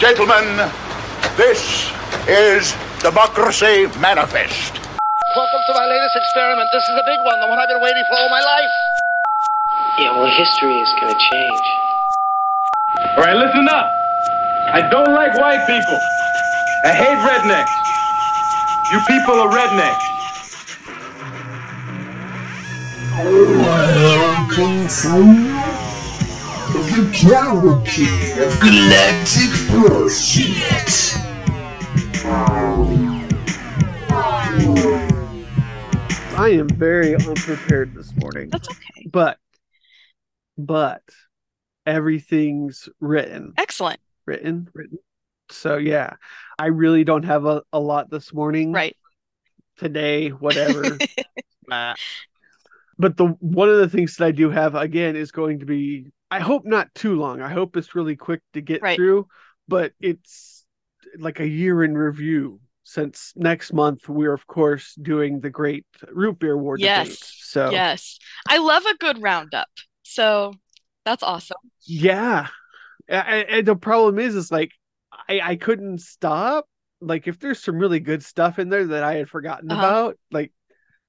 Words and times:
Gentlemen, 0.00 0.56
this 1.36 1.92
is 2.26 2.74
Democracy 3.00 3.84
Manifest. 4.00 4.80
Welcome 5.36 5.60
to 5.66 5.74
my 5.74 5.84
latest 5.84 6.16
experiment. 6.16 6.70
This 6.72 6.84
is 6.84 6.96
a 6.96 7.04
big 7.04 7.20
one, 7.20 7.38
the 7.38 7.46
one 7.46 7.58
I've 7.58 7.68
been 7.68 7.82
waiting 7.82 8.02
for 8.08 8.16
all 8.16 8.30
my 8.30 8.40
life. 8.40 8.70
Yeah, 9.98 10.16
well, 10.16 10.24
history 10.24 10.80
is 10.80 10.88
going 10.98 11.12
to 11.12 11.20
change. 11.20 11.60
All 13.14 13.24
right, 13.24 13.36
listen 13.36 13.68
up. 13.68 13.92
I 14.72 14.88
don't 14.90 15.12
like 15.12 15.36
white 15.36 15.66
people. 15.68 16.00
I 16.86 16.96
hate 16.96 17.20
rednecks. 17.20 17.68
You 18.92 19.00
people 19.04 19.34
are 19.36 19.52
rednecks. 19.52 20.00
Welcome 23.68 24.88
to 24.88 25.49
totality 27.00 28.04
of 28.42 28.60
galactic 28.60 29.50
bullshit. 29.70 31.16
I 36.36 36.50
am 36.52 36.68
very 36.68 37.14
unprepared 37.14 37.94
this 37.94 38.14
morning. 38.16 38.50
That's 38.50 38.68
okay. 38.68 39.08
But, 39.10 39.38
but 40.58 41.02
everything's 41.86 42.86
written. 43.00 43.54
Excellent. 43.56 44.00
Written, 44.26 44.68
written. 44.74 44.98
So, 45.50 45.78
yeah, 45.78 46.16
I 46.58 46.66
really 46.66 47.04
don't 47.04 47.24
have 47.24 47.46
a, 47.46 47.62
a 47.72 47.80
lot 47.80 48.10
this 48.10 48.34
morning. 48.34 48.72
Right. 48.72 48.96
Today, 49.78 50.28
whatever. 50.28 50.98
but 52.98 53.16
the 53.16 53.24
one 53.40 53.70
of 53.70 53.78
the 53.78 53.88
things 53.88 54.16
that 54.16 54.26
I 54.26 54.32
do 54.32 54.50
have 54.50 54.74
again 54.74 55.16
is 55.16 55.32
going 55.32 55.60
to 55.60 55.66
be 55.66 56.12
I 56.30 56.40
hope 56.40 56.64
not 56.64 56.94
too 56.94 57.16
long. 57.16 57.40
I 57.40 57.48
hope 57.48 57.76
it's 57.76 57.94
really 57.94 58.16
quick 58.16 58.40
to 58.52 58.60
get 58.60 58.82
right. 58.82 58.96
through, 58.96 59.26
but 59.66 59.92
it's 60.00 60.64
like 61.18 61.40
a 61.40 61.48
year 61.48 61.82
in 61.82 61.96
review 61.96 62.60
since 62.84 63.32
next 63.36 63.72
month 63.72 64.08
we're 64.08 64.32
of 64.32 64.46
course 64.48 64.96
doing 65.00 65.38
the 65.38 65.50
great 65.50 65.86
root 66.12 66.38
beer 66.38 66.56
war 66.56 66.76
yes. 66.76 67.18
So 67.38 67.70
Yes. 67.70 68.18
I 68.48 68.58
love 68.58 68.84
a 68.84 68.96
good 68.96 69.22
roundup. 69.22 69.68
So 70.02 70.54
that's 71.04 71.22
awesome. 71.22 71.58
Yeah. 71.86 72.48
And 73.08 73.66
the 73.66 73.76
problem 73.76 74.18
is 74.18 74.34
is 74.34 74.50
like 74.50 74.72
I 75.28 75.40
I 75.40 75.56
couldn't 75.56 76.00
stop. 76.00 76.66
Like 77.00 77.28
if 77.28 77.38
there's 77.38 77.62
some 77.62 77.78
really 77.78 78.00
good 78.00 78.24
stuff 78.24 78.58
in 78.58 78.68
there 78.68 78.86
that 78.86 79.02
I 79.02 79.14
had 79.14 79.28
forgotten 79.28 79.70
uh-huh. 79.70 79.80
about, 79.80 80.18
like 80.30 80.52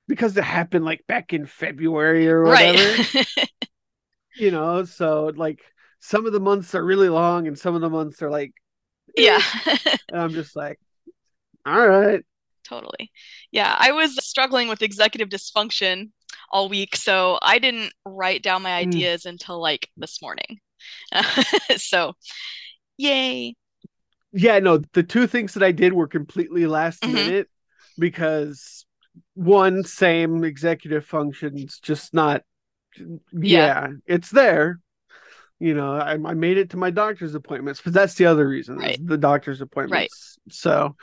because 0.08 0.38
it 0.38 0.44
happened 0.44 0.86
like 0.86 1.06
back 1.08 1.34
in 1.34 1.46
February 1.46 2.30
or 2.30 2.44
whatever. 2.44 3.04
Right. 3.14 3.28
you 4.36 4.52
know, 4.52 4.84
so 4.86 5.32
like 5.36 5.62
some 6.00 6.26
of 6.26 6.34
the 6.34 6.40
months 6.40 6.76
are 6.76 6.84
really 6.84 7.10
long 7.10 7.48
and 7.48 7.58
some 7.58 7.76
of 7.76 7.82
the 7.82 7.90
months 7.90 8.22
are 8.22 8.30
like 8.30 8.54
eh. 9.18 9.22
Yeah. 9.24 9.42
and 10.10 10.22
I'm 10.22 10.32
just 10.32 10.56
like, 10.56 10.80
all 11.66 11.88
right. 11.88 12.24
Totally. 12.68 13.12
Yeah. 13.52 13.76
I 13.78 13.92
was 13.92 14.24
struggling 14.26 14.68
with 14.68 14.82
executive 14.82 15.30
dysfunction 15.30 16.12
all 16.50 16.70
week, 16.70 16.96
so 16.96 17.38
I 17.42 17.60
didn't 17.60 17.94
write 18.06 18.44
down 18.44 18.62
my 18.62 18.72
mm. 18.72 18.88
ideas 18.88 19.24
mm. 19.24 19.32
until 19.32 19.62
like 19.62 19.90
this 19.98 20.22
morning. 20.22 20.60
so 21.78 22.14
yay. 22.98 23.56
Yeah, 24.34 24.60
no, 24.60 24.82
the 24.94 25.04
two 25.04 25.28
things 25.28 25.54
that 25.54 25.64
I 25.64 25.72
did 25.72 25.94
were 25.94 26.08
completely 26.08 26.66
last 26.66 27.02
mm-hmm. 27.02 27.14
minute 27.14 27.50
because 28.00 28.86
one 29.34 29.84
same 29.84 30.44
executive 30.44 31.06
functions 31.06 31.80
just 31.80 32.14
not 32.14 32.44
yeah, 32.98 33.18
yeah 33.32 33.88
it's 34.06 34.30
there 34.30 34.80
you 35.60 35.74
know 35.74 35.94
I, 35.94 36.14
I, 36.14 36.34
made 36.34 36.58
it 36.58 36.72
to 36.72 36.78
my 36.78 36.90
doctor's 36.90 37.36
appointments 37.36 37.82
but 37.84 37.94
that's 37.94 38.16
the 38.16 38.26
other 38.26 38.48
reason 38.48 38.78
right. 38.78 39.00
the 39.04 39.18
doctor's 39.18 39.62
appointments 39.62 40.38
right. 40.46 40.54
so 40.54 40.96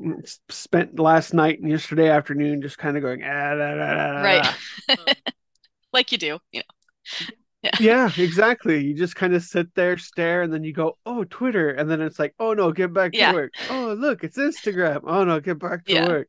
mm, 0.00 0.38
spent 0.48 0.98
last 0.98 1.34
night 1.34 1.60
and 1.60 1.70
yesterday 1.70 2.08
afternoon 2.08 2.62
just 2.62 2.78
kind 2.78 2.96
of 2.96 3.02
going 3.02 3.22
ah, 3.22 3.54
da, 3.54 3.74
da, 3.74 3.94
da, 3.94 4.22
right 4.22 4.54
like 5.92 6.12
you 6.12 6.18
do 6.18 6.38
you 6.52 6.60
know 6.60 7.26
yeah. 7.64 7.70
yeah. 7.80 8.10
exactly. 8.22 8.84
You 8.84 8.94
just 8.94 9.16
kind 9.16 9.34
of 9.34 9.42
sit 9.42 9.74
there, 9.74 9.96
stare, 9.96 10.42
and 10.42 10.52
then 10.52 10.64
you 10.64 10.72
go, 10.72 10.98
"Oh, 11.06 11.24
Twitter," 11.24 11.70
and 11.70 11.90
then 11.90 12.00
it's 12.02 12.18
like, 12.18 12.34
"Oh 12.38 12.52
no, 12.52 12.72
get 12.72 12.92
back 12.92 13.12
to 13.12 13.32
work." 13.32 13.54
Oh, 13.70 13.96
look, 13.98 14.22
it's 14.22 14.36
Instagram. 14.36 15.00
Oh 15.04 15.24
no, 15.24 15.40
get 15.40 15.58
back 15.58 15.84
to 15.86 15.92
yeah. 15.92 16.06
work. 16.06 16.28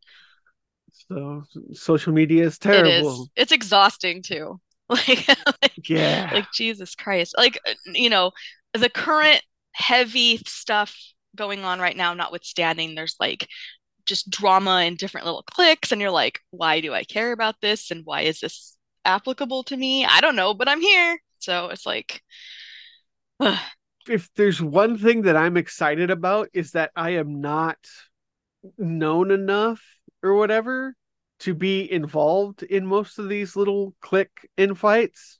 So 1.08 1.44
social 1.74 2.14
media 2.14 2.46
is 2.46 2.58
terrible. 2.58 2.90
It 2.90 3.02
is. 3.02 3.30
It's 3.36 3.52
exhausting 3.52 4.22
too. 4.22 4.60
Like, 4.88 5.28
like 5.64 5.90
yeah. 5.90 6.30
Like 6.32 6.46
Jesus 6.54 6.94
Christ. 6.94 7.34
Like 7.36 7.60
uh, 7.68 7.74
you 7.92 8.08
know, 8.08 8.34
the 8.74 8.88
current 8.88 9.42
heavy 9.72 10.38
stuff 10.46 10.96
going 11.36 11.66
on 11.66 11.80
right 11.80 11.98
now, 11.98 12.14
notwithstanding, 12.14 12.94
there's 12.94 13.16
like 13.20 13.48
just 14.06 14.30
drama 14.30 14.84
and 14.86 14.96
different 14.96 15.26
little 15.26 15.42
clicks, 15.42 15.92
and 15.92 16.00
you're 16.00 16.12
like, 16.12 16.40
why 16.52 16.82
do 16.82 16.94
I 16.94 17.04
care 17.04 17.32
about 17.32 17.56
this? 17.62 17.90
And 17.90 18.06
why 18.06 18.22
is 18.22 18.42
this 18.42 18.78
applicable 19.06 19.64
to 19.64 19.76
me? 19.76 20.06
I 20.06 20.22
don't 20.22 20.36
know, 20.36 20.54
but 20.54 20.70
I'm 20.70 20.82
here. 20.82 21.18
So 21.40 21.70
it's 21.70 21.88
like 21.88 22.22
ugh. 23.40 23.58
if 24.08 24.30
there's 24.36 24.62
one 24.62 25.00
thing 25.00 25.24
that 25.24 25.36
I'm 25.36 25.58
excited 25.58 26.12
about 26.12 26.50
is 26.54 26.74
that 26.74 26.92
I 26.96 27.12
am 27.12 27.42
not 27.42 27.78
known 28.78 29.32
enough 29.32 29.82
or 30.26 30.36
whatever 30.36 30.96
to 31.42 31.54
be 31.54 31.92
involved 31.92 32.64
in 32.64 32.86
most 32.86 33.20
of 33.20 33.30
these 33.30 33.56
little 33.56 33.94
click 34.02 34.32
infights. 34.58 35.40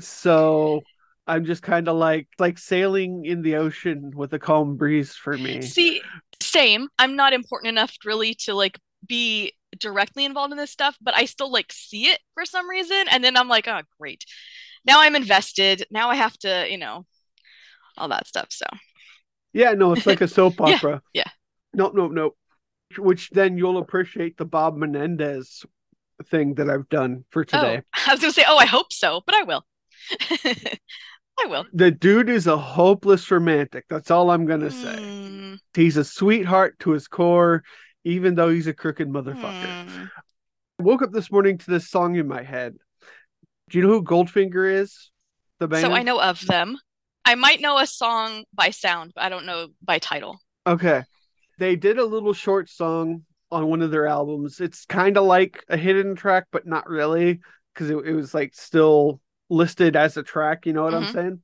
So 0.00 0.82
I'm 1.26 1.44
just 1.44 1.62
kind 1.62 1.88
of 1.88 1.96
like 1.96 2.28
like 2.38 2.58
sailing 2.58 3.24
in 3.24 3.42
the 3.42 3.56
ocean 3.56 4.12
with 4.14 4.32
a 4.32 4.38
calm 4.38 4.76
breeze 4.76 5.14
for 5.14 5.36
me. 5.36 5.60
See, 5.62 6.02
same. 6.40 6.88
I'm 6.98 7.16
not 7.16 7.32
important 7.32 7.68
enough 7.70 7.96
really 8.04 8.34
to 8.46 8.54
like 8.54 8.78
be 9.06 9.52
directly 9.78 10.24
involved 10.24 10.52
in 10.52 10.58
this 10.58 10.70
stuff, 10.70 10.96
but 11.00 11.14
I 11.16 11.24
still 11.24 11.50
like 11.50 11.72
see 11.72 12.06
it 12.06 12.20
for 12.34 12.44
some 12.44 12.68
reason 12.68 13.04
and 13.10 13.22
then 13.22 13.36
I'm 13.36 13.48
like, 13.48 13.68
"Oh, 13.68 13.80
great. 14.00 14.24
Now 14.84 15.00
I'm 15.00 15.16
invested. 15.16 15.86
Now 15.90 16.10
I 16.10 16.16
have 16.16 16.36
to, 16.38 16.66
you 16.70 16.78
know, 16.78 17.06
all 17.96 18.08
that 18.08 18.26
stuff." 18.26 18.48
So 18.50 18.66
Yeah, 19.52 19.72
no, 19.72 19.92
it's 19.92 20.06
like 20.06 20.20
a 20.20 20.28
soap 20.28 20.60
opera. 20.60 21.02
yeah, 21.12 21.24
yeah. 21.24 21.30
Nope, 21.74 21.94
nope, 21.94 22.12
nope 22.12 22.36
which 22.98 23.30
then 23.30 23.56
you'll 23.56 23.78
appreciate 23.78 24.36
the 24.36 24.44
Bob 24.44 24.76
Menendez 24.76 25.64
thing 26.30 26.54
that 26.54 26.70
I've 26.70 26.88
done 26.88 27.24
for 27.30 27.42
oh, 27.42 27.44
today. 27.44 27.82
Oh, 27.82 28.00
I 28.06 28.12
was 28.12 28.20
gonna 28.20 28.32
say, 28.32 28.44
oh, 28.46 28.58
I 28.58 28.66
hope 28.66 28.92
so, 28.92 29.22
but 29.26 29.34
I 29.34 29.42
will. 29.42 29.64
I 31.38 31.46
will. 31.46 31.66
The 31.72 31.90
dude 31.90 32.28
is 32.28 32.46
a 32.46 32.56
hopeless 32.56 33.30
romantic. 33.30 33.86
That's 33.88 34.10
all 34.10 34.30
I'm 34.30 34.46
gonna 34.46 34.70
say. 34.70 34.96
Hmm. 34.96 35.54
He's 35.74 35.96
a 35.96 36.04
sweetheart 36.04 36.78
to 36.80 36.90
his 36.90 37.08
core, 37.08 37.62
even 38.04 38.34
though 38.34 38.50
he's 38.50 38.66
a 38.66 38.74
crooked 38.74 39.08
motherfucker. 39.08 39.86
Mm. 39.86 40.10
I 40.78 40.82
woke 40.82 41.02
up 41.02 41.12
this 41.12 41.30
morning 41.30 41.58
to 41.58 41.70
this 41.70 41.88
song 41.88 42.16
in 42.16 42.28
my 42.28 42.42
head. 42.42 42.74
Do 43.70 43.78
you 43.78 43.84
know 43.84 43.90
who 43.90 44.02
Goldfinger 44.02 44.80
is? 44.80 45.10
The 45.58 45.68
band. 45.68 45.82
So 45.82 45.92
I 45.92 46.02
know 46.02 46.20
of 46.20 46.44
them. 46.46 46.76
I 47.24 47.36
might 47.36 47.60
know 47.60 47.78
a 47.78 47.86
song 47.86 48.44
by 48.52 48.70
sound, 48.70 49.12
but 49.14 49.24
I 49.24 49.28
don't 49.28 49.46
know 49.46 49.68
by 49.82 49.98
title. 49.98 50.40
Okay 50.66 51.02
they 51.62 51.76
did 51.76 51.96
a 51.96 52.04
little 52.04 52.32
short 52.32 52.68
song 52.68 53.22
on 53.52 53.68
one 53.68 53.82
of 53.82 53.92
their 53.92 54.08
albums. 54.08 54.60
It's 54.60 54.84
kind 54.84 55.16
of 55.16 55.24
like 55.24 55.64
a 55.68 55.76
hidden 55.76 56.16
track, 56.16 56.46
but 56.50 56.66
not 56.66 56.88
really, 56.88 57.38
because 57.72 57.88
it, 57.88 57.96
it, 57.98 58.14
was 58.14 58.34
like 58.34 58.52
still 58.52 59.20
listed 59.48 59.94
as 59.94 60.16
a 60.16 60.24
track. 60.24 60.66
You 60.66 60.72
know 60.72 60.82
what 60.82 60.92
mm-hmm. 60.92 61.06
I'm 61.06 61.12
saying? 61.12 61.42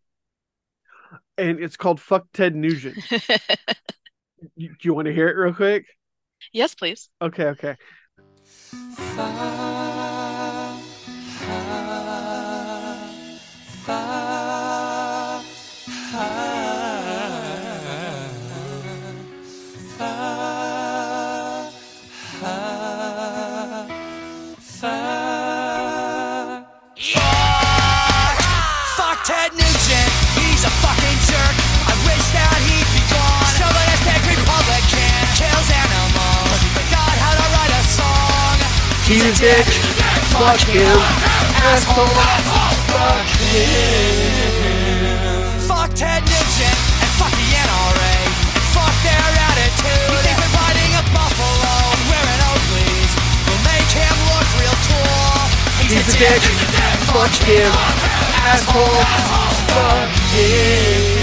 And 1.36 1.60
it's 1.60 1.76
called 1.76 2.00
"Fuck 2.00 2.26
Ted 2.32 2.56
Nugent." 2.56 2.98
you, 4.56 4.70
do 4.70 4.76
you 4.82 4.92
want 4.92 5.06
to 5.06 5.14
hear 5.14 5.28
it 5.28 5.36
real 5.36 5.54
quick? 5.54 5.86
Yes, 6.52 6.74
please. 6.74 7.10
Okay, 7.22 7.46
okay. 7.50 7.76
He's 39.08 39.24
a 39.24 39.32
dick. 39.40 39.64
Fuck 40.36 40.60
him. 40.68 40.84
Asshole. 41.64 42.12
Fuck 42.92 43.24
him. 43.40 44.68
Fuck 45.64 45.88
Ted 45.96 46.20
Nugent 46.28 46.76
and 47.00 47.10
fuck 47.16 47.32
the 47.32 47.48
NRA 47.56 48.16
and 48.52 48.64
fuck 48.76 48.92
their 49.00 49.28
attitude. 49.48 50.12
He 50.12 50.28
thinks 50.28 50.52
riding 50.52 50.92
a 50.92 51.02
buffalo 51.16 51.72
and 51.88 52.04
wearing 52.12 52.42
Oakleys 52.52 53.12
will 53.48 53.62
make 53.64 53.88
him 53.96 54.12
look 54.28 54.44
real 54.60 54.76
tall. 54.92 55.40
He's, 55.80 56.04
He's 56.04 56.12
a, 56.12 56.18
dick. 56.20 56.44
dick. 56.44 57.08
Fuck 57.08 57.32
him. 57.48 57.72
Asshole. 58.44 59.08
Fuck 59.72 60.12
him. 60.36 61.17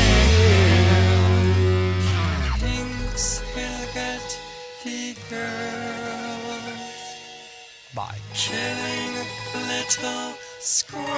By 8.46 8.52
killing 8.52 9.14
little 9.68 10.34
squirrels. 10.60 11.10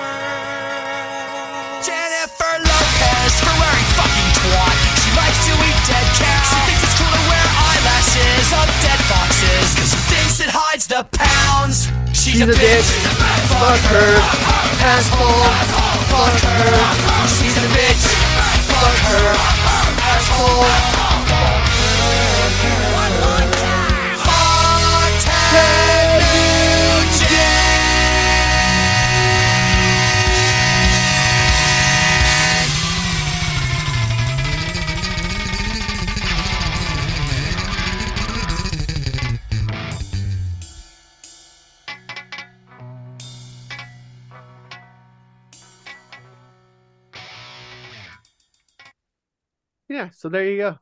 Jennifer 1.86 2.56
Lopez, 2.60 3.34
Ferrari 3.42 3.86
fucking 3.96 4.32
twat. 4.40 4.76
She 5.02 5.10
likes 5.16 5.40
to 5.48 5.54
eat 5.54 5.80
dead 5.88 6.08
cats. 6.20 6.50
She 6.50 6.58
thinks 6.68 6.84
it's 6.84 6.96
cool 7.00 7.12
to 7.12 7.24
wear 7.28 7.46
eyelashes 7.58 8.48
of 8.54 8.68
dead 8.84 9.00
foxes. 9.08 9.76
Cause 9.76 9.90
she 9.92 10.00
thinks 10.14 10.40
it 10.40 10.50
hides 10.52 10.88
the 10.88 11.04
pounds. 11.12 11.88
She's, 12.14 12.34
She's 12.34 12.42
a 12.42 12.46
bitch. 12.48 12.90
Fuck 13.50 13.82
her. 13.92 14.20
Asshole. 14.84 15.52
Fuck 16.12 16.36
her. 16.44 16.76
She's 17.28 17.58
a 17.58 17.68
bitch. 17.76 18.04
Fuck 18.72 18.98
her. 19.12 19.36
Asshole. 20.02 21.06
Yeah, 49.98 50.10
so 50.12 50.30
there 50.30 50.46
you 50.46 50.58
go. 50.58 50.78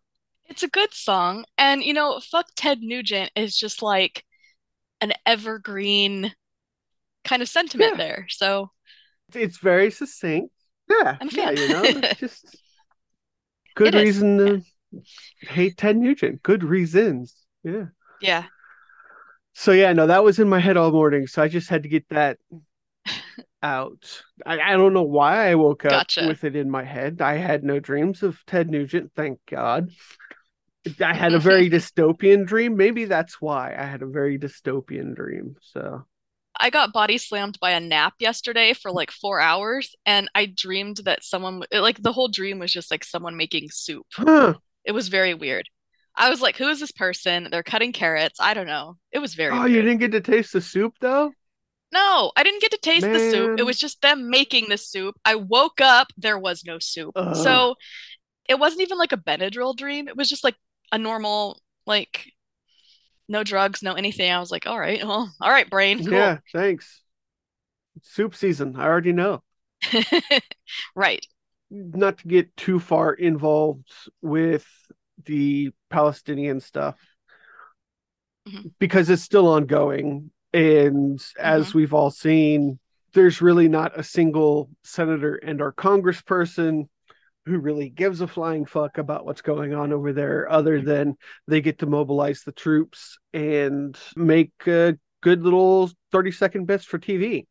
It's 0.46 0.64
a 0.64 0.68
good 0.68 0.94
song. 0.94 1.46
And, 1.58 1.84
you 1.84 1.94
know, 1.94 2.20
Fuck 2.20 2.48
Ted 2.56 2.82
Nugent 2.82 3.32
is 3.36 3.58
just 3.58 3.82
like 3.82 4.24
an 5.02 5.14
evergreen 5.26 6.34
kind 7.26 7.42
of 7.42 7.50
sentiment 7.50 7.94
Yeah. 7.94 7.98
there. 7.98 8.28
So 8.30 8.72
It's 9.34 9.58
very 9.58 9.92
succinct. 9.92 10.52
Yeah, 10.90 11.20
I'm 11.20 11.30
a 11.30 11.32
yeah, 11.32 11.46
fan. 11.46 11.58
you 11.58 11.68
know, 11.68 11.96
it's 11.96 12.14
just 12.20 12.56
good 13.76 13.94
It 13.94 13.96
is, 13.96 14.04
reason 14.06 14.38
to 14.38 14.62
hate 15.42 15.78
Ted 15.78 15.98
Nugent. 15.98 16.44
Good 16.44 16.64
reasons. 16.64 17.36
Yeah. 17.64 17.86
yeah. 18.20 18.46
So 19.54 19.72
yeah, 19.72 19.94
no, 19.94 20.08
that 20.08 20.24
was 20.24 20.40
in 20.40 20.50
my 20.50 20.60
head 20.60 20.78
all 20.78 20.92
morning. 20.92 21.28
So 21.28 21.42
I 21.42 21.48
just 21.48 21.70
had 21.70 21.84
to 21.84 21.90
get 21.90 22.08
that 22.10 22.38
out. 23.66 24.22
I, 24.46 24.60
I 24.60 24.72
don't 24.74 24.94
know 24.94 25.04
why 25.04 25.50
I 25.50 25.56
woke 25.56 25.86
up 25.86 25.92
Gotcha. 25.92 26.28
with 26.28 26.44
it 26.44 26.56
in 26.56 26.70
my 26.70 26.84
head. 26.84 27.22
I 27.22 27.38
had 27.38 27.64
no 27.64 27.80
dreams 27.80 28.22
of 28.22 28.38
Ted 28.46 28.70
Nugent, 28.70 29.12
thank 29.16 29.40
God. 29.50 29.90
I 31.02 31.16
had 31.16 31.34
a 31.34 31.40
very 31.40 31.68
mm-hmm. 31.68 31.76
dystopian 31.76 32.46
dream. 32.46 32.78
Maybe 32.78 33.06
that's 33.06 33.42
why 33.42 33.76
I 33.76 33.86
had 33.86 34.04
a 34.04 34.08
very 34.08 34.38
dystopian 34.38 35.16
dream. 35.16 35.56
So 35.62 36.06
I 36.60 36.70
got 36.70 36.94
body 36.94 37.18
slammed 37.18 37.60
by 37.60 37.72
a 37.72 37.80
nap 37.80 38.14
yesterday 38.20 38.74
for 38.74 38.92
like 38.92 39.10
four 39.10 39.40
hours, 39.40 39.96
and 40.06 40.30
I 40.36 40.46
dreamed 40.46 40.98
that 41.06 41.24
someone, 41.24 41.64
like, 41.72 42.02
the 42.02 42.14
whole 42.14 42.28
dream 42.28 42.60
was 42.60 42.72
just 42.72 42.92
like 42.92 43.04
someone 43.04 43.36
making 43.36 43.70
soup. 43.72 44.06
huh. 44.14 44.54
It 44.86 44.92
was 44.92 45.08
very 45.08 45.34
weird. 45.34 45.68
I 46.16 46.30
was 46.30 46.42
like, 46.42 46.56
who 46.56 46.70
is 46.70 46.80
this 46.80 46.92
person? 46.92 47.48
They're 47.52 47.64
cutting 47.64 47.92
carrots. 47.92 48.40
I 48.40 48.54
don't 48.54 48.68
know. 48.68 48.98
It 49.12 49.20
was 49.20 49.34
very 49.34 49.58
Oh, 49.58 49.66
you 49.66 49.82
didn't 49.82 49.98
get 49.98 50.12
to 50.12 50.22
taste 50.22 50.54
the 50.54 50.62
soup 50.62 50.94
though? 51.02 51.34
No, 51.92 52.32
I 52.36 52.44
didn't 52.44 52.62
get 52.62 52.72
to 52.72 52.78
taste 52.78 53.06
the 53.06 53.20
soup. 53.32 53.60
It 53.60 53.64
was 53.66 53.78
just 53.78 54.02
them 54.02 54.30
making 54.30 54.68
the 54.70 54.78
soup. 54.78 55.16
I 55.24 55.36
woke 55.36 55.80
up, 55.82 56.08
there 56.18 56.38
was 56.38 56.64
no 56.66 56.78
soup. 56.80 57.14
Ugh. 57.16 57.36
So 57.36 57.76
it 58.50 58.60
wasn't 58.60 58.82
even 58.82 58.98
like 58.98 59.12
a 59.14 59.18
Benadryl 59.18 59.76
dream. 59.76 60.08
It 60.08 60.18
was 60.18 60.30
just 60.30 60.44
like 60.44 60.56
a 60.92 60.98
normal, 60.98 61.62
like, 61.86 62.32
no 63.30 63.44
drugs, 63.44 63.82
no 63.82 63.94
anything. 63.94 64.32
I 64.32 64.40
was 64.40 64.52
like, 64.52 64.68
all 64.68 64.80
right, 64.80 65.04
well, 65.06 65.34
all 65.42 65.50
right, 65.50 65.70
brain, 65.70 66.04
cool. 66.04 66.14
Yeah, 66.14 66.40
thanks. 66.54 67.02
Soup 68.04 68.36
season. 68.36 68.76
I 68.76 68.86
already 68.86 69.14
know. 69.14 69.42
Right. 70.96 71.26
Not 71.72 72.20
to 72.20 72.28
get 72.28 72.56
too 72.56 72.80
far 72.80 73.14
involved 73.14 73.90
with 74.22 74.66
the 75.26 75.72
Palestinian 75.90 76.60
stuff 76.60 77.00
Mhm. 78.48 78.74
because 78.80 79.10
it's 79.10 79.24
still 79.24 79.48
ongoing. 79.48 80.32
And 80.56 81.22
as 81.38 81.72
Mhm. 81.72 81.74
we've 81.74 81.94
all 81.94 82.12
seen, 82.12 82.80
there's 83.14 83.42
really 83.42 83.68
not 83.68 84.00
a 84.00 84.04
single 84.04 84.70
senator 84.84 85.36
and 85.36 85.62
or 85.62 85.74
congressperson 85.74 86.88
who 87.46 87.60
really 87.60 87.90
gives 87.90 88.22
a 88.22 88.28
flying 88.28 88.66
fuck 88.66 88.98
about 88.98 89.26
what's 89.26 89.42
going 89.42 89.74
on 89.74 89.92
over 89.92 90.14
there 90.14 90.50
other 90.50 90.82
than 90.82 91.18
they 91.48 91.60
get 91.60 91.80
to 91.80 91.86
mobilize 91.86 92.44
the 92.44 92.54
troops 92.54 93.18
and 93.34 93.98
make 94.16 94.52
uh, 94.66 94.94
good 95.22 95.44
little 95.44 95.92
30 96.14 96.32
second 96.32 96.66
bits 96.68 96.86
for 96.86 96.98
TV. 97.00 97.46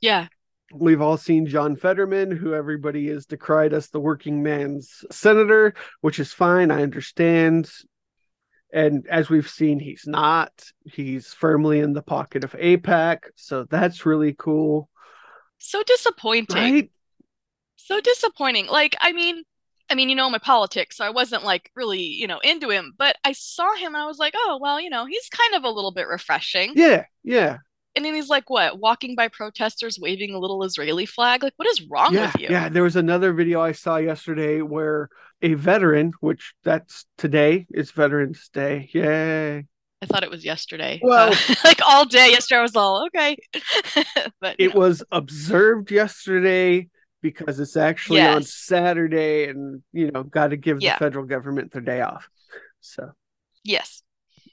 Yeah. 0.00 0.28
We've 0.72 1.00
all 1.00 1.16
seen 1.16 1.46
John 1.46 1.74
Fetterman, 1.74 2.30
who 2.30 2.54
everybody 2.54 3.08
has 3.08 3.26
decried 3.26 3.72
as 3.72 3.88
the 3.88 3.98
working 3.98 4.40
man's 4.42 5.04
senator, 5.10 5.74
which 6.00 6.20
is 6.20 6.32
fine. 6.32 6.70
I 6.70 6.84
understand. 6.84 7.68
And 8.72 9.06
as 9.08 9.28
we've 9.28 9.48
seen, 9.48 9.80
he's 9.80 10.04
not. 10.06 10.52
He's 10.84 11.32
firmly 11.32 11.80
in 11.80 11.92
the 11.92 12.02
pocket 12.02 12.44
of 12.44 12.52
AIPAC. 12.52 13.18
So 13.36 13.64
that's 13.64 14.06
really 14.06 14.34
cool. 14.38 14.88
So 15.58 15.82
disappointing. 15.82 16.74
Right? 16.74 16.90
So 17.76 18.00
disappointing. 18.00 18.66
Like, 18.66 18.96
I 19.00 19.12
mean, 19.12 19.42
I 19.90 19.96
mean, 19.96 20.08
you 20.08 20.14
know 20.14 20.30
my 20.30 20.38
politics, 20.38 20.96
so 20.96 21.04
I 21.04 21.10
wasn't 21.10 21.42
like 21.42 21.72
really, 21.74 22.02
you 22.02 22.28
know, 22.28 22.38
into 22.38 22.70
him, 22.70 22.92
but 22.96 23.16
I 23.24 23.32
saw 23.32 23.74
him 23.74 23.94
and 23.94 23.96
I 23.96 24.06
was 24.06 24.18
like, 24.18 24.34
oh, 24.36 24.58
well, 24.62 24.80
you 24.80 24.88
know, 24.88 25.04
he's 25.04 25.28
kind 25.28 25.54
of 25.56 25.64
a 25.64 25.74
little 25.74 25.92
bit 25.92 26.06
refreshing. 26.06 26.72
Yeah. 26.76 27.06
Yeah. 27.24 27.58
And 27.96 28.04
then 28.04 28.14
he's 28.14 28.28
like, 28.28 28.48
what, 28.48 28.78
walking 28.78 29.16
by 29.16 29.26
protesters 29.26 29.98
waving 29.98 30.32
a 30.32 30.38
little 30.38 30.62
Israeli 30.62 31.06
flag? 31.06 31.42
Like, 31.42 31.54
what 31.56 31.68
is 31.68 31.82
wrong 31.90 32.14
yeah. 32.14 32.26
with 32.26 32.40
you? 32.40 32.48
Yeah. 32.48 32.68
There 32.68 32.84
was 32.84 32.94
another 32.94 33.32
video 33.32 33.60
I 33.60 33.72
saw 33.72 33.96
yesterday 33.96 34.62
where 34.62 35.08
a 35.42 35.54
veteran, 35.54 36.12
which 36.20 36.54
that's 36.64 37.06
today, 37.18 37.66
is 37.70 37.90
Veterans 37.90 38.48
Day. 38.52 38.88
Yay. 38.92 39.66
I 40.02 40.06
thought 40.06 40.22
it 40.22 40.30
was 40.30 40.44
yesterday. 40.44 41.00
Well- 41.02 41.34
Uh, 41.50 41.54
like 41.64 41.80
all 41.86 42.04
day 42.06 42.30
yesterday, 42.30 42.58
I 42.58 42.62
was 42.62 42.76
all 42.76 43.06
okay. 43.06 43.36
but 44.40 44.56
it 44.58 44.74
know, 44.74 44.80
was 44.80 45.02
observed 45.12 45.90
yesterday 45.90 46.88
because 47.22 47.60
it's 47.60 47.76
actually 47.76 48.22
on 48.22 48.42
Saturday 48.42 49.48
and 49.48 49.82
you 49.92 50.10
know 50.10 50.22
got 50.22 50.48
to 50.48 50.56
give 50.56 50.80
Yeah. 50.80 50.94
the 50.94 50.98
federal 51.04 51.26
government 51.26 51.72
their 51.72 51.82
day 51.82 52.00
off. 52.00 52.28
So 52.80 53.12
yes. 53.62 54.02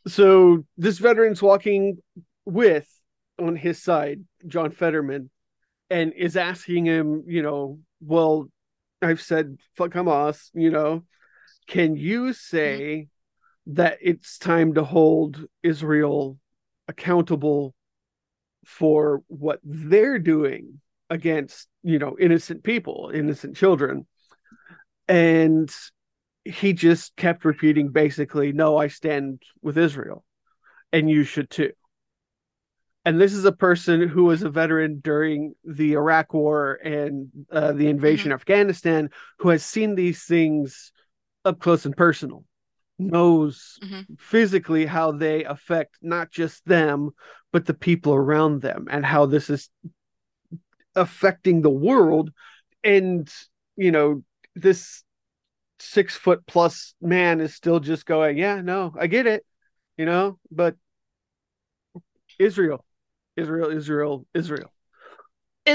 so 0.08 0.66
this 0.78 0.98
veteran's 0.98 1.42
walking 1.42 2.00
with 2.46 2.88
on 3.40 3.56
his 3.56 3.82
side 3.82 4.26
John 4.46 4.72
Fetterman 4.72 5.30
and 5.90 6.12
is 6.12 6.36
asking 6.36 6.86
him, 6.86 7.24
you 7.28 7.42
know, 7.42 7.80
well 8.02 8.50
I've 9.02 9.22
said 9.22 9.58
fuck 9.76 9.92
Hamas, 9.92 10.50
you 10.54 10.72
know, 10.72 11.04
can 11.68 11.96
you 11.96 12.34
say 12.34 13.08
that 13.68 13.98
it's 14.02 14.38
time 14.38 14.74
to 14.76 14.84
hold 14.84 15.46
Israel 15.64 16.38
accountable 16.88 17.76
for 18.66 19.22
what 19.28 19.60
they're 19.64 20.20
doing 20.20 20.82
against 21.10 21.68
you 21.84 22.00
know 22.00 22.18
innocent 22.20 22.64
people 22.64 23.12
innocent 23.14 23.56
children? 23.56 24.08
And 25.08 25.74
he 26.48 26.74
just 26.74 27.16
kept 27.16 27.46
repeating 27.46 27.90
basically 27.90 28.52
no 28.52 28.78
i 28.78 28.88
stand 28.88 29.42
with 29.62 29.78
israel 29.78 30.24
and 30.92 31.10
you 31.10 31.24
should 31.24 31.50
too 31.50 31.72
and 33.08 33.22
this 33.22 33.32
is 33.34 33.46
a 33.46 33.54
person 33.54 34.06
who 34.06 34.26
was 34.26 34.44
a 34.44 34.50
veteran 34.50 35.00
during 35.00 35.56
the 35.64 35.94
iraq 35.94 36.34
war 36.34 36.78
and 36.84 37.30
uh, 37.52 37.72
the 37.72 37.88
invasion 37.88 38.34
of 38.34 38.42
afghanistan 38.42 39.10
who 39.40 39.48
has 39.48 39.64
seen 39.64 39.96
these 39.96 40.26
things 40.26 40.92
up 41.46 41.58
close 41.60 41.86
and 41.86 41.96
personal 41.96 42.44
knows 43.00 43.80
Mhm. 43.82 44.20
physically 44.20 44.86
how 44.86 45.14
they 45.14 45.46
affect 45.46 45.98
not 46.02 46.32
just 46.32 46.66
them 46.66 47.12
but 47.54 47.66
the 47.66 47.74
people 47.74 48.14
around 48.14 48.62
them 48.62 48.88
and 48.90 49.06
how 49.06 49.26
this 49.26 49.50
is 49.50 49.70
affecting 50.96 51.62
the 51.62 51.70
world 51.70 52.32
and 52.84 53.32
you 53.78 53.92
know 53.92 54.24
this 54.56 55.04
six 55.80 56.16
foot 56.18 56.46
plus 56.46 56.96
man 57.00 57.40
is 57.40 57.54
still 57.56 57.80
just 57.80 58.06
going 58.06 58.38
yeah 58.38 58.60
no 58.62 58.94
i 59.00 59.08
get 59.08 59.28
it 59.28 59.46
you 59.96 60.06
know 60.06 60.38
but 60.52 60.76
israel 62.40 62.84
israel 63.38 63.70
israel 63.70 64.26
israel 64.34 64.72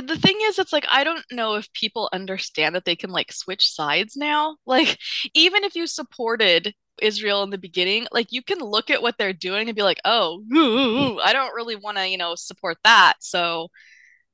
the 0.00 0.16
thing 0.16 0.38
is, 0.44 0.58
it's 0.58 0.72
like 0.72 0.86
I 0.90 1.04
don't 1.04 1.24
know 1.30 1.56
if 1.56 1.70
people 1.74 2.08
understand 2.12 2.74
that 2.74 2.84
they 2.86 2.96
can 2.96 3.10
like 3.10 3.32
switch 3.32 3.70
sides 3.70 4.16
now. 4.16 4.56
Like, 4.66 4.96
even 5.34 5.64
if 5.64 5.74
you 5.74 5.86
supported 5.86 6.74
Israel 7.00 7.42
in 7.42 7.50
the 7.50 7.58
beginning, 7.58 8.06
like 8.12 8.28
you 8.30 8.42
can 8.42 8.58
look 8.58 8.88
at 8.90 9.02
what 9.02 9.16
they're 9.18 9.32
doing 9.32 9.68
and 9.68 9.76
be 9.76 9.82
like, 9.82 10.00
oh, 10.04 10.42
ooh, 10.54 10.56
ooh, 10.56 11.18
I 11.20 11.32
don't 11.32 11.54
really 11.54 11.76
want 11.76 11.98
to, 11.98 12.08
you 12.08 12.16
know, 12.16 12.34
support 12.34 12.78
that. 12.84 13.14
So, 13.20 13.68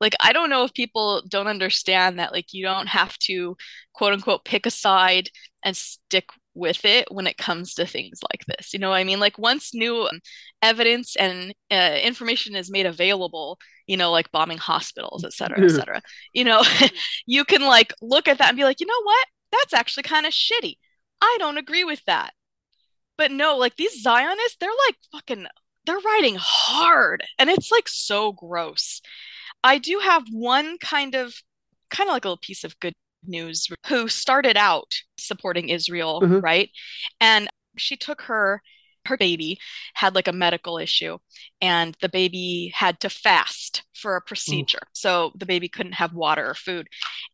like, 0.00 0.14
I 0.20 0.32
don't 0.32 0.50
know 0.50 0.64
if 0.64 0.74
people 0.74 1.22
don't 1.28 1.48
understand 1.48 2.18
that, 2.18 2.32
like, 2.32 2.52
you 2.52 2.64
don't 2.64 2.88
have 2.88 3.18
to 3.20 3.56
quote 3.94 4.12
unquote 4.12 4.44
pick 4.44 4.66
a 4.66 4.70
side 4.70 5.30
and 5.64 5.76
stick 5.76 6.28
with 6.58 6.84
it 6.84 7.06
when 7.10 7.26
it 7.26 7.38
comes 7.38 7.74
to 7.74 7.86
things 7.86 8.20
like 8.30 8.44
this. 8.46 8.72
You 8.72 8.80
know 8.80 8.90
what 8.90 8.96
I 8.96 9.04
mean? 9.04 9.20
Like 9.20 9.38
once 9.38 9.74
new 9.74 10.02
um, 10.02 10.20
evidence 10.60 11.16
and 11.16 11.54
uh, 11.70 11.98
information 12.02 12.56
is 12.56 12.70
made 12.70 12.86
available, 12.86 13.58
you 13.86 13.96
know, 13.96 14.10
like 14.10 14.32
bombing 14.32 14.58
hospitals, 14.58 15.24
et 15.24 15.32
cetera, 15.32 15.62
et 15.64 15.70
cetera, 15.70 16.02
you 16.32 16.44
know, 16.44 16.62
you 17.26 17.44
can 17.44 17.62
like 17.62 17.94
look 18.02 18.28
at 18.28 18.38
that 18.38 18.48
and 18.48 18.56
be 18.56 18.64
like, 18.64 18.80
you 18.80 18.86
know 18.86 19.02
what? 19.02 19.26
That's 19.52 19.72
actually 19.72 20.02
kind 20.02 20.26
of 20.26 20.32
shitty. 20.32 20.74
I 21.20 21.36
don't 21.38 21.58
agree 21.58 21.84
with 21.84 22.04
that. 22.06 22.32
But 23.16 23.30
no, 23.32 23.56
like 23.56 23.76
these 23.76 24.02
Zionists, 24.02 24.56
they're 24.60 24.70
like 24.86 24.96
fucking, 25.12 25.46
they're 25.86 25.98
writing 25.98 26.36
hard. 26.38 27.24
And 27.38 27.50
it's 27.50 27.70
like 27.70 27.88
so 27.88 28.32
gross. 28.32 29.00
I 29.64 29.78
do 29.78 29.98
have 29.98 30.24
one 30.30 30.78
kind 30.78 31.14
of, 31.14 31.34
kind 31.90 32.08
of 32.08 32.12
like 32.12 32.24
a 32.24 32.28
little 32.28 32.38
piece 32.40 32.64
of 32.64 32.78
good 32.78 32.92
news 33.28 33.68
who 33.86 34.08
started 34.08 34.56
out 34.56 34.92
supporting 35.18 35.68
Israel, 35.68 36.20
Mhm. 36.22 36.42
right? 36.42 36.70
And 37.20 37.48
she 37.76 37.96
took 37.96 38.22
her 38.22 38.62
her 39.06 39.16
baby 39.16 39.58
had 39.94 40.14
like 40.14 40.28
a 40.28 40.32
medical 40.32 40.76
issue 40.76 41.16
and 41.62 41.96
the 42.02 42.08
baby 42.10 42.70
had 42.74 43.00
to 43.00 43.08
fast 43.08 43.84
for 43.94 44.16
a 44.16 44.20
procedure. 44.20 44.80
So 44.92 45.32
the 45.34 45.46
baby 45.46 45.68
couldn't 45.68 45.92
have 45.92 46.12
water 46.12 46.50
or 46.50 46.54
food. 46.54 46.88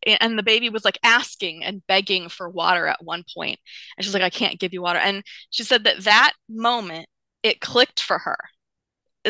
And 0.05 0.37
the 0.39 0.43
baby 0.43 0.69
was 0.69 0.85
like 0.85 0.97
asking 1.03 1.65
and 1.65 1.85
begging 1.85 2.29
for 2.29 2.49
water 2.49 2.87
at 2.87 3.03
one. 3.03 3.23
And 3.37 3.57
she's 3.99 4.13
like 4.13 4.23
I 4.23 4.29
can't 4.29 4.59
give 4.59 4.71
you 4.71 4.81
water. 4.81 4.99
And 4.99 5.23
she 5.49 5.63
said 5.63 5.83
that 5.83 6.03
that 6.05 6.33
moment 6.47 7.07
it 7.43 7.59
clicked 7.59 8.01
for 8.01 8.19
her 8.19 8.37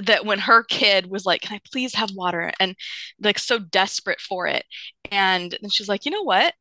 that 0.03 0.25
when 0.25 0.39
her 0.39 0.63
kid 0.63 1.07
was 1.09 1.25
like, 1.25 1.41
Can 1.41 1.55
I 1.57 1.61
please 1.71 1.95
have 1.95 2.11
water? 2.13 2.51
And 2.59 2.75
like 3.21 3.39
so 3.39 3.59
desperate 3.59 4.21
for 4.21 4.47
it. 4.47 4.65
And 5.11 5.57
then 5.61 5.69
she's 5.69 5.89
like, 5.89 6.05
You 6.05 6.11
know 6.11 6.23
what? 6.23 6.53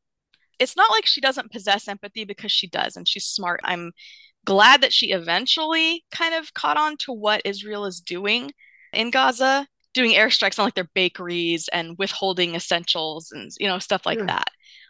It's 0.59 0.77
not 0.77 0.91
like 0.91 1.05
she 1.05 1.21
doesn't 1.21 1.51
possess 1.51 1.87
empathy 1.87 2.23
because 2.25 2.51
she 2.51 2.67
does, 2.67 2.95
and 2.95 3.07
she's 3.07 3.25
smart. 3.25 3.59
I'm 3.63 3.91
glad 4.45 4.81
that 4.81 4.93
she 4.93 5.11
eventually 5.11 6.05
kind 6.11 6.35
of 6.35 6.53
caught 6.53 6.77
on 6.77 6.97
to 6.97 7.13
what 7.13 7.41
Israel 7.45 7.85
is 7.85 7.99
doing 8.01 8.51
in 8.93 9.11
Gaza, 9.11 9.67
doing 9.93 10.11
airstrikes 10.11 10.59
on 10.59 10.65
like 10.65 10.75
their 10.75 10.89
bakeries 10.95 11.69
and 11.73 11.97
withholding 11.97 12.55
essentials 12.55 13.31
and 13.31 13.51
you 13.59 13.67
know 13.67 13.79
stuff 13.79 14.05
like 14.05 14.19
Yeah. 14.19 14.27
that. 14.27 14.49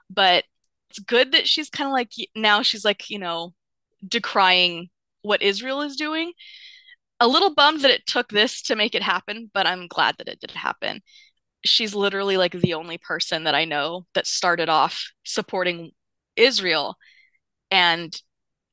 But 0.09 0.45
it's 0.89 0.99
good 0.99 1.31
that 1.33 1.47
she's 1.47 1.69
kind 1.69 1.87
of 1.87 1.93
like 1.93 2.11
now 2.35 2.61
she's 2.61 2.85
like, 2.85 3.09
you 3.09 3.19
know, 3.19 3.53
decrying 4.07 4.89
what 5.21 5.41
Israel 5.41 5.81
is 5.81 5.95
doing 5.95 6.33
a 7.25 7.27
little 7.27 7.55
bummed 7.55 7.81
that 7.81 7.89
it 7.91 8.05
took 8.05 8.29
this 8.29 8.61
to 8.61 8.75
make 8.75 8.93
it 8.93 9.01
happen, 9.01 9.49
but 9.51 9.65
I'm 9.65 9.87
glad 9.87 10.15
that 10.19 10.27
it 10.27 10.39
did 10.39 10.51
happen. 10.51 11.01
She's 11.65 11.95
literally 11.95 12.37
like 12.37 12.51
the 12.51 12.75
only 12.75 12.99
person 12.99 13.45
that 13.45 13.55
I 13.55 13.65
know 13.65 14.05
that 14.13 14.27
started 14.27 14.69
off 14.69 15.11
supporting 15.23 15.91
Israel 16.35 16.97
and 17.71 18.15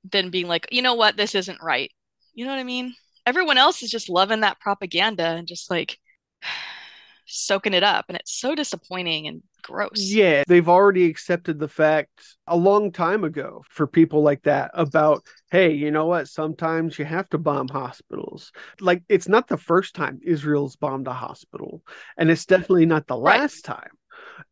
then 0.04 0.28
being 0.28 0.48
like, 0.48 0.68
you 0.70 0.82
know 0.82 0.94
what, 0.94 1.16
this 1.16 1.34
isn't 1.34 1.62
right. 1.62 1.90
You 2.34 2.44
know 2.44 2.50
what 2.50 2.60
I 2.60 2.64
mean? 2.64 2.94
Everyone 3.24 3.56
else 3.56 3.82
is 3.82 3.90
just 3.90 4.10
loving 4.10 4.40
that 4.40 4.60
propaganda 4.60 5.24
and 5.24 5.48
just 5.48 5.70
like 5.70 5.96
soaking 7.26 7.72
it 7.72 7.82
up. 7.82 8.04
And 8.08 8.18
it's 8.18 8.38
so 8.38 8.54
disappointing 8.54 9.28
and 9.28 9.42
gross. 9.62 10.10
Yeah, 10.12 10.44
they've 10.46 10.68
already 10.68 11.06
accepted 11.06 11.58
the 11.58 11.68
fact 11.68 12.10
a 12.46 12.56
long 12.56 12.92
time 12.92 13.24
ago 13.24 13.62
for 13.68 13.86
people 13.86 14.22
like 14.22 14.42
that 14.42 14.70
about, 14.74 15.24
hey, 15.50 15.72
you 15.72 15.90
know 15.90 16.06
what? 16.06 16.28
Sometimes 16.28 16.98
you 16.98 17.04
have 17.04 17.28
to 17.30 17.38
bomb 17.38 17.68
hospitals. 17.68 18.52
Like, 18.80 19.02
it's 19.08 19.28
not 19.28 19.48
the 19.48 19.56
first 19.56 19.94
time 19.94 20.20
Israel's 20.22 20.76
bombed 20.76 21.06
a 21.06 21.12
hospital, 21.12 21.82
and 22.16 22.30
it's 22.30 22.46
definitely 22.46 22.86
not 22.86 23.06
the 23.06 23.16
Right. 23.16 23.40
last 23.40 23.64
time. 23.64 23.90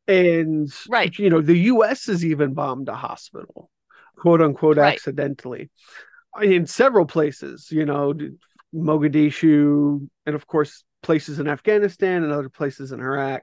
And, 0.09 0.73
Right. 0.88 1.17
you 1.19 1.31
know, 1.31 1.40
the 1.40 1.59
US 1.59 2.07
has 2.07 2.25
even 2.25 2.55
bombed 2.55 2.88
a 2.88 2.95
hospital, 2.95 3.71
quote 4.17 4.40
unquote, 4.40 4.79
Right. 4.79 4.95
accidentally 4.95 5.71
in 6.40 6.67
several 6.67 7.07
places, 7.07 7.69
you 7.71 7.85
know, 7.85 8.14
Mogadishu, 8.75 10.09
and 10.26 10.35
of 10.35 10.47
course, 10.47 10.85
places 11.02 11.38
in 11.40 11.49
Afghanistan 11.49 12.23
and 12.23 12.33
other 12.33 12.49
places 12.49 12.93
in 12.93 13.00
Iraq. 13.00 13.43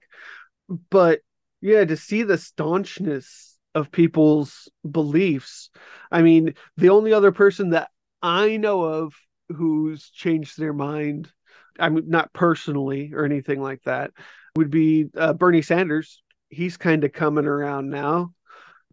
But 0.89 1.19
yeah, 1.61 1.85
to 1.85 1.97
see 1.97 2.23
the 2.23 2.37
staunchness 2.37 3.57
of 3.75 3.91
people's 3.91 4.69
beliefs. 4.89 5.69
I 6.11 6.21
mean, 6.21 6.55
the 6.77 6.89
only 6.89 7.13
other 7.13 7.31
person 7.31 7.71
that 7.71 7.89
I 8.21 8.57
know 8.57 8.81
of 8.83 9.13
who's 9.49 10.09
changed 10.09 10.57
their 10.57 10.73
mind, 10.73 11.31
I 11.79 11.89
mean, 11.89 12.09
not 12.09 12.33
personally 12.33 13.11
or 13.13 13.23
anything 13.23 13.61
like 13.61 13.83
that, 13.83 14.11
would 14.55 14.71
be 14.71 15.07
uh, 15.15 15.33
Bernie 15.33 15.61
Sanders. 15.61 16.23
He's 16.49 16.77
kind 16.77 17.03
of 17.03 17.13
coming 17.13 17.45
around 17.45 17.89
now, 17.89 18.33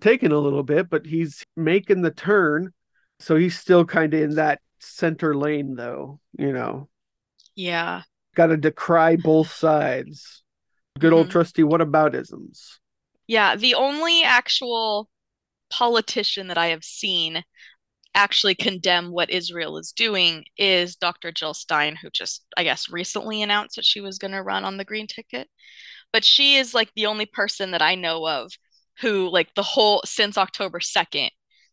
taking 0.01 0.33
a 0.33 0.39
little 0.39 0.63
bit, 0.63 0.91
but 0.91 1.07
he's 1.07 1.43
making 1.57 2.03
the 2.03 2.11
turn. 2.11 2.73
So 3.21 3.37
he's 3.37 3.59
still 3.59 3.85
kind 3.85 4.13
of 4.13 4.21
in 4.21 4.35
that 4.35 4.61
center 4.81 5.35
lane, 5.35 5.75
though, 5.77 6.21
you 6.39 6.53
know, 6.53 6.89
Yeah. 7.55 8.03
got 8.35 8.49
to 8.49 8.57
decry 8.57 9.17
both 9.17 9.51
sides. 9.51 10.44
Good 10.99 11.13
old 11.13 11.27
Mhm. 11.27 11.31
trusty 11.31 11.63
isms? 11.63 12.81
Yeah, 13.27 13.57
the 13.57 13.75
only 13.75 14.23
actual 14.23 15.09
politician 15.71 16.49
that 16.49 16.59
I 16.59 16.69
have 16.69 16.85
seen 16.85 17.45
actually 18.15 18.55
condemn 18.55 19.11
what 19.11 19.31
Israel 19.31 19.77
is 19.79 19.93
doing 19.93 20.45
is 20.57 20.97
Dr. 20.97 21.33
Jill 21.33 21.55
Stein, 21.55 21.97
who 21.97 22.11
just, 22.11 22.45
I 22.57 22.65
guess, 22.65 22.89
recently 22.89 23.43
announced 23.43 23.77
that 23.77 23.85
she 23.85 24.01
was 24.01 24.19
going 24.19 24.33
to 24.33 24.43
run 24.43 24.65
on 24.65 24.77
the 24.77 24.85
green 24.85 25.09
ticket. 25.09 25.49
But 26.13 26.25
she 26.25 26.57
is 26.57 26.75
like 26.75 26.93
the 26.95 27.07
only 27.07 27.27
person 27.27 27.73
that 27.73 27.83
I 27.83 27.97
know 27.97 28.27
of 28.29 28.53
who, 29.01 29.29
like, 29.31 29.55
the 29.55 29.65
whole 29.65 30.03
since 30.05 30.39
October 30.39 30.81
2nd 30.81 31.31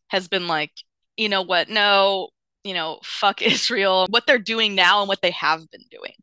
has 0.08 0.28
been 0.28 0.48
like, 0.48 0.72
you 1.16 1.28
know 1.28 1.42
what? 1.42 1.68
No, 1.68 2.30
you 2.64 2.74
know, 2.74 2.98
fuck 3.04 3.42
Israel, 3.42 4.06
what 4.10 4.26
they're 4.26 4.38
doing 4.40 4.74
now 4.74 5.00
and 5.00 5.08
what 5.08 5.22
they 5.22 5.30
have 5.32 5.70
been 5.70 5.84
doing, 5.90 6.14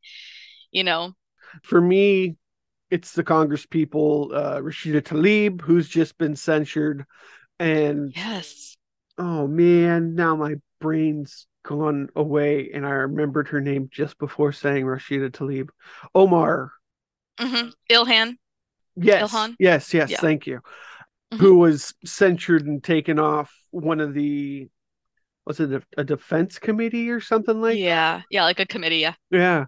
you 0.72 0.84
know? 0.84 1.14
For 1.64 1.80
me, 1.82 2.36
it's 2.92 3.14
the 3.14 3.24
Congress 3.24 3.66
people, 3.66 4.32
uh, 4.34 4.60
Rashida 4.60 5.02
Tlaib, 5.02 5.62
who's 5.62 5.88
just 5.88 6.18
been 6.18 6.36
censured. 6.36 7.06
And 7.60 8.12
Yes. 8.16 8.78
oh 9.18 9.48
man, 9.48 10.16
now 10.16 10.36
my 10.36 10.56
brain's 10.80 11.46
gone 11.64 12.10
away 12.16 12.72
and 12.74 12.86
I 12.86 12.92
remembered 12.92 13.50
her 13.50 13.62
name 13.62 13.90
just 13.92 14.18
before 14.18 14.52
saying 14.52 14.86
Rashida 14.86 15.30
Tlaib. 15.32 15.70
Omar. 16.16 16.72
hmm 17.40 17.70
Ilhan. 17.90 18.36
Yes. 18.96 19.32
Ilhan? 19.32 19.56
Yes, 19.60 19.94
yes, 19.94 20.10
Yeah. 20.10 20.20
thank 20.20 20.48
you. 20.48 20.62
Mhm. 21.34 21.38
Who 21.40 21.58
was 21.60 21.94
censured 22.06 22.66
and 22.66 22.84
taken 22.84 23.20
off 23.20 23.54
one 23.72 24.00
of 24.00 24.14
the 24.14 24.68
was 25.46 25.60
it 25.60 25.72
a, 25.72 25.82
a 25.98 26.04
defense 26.04 26.60
committee 26.60 27.10
or 27.10 27.20
something 27.22 27.62
like 27.62 27.78
Yeah. 27.78 28.22
Yeah, 28.30 28.44
like 28.44 28.60
a 28.60 28.66
committee. 28.66 28.98
Yeah. 28.98 29.14
Yeah. 29.32 29.66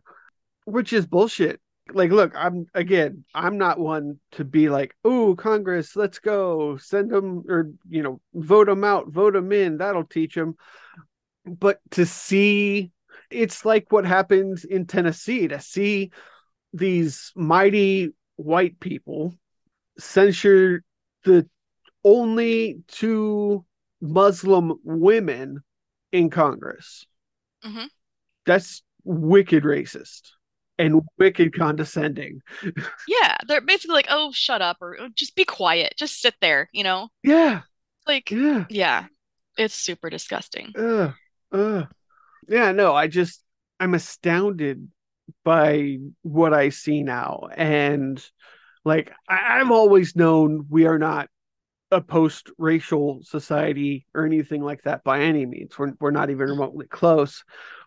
Which 0.65 0.93
is 0.93 1.05
bullshit. 1.05 1.59
Like, 1.95 2.11
look, 2.11 2.33
I'm 2.35 2.65
again, 2.73 3.25
I'm 3.33 3.57
not 3.57 3.79
one 3.79 4.19
to 4.33 4.43
be 4.43 4.69
like, 4.69 4.95
oh, 5.03 5.35
Congress, 5.35 5.95
let's 5.95 6.19
go, 6.19 6.77
send 6.77 7.11
them 7.11 7.43
or, 7.47 7.71
you 7.89 8.03
know, 8.03 8.21
vote 8.33 8.67
them 8.67 8.83
out, 8.83 9.09
vote 9.09 9.33
them 9.33 9.51
in, 9.51 9.77
that'll 9.77 10.05
teach 10.05 10.35
them. 10.35 10.55
But 11.45 11.79
to 11.91 12.05
see, 12.05 12.91
it's 13.29 13.65
like 13.65 13.91
what 13.91 14.05
happens 14.05 14.63
in 14.63 14.85
Tennessee 14.85 15.47
to 15.47 15.59
see 15.59 16.11
these 16.73 17.31
mighty 17.35 18.11
white 18.35 18.79
people 18.79 19.33
censure 19.97 20.83
the 21.23 21.47
only 22.03 22.81
two 22.87 23.65
Muslim 24.01 24.79
women 24.83 25.63
in 26.11 26.29
Congress. 26.29 27.05
Mhm. 27.63 27.89
That's 28.45 28.83
wicked 29.03 29.63
racist 29.63 30.31
and 30.81 31.01
wicked 31.17 31.53
condescending. 31.53 32.41
Yeah, 33.07 33.37
they're 33.47 33.61
basically 33.61 33.95
like, 33.95 34.07
"Oh, 34.09 34.31
shut 34.33 34.61
up," 34.61 34.77
or 34.81 34.97
"Oh, 34.99 35.09
"Just 35.15 35.35
be 35.35 35.45
quiet, 35.45 35.93
just 35.97 36.19
sit 36.19 36.35
there," 36.41 36.69
you 36.73 36.83
know? 36.83 37.09
Yeah, 37.23 37.61
Like, 38.07 38.31
yeah. 38.31 38.65
yeah, 38.69 39.05
it's 39.57 39.75
super 39.75 40.09
disgusting. 40.09 40.73
Ugh, 40.77 41.13
ugh. 41.51 41.87
Yeah, 42.47 42.71
no, 42.71 42.93
I 42.95 43.07
just 43.07 43.43
I'm 43.79 43.93
astounded 43.93 44.89
by 45.43 45.97
what 46.23 46.53
I 46.53 46.69
see 46.69 47.03
now. 47.03 47.47
And 47.55 48.23
like 48.83 49.11
I, 49.27 49.59
I've 49.59 49.71
always 49.71 50.15
known 50.15 50.65
we 50.69 50.85
are 50.85 50.99
not 50.99 51.29
a 51.91 52.01
post-racial 52.01 53.19
society 53.23 54.05
or 54.13 54.25
anything 54.25 54.61
like 54.63 54.83
that 54.83 55.03
by 55.03 55.21
any 55.21 55.45
means. 55.45 55.77
We're 55.77 55.93
we're 55.99 56.11
not 56.11 56.29
even 56.29 56.47
mm. 56.47 56.51
remotely 56.51 56.87
close. 56.87 57.43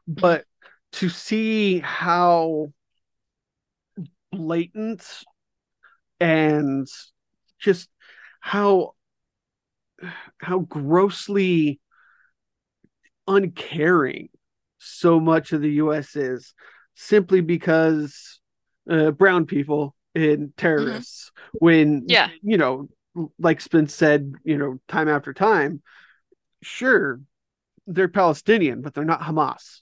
But 0.07 0.45
to 0.93 1.09
see 1.09 1.81
how 1.81 2.73
blatant 4.35 5.07
and 6.21 6.87
just 7.59 7.89
how 8.41 8.95
how 10.39 10.61
grossly 10.61 11.81
uncaring 13.27 14.29
so 14.79 15.19
much 15.19 15.53
of 15.53 15.61
the 15.63 15.73
US 15.73 16.15
is 16.17 16.55
simply 16.95 17.41
because 17.41 18.41
uh, 18.89 19.11
brown 19.11 19.47
people 19.47 19.95
and 20.15 20.55
terrorists 20.57 21.33
when 21.55 22.05
Yeah. 22.07 22.29
you 22.43 22.59
know 22.59 22.89
like's 23.39 23.69
been 23.69 23.89
said 23.89 24.33
you 24.45 24.59
know 24.59 24.79
time 24.89 25.09
after 25.09 25.33
time 25.33 25.83
sure, 26.63 27.21
they're 27.87 28.09
Palestinian, 28.09 28.81
but 28.81 28.95
they're 28.95 29.05
not 29.05 29.21
Hamas. 29.21 29.81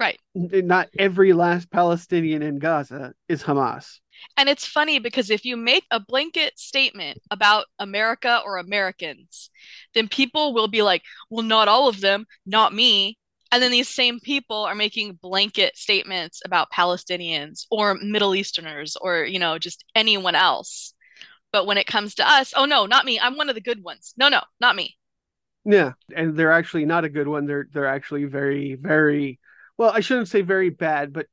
Right. 0.00 0.18
Not 0.34 0.88
every 0.98 1.34
last 1.34 1.70
Palestinian 1.70 2.42
in 2.42 2.58
Gaza 2.58 3.12
is 3.28 3.42
Hamas. 3.42 3.98
And 4.38 4.48
it's 4.48 4.66
funny 4.66 4.98
because 4.98 5.28
if 5.28 5.44
you 5.44 5.58
make 5.58 5.84
a 5.90 6.00
blanket 6.00 6.58
statement 6.58 7.18
about 7.30 7.66
America 7.78 8.40
or 8.44 8.56
Americans, 8.56 9.50
then 9.92 10.08
people 10.08 10.54
will 10.54 10.68
be 10.68 10.80
like, 10.80 11.02
well, 11.28 11.44
not 11.44 11.68
all 11.68 11.86
of 11.86 12.00
them, 12.00 12.24
not 12.46 12.72
me. 12.72 13.18
And 13.52 13.62
then 13.62 13.70
these 13.70 13.88
same 13.88 14.20
people 14.20 14.64
are 14.64 14.74
making 14.74 15.18
blanket 15.20 15.76
statements 15.76 16.40
about 16.46 16.70
Palestinians 16.70 17.66
or 17.70 17.96
Middle 17.96 18.34
Easterners 18.34 18.96
or, 18.96 19.24
you 19.24 19.38
know, 19.38 19.58
just 19.58 19.84
anyone 19.94 20.34
else. 20.34 20.94
But 21.52 21.66
when 21.66 21.76
it 21.76 21.86
comes 21.86 22.14
to 22.14 22.28
us, 22.28 22.54
oh 22.56 22.64
no, 22.64 22.86
not 22.86 23.04
me. 23.04 23.20
I'm 23.20 23.36
one 23.36 23.50
of 23.50 23.54
the 23.54 23.60
good 23.60 23.82
ones. 23.82 24.14
No, 24.16 24.30
no, 24.30 24.40
not 24.60 24.76
me. 24.76 24.96
Yeah, 25.64 25.92
and 26.16 26.36
they're 26.36 26.52
actually 26.52 26.86
not 26.86 27.04
a 27.04 27.10
good 27.10 27.28
one. 27.28 27.44
They're 27.44 27.66
they're 27.70 27.86
actually 27.86 28.24
very 28.24 28.76
very 28.76 29.39
well. 29.80 29.90
I 29.90 30.00
shouldn't 30.00 30.28
say 30.28 30.42
very 30.42 30.68
bad, 30.70 31.12
but 31.12 31.26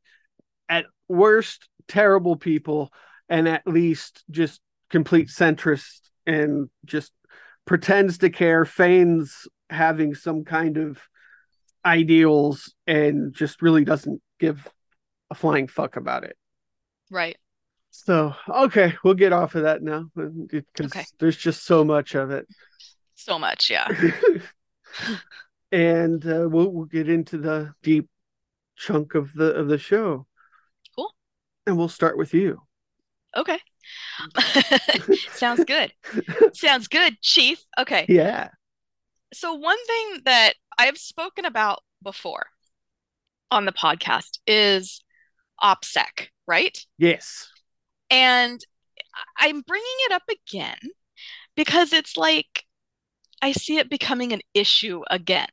at 0.69 0.85
worst 1.09 1.67
terrible 1.87 2.37
people, 2.37 2.91
and 3.29 3.47
at 3.47 3.67
least 3.67 4.23
just 4.31 4.61
complete 4.89 5.27
centrist 5.27 6.09
and 6.25 6.69
just 6.85 7.11
pretends 7.65 8.19
to 8.19 8.29
care, 8.29 8.63
feigns 8.63 9.47
having 9.69 10.15
some 10.15 10.45
kind 10.45 10.77
of 10.77 10.97
ideals, 11.85 12.73
and 12.87 13.33
just 13.33 13.61
really 13.61 13.83
doesn't 13.83 14.21
give 14.39 14.65
a 15.29 15.35
flying 15.35 15.67
fuck 15.67 15.97
about 15.97 16.23
it. 16.23 16.37
Right. 17.11 17.37
So 17.91 18.33
okay, 18.49 18.93
we'll 19.03 19.13
get 19.13 19.33
off 19.33 19.55
of 19.55 19.63
that 19.63 19.81
now 19.81 20.09
because 20.15 20.63
Okay. 20.79 21.05
there's 21.19 21.35
just 21.37 21.65
so 21.65 21.83
much 21.83 22.15
of 22.15 22.31
it. 22.31 22.47
So 23.15 23.37
much. 23.37 23.69
Yeah. 23.69 23.87
and 25.71 26.25
uh, 26.25 26.47
we'll 26.49 26.71
we'll 26.71 26.85
get 26.85 27.09
into 27.09 27.37
the 27.37 27.73
deep 27.83 28.07
chunk 28.77 29.15
of 29.15 29.33
the 29.33 29.53
of 29.53 29.67
the 29.67 29.77
show. 29.77 30.25
Cool. 30.95 31.11
And 31.65 31.77
we'll 31.77 31.89
start 31.89 32.17
with 32.17 32.33
you. 32.33 32.61
Okay. 33.35 33.59
Sounds 35.33 35.63
good. 35.65 35.93
Sounds 36.53 36.87
good, 36.87 37.19
Chief. 37.21 37.63
Okay. 37.79 38.05
Yeah. 38.07 38.49
So, 39.33 39.53
one 39.53 39.77
thing 39.85 40.21
that 40.25 40.53
I've 40.77 40.97
spoken 40.97 41.45
about 41.45 41.81
before 42.03 42.47
on 43.51 43.65
the 43.65 43.71
podcast 43.71 44.39
is 44.47 45.03
OPSEC, 45.61 46.29
right? 46.47 46.77
Yes. 46.97 47.49
And 48.09 48.59
I'm 49.37 49.61
bringing 49.61 49.85
it 50.05 50.13
up 50.13 50.23
again 50.29 50.77
because 51.55 51.93
it's 51.93 52.15
like 52.17 52.65
I 53.41 53.51
see 53.51 53.77
it 53.77 53.89
becoming 53.89 54.33
an 54.33 54.41
issue 54.53 55.01
again. 55.09 55.47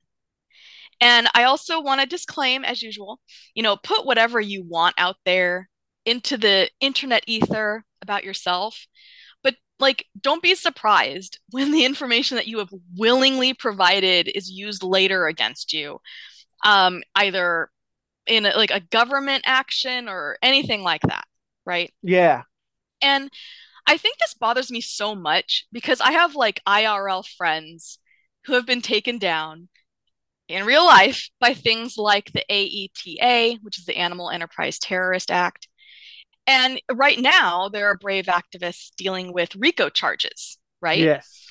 And 1.01 1.29
I 1.35 1.45
also 1.45 1.81
want 1.81 2.01
to 2.01 2.07
disclaim, 2.07 2.65
as 2.65 2.83
usual, 2.83 3.21
you 3.55 3.63
know, 3.63 3.77
put 3.77 4.07
whatever 4.07 4.41
you 4.41 4.63
want 4.63 4.95
out 4.99 5.17
there 5.25 5.69
into 6.05 6.37
the 6.37 6.71
internet 6.81 7.25
ether 7.27 7.85
about 8.03 8.25
yourself. 8.25 8.87
But 9.43 9.57
like, 9.79 10.07
don't 10.21 10.43
be 10.43 10.55
surprised 10.55 11.39
when 11.51 11.73
the 11.73 11.85
information 11.85 12.37
that 12.37 12.49
you 12.49 12.59
have 12.59 12.71
willingly 12.97 13.55
provided 13.55 14.31
is 14.35 14.51
used 14.51 14.83
later 14.83 15.27
against 15.27 15.73
you, 15.73 16.01
um, 16.65 17.03
either 17.15 17.71
in 18.27 18.47
a, 18.47 18.57
like 18.57 18.71
a 18.71 18.81
government 18.81 19.45
action 19.47 20.09
or 20.09 20.39
anything 20.43 20.83
like 20.83 21.03
that, 21.03 21.25
right? 21.67 21.93
Yeah. 22.03 22.43
And 23.03 23.31
I 23.87 23.99
think 23.99 24.17
this 24.19 24.35
bothers 24.35 24.71
me 24.71 24.81
so 24.81 25.15
much 25.15 25.67
because 25.73 26.01
I 26.01 26.13
have 26.13 26.35
like 26.35 26.63
IRL 26.67 27.27
friends 27.27 27.99
who 28.47 28.55
have 28.55 28.67
been 28.67 28.81
taken 28.81 29.19
down 29.19 29.69
in 30.49 30.67
real 30.67 30.85
life 30.85 31.29
by 31.41 31.55
things 31.55 31.97
like 31.97 32.33
the 32.33 32.45
AETA, 32.51 33.59
which 33.63 33.79
is 33.79 33.87
the 33.87 33.97
Animal 33.97 34.31
Enterprise 34.31 34.79
Terrorist 34.79 35.31
Act. 35.31 35.69
And 36.47 36.81
right 36.93 37.19
now, 37.19 37.69
there 37.71 37.87
are 37.89 37.97
brave 37.97 38.27
activists 38.27 38.91
dealing 38.97 39.33
with 39.33 39.57
RICO 39.57 39.89
charges, 39.89 40.59
right? 40.83 41.01
Yes. 41.01 41.47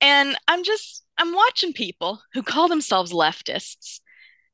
And 0.00 0.36
I'm 0.46 0.62
just, 0.64 1.04
I'm 1.18 1.32
watching 1.32 1.72
people 1.72 2.20
who 2.34 2.42
call 2.42 2.68
themselves 2.68 3.12
leftists, 3.12 4.00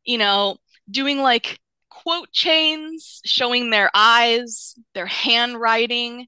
you 0.04 0.18
know, 0.18 0.56
doing 0.90 1.18
like 1.20 1.58
quote 1.90 2.32
chains, 2.32 3.20
showing 3.24 3.70
their 3.70 3.90
eyes, 3.94 4.74
their 4.94 5.06
handwriting, 5.06 6.26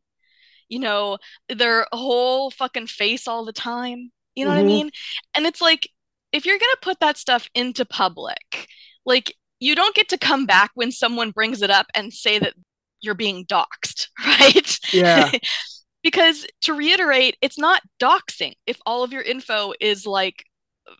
you 0.69 0.79
know, 0.81 1.19
their 1.49 1.87
whole 1.93 2.51
fucking 2.51 2.87
face 2.88 3.29
all 3.29 3.45
the 3.45 3.53
time. 3.53 4.11
You 4.35 4.45
know 4.45 4.51
what 4.51 4.59
I 4.59 4.62
Mhm. 4.62 4.67
mean? 4.67 4.90
And 5.35 5.47
it's 5.47 5.61
like, 5.61 5.88
if 6.35 6.44
you're 6.44 6.59
gonna 6.59 6.77
put 6.83 7.01
that 7.01 7.16
stuff 7.16 7.49
into 7.55 7.85
public, 7.85 8.66
like, 9.07 9.35
you 9.61 9.75
don't 9.75 9.94
get 9.94 10.09
to 10.09 10.18
come 10.18 10.47
back 10.47 10.73
when 10.75 10.90
someone 10.90 11.31
brings 11.31 11.62
it 11.62 11.70
up 11.70 11.87
and 11.94 12.12
say 12.12 12.38
that 12.38 12.55
you're 13.01 13.14
being 13.14 13.47
doxxed, 13.47 14.09
right? 14.27 14.79
Yeah. 14.92 15.31
because 16.03 16.47
to 16.62 16.75
reiterate, 16.75 17.37
it's 17.40 17.59
not 17.59 17.83
doxing 18.01 18.53
if 18.66 18.79
all 18.85 19.05
of 19.05 19.12
your 19.12 19.23
info 19.23 19.73
is 19.81 20.07
like 20.07 20.44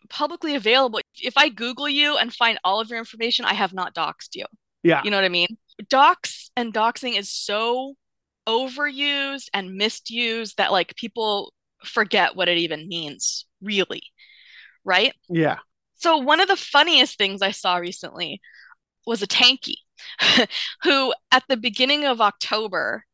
publicly 0.09 0.55
available. 0.55 1.01
If 1.21 1.37
I 1.37 1.49
Google 1.49 1.89
you 1.89 2.17
and 2.17 2.33
find 2.33 2.57
all 2.63 2.79
of 2.79 2.89
your 2.89 2.97
information, 2.97 3.45
I 3.45 3.53
have 3.53 3.73
not 3.73 3.93
doxed 3.93 4.35
you. 4.35 4.45
Yeah. 4.83 5.01
You 5.03 5.11
know 5.11 5.17
what 5.17 5.25
I 5.25 5.29
mean? 5.29 5.57
Dox 5.89 6.49
and 6.55 6.73
doxing 6.73 7.19
is 7.19 7.29
so 7.29 7.95
overused 8.47 9.49
and 9.53 9.75
misused 9.75 10.57
that 10.57 10.71
like 10.71 10.95
people 10.95 11.53
forget 11.83 12.35
what 12.35 12.47
it 12.47 12.57
even 12.57 12.87
means, 12.87 13.45
really. 13.61 14.03
Right? 14.85 15.13
Yeah. 15.27 15.57
So 15.97 16.17
one 16.17 16.39
of 16.39 16.47
the 16.47 16.55
funniest 16.55 17.17
things 17.17 17.41
I 17.41 17.51
saw 17.51 17.77
recently 17.77 18.41
was 19.05 19.21
a 19.21 19.27
tanky 19.27 19.75
who 20.83 21.13
at 21.31 21.43
the 21.49 21.57
beginning 21.57 22.05
of 22.05 22.21
October 22.21 23.05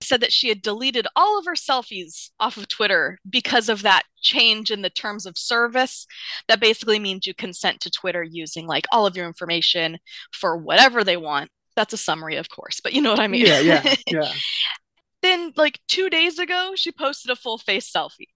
said 0.00 0.20
that 0.20 0.32
she 0.32 0.48
had 0.48 0.62
deleted 0.62 1.06
all 1.16 1.38
of 1.38 1.44
her 1.44 1.54
selfies 1.54 2.30
off 2.38 2.56
of 2.56 2.68
Twitter 2.68 3.18
because 3.28 3.68
of 3.68 3.82
that 3.82 4.04
change 4.20 4.70
in 4.70 4.82
the 4.82 4.90
terms 4.90 5.26
of 5.26 5.36
service 5.36 6.06
that 6.46 6.60
basically 6.60 6.98
means 6.98 7.26
you 7.26 7.34
consent 7.34 7.80
to 7.80 7.90
Twitter 7.90 8.22
using 8.22 8.66
like 8.66 8.86
all 8.92 9.06
of 9.06 9.16
your 9.16 9.26
information 9.26 9.98
for 10.32 10.56
whatever 10.56 11.02
they 11.02 11.16
want. 11.16 11.50
That's 11.74 11.92
a 11.92 11.98
summary, 11.98 12.36
of 12.36 12.48
course, 12.48 12.80
but 12.80 12.92
you 12.92 13.02
know 13.02 13.10
what 13.10 13.20
I 13.20 13.26
mean. 13.28 13.46
Yeah. 13.46 13.60
Yeah. 13.60 13.94
Yeah. 14.06 14.32
then 15.22 15.52
like 15.56 15.80
2 15.88 16.10
days 16.10 16.38
ago, 16.38 16.72
she 16.76 16.92
posted 16.92 17.30
a 17.30 17.36
full 17.36 17.58
face 17.58 17.90
selfie. 17.90 18.28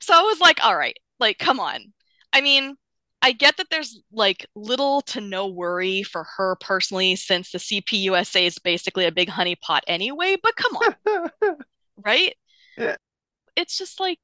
So 0.00 0.14
I 0.14 0.22
was 0.22 0.40
like, 0.40 0.62
all 0.64 0.76
right, 0.76 0.96
like 1.18 1.38
come 1.38 1.60
on. 1.60 1.92
I 2.32 2.40
mean, 2.40 2.76
I 3.20 3.32
get 3.32 3.56
that 3.56 3.66
there's 3.70 4.00
like 4.12 4.46
little 4.54 5.00
to 5.02 5.20
no 5.20 5.46
worry 5.48 6.02
for 6.02 6.24
her 6.36 6.56
personally 6.60 7.16
since 7.16 7.50
the 7.50 7.58
CPUSA 7.58 8.42
is 8.42 8.58
basically 8.58 9.06
a 9.06 9.12
big 9.12 9.28
honeypot 9.28 9.80
anyway, 9.86 10.36
but 10.42 10.54
come 10.56 10.76
on, 10.76 11.56
right? 12.04 12.34
Yeah. 12.76 12.96
It's 13.56 13.76
just 13.76 13.98
like 13.98 14.18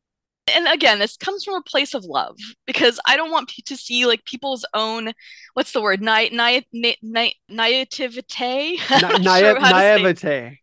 and 0.54 0.68
again, 0.68 0.98
this 0.98 1.16
comes 1.16 1.42
from 1.42 1.54
a 1.54 1.62
place 1.62 1.94
of 1.94 2.04
love 2.04 2.36
because 2.66 3.00
I 3.06 3.16
don't 3.16 3.30
want 3.30 3.48
to 3.64 3.76
see 3.76 4.04
like 4.06 4.24
people's 4.26 4.64
own 4.74 5.12
what's 5.54 5.72
the 5.72 5.80
word? 5.82 6.02
Ni- 6.02 6.28
ni- 6.30 6.96
ni- 7.02 7.36
naivete? 7.48 8.78
Na- 8.90 9.38
sure 9.38 9.58
naivete. 9.58 10.60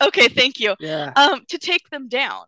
Okay, 0.00 0.28
thank 0.28 0.60
you 0.60 0.74
Yeah. 0.80 1.12
um 1.16 1.44
to 1.48 1.58
take 1.58 1.90
them 1.90 2.08
down 2.08 2.44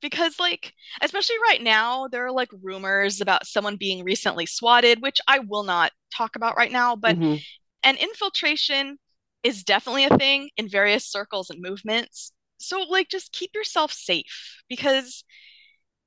because 0.00 0.38
like 0.38 0.72
especially 1.02 1.36
right 1.48 1.62
now 1.62 2.08
there 2.08 2.24
are 2.26 2.32
like 2.32 2.50
rumors 2.62 3.20
about 3.20 3.46
someone 3.46 3.76
being 3.76 4.04
recently 4.04 4.46
swatted 4.46 5.02
which 5.02 5.18
i 5.28 5.38
will 5.38 5.62
not 5.64 5.92
talk 6.14 6.36
about 6.36 6.56
right 6.56 6.72
now 6.72 6.96
but 6.96 7.16
Mhm. 7.16 7.40
and 7.82 7.98
infiltration 7.98 8.98
is 9.42 9.64
definitely 9.64 10.04
a 10.04 10.16
thing 10.18 10.50
in 10.56 10.68
various 10.68 11.06
circles 11.06 11.50
and 11.50 11.60
movements 11.62 12.32
so 12.58 12.80
like 12.82 13.08
just 13.08 13.32
keep 13.32 13.50
yourself 13.54 13.92
safe 13.92 14.62
because 14.68 15.24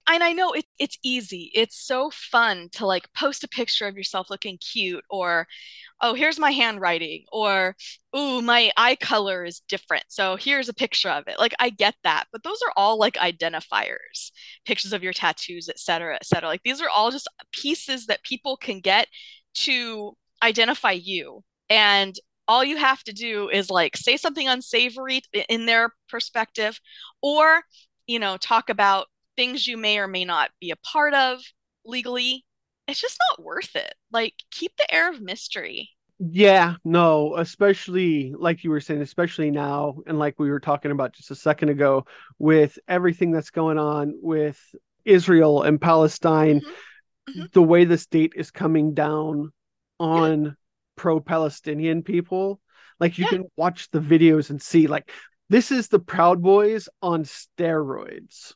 and 0.08 0.24
I 0.24 0.34
know 0.34 0.52
it, 0.52 0.66
it's 0.80 0.98
easy. 1.04 1.52
It's 1.54 1.78
so 1.86 2.12
fun 2.12 2.70
to 2.74 2.86
like 2.86 3.08
post 3.14 3.44
a 3.44 3.48
picture 3.48 3.88
of 3.88 3.96
yourself 3.96 4.30
looking 4.30 4.58
cute, 4.58 5.04
or 5.10 5.48
oh, 6.02 6.14
here's 6.14 6.40
my 6.40 6.52
handwriting, 6.52 7.26
or 7.32 7.76
ooh, 8.16 8.42
my 8.42 8.72
eye 8.78 8.96
color 8.98 9.46
is 9.46 9.62
different. 9.70 10.04
So 10.10 10.36
here's 10.36 10.70
a 10.70 10.74
picture 10.74 11.10
of 11.10 11.28
it. 11.28 11.40
Like 11.40 11.54
I 11.60 11.70
get 11.70 11.96
that, 12.04 12.26
but 12.32 12.44
those 12.44 12.60
are 12.66 12.74
all 12.76 12.98
like 13.00 13.16
identifiers, 13.16 14.32
pictures 14.66 14.94
of 14.94 15.04
your 15.04 15.14
tattoos, 15.14 15.70
et 15.70 15.80
cetera, 15.80 16.16
et 16.16 16.26
cetera. 16.26 16.50
Like 16.50 16.64
these 16.64 16.82
are 16.82 16.90
all 16.90 17.12
just 17.12 17.30
pieces 17.54 18.08
that 18.08 18.24
people 18.24 18.58
can 18.58 18.82
get 18.82 19.08
to 19.56 20.14
identify 20.44 20.92
you. 20.92 21.44
And 21.70 22.16
all 22.48 22.64
you 22.64 22.78
have 22.78 23.04
to 23.04 23.14
do 23.14 23.50
is 23.50 23.70
like 23.70 23.96
say 23.96 24.18
something 24.18 24.48
unsavory 24.48 25.22
in 25.48 25.66
their 25.66 25.94
perspective, 26.10 26.80
or 27.22 27.62
you 28.06 28.20
know, 28.20 28.36
talk 28.38 28.70
about 28.70 29.08
things 29.36 29.68
you 29.68 29.78
may 29.78 29.98
or 29.98 30.08
may 30.08 30.26
not 30.26 30.52
be 30.60 30.72
a 30.72 30.76
part 30.78 31.14
of 31.14 31.40
legally. 31.86 32.46
It's 32.88 33.02
just 33.02 33.20
not 33.32 33.46
worth 33.46 33.76
it. 33.76 33.94
Like 34.12 34.34
keep 34.52 34.76
the 34.78 34.94
air 34.94 35.10
of 35.10 35.22
mystery. 35.22 35.90
Yeah, 36.20 36.76
no, 36.86 37.36
especially 37.38 38.34
like 38.38 38.64
you 38.64 38.70
were 38.70 38.80
saying, 38.80 39.02
especially 39.02 39.52
now, 39.52 39.98
and 40.06 40.20
like 40.20 40.40
we 40.40 40.50
were 40.50 40.60
talking 40.60 40.92
about 40.92 41.14
just 41.14 41.32
a 41.32 41.36
second 41.36 41.70
ago, 41.70 42.06
with 42.40 42.78
everything 42.88 43.32
that's 43.32 43.50
going 43.50 43.78
on 43.78 44.14
with 44.22 44.60
Israel 45.06 45.64
and 45.64 45.82
Palestine, 45.82 46.62
Mhm. 46.62 47.36
Mhm. 47.36 47.52
the 47.52 47.64
way 47.64 47.84
the 47.86 47.98
state 47.98 48.34
is 48.36 48.52
coming 48.52 48.94
down 48.94 49.52
on 50.00 50.56
pro-Palestinian 50.96 52.04
people. 52.04 52.62
Like 53.00 53.18
you 53.18 53.26
Yeah. 53.26 53.38
can 53.40 53.52
watch 53.58 53.90
the 53.90 54.00
videos 54.00 54.50
and 54.50 54.62
see 54.62 54.88
like 54.88 55.10
this 55.50 55.72
is 55.72 55.88
the 55.88 56.00
Proud 56.00 56.42
Boys 56.42 56.88
on 57.02 57.24
steroids, 57.24 58.54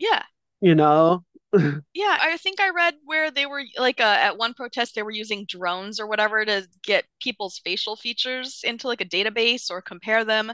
Yeah. 0.00 0.22
you 0.60 0.74
know? 0.74 1.24
Yeah, 1.94 2.16
I 2.20 2.36
think 2.36 2.60
I 2.60 2.70
read 2.70 2.94
where 3.04 3.30
they 3.32 3.44
were 3.44 3.64
like 3.76 4.00
uh, 4.00 4.04
at 4.20 4.38
one 4.38 4.54
protest 4.54 4.94
they 4.94 5.02
were 5.02 5.10
using 5.10 5.46
drones 5.48 5.98
or 5.98 6.06
whatever 6.06 6.44
to 6.44 6.68
get 6.84 7.06
people's 7.20 7.58
facial 7.64 7.96
features 7.96 8.60
into 8.62 8.86
like 8.86 9.00
a 9.00 9.04
database 9.04 9.68
or 9.68 9.82
compare 9.82 10.24
them 10.24 10.52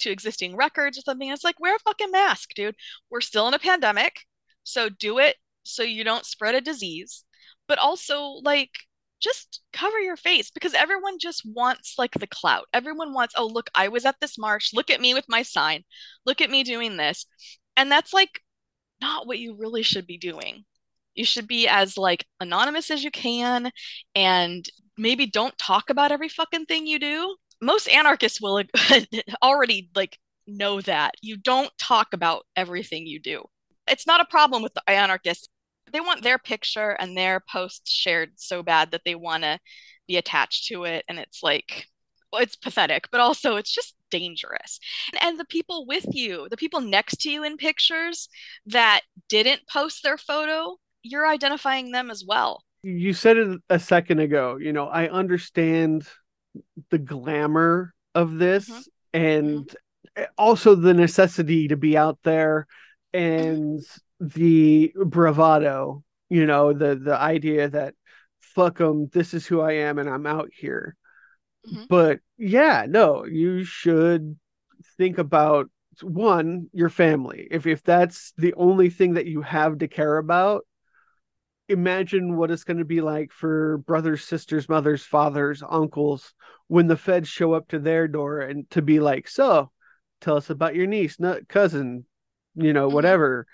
to 0.00 0.10
existing 0.10 0.56
records 0.56 0.98
or 0.98 1.02
something. 1.02 1.30
It's 1.30 1.42
like 1.42 1.58
wear 1.58 1.74
a 1.74 1.80
fucking 1.80 2.12
mask, 2.12 2.50
dude. 2.54 2.76
We're 3.10 3.20
still 3.22 3.48
in 3.48 3.54
a 3.54 3.58
pandemic, 3.58 4.20
so 4.62 4.88
do 4.88 5.18
it 5.18 5.34
so 5.64 5.82
you 5.82 6.04
don't 6.04 6.24
spread 6.24 6.54
a 6.54 6.60
disease. 6.60 7.24
But 7.66 7.78
also 7.80 8.20
like 8.44 8.70
just 9.20 9.62
cover 9.72 9.98
your 9.98 10.16
face 10.16 10.50
because 10.52 10.74
everyone 10.74 11.18
just 11.18 11.42
wants 11.44 11.94
like 11.98 12.12
the 12.12 12.26
clout. 12.28 12.66
Everyone 12.72 13.12
wants, 13.12 13.34
oh 13.36 13.46
look, 13.46 13.68
I 13.74 13.88
was 13.88 14.04
at 14.04 14.16
this 14.20 14.38
march. 14.38 14.70
Look 14.74 14.90
at 14.90 15.00
me 15.00 15.14
with 15.14 15.24
my 15.28 15.42
sign. 15.42 15.82
Look 16.24 16.40
at 16.40 16.50
me 16.50 16.62
doing 16.62 16.96
this. 16.96 17.26
And 17.76 17.90
that's 17.90 18.12
like 18.12 18.40
not 19.00 19.26
what 19.26 19.38
you 19.38 19.56
really 19.56 19.82
should 19.82 20.06
be 20.06 20.18
doing. 20.18 20.64
You 21.14 21.24
should 21.24 21.46
be 21.48 21.66
as 21.68 21.96
like 21.96 22.26
anonymous 22.40 22.90
as 22.90 23.02
you 23.02 23.10
can 23.10 23.70
and 24.14 24.68
maybe 24.98 25.26
don't 25.26 25.56
talk 25.58 25.90
about 25.90 26.12
every 26.12 26.28
fucking 26.28 26.66
thing 26.66 26.86
you 26.86 26.98
do. 26.98 27.36
Most 27.60 27.88
anarchists 27.88 28.40
will 28.40 28.62
already 29.42 29.90
like 29.94 30.18
know 30.46 30.80
that. 30.82 31.14
You 31.22 31.36
don't 31.36 31.70
talk 31.78 32.08
about 32.12 32.44
everything 32.54 33.06
you 33.06 33.20
do. 33.20 33.44
It's 33.88 34.06
not 34.06 34.20
a 34.20 34.26
problem 34.26 34.62
with 34.62 34.74
the 34.74 34.88
anarchists. 34.88 35.48
They 35.92 36.00
want 36.00 36.22
their 36.22 36.38
picture 36.38 36.90
and 36.90 37.16
their 37.16 37.40
post 37.50 37.88
shared 37.88 38.32
so 38.36 38.62
bad 38.62 38.90
that 38.90 39.02
they 39.04 39.14
want 39.14 39.44
to 39.44 39.58
be 40.06 40.16
attached 40.16 40.66
to 40.66 40.84
it 40.84 41.04
and 41.08 41.18
it's 41.18 41.42
like 41.42 41.86
it's 42.36 42.56
pathetic, 42.56 43.08
but 43.10 43.20
also 43.20 43.56
it's 43.56 43.72
just 43.72 43.94
dangerous. 44.10 44.78
And 45.20 45.38
the 45.38 45.44
people 45.44 45.86
with 45.86 46.06
you, 46.14 46.48
the 46.50 46.56
people 46.56 46.80
next 46.80 47.20
to 47.22 47.30
you 47.30 47.44
in 47.44 47.56
pictures 47.56 48.28
that 48.66 49.02
didn't 49.28 49.62
post 49.68 50.02
their 50.02 50.18
photo, 50.18 50.76
you're 51.02 51.26
identifying 51.26 51.92
them 51.92 52.10
as 52.10 52.24
well. 52.26 52.62
You 52.82 53.12
said 53.12 53.36
it 53.36 53.60
a 53.68 53.78
second 53.78 54.20
ago, 54.20 54.56
you 54.56 54.72
know, 54.72 54.86
I 54.86 55.08
understand 55.08 56.06
the 56.90 56.98
glamour 56.98 57.94
of 58.14 58.38
this 58.38 58.68
Mhm. 58.68 58.84
and 59.12 59.76
also 60.38 60.74
the 60.74 60.94
necessity 60.94 61.68
to 61.68 61.76
be 61.76 61.96
out 61.96 62.18
there 62.22 62.66
and 63.12 63.82
the 64.20 64.92
bravado, 64.94 66.04
you 66.28 66.46
know, 66.46 66.72
the 66.72 66.96
the 66.96 67.16
idea 67.18 67.68
that 67.68 67.94
fuck 68.40 68.78
them, 68.78 69.08
this 69.12 69.34
is 69.34 69.46
who 69.46 69.60
I 69.60 69.72
am 69.72 69.98
and 69.98 70.08
I'm 70.08 70.26
out 70.26 70.50
here. 70.54 70.96
Mhm. 71.66 71.86
But 71.88 72.20
yeah, 72.38 72.86
no, 72.88 73.24
you 73.24 73.64
should 73.64 74.38
think 74.98 75.18
about 75.18 75.70
one, 76.02 76.68
your 76.72 76.88
family. 76.90 77.48
If 77.50 77.66
if 77.66 77.82
that's 77.82 78.32
the 78.36 78.54
only 78.54 78.90
thing 78.90 79.14
that 79.14 79.26
you 79.26 79.42
have 79.42 79.78
to 79.78 79.88
care 79.88 80.18
about, 80.18 80.66
imagine 81.68 82.36
what 82.36 82.50
it's 82.50 82.64
going 82.64 82.78
to 82.78 82.84
be 82.84 83.00
like 83.00 83.32
for 83.32 83.78
brothers, 83.78 84.24
sisters, 84.24 84.68
mothers, 84.68 85.04
fathers, 85.04 85.62
uncles 85.68 86.32
when 86.68 86.86
the 86.86 86.96
feds 86.96 87.28
show 87.28 87.54
up 87.54 87.68
to 87.68 87.78
their 87.78 88.08
door 88.08 88.40
and 88.40 88.68
to 88.70 88.82
be 88.82 89.00
like, 89.00 89.28
"So, 89.28 89.70
tell 90.20 90.36
us 90.36 90.50
about 90.50 90.74
your 90.74 90.86
niece, 90.86 91.18
not 91.18 91.48
cousin, 91.48 92.04
you 92.54 92.72
know, 92.72 92.88
Mhm. 92.88 92.92
whatever." 92.92 93.46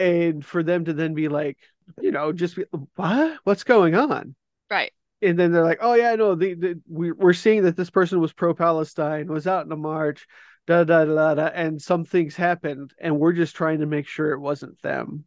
And 0.00 0.44
for 0.44 0.62
them 0.62 0.84
to 0.86 0.92
then 0.94 1.14
be 1.14 1.28
like, 1.28 1.58
you 2.00 2.12
know, 2.12 2.32
just 2.32 2.56
be, 2.56 2.64
what? 2.96 3.40
What's 3.44 3.64
going 3.64 3.94
on? 3.94 4.36
Right. 4.70 4.92
And 5.22 5.38
then 5.38 5.52
they're 5.52 5.64
like, 5.64 5.78
"Oh 5.80 5.94
yeah, 5.94 6.14
no, 6.14 6.34
the, 6.34 6.54
the 6.54 6.80
we 6.88 7.12
we're 7.12 7.32
seeing 7.32 7.62
that 7.64 7.76
this 7.76 7.90
person 7.90 8.20
was 8.20 8.32
pro-Palestine, 8.32 9.28
was 9.28 9.46
out 9.46 9.66
in 9.66 9.72
a 9.72 9.76
march, 9.76 10.26
da 10.66 10.84
da 10.84 11.04
da 11.04 11.34
da, 11.34 11.46
and 11.46 11.80
some 11.80 12.04
things 12.04 12.36
happened, 12.36 12.92
and 12.98 13.18
we're 13.18 13.32
just 13.32 13.56
trying 13.56 13.80
to 13.80 13.86
make 13.86 14.06
sure 14.06 14.32
it 14.32 14.40
wasn't 14.40 14.80
them." 14.82 15.24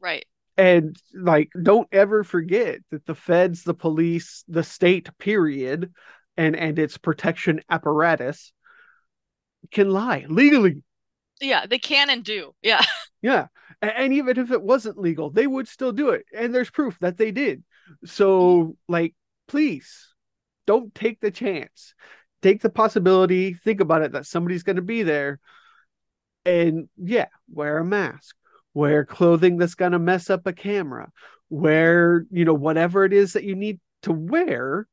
Right. 0.00 0.26
And 0.56 0.96
like, 1.14 1.50
don't 1.60 1.88
ever 1.92 2.24
forget 2.24 2.80
that 2.90 3.06
the 3.06 3.14
feds, 3.14 3.62
the 3.64 3.74
police, 3.74 4.44
the 4.48 4.62
state, 4.62 5.08
period, 5.18 5.92
and 6.36 6.56
and 6.56 6.78
its 6.78 6.98
protection 6.98 7.60
apparatus 7.70 8.52
can 9.70 9.90
lie 9.90 10.26
legally. 10.28 10.82
Yeah, 11.40 11.66
they 11.66 11.78
can 11.78 12.10
and 12.10 12.24
do. 12.24 12.54
Yeah. 12.62 12.82
Yeah. 13.24 13.46
And 13.80 14.14
even 14.14 14.36
if 14.36 14.50
it 14.50 14.60
wasn't 14.60 14.98
legal, 14.98 15.30
they 15.30 15.46
would 15.46 15.68
still 15.68 15.92
do 15.92 16.10
it. 16.10 16.26
And 16.36 16.52
there's 16.52 16.70
proof 16.70 16.98
that 16.98 17.16
they 17.16 17.30
did. 17.30 17.62
So, 18.04 18.76
like, 18.88 19.14
please 19.48 20.14
don't 20.66 20.94
take 20.94 21.20
the 21.20 21.30
chance. 21.30 21.94
Take 22.42 22.60
the 22.60 22.70
possibility, 22.70 23.54
think 23.54 23.80
about 23.80 24.02
it 24.02 24.12
that 24.12 24.26
somebody's 24.26 24.64
going 24.64 24.76
to 24.76 24.82
be 24.82 25.04
there. 25.04 25.38
And 26.44 26.88
yeah, 26.96 27.28
wear 27.48 27.78
a 27.78 27.84
mask, 27.84 28.34
wear 28.74 29.04
clothing 29.04 29.58
that's 29.58 29.76
going 29.76 29.92
to 29.92 30.00
mess 30.00 30.28
up 30.28 30.46
a 30.46 30.52
camera, 30.52 31.12
wear, 31.50 32.26
you 32.32 32.44
know, 32.44 32.54
whatever 32.54 33.04
it 33.04 33.12
is 33.12 33.34
that 33.34 33.44
you 33.44 33.54
need 33.54 33.78
to 34.02 34.12
wear 34.12 34.88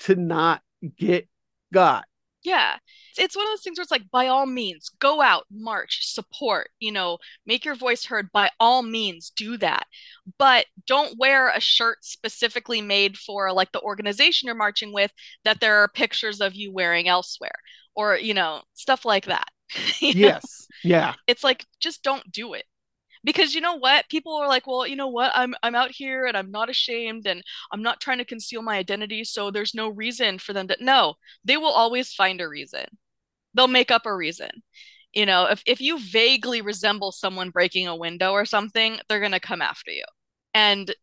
to 0.00 0.16
not 0.16 0.60
get 0.96 1.28
got. 1.72 2.04
Yeah. 2.42 2.76
It's, 3.18 3.36
one 3.36 3.46
of 3.46 3.52
those 3.52 3.62
things 3.62 3.78
where 3.78 3.82
it's 3.82 3.90
like, 3.90 4.10
by 4.10 4.28
all 4.28 4.46
means, 4.46 4.90
go 4.98 5.20
out, 5.20 5.44
march, 5.50 6.06
support, 6.06 6.70
you 6.78 6.90
know, 6.90 7.18
make 7.44 7.64
your 7.64 7.74
voice 7.74 8.04
heard. 8.06 8.32
By 8.32 8.50
all 8.58 8.82
means, 8.82 9.30
do 9.30 9.58
that. 9.58 9.86
But 10.38 10.66
don't 10.86 11.18
wear 11.18 11.50
a 11.50 11.60
shirt 11.60 11.98
specifically 12.02 12.80
made 12.80 13.18
for 13.18 13.52
like 13.52 13.72
the 13.72 13.80
organization 13.82 14.46
you're 14.46 14.54
marching 14.54 14.92
with 14.92 15.12
that 15.44 15.60
there 15.60 15.82
are 15.82 15.88
pictures 15.88 16.40
of 16.40 16.54
you 16.54 16.72
wearing 16.72 17.08
elsewhere 17.08 17.58
or, 17.94 18.16
you 18.16 18.32
know, 18.34 18.62
stuff 18.74 19.04
like 19.04 19.26
that. 19.26 19.48
You 20.00 20.14
know? 20.14 20.20
Yes. 20.20 20.66
Yeah. 20.82 21.14
It's 21.26 21.44
like, 21.44 21.66
just 21.78 22.02
don't 22.02 22.30
do 22.32 22.54
it. 22.54 22.64
Because 23.24 23.54
you 23.54 23.60
know 23.60 23.74
what? 23.76 24.08
People 24.08 24.34
are 24.36 24.48
like, 24.48 24.66
well, 24.66 24.86
you 24.86 24.96
know 24.96 25.08
what? 25.08 25.32
I'm 25.34 25.54
I'm 25.62 25.74
out 25.74 25.90
here 25.90 26.26
and 26.26 26.36
I'm 26.36 26.50
not 26.50 26.70
ashamed 26.70 27.26
and 27.26 27.42
I'm 27.72 27.82
not 27.82 28.00
trying 28.00 28.18
to 28.18 28.24
conceal 28.24 28.62
my 28.62 28.76
identity, 28.78 29.24
so 29.24 29.50
there's 29.50 29.74
no 29.74 29.88
reason 29.88 30.38
for 30.38 30.52
them 30.52 30.68
to 30.68 30.76
No, 30.80 31.14
they 31.44 31.56
will 31.56 31.72
always 31.72 32.12
find 32.14 32.40
a 32.40 32.48
reason. 32.48 32.86
They'll 33.54 33.68
make 33.68 33.90
up 33.90 34.06
a 34.06 34.14
reason. 34.14 34.50
You 35.12 35.26
know, 35.26 35.46
if 35.46 35.62
if 35.66 35.80
you 35.80 35.98
vaguely 36.00 36.62
resemble 36.62 37.12
someone 37.12 37.50
breaking 37.50 37.88
a 37.88 37.96
window 37.96 38.32
or 38.32 38.44
something, 38.44 39.00
they're 39.08 39.20
gonna 39.20 39.40
come 39.40 39.62
after 39.62 39.90
you. 39.90 40.04
And 40.54 40.94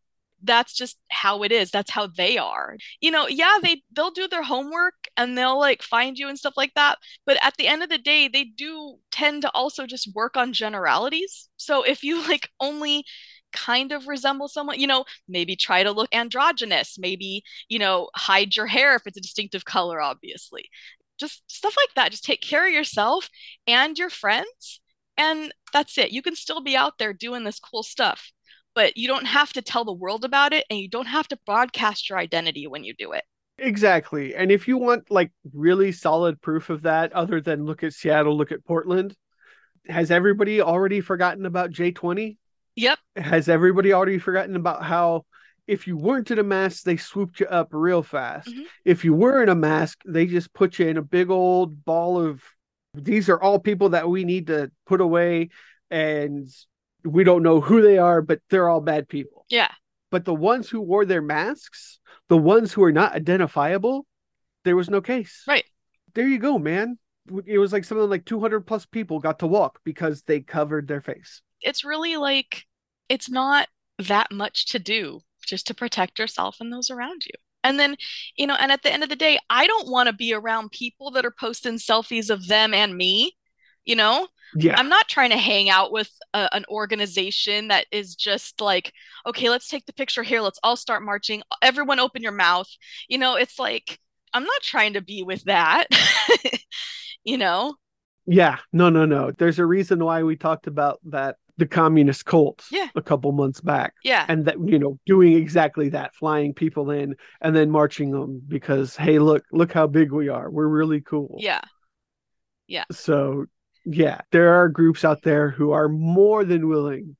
that's 0.44 0.74
just 0.76 0.98
how 1.10 1.44
it 1.44 1.52
is. 1.52 1.72
That's 1.72 1.92
how 1.92 2.08
they 2.08 2.38
are. 2.38 2.78
You 3.02 3.12
know, 3.12 3.28
yeah, 3.28 3.58
they 3.62 3.84
they'll 3.96 4.12
do 4.12 4.28
their 4.28 4.44
homework 4.44 4.96
and 5.18 5.38
they'll 5.38 5.60
like 5.60 5.82
find 5.82 6.18
you 6.18 6.30
and 6.30 6.38
stuff 6.38 6.54
like 6.56 6.74
that. 6.76 7.00
But 7.26 7.38
at 7.44 7.58
the 7.58 7.68
end 7.68 7.84
of 7.84 7.90
the 7.90 7.98
day, 7.98 8.28
they 8.28 8.46
do 8.46 8.98
tend 9.12 9.42
to 9.42 9.52
also 9.54 9.86
just 9.86 10.14
work 10.16 10.38
on 10.38 10.54
generalities. 10.54 11.50
So 11.58 11.84
if 11.84 12.04
you 12.04 12.26
like 12.28 12.50
only 12.60 13.04
kind 13.52 13.92
of 13.92 14.08
resemble 14.08 14.48
someone, 14.48 14.80
you 14.80 14.88
know, 14.88 15.06
maybe 15.28 15.56
try 15.56 15.84
to 15.84 15.92
look 15.92 16.10
androgynous, 16.14 16.98
maybe, 17.00 17.44
you 17.70 17.80
know, 17.80 18.10
hide 18.16 18.56
your 18.56 18.68
hair 18.68 18.96
if 18.96 19.04
it's 19.06 19.18
a 19.18 19.22
distinctive 19.22 19.66
color, 19.66 20.00
obviously. 20.02 20.70
Just 21.20 21.44
stuff 21.48 21.76
like 21.76 21.96
that. 21.96 22.12
Just 22.12 22.24
take 22.24 22.42
care 22.42 22.68
of 22.68 22.74
yourself 22.74 23.30
and 23.66 23.98
your 23.98 24.10
friends. 24.10 24.82
And 25.18 25.52
that's 25.74 25.98
it. 25.98 26.12
You 26.12 26.22
can 26.22 26.36
still 26.36 26.62
be 26.62 26.78
out 26.78 27.00
there 27.00 27.14
doing 27.14 27.44
this 27.44 27.60
cool 27.60 27.82
stuff, 27.82 28.32
but 28.76 28.98
you 28.98 29.08
don't 29.08 29.26
have 29.26 29.52
to 29.54 29.64
tell 29.64 29.84
the 29.84 29.94
world 29.94 30.24
about 30.24 30.54
it 30.54 30.66
and 30.70 30.80
you 30.80 30.88
don't 30.90 31.08
have 31.08 31.28
to 31.30 31.40
broadcast 31.46 32.10
your 32.10 32.20
identity 32.20 32.68
when 32.68 32.84
you 32.84 32.94
do 32.94 33.14
it. 33.14 33.24
Exactly. 33.60 34.36
And 34.36 34.52
if 34.52 34.68
you 34.68 34.78
want 34.78 35.10
like 35.10 35.32
really 35.54 35.92
solid 35.92 36.42
proof 36.42 36.70
of 36.70 36.84
that, 36.84 37.14
other 37.14 37.42
than 37.42 37.66
look 37.66 37.84
at 37.84 37.94
Seattle, 37.94 38.38
look 38.38 38.52
at 38.52 38.66
Portland, 38.66 39.16
has 39.88 40.12
everybody 40.12 40.62
already 40.62 41.02
forgotten 41.02 41.46
about 41.46 41.72
J20? 41.72 42.38
Yep. 42.76 43.00
Has 43.16 43.50
everybody 43.50 43.94
already 43.94 44.20
forgotten 44.20 44.56
about 44.56 44.84
how 44.84 45.26
if 45.66 45.88
you 45.88 45.98
weren't 45.98 46.32
in 46.32 46.40
a 46.40 46.44
mask, 46.44 46.84
they 46.84 46.98
swooped 46.98 47.40
you 47.40 47.48
up 47.48 47.70
real 47.72 48.04
fast? 48.04 48.50
Mhm. 48.50 48.66
If 48.86 49.04
you 49.04 49.14
were 49.14 49.42
in 49.42 49.50
a 49.50 49.56
mask, 49.56 50.02
they 50.06 50.28
just 50.28 50.54
put 50.54 50.80
you 50.80 50.88
in 50.88 50.98
a 50.98 51.02
big 51.02 51.30
old 51.30 51.84
ball 51.84 52.22
of 52.22 52.44
these 52.94 53.30
are 53.30 53.42
all 53.42 53.60
people 53.60 53.90
that 53.90 54.10
we 54.10 54.24
need 54.24 54.48
to 54.48 54.72
put 54.86 55.02
away 55.02 55.50
and 55.90 56.48
we 57.04 57.24
don't 57.24 57.44
know 57.44 57.62
who 57.62 57.82
they 57.82 57.98
are, 57.98 58.22
but 58.22 58.42
they're 58.50 58.70
all 58.70 58.82
bad 58.82 59.08
people. 59.08 59.46
Yeah. 59.50 59.72
But 60.10 60.26
the 60.26 60.34
ones 60.34 60.70
who 60.70 60.82
wore 60.82 61.06
their 61.06 61.22
masks, 61.22 62.00
the 62.30 62.38
ones 62.38 62.74
who 62.74 62.84
are 62.84 62.92
not 62.92 63.14
identifiable, 63.14 64.06
there 64.64 64.76
was 64.76 64.90
no 64.90 65.02
case. 65.02 65.44
Right. 65.48 65.66
There 66.14 66.28
you 66.28 66.40
go, 66.40 66.58
man. 66.58 66.98
It 67.46 67.58
was 67.58 67.74
like 67.74 67.84
something 67.84 68.10
like 68.10 68.26
200 68.26 68.62
plus 68.62 68.86
people 68.86 69.20
got 69.20 69.40
to 69.40 69.48
walk 69.48 69.80
because 69.84 70.24
they 70.24 70.40
covered 70.40 70.88
their 70.88 71.02
face. 71.02 71.42
It's 71.62 71.84
really 71.84 72.18
like 72.18 72.64
it's 73.10 73.30
not 73.30 73.68
that 74.00 74.32
much 74.32 74.68
to 74.68 74.80
do 74.80 75.20
just 75.46 75.68
to 75.68 75.74
protect 75.74 76.20
yourself 76.20 76.58
and 76.60 76.72
those 76.72 76.90
around 76.90 77.26
you. 77.26 77.34
And 77.64 77.80
then, 77.80 77.98
you 78.36 78.48
know, 78.48 78.56
and 78.56 78.72
at 78.72 78.84
the 78.84 78.92
end 78.94 79.04
of 79.04 79.10
the 79.10 79.16
day, 79.16 79.40
I 79.50 79.68
don't 79.68 79.90
want 79.90 80.08
to 80.08 80.14
be 80.14 80.34
around 80.34 80.72
people 80.72 81.12
that 81.12 81.26
are 81.26 81.34
posting 81.38 81.76
selfies 81.76 82.30
of 82.30 82.48
them 82.48 82.74
and 82.74 82.96
me. 82.96 83.37
You 83.88 83.96
know, 83.96 84.28
Yeah. 84.56 84.76
I'm 84.78 84.90
not 84.90 85.08
trying 85.08 85.32
to 85.32 85.38
hang 85.38 85.70
out 85.70 85.92
with 85.92 86.12
a, 86.34 86.50
an 86.54 86.66
organization 86.70 87.70
that 87.70 87.88
is 87.92 88.16
just 88.16 88.62
like, 88.62 88.94
okay, 89.26 89.50
let's 89.50 89.68
take 89.70 89.86
the 89.88 89.94
picture 89.94 90.24
here. 90.24 90.42
Let's 90.42 90.60
all 90.62 90.76
start 90.76 91.02
marching. 91.02 91.42
Everyone 91.64 92.00
open 92.00 92.22
your 92.22 92.34
mouth. 92.34 92.68
You 93.08 93.18
know, 93.18 93.36
it's 93.36 93.58
like, 93.58 93.98
I'm 94.34 94.44
not 94.44 94.62
trying 94.62 94.94
to 94.94 95.02
be 95.02 95.24
with 95.24 95.44
that. 95.46 95.86
you 97.24 97.38
know? 97.38 97.76
Yeah, 98.26 98.58
no, 98.74 98.90
no, 98.90 99.06
no. 99.06 99.32
There's 99.32 99.58
a 99.60 99.66
reason 99.66 100.04
why 100.04 100.22
we 100.24 100.36
talked 100.36 100.68
about 100.68 101.00
that 101.06 101.38
the 101.56 101.66
communist 101.66 102.26
cult 102.26 102.66
Yeah. 102.70 102.90
a 102.94 103.02
couple 103.02 103.32
months 103.32 103.62
back. 103.62 103.94
Yeah. 104.04 104.26
And 104.28 104.46
that 104.46 104.58
you 104.64 104.78
know, 104.78 105.00
doing 105.06 105.34
exactly 105.34 105.90
that, 105.90 106.14
flying 106.14 106.54
people 106.54 106.92
in 106.92 107.16
and 107.42 107.56
then 107.56 107.72
marching 107.72 108.12
them 108.12 108.42
because 108.48 108.96
hey, 108.98 109.18
look, 109.18 109.44
look 109.52 109.72
how 109.72 109.88
big 109.88 110.12
we 110.12 110.28
are. 110.30 110.52
We're 110.52 110.68
really 110.68 111.02
cool. 111.02 111.38
Yeah. 111.40 111.62
Yeah. 112.68 112.84
So 112.92 113.46
yeah, 113.90 114.22
there 114.32 114.54
are 114.56 114.70
groups 114.70 115.06
out 115.06 115.22
there 115.24 115.50
who 115.50 115.72
are 115.72 115.88
more 115.90 116.44
than 116.44 116.68
willing 116.68 117.16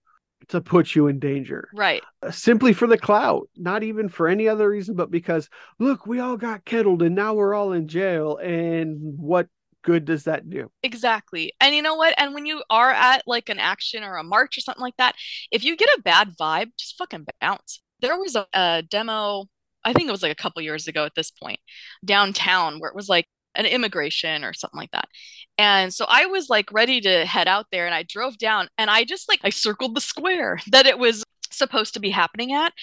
to 0.50 0.62
put 0.62 0.96
you 0.96 1.08
in 1.08 1.20
danger 1.20 1.70
Right. 1.74 2.04
uh, 2.22 2.32
simply 2.32 2.74
for 2.74 2.88
the 2.88 2.98
clout, 2.98 3.50
not 3.58 3.84
even 3.84 4.10
for 4.10 4.28
any 4.28 4.48
other 4.48 4.70
reason, 4.70 4.96
but 4.96 5.12
because 5.12 5.50
look, 5.80 6.06
we 6.08 6.20
all 6.20 6.38
got 6.38 6.66
kettled 6.66 7.02
and 7.02 7.16
now 7.16 7.34
we're 7.34 7.54
all 7.54 7.74
in 7.74 7.88
jail. 7.88 8.38
And 8.38 8.98
what 9.18 9.48
good 9.84 10.06
does 10.06 10.24
that 10.26 10.50
do? 10.50 10.70
Exactly. 10.84 11.54
And 11.60 11.76
you 11.76 11.82
know 11.82 11.96
what? 11.96 12.14
And 12.18 12.34
when 12.34 12.46
you 12.46 12.64
are 12.70 12.92
at 12.92 13.24
like 13.28 13.50
an 13.50 13.60
action 13.60 14.04
or 14.04 14.18
a 14.18 14.24
march 14.24 14.58
or 14.58 14.62
something 14.62 14.82
like 14.82 14.98
that, 14.98 15.16
if 15.52 15.64
you 15.64 15.76
get 15.76 15.90
a 15.98 16.02
bad 16.02 16.36
vibe, 16.40 16.72
just 16.78 16.98
fucking 16.98 17.26
bounce. 17.42 17.82
There 18.02 18.18
was 18.18 18.36
a, 18.36 18.46
a 18.54 18.84
demo, 18.88 19.46
I 19.84 19.94
think 19.94 20.08
it 20.08 20.12
was 20.12 20.22
like 20.24 20.32
a 20.32 20.36
couple 20.36 20.62
years 20.62 20.88
ago 20.88 21.06
at 21.06 21.16
this 21.16 21.32
point, 21.32 21.60
downtown 22.06 22.80
where 22.80 22.90
it 22.90 22.96
was 22.96 23.10
like 23.10 23.28
an 23.58 23.66
immigration 23.66 24.44
or 24.44 24.54
something 24.54 24.80
like 24.80 24.92
that. 24.92 25.10
And 25.58 25.94
so 25.94 26.06
I 26.08 26.28
was 26.28 26.50
like 26.50 26.72
ready 26.72 27.02
to 27.02 27.26
head 27.26 27.48
out 27.48 27.66
there 27.72 27.86
and 27.86 27.96
I 27.96 28.04
drove 28.04 28.38
down 28.38 28.70
and 28.78 28.90
I 28.90 29.04
just 29.04 29.28
like 29.28 29.40
I 29.44 29.50
circled 29.50 29.96
the 29.96 30.02
square 30.02 30.60
that 30.72 30.86
it 30.86 31.00
was 31.00 31.24
supposed 31.52 31.94
to 31.96 32.00
be 32.00 32.12
happening 32.12 32.54
at. 32.54 32.74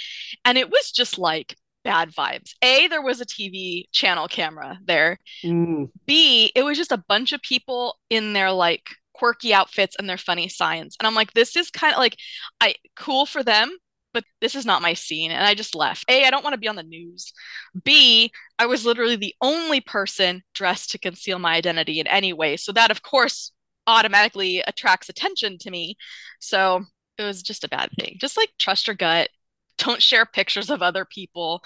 And 0.44 0.58
it 0.58 0.70
was 0.70 0.90
just 0.90 1.18
like 1.18 1.56
bad 1.84 2.10
vibes. 2.10 2.54
A, 2.62 2.88
there 2.88 3.02
was 3.02 3.20
a 3.20 3.26
TV 3.26 3.84
channel 3.92 4.26
camera 4.26 4.78
there. 4.84 5.18
Mm, 5.44 5.90
B, 6.06 6.50
it 6.54 6.64
was 6.64 6.76
just 6.76 6.92
a 6.92 7.04
bunch 7.08 7.32
of 7.32 7.42
people 7.42 7.96
in 8.10 8.32
their 8.32 8.50
like 8.50 8.88
quirky 9.12 9.54
outfits 9.54 9.94
and 9.98 10.08
their 10.08 10.18
funny 10.18 10.48
signs. 10.48 10.96
And 10.98 11.06
I'm 11.06 11.14
like, 11.14 11.32
this 11.32 11.56
is 11.56 11.70
kind 11.70 11.94
of 11.94 11.98
like 11.98 12.16
I 12.60 12.74
cool 12.96 13.26
for 13.26 13.42
them, 13.42 13.76
but 14.14 14.24
this 14.40 14.54
is 14.54 14.64
not 14.66 14.82
my 14.82 14.94
scene. 14.94 15.32
And 15.32 15.44
I 15.44 15.54
just 15.54 15.74
left. 15.74 16.06
A, 16.08 16.24
I 16.24 16.30
don't 16.30 16.44
want 16.44 16.54
to 16.54 16.60
be 16.60 16.68
on 16.68 16.76
the 16.76 16.82
news. 16.84 17.32
B, 17.84 18.32
I 18.58 18.66
was 18.66 18.86
literally 18.86 19.16
the 19.16 19.34
only 19.42 19.80
person 19.82 20.42
dressed 20.54 20.92
to 20.92 20.98
conceal 20.98 21.38
my 21.38 21.54
identity 21.54 22.00
in 22.00 22.06
any 22.06 22.32
way. 22.32 22.56
So 22.56 22.72
that 22.72 22.90
of 22.90 23.02
course 23.02 23.52
automatically 23.86 24.60
attracts 24.66 25.08
attention 25.10 25.58
to 25.58 25.70
me. 25.70 25.96
So 26.40 26.84
it 27.18 27.24
was 27.24 27.42
just 27.42 27.64
a 27.64 27.68
bad 27.68 27.90
thing. 27.98 28.16
Just 28.20 28.36
like 28.36 28.50
trust 28.58 28.86
your 28.86 28.96
gut. 28.96 29.28
Don't 29.78 30.02
share 30.02 30.24
pictures 30.26 30.70
of 30.70 30.82
other 30.82 31.04
people 31.04 31.62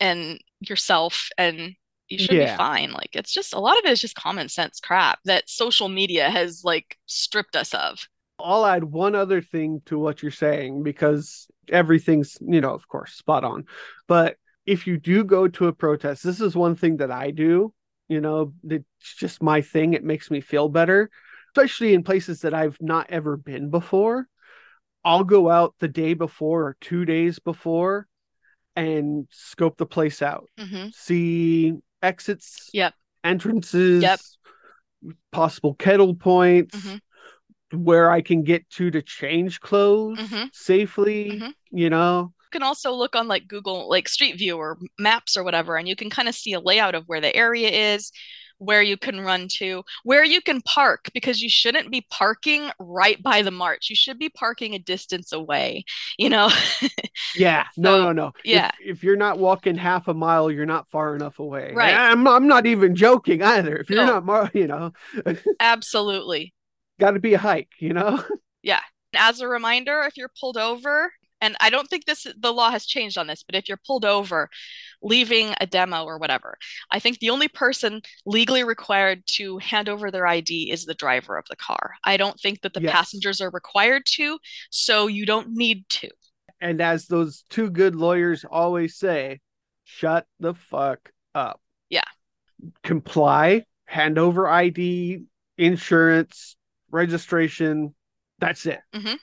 and 0.00 0.40
yourself 0.60 1.28
and 1.38 1.74
you 2.08 2.18
should 2.18 2.36
Yeah. 2.36 2.38
be 2.38 2.46
fine. 2.46 2.92
Like 2.92 3.10
it's 3.14 3.32
just 3.32 3.54
a 3.54 3.60
lot 3.60 3.78
of 3.78 3.84
it 3.86 3.92
is 3.92 4.00
just 4.00 4.14
common 4.14 4.48
sense 4.48 4.80
crap 4.80 5.20
that 5.24 5.48
social 5.48 5.88
media 5.88 6.30
has 6.30 6.62
like 6.64 6.96
stripped 7.06 7.56
us 7.56 7.74
of. 7.74 8.06
I'll 8.38 8.66
add 8.66 8.84
one 8.84 9.14
other 9.14 9.40
thing 9.40 9.80
to 9.86 9.98
what 9.98 10.22
you're 10.22 10.30
saying 10.32 10.82
because 10.82 11.46
everything's, 11.70 12.36
you 12.40 12.60
know, 12.60 12.74
of 12.74 12.88
course, 12.88 13.14
spot 13.14 13.44
on. 13.44 13.64
But 14.06 14.36
if 14.66 14.86
you 14.86 14.98
do 14.98 15.24
go 15.24 15.48
to 15.48 15.66
a 15.68 15.72
protest, 15.72 16.22
this 16.24 16.40
is 16.40 16.56
one 16.56 16.74
thing 16.74 16.98
that 16.98 17.10
I 17.10 17.30
do, 17.30 17.72
you 18.08 18.20
know, 18.20 18.52
it's 18.68 19.14
just 19.16 19.42
my 19.42 19.60
thing. 19.60 19.92
It 19.94 20.04
makes 20.04 20.30
me 20.30 20.40
feel 20.40 20.68
better, 20.68 21.10
especially 21.50 21.94
in 21.94 22.02
places 22.02 22.40
that 22.40 22.54
I've 22.54 22.78
not 22.80 23.10
ever 23.10 23.36
been 23.36 23.70
before. 23.70 24.26
I'll 25.04 25.24
go 25.24 25.50
out 25.50 25.74
the 25.80 25.88
day 25.88 26.14
before 26.14 26.62
or 26.62 26.76
two 26.80 27.04
days 27.04 27.38
before 27.38 28.06
and 28.74 29.26
scope 29.30 29.76
the 29.76 29.86
place 29.86 30.22
out, 30.22 30.48
hmm 30.58 30.88
see 30.92 31.74
exits, 32.02 32.70
Yep. 32.72 32.94
entrances, 33.22 34.02
Yep. 34.02 34.20
possible 35.30 35.74
kettle 35.74 36.14
points, 36.14 36.76
Mhm. 36.76 37.00
Where 37.76 38.10
I 38.10 38.20
can 38.22 38.42
get 38.42 38.68
to 38.70 38.90
to 38.90 39.02
change 39.02 39.60
clothes 39.60 40.18
Mhm. 40.18 40.50
safely, 40.54 41.40
Mhm. 41.40 41.54
you 41.70 41.90
know. 41.90 42.32
You 42.52 42.60
can 42.60 42.62
also 42.62 42.92
look 42.92 43.16
on 43.16 43.26
like 43.28 43.48
Google, 43.48 43.88
like 43.88 44.08
Street 44.08 44.36
View 44.38 44.56
or 44.56 44.78
maps 44.98 45.36
or 45.36 45.42
whatever, 45.44 45.76
and 45.76 45.88
you 45.88 45.96
can 45.96 46.10
kind 46.10 46.28
of 46.28 46.34
see 46.34 46.52
a 46.52 46.60
layout 46.60 46.94
of 46.94 47.04
where 47.06 47.20
the 47.20 47.34
area 47.34 47.68
is, 47.94 48.12
where 48.58 48.80
you 48.82 48.96
can 48.96 49.20
run 49.20 49.48
to, 49.48 49.82
where 50.04 50.24
you 50.24 50.40
can 50.40 50.62
park, 50.62 51.10
because 51.12 51.42
you 51.42 51.48
shouldn't 51.50 51.90
be 51.90 52.06
parking 52.08 52.70
right 52.78 53.20
by 53.20 53.42
the 53.42 53.50
march. 53.50 53.90
You 53.90 53.96
should 53.96 54.16
be 54.18 54.28
parking 54.28 54.74
a 54.74 54.78
distance 54.78 55.32
away, 55.32 55.84
you 56.16 56.28
know? 56.30 56.48
Yeah, 57.36 57.66
no, 57.76 57.96
So, 57.96 58.02
no, 58.04 58.12
no. 58.12 58.26
If- 58.28 58.34
yeah. 58.44 58.70
If, 58.80 59.02
you're 59.02 59.16
not 59.16 59.38
walking 59.40 59.74
half 59.76 60.06
a 60.06 60.14
mile, 60.14 60.50
you're 60.50 60.66
not 60.66 60.88
far 60.90 61.16
enough 61.16 61.40
away. 61.40 61.72
Right. 61.74 61.92
I'm 61.94 62.26
I'm 62.28 62.46
not 62.46 62.64
even 62.66 62.94
joking 62.94 63.42
either. 63.42 63.76
If 63.76 63.90
you're 63.90 64.06
No. 64.06 64.14
not, 64.14 64.24
mar- 64.24 64.50
you 64.54 64.68
know, 64.68 64.92
Absolutely. 65.60 66.53
Got 67.00 67.12
to 67.12 67.20
be 67.20 67.34
a 67.34 67.38
hike, 67.38 67.70
you 67.78 67.92
know. 67.92 68.22
Yeah. 68.62 68.80
As 69.14 69.40
a 69.40 69.46
reminder, 69.46 70.00
if 70.06 70.16
you're 70.16 70.30
pulled 70.40 70.56
over, 70.56 71.12
and 71.42 71.54
I 71.60 71.68
don't 71.68 71.86
think 71.86 72.06
this 72.06 72.26
the 72.40 72.50
law 72.50 72.70
has 72.70 72.86
changed 72.86 73.18
on 73.18 73.26
this, 73.26 73.42
but 73.42 73.54
if 73.54 73.68
you're 73.68 73.80
pulled 73.86 74.06
over 74.06 74.48
leaving 75.02 75.54
a 75.60 75.66
demo 75.66 76.04
or 76.04 76.16
whatever, 76.18 76.56
I 76.90 76.98
think 76.98 77.18
the 77.18 77.28
only 77.28 77.48
person 77.48 78.00
legally 78.24 78.64
required 78.64 79.22
to 79.36 79.58
hand 79.58 79.90
over 79.90 80.10
their 80.10 80.26
ID 80.26 80.70
is 80.72 80.86
the 80.86 80.94
driver 80.94 81.36
of 81.36 81.44
the 81.50 81.56
car. 81.56 81.92
I 82.04 82.16
don't 82.16 82.40
think 82.40 82.62
that 82.62 82.72
the 82.72 82.80
Yes. 82.80 82.92
passengers 82.92 83.42
are 83.42 83.50
required 83.50 84.04
to, 84.14 84.38
so 84.70 85.08
you 85.08 85.26
don't 85.26 85.50
need 85.50 85.86
to. 85.90 86.08
And 86.58 86.80
as 86.80 87.04
those 87.06 87.44
two 87.50 87.68
good 87.68 87.94
lawyers 87.94 88.46
always 88.50 88.96
say, 88.96 89.40
shut 89.84 90.26
the 90.40 90.54
fuck 90.54 91.10
up. 91.34 91.60
Yeah. 91.90 92.08
Comply, 92.82 93.64
hand 93.84 94.18
over 94.18 94.48
ID, 94.48 95.24
insurance, 95.58 96.56
registration. 96.94 97.94
That's 98.38 98.64
it. 98.66 98.80
Mhm. 98.94 99.18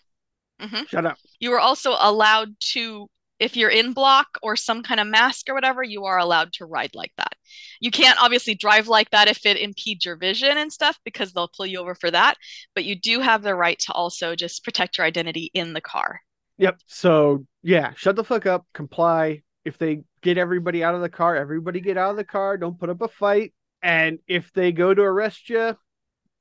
Mhm. 0.61 0.87
Shut 0.87 1.05
up. 1.05 1.17
You 1.39 1.53
are 1.53 1.59
also 1.59 1.95
allowed 1.99 2.55
to 2.73 3.09
if 3.39 3.57
you're 3.57 3.71
in 3.71 3.93
bloc 3.93 4.37
or 4.43 4.55
some 4.55 4.83
kind 4.83 4.99
of 4.99 5.07
mask 5.07 5.49
or 5.49 5.55
whatever, 5.55 5.81
you 5.81 6.05
are 6.05 6.19
allowed 6.19 6.53
to 6.53 6.65
ride 6.65 6.93
like 6.93 7.11
that. 7.17 7.33
You 7.79 7.89
can't 7.89 8.21
obviously 8.21 8.53
drive 8.53 8.87
like 8.87 9.09
that 9.09 9.27
if 9.27 9.47
it 9.47 9.57
impedes 9.57 10.05
your 10.05 10.15
vision 10.15 10.59
and 10.59 10.71
stuff 10.71 10.99
because 11.03 11.33
they'll 11.33 11.49
pull 11.57 11.65
you 11.65 11.79
over 11.79 11.95
for 11.95 12.11
that, 12.11 12.35
but 12.75 12.85
you 12.85 12.95
do 12.95 13.19
have 13.19 13.41
the 13.41 13.55
right 13.55 13.79
to 13.79 13.93
also 13.93 14.35
just 14.35 14.63
protect 14.63 14.99
your 14.99 15.07
identity 15.07 15.49
in 15.55 15.73
the 15.73 15.81
car. 15.81 16.21
Yep. 16.59 16.81
So 16.85 17.47
yeah, 17.63 17.93
shut 17.95 18.15
the 18.15 18.23
fuck 18.23 18.45
up. 18.45 18.67
Comply. 18.75 19.41
If 19.65 19.79
they 19.79 20.03
get 20.21 20.37
everybody 20.37 20.83
out 20.83 20.93
of 20.93 21.01
the 21.01 21.09
car, 21.09 21.35
everybody 21.35 21.79
get 21.79 21.97
out 21.97 22.11
of 22.11 22.17
the 22.17 22.23
car. 22.23 22.57
Don't 22.57 22.79
put 22.79 22.91
up 22.91 23.01
a 23.01 23.07
fight. 23.07 23.53
And 23.81 24.19
if 24.27 24.51
they 24.53 24.71
go 24.71 24.93
to 24.93 25.01
arrest 25.01 25.49
you, 25.49 25.75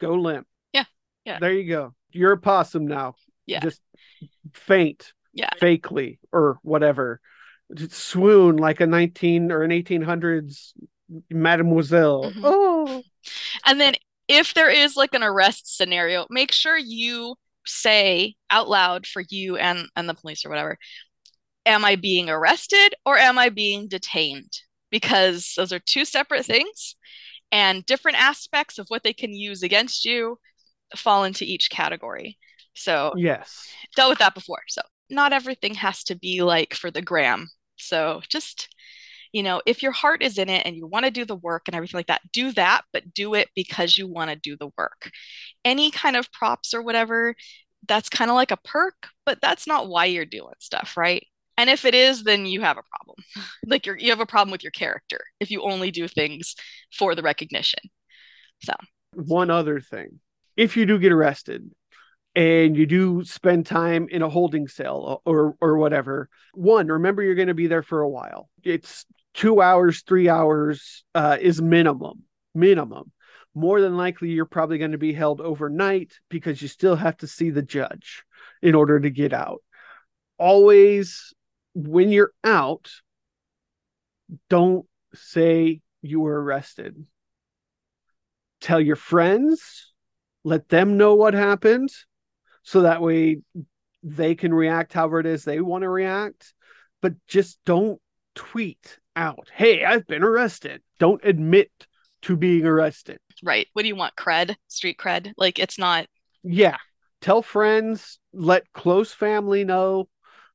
go 0.00 0.14
limp. 0.14 0.46
Yeah. 1.24 1.38
There 1.38 1.52
you 1.52 1.68
go. 1.68 1.94
You're 2.12 2.32
a 2.32 2.38
possum 2.38 2.86
now. 2.86 3.14
Yeah. 3.46 3.60
Just 3.60 3.80
faint. 4.52 5.12
Yeah. 5.32 5.50
Fakely 5.60 6.18
or 6.32 6.58
whatever. 6.62 7.20
Just 7.74 7.92
swoon 7.92 8.56
like 8.56 8.80
a 8.80 8.86
19 8.86 9.52
or 9.52 9.62
an 9.62 9.70
1800s 9.70 10.72
mademoiselle. 11.30 12.32
Mhm. 12.32 12.40
Oh. 12.44 13.02
And 13.64 13.80
then 13.80 13.94
if 14.28 14.54
there 14.54 14.70
is 14.70 14.96
like 14.96 15.14
an 15.14 15.22
arrest 15.22 15.76
scenario, 15.76 16.26
make 16.30 16.52
sure 16.52 16.76
you 16.76 17.36
say 17.66 18.34
out 18.50 18.68
loud 18.68 19.06
for 19.06 19.22
you 19.28 19.56
and 19.56 19.88
and 19.96 20.08
the 20.08 20.14
police 20.14 20.44
or 20.44 20.48
whatever, 20.48 20.78
am 21.66 21.84
I 21.84 21.96
being 21.96 22.30
arrested 22.30 22.94
or 23.04 23.18
am 23.18 23.38
I 23.38 23.48
being 23.50 23.88
detained? 23.88 24.52
Because 24.90 25.54
those 25.56 25.72
are 25.72 25.78
two 25.78 26.04
separate 26.04 26.46
things 26.46 26.96
and 27.52 27.84
different 27.86 28.18
aspects 28.20 28.78
of 28.78 28.86
what 28.88 29.02
they 29.02 29.12
can 29.12 29.34
use 29.34 29.62
against 29.62 30.04
you 30.04 30.38
fall 30.96 31.24
into 31.24 31.44
each 31.44 31.70
category. 31.70 32.38
So 32.74 33.14
Yes. 33.16 33.68
dealt 33.96 34.10
with 34.10 34.18
that 34.20 34.34
before. 34.34 34.62
So 34.68 34.82
not 35.08 35.32
everything 35.32 35.74
has 35.74 36.04
to 36.04 36.16
be 36.16 36.42
like 36.42 36.74
for 36.74 36.90
the 36.90 37.02
gram. 37.02 37.48
So 37.76 38.20
just, 38.28 38.68
you 39.32 39.42
know, 39.42 39.62
if 39.66 39.82
your 39.82 39.92
heart 39.92 40.22
is 40.22 40.38
in 40.38 40.48
it 40.48 40.66
and 40.66 40.76
you 40.76 40.86
want 40.86 41.04
to 41.04 41.10
do 41.10 41.24
the 41.24 41.36
work 41.36 41.64
and 41.66 41.74
everything 41.74 41.98
like 41.98 42.08
that, 42.08 42.22
do 42.32 42.52
that, 42.52 42.82
but 42.92 43.12
do 43.14 43.34
it 43.34 43.48
because 43.54 43.96
you 43.96 44.08
want 44.08 44.30
to 44.30 44.36
do 44.36 44.56
the 44.56 44.70
work. 44.78 45.10
Any 45.64 45.90
kind 45.90 46.16
of 46.16 46.30
props 46.32 46.74
or 46.74 46.82
whatever, 46.82 47.34
that's 47.86 48.08
kind 48.08 48.30
of 48.30 48.34
like 48.34 48.50
a 48.50 48.58
perk, 48.58 49.08
but 49.24 49.40
that's 49.40 49.66
not 49.66 49.88
why 49.88 50.06
you're 50.06 50.24
doing 50.24 50.54
stuff, 50.58 50.96
right? 50.96 51.26
And 51.56 51.68
if 51.70 51.84
it 51.84 51.94
is, 51.94 52.24
then 52.24 52.46
you 52.46 52.60
have 52.62 52.78
a 52.78 52.82
problem. 52.82 53.16
like 53.66 53.86
you're 53.86 53.98
you 53.98 54.10
have 54.10 54.20
a 54.20 54.26
problem 54.26 54.50
with 54.52 54.62
your 54.62 54.70
character 54.72 55.20
if 55.40 55.50
you 55.50 55.62
only 55.62 55.90
do 55.90 56.08
things 56.08 56.54
for 56.92 57.14
the 57.14 57.22
recognition. 57.22 57.80
So 58.62 58.72
one 59.14 59.50
other 59.50 59.80
thing 59.80 60.20
if 60.60 60.76
you 60.76 60.84
do 60.84 60.98
get 60.98 61.12
arrested 61.12 61.70
and 62.34 62.76
you 62.76 62.86
do 62.86 63.24
spend 63.24 63.66
time 63.66 64.06
in 64.10 64.22
a 64.22 64.28
holding 64.28 64.68
cell 64.68 65.22
or 65.24 65.56
or 65.60 65.78
whatever 65.78 66.28
one 66.54 66.86
remember 66.86 67.22
you're 67.22 67.34
going 67.34 67.48
to 67.48 67.54
be 67.54 67.66
there 67.66 67.82
for 67.82 68.02
a 68.02 68.08
while 68.08 68.48
it's 68.62 69.06
two 69.34 69.60
hours 69.60 70.02
three 70.02 70.28
hours 70.28 71.04
uh, 71.14 71.36
is 71.40 71.62
minimum 71.62 72.22
minimum 72.54 73.10
more 73.54 73.80
than 73.80 73.96
likely 73.96 74.30
you're 74.30 74.44
probably 74.44 74.78
going 74.78 74.92
to 74.92 74.98
be 74.98 75.12
held 75.12 75.40
overnight 75.40 76.12
because 76.28 76.62
you 76.62 76.68
still 76.68 76.96
have 76.96 77.16
to 77.18 77.26
see 77.26 77.50
the 77.50 77.62
judge 77.62 78.22
in 78.62 78.74
order 78.74 79.00
to 79.00 79.10
get 79.10 79.32
out. 79.32 79.62
Always, 80.38 81.34
when 81.74 82.10
you're 82.10 82.32
out, 82.44 82.90
don't 84.48 84.86
say 85.14 85.80
you 86.02 86.20
were 86.20 86.42
arrested. 86.42 87.04
Tell 88.60 88.80
your 88.80 88.96
friends, 88.96 89.89
let 90.44 90.68
them 90.68 90.96
know 90.96 91.14
what 91.14 91.34
happened 91.34 91.90
so 92.62 92.82
that 92.82 93.02
way 93.02 93.40
they 94.02 94.34
can 94.34 94.52
react 94.52 94.92
however 94.92 95.20
it 95.20 95.26
is 95.26 95.44
they 95.44 95.60
want 95.60 95.82
to 95.82 95.88
react. 95.88 96.54
But 97.02 97.14
just 97.26 97.58
don't 97.64 98.00
tweet 98.34 98.98
out, 99.16 99.48
hey, 99.54 99.84
I've 99.84 100.06
been 100.06 100.22
arrested. 100.22 100.82
Don't 100.98 101.24
admit 101.24 101.70
to 102.22 102.36
being 102.36 102.66
arrested. 102.66 103.18
Right. 103.42 103.66
What 103.72 103.82
do 103.82 103.88
you 103.88 103.96
want? 103.96 104.16
Cred? 104.16 104.54
Street 104.68 104.98
cred? 104.98 105.32
Like 105.36 105.58
it's 105.58 105.78
not 105.78 106.06
Yeah. 106.42 106.76
Tell 107.20 107.42
friends, 107.42 108.18
let 108.32 108.72
close 108.72 109.12
family 109.12 109.64
know 109.64 110.08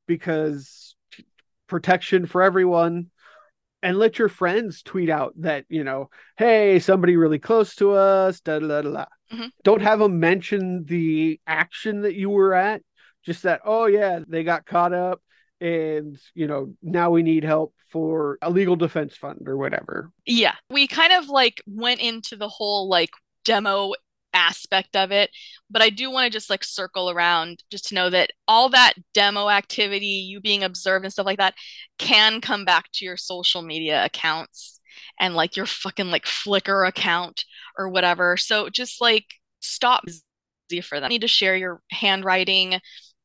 because 0.07 0.95
protection 1.67 2.25
for 2.25 2.41
everyone. 2.41 3.11
And 3.85 3.99
let 3.99 4.17
your 4.17 4.29
friends 4.29 4.81
tweet 4.81 5.11
out 5.11 5.33
that, 5.41 5.65
you 5.69 5.83
know, 5.83 6.09
hey, 6.37 6.79
somebody 6.79 7.17
really 7.17 7.37
close 7.37 7.75
to 7.75 7.91
us, 7.91 8.39
da 8.39 8.57
da 8.57 8.81
da 8.81 8.81
da. 8.81 9.05
Mhm. 9.31 9.51
Don't 9.63 9.83
have 9.83 9.99
them 9.99 10.19
mention 10.19 10.85
the 10.85 11.39
action 11.45 12.01
that 12.01 12.15
you 12.15 12.31
were 12.31 12.55
at, 12.55 12.81
just 13.23 13.43
that, 13.43 13.61
oh, 13.63 13.85
yeah, 13.85 14.21
they 14.27 14.43
got 14.43 14.65
caught 14.65 14.91
up 14.91 15.21
and, 15.61 16.17
you 16.33 16.47
know, 16.47 16.73
now 16.81 17.11
we 17.11 17.21
need 17.21 17.43
help 17.43 17.75
for 17.91 18.39
a 18.41 18.49
legal 18.49 18.75
defense 18.75 19.15
fund 19.15 19.47
or 19.47 19.55
whatever. 19.55 20.09
Yeah, 20.25 20.55
we 20.71 20.87
kind 20.87 21.13
of 21.13 21.29
like 21.29 21.61
went 21.67 22.01
into 22.01 22.35
the 22.35 22.49
whole 22.49 22.89
like 22.89 23.11
demo 23.43 23.93
aspect 24.35 24.95
of 24.95 25.11
it, 25.11 25.31
but 25.69 25.81
I 25.81 25.89
do 25.89 26.11
want 26.11 26.25
to 26.25 26.29
just 26.29 26.49
like 26.49 26.63
circle 26.63 27.09
around 27.09 27.63
just 27.71 27.89
to 27.89 27.95
know 27.95 28.09
that 28.09 28.31
all 28.47 28.69
that 28.69 28.93
demo 29.13 29.49
activity, 29.49 30.05
you 30.05 30.41
being 30.41 30.63
observed 30.63 31.05
and 31.05 31.11
stuff 31.11 31.25
like 31.25 31.39
that, 31.39 31.55
can 31.97 32.41
come 32.41 32.65
back 32.65 32.91
to 32.93 33.05
your 33.05 33.17
social 33.17 33.61
media 33.61 34.05
accounts 34.05 34.79
and 35.19 35.35
like 35.35 35.55
your 35.55 35.65
fucking 35.65 36.11
like 36.11 36.25
Flickr 36.25 36.87
account 36.87 37.45
or 37.77 37.89
whatever. 37.89 38.37
So 38.37 38.69
just 38.69 39.01
like 39.01 39.25
stop 39.59 40.03
for 40.83 40.99
them. 40.99 41.11
You 41.11 41.15
need 41.15 41.21
to 41.21 41.27
share 41.27 41.55
your 41.55 41.81
handwriting, 41.91 42.79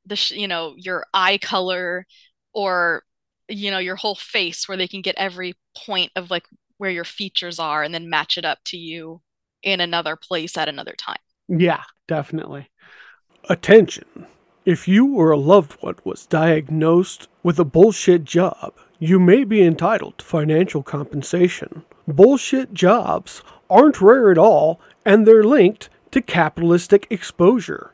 the 0.07 0.17
sh- 0.17 0.33
you 0.33 0.49
know 0.49 0.75
your 0.77 1.05
eye 1.15 1.39
color, 1.39 2.07
or 2.53 3.03
you 3.49 3.71
know 3.71 3.79
your 3.79 3.97
whole 3.97 4.15
face 4.15 4.69
where 4.69 4.77
they 4.77 4.89
can 4.89 5.03
get 5.03 5.15
every 5.19 5.55
point 5.77 6.13
of 6.17 6.31
like 6.31 6.45
where 6.79 6.91
your 6.91 7.05
features 7.05 7.59
are 7.59 7.83
and 7.83 7.95
then 7.95 8.11
match 8.11 8.39
it 8.39 8.45
up 8.45 8.59
to 8.65 8.77
you 8.77 9.21
in 9.63 9.81
another 9.81 10.17
place 10.17 10.57
at 10.57 10.69
another 10.69 10.95
time. 10.97 11.19
Yeah, 11.49 11.83
definitely. 12.07 12.71
Attention. 13.49 14.27
If 14.65 14.87
you 14.87 15.15
or 15.17 15.31
a 15.31 15.39
loved 15.39 15.73
one 15.81 15.97
was 16.05 16.27
diagnosed 16.27 17.29
with 17.43 17.59
a 17.59 17.65
bullshit 17.65 18.25
job, 18.25 18.75
you 18.99 19.19
may 19.19 19.45
be 19.45 19.63
entitled 19.63 20.19
to 20.19 20.25
financial 20.25 20.83
compensation. 20.83 21.85
Bullshit 22.07 22.75
jobs 22.75 23.43
aren't 23.71 24.01
rare 24.01 24.31
at 24.31 24.39
all, 24.39 24.81
and 25.05 25.27
they're 25.27 25.43
linked 25.43 25.89
to 26.11 26.21
capitalistic 26.21 27.07
exposure. 27.09 27.93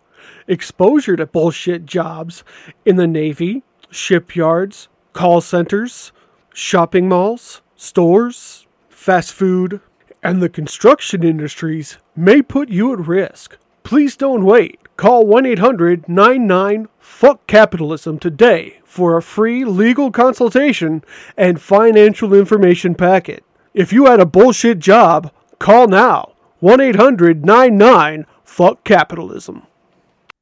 Exposure 0.49 1.17
to 1.17 1.27
bullshit 1.27 1.87
jobs 1.87 2.43
in 2.85 2.97
the 2.97 3.07
Navy, 3.07 3.63
shipyards, 3.91 4.89
call 5.13 5.41
centers, 5.41 6.13
shopping 6.53 7.09
malls, 7.09 7.63
stores, 7.77 8.67
fast 8.89 9.33
food, 9.33 9.81
and 10.27 10.43
the 10.43 10.49
construction 10.49 11.23
industries 11.23 11.99
may 12.17 12.43
put 12.43 12.69
you 12.69 12.93
at 12.93 12.99
risk. 13.07 13.59
Please 13.85 14.17
don't 14.17 14.45
wait. 14.45 14.81
Call 14.97 15.25
1 15.25 15.47
800 15.47 16.09
99 16.09 16.89
Fuck 16.99 17.47
Capitalism 17.47 18.19
today 18.19 18.81
for 18.85 19.17
a 19.17 19.23
free 19.23 19.65
legal 19.65 20.11
consultation 20.11 21.05
and 21.37 21.61
financial 21.63 22.35
information 22.35 22.97
packet. 22.97 23.45
If 23.73 23.93
you 23.93 24.07
had 24.07 24.19
a 24.19 24.27
bullshit 24.27 24.81
job, 24.81 25.31
call 25.61 25.87
now 25.87 26.33
1 26.59 26.81
800 26.81 27.45
99 27.45 28.27
Fuck 28.43 28.83
Capitalism. 28.83 29.63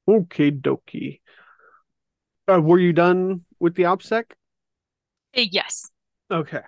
Okay, 0.09 0.51
dokie. 0.51 1.21
Uh, 2.49 2.59
were 2.63 2.79
you 2.79 2.95
done 2.95 3.43
with 3.61 3.75
the 3.75 3.83
OPSEC? 3.83 4.25
Eh, 5.35 5.49
Yes. 5.53 5.91
Okay. 6.31 6.63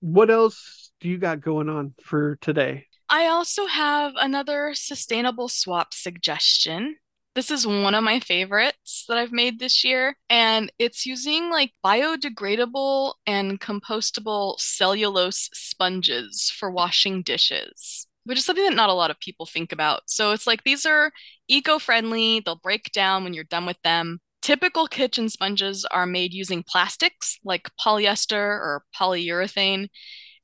What 0.00 0.28
else 0.28 0.87
do 1.00 1.08
you 1.08 1.18
got 1.18 1.40
going 1.40 1.68
on 1.68 1.94
for 2.02 2.36
today? 2.40 2.86
I 3.08 3.26
also 3.26 3.66
have 3.66 4.12
another 4.16 4.72
sustainable 4.74 5.48
swap 5.48 5.94
suggestion. 5.94 6.96
This 7.34 7.50
is 7.50 7.66
one 7.66 7.94
of 7.94 8.02
my 8.02 8.20
favorites 8.20 9.04
that 9.08 9.16
I've 9.16 9.32
made 9.32 9.58
this 9.58 9.84
year, 9.84 10.16
and 10.28 10.72
it's 10.78 11.06
using 11.06 11.50
like 11.50 11.72
biodegradable 11.84 13.14
and 13.26 13.60
compostable 13.60 14.58
cellulose 14.58 15.48
sponges 15.52 16.52
for 16.54 16.70
washing 16.70 17.22
dishes, 17.22 18.08
which 18.24 18.38
is 18.38 18.44
something 18.44 18.64
that 18.64 18.74
not 18.74 18.90
a 18.90 18.94
lot 18.94 19.10
of 19.10 19.20
people 19.20 19.46
think 19.46 19.72
about. 19.72 20.02
So 20.06 20.32
it's 20.32 20.46
like 20.46 20.64
these 20.64 20.84
are 20.84 21.12
eco-friendly, 21.46 22.40
they'll 22.40 22.56
break 22.56 22.90
down 22.92 23.22
when 23.24 23.34
you're 23.34 23.44
done 23.44 23.66
with 23.66 23.80
them. 23.84 24.18
Typical 24.42 24.86
kitchen 24.86 25.28
sponges 25.28 25.84
are 25.84 26.06
made 26.06 26.34
using 26.34 26.62
plastics 26.62 27.38
like 27.44 27.70
polyester 27.80 28.34
or 28.34 28.82
polyurethane, 28.98 29.88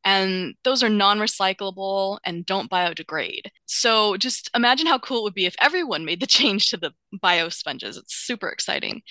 and 0.04 0.54
those 0.64 0.82
are 0.82 0.90
non-recyclable 0.90 2.18
and 2.24 2.44
don't 2.44 2.70
biodegrade. 2.70 3.46
So 3.64 4.16
just 4.16 4.50
imagine 4.54 4.86
how 4.86 4.98
cool 4.98 5.20
it 5.20 5.22
would 5.24 5.34
be 5.34 5.46
if 5.46 5.56
everyone 5.60 6.04
made 6.04 6.20
the 6.20 6.26
change 6.38 6.70
to 6.70 6.76
the 6.76 6.92
bio 7.20 7.48
sponges. 7.48 7.96
It's 7.96 8.14
super 8.14 8.48
exciting. 8.48 9.02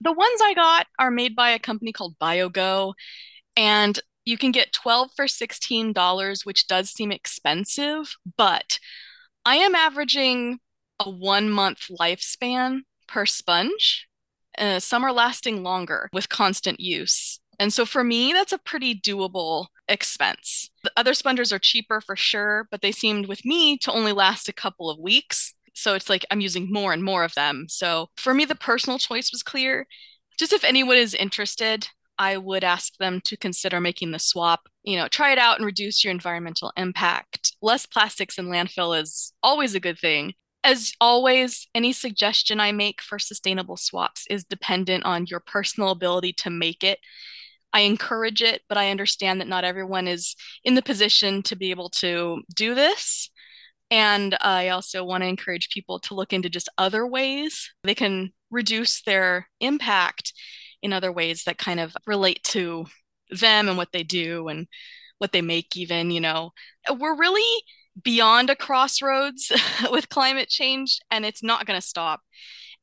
The 0.00 0.12
ones 0.12 0.40
I 0.42 0.54
got 0.54 0.86
are 0.98 1.10
made 1.10 1.36
by 1.36 1.50
a 1.50 1.58
company 1.58 1.92
called 1.92 2.18
BioGo, 2.18 2.94
and 3.56 3.98
you 4.24 4.38
can 4.38 4.52
get 4.52 4.72
12 4.72 5.10
for 5.14 5.26
$16, 5.26 6.46
which 6.46 6.66
does 6.66 6.90
seem 6.90 7.12
expensive, 7.12 8.14
but 8.36 8.78
I 9.44 9.56
am 9.56 9.74
averaging 9.74 10.60
a 11.00 11.10
one 11.10 11.50
month 11.50 11.88
lifespan 12.00 12.80
per 13.08 13.26
sponge. 13.26 14.08
Uh, 14.56 14.78
some 14.78 15.04
are 15.04 15.12
lasting 15.12 15.62
longer 15.62 16.08
with 16.12 16.28
constant 16.28 16.78
use. 16.78 17.40
And 17.58 17.72
so 17.72 17.84
for 17.84 18.02
me, 18.02 18.32
that's 18.32 18.52
a 18.52 18.58
pretty 18.58 18.94
doable 18.94 19.66
expense. 19.88 20.70
The 20.82 20.92
other 20.96 21.14
sponges 21.14 21.52
are 21.52 21.58
cheaper 21.58 22.00
for 22.00 22.16
sure, 22.16 22.66
but 22.70 22.80
they 22.82 22.92
seemed 22.92 23.26
with 23.26 23.44
me 23.44 23.78
to 23.78 23.92
only 23.92 24.12
last 24.12 24.48
a 24.48 24.52
couple 24.52 24.90
of 24.90 24.98
weeks. 24.98 25.54
So 25.74 25.94
it's 25.94 26.08
like 26.10 26.24
I'm 26.30 26.40
using 26.40 26.72
more 26.72 26.92
and 26.92 27.02
more 27.02 27.24
of 27.24 27.34
them. 27.34 27.66
So 27.68 28.08
for 28.16 28.34
me, 28.34 28.44
the 28.44 28.54
personal 28.54 28.98
choice 28.98 29.30
was 29.32 29.42
clear. 29.42 29.86
Just 30.38 30.52
if 30.52 30.64
anyone 30.64 30.96
is 30.96 31.14
interested, 31.14 31.88
I 32.18 32.36
would 32.36 32.64
ask 32.64 32.96
them 32.98 33.20
to 33.24 33.36
consider 33.36 33.80
making 33.80 34.10
the 34.10 34.18
swap. 34.18 34.68
You 34.82 34.96
know, 34.96 35.08
try 35.08 35.32
it 35.32 35.38
out 35.38 35.56
and 35.56 35.66
reduce 35.66 36.04
your 36.04 36.10
environmental 36.10 36.72
impact. 36.76 37.56
Less 37.62 37.86
plastics 37.86 38.38
in 38.38 38.46
landfill 38.46 39.00
is 39.00 39.32
always 39.42 39.74
a 39.74 39.80
good 39.80 39.98
thing. 39.98 40.34
As 40.64 40.92
always, 41.00 41.66
any 41.74 41.92
suggestion 41.92 42.60
I 42.60 42.70
make 42.70 43.00
for 43.00 43.18
sustainable 43.18 43.76
swaps 43.76 44.26
is 44.30 44.44
dependent 44.44 45.04
on 45.04 45.26
your 45.26 45.40
personal 45.40 45.90
ability 45.90 46.34
to 46.34 46.50
make 46.50 46.84
it. 46.84 47.00
I 47.72 47.80
encourage 47.80 48.42
it, 48.42 48.62
but 48.68 48.78
I 48.78 48.90
understand 48.90 49.40
that 49.40 49.48
not 49.48 49.64
everyone 49.64 50.06
is 50.06 50.36
in 50.64 50.74
the 50.74 50.82
position 50.82 51.42
to 51.44 51.56
be 51.56 51.70
able 51.70 51.90
to 51.90 52.42
do 52.54 52.74
this. 52.74 53.30
And 53.90 54.36
I 54.40 54.68
also 54.68 55.04
want 55.04 55.22
to 55.22 55.28
encourage 55.28 55.68
people 55.68 55.98
to 56.00 56.14
look 56.14 56.32
into 56.32 56.48
just 56.48 56.68
other 56.78 57.06
ways 57.06 57.70
they 57.84 57.94
can 57.94 58.32
reduce 58.50 59.02
their 59.02 59.48
impact 59.60 60.32
in 60.82 60.92
other 60.92 61.12
ways 61.12 61.44
that 61.44 61.58
kind 61.58 61.78
of 61.78 61.94
relate 62.06 62.42
to 62.44 62.86
them 63.30 63.68
and 63.68 63.76
what 63.76 63.92
they 63.92 64.02
do 64.02 64.48
and 64.48 64.66
what 65.18 65.32
they 65.32 65.42
make, 65.42 65.76
even. 65.76 66.10
You 66.10 66.20
know, 66.20 66.52
we're 66.98 67.16
really 67.16 67.62
beyond 68.02 68.50
a 68.50 68.56
crossroads 68.56 69.52
with 69.90 70.08
climate 70.08 70.48
change, 70.48 70.98
and 71.10 71.24
it's 71.24 71.42
not 71.42 71.66
going 71.66 71.80
to 71.80 71.86
stop. 71.86 72.20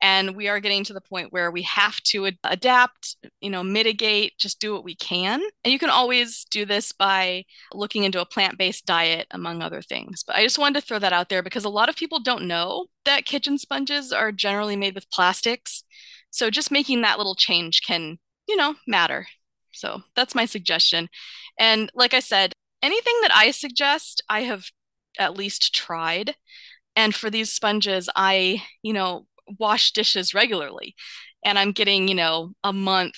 And 0.02 0.36
we 0.36 0.47
are 0.47 0.60
getting 0.60 0.84
to 0.86 0.93
the 0.93 1.02
point 1.02 1.34
where 1.34 1.52
we 1.52 1.64
have 1.64 2.02
to 2.04 2.28
ad- 2.28 2.38
adapt, 2.43 3.18
you 3.41 3.50
know, 3.50 3.64
mitigate, 3.64 4.38
just 4.38 4.60
do 4.62 4.74
what 4.74 4.84
we 4.84 4.95
can. 4.95 5.41
And 5.64 5.72
you 5.74 5.80
can 5.80 5.89
always 5.89 6.45
do 6.50 6.66
this 6.66 6.91
by 6.91 7.43
looking 7.74 8.04
into 8.04 8.22
a 8.22 8.26
plant 8.26 8.58
based 8.58 8.86
diet, 8.86 9.28
among 9.32 9.62
other 9.62 9.82
things. 9.82 10.24
But 10.24 10.38
I 10.38 10.43
just 10.43 10.58
wanted 10.58 10.80
to 10.80 10.86
throw 10.86 11.00
that 11.00 11.14
out 11.14 11.30
there 11.30 11.43
because 11.43 11.66
a 11.66 11.70
lot 11.70 11.89
of 11.89 11.97
people 11.97 12.20
don't 12.20 12.47
know 12.47 12.86
that 13.06 13.26
kitchen 13.26 13.58
sponges 13.58 14.14
are 14.14 14.32
generally 14.32 14.76
made 14.76 14.95
with 14.95 15.12
plastics. 15.12 15.84
So 16.30 16.50
just 16.50 16.72
making 16.72 17.02
that 17.02 17.18
little 17.18 17.36
change 17.36 17.82
can, 17.86 18.20
you 18.47 18.56
know, 18.56 18.76
matter. 18.88 19.28
So 19.72 20.04
that's 20.16 20.36
my 20.36 20.45
suggestion. 20.45 21.10
And 21.58 21.91
like 21.93 22.14
I 22.14 22.20
said, 22.20 22.54
anything 22.82 23.16
that 23.22 23.36
I 23.36 23.52
suggest, 23.52 24.24
I 24.30 24.41
have 24.41 24.66
at 25.18 25.38
least 25.38 25.74
tried. 25.74 26.36
And 26.95 27.14
for 27.14 27.30
these 27.30 27.52
sponges, 27.52 28.10
I, 28.16 28.64
you 28.82 28.93
know, 28.93 29.26
wash 29.58 29.91
dishes 29.91 30.34
regularly 30.34 30.95
and 31.43 31.58
I'm 31.58 31.72
getting, 31.72 32.08
you 32.08 32.16
know, 32.16 32.52
a 32.64 32.74
month 32.74 33.16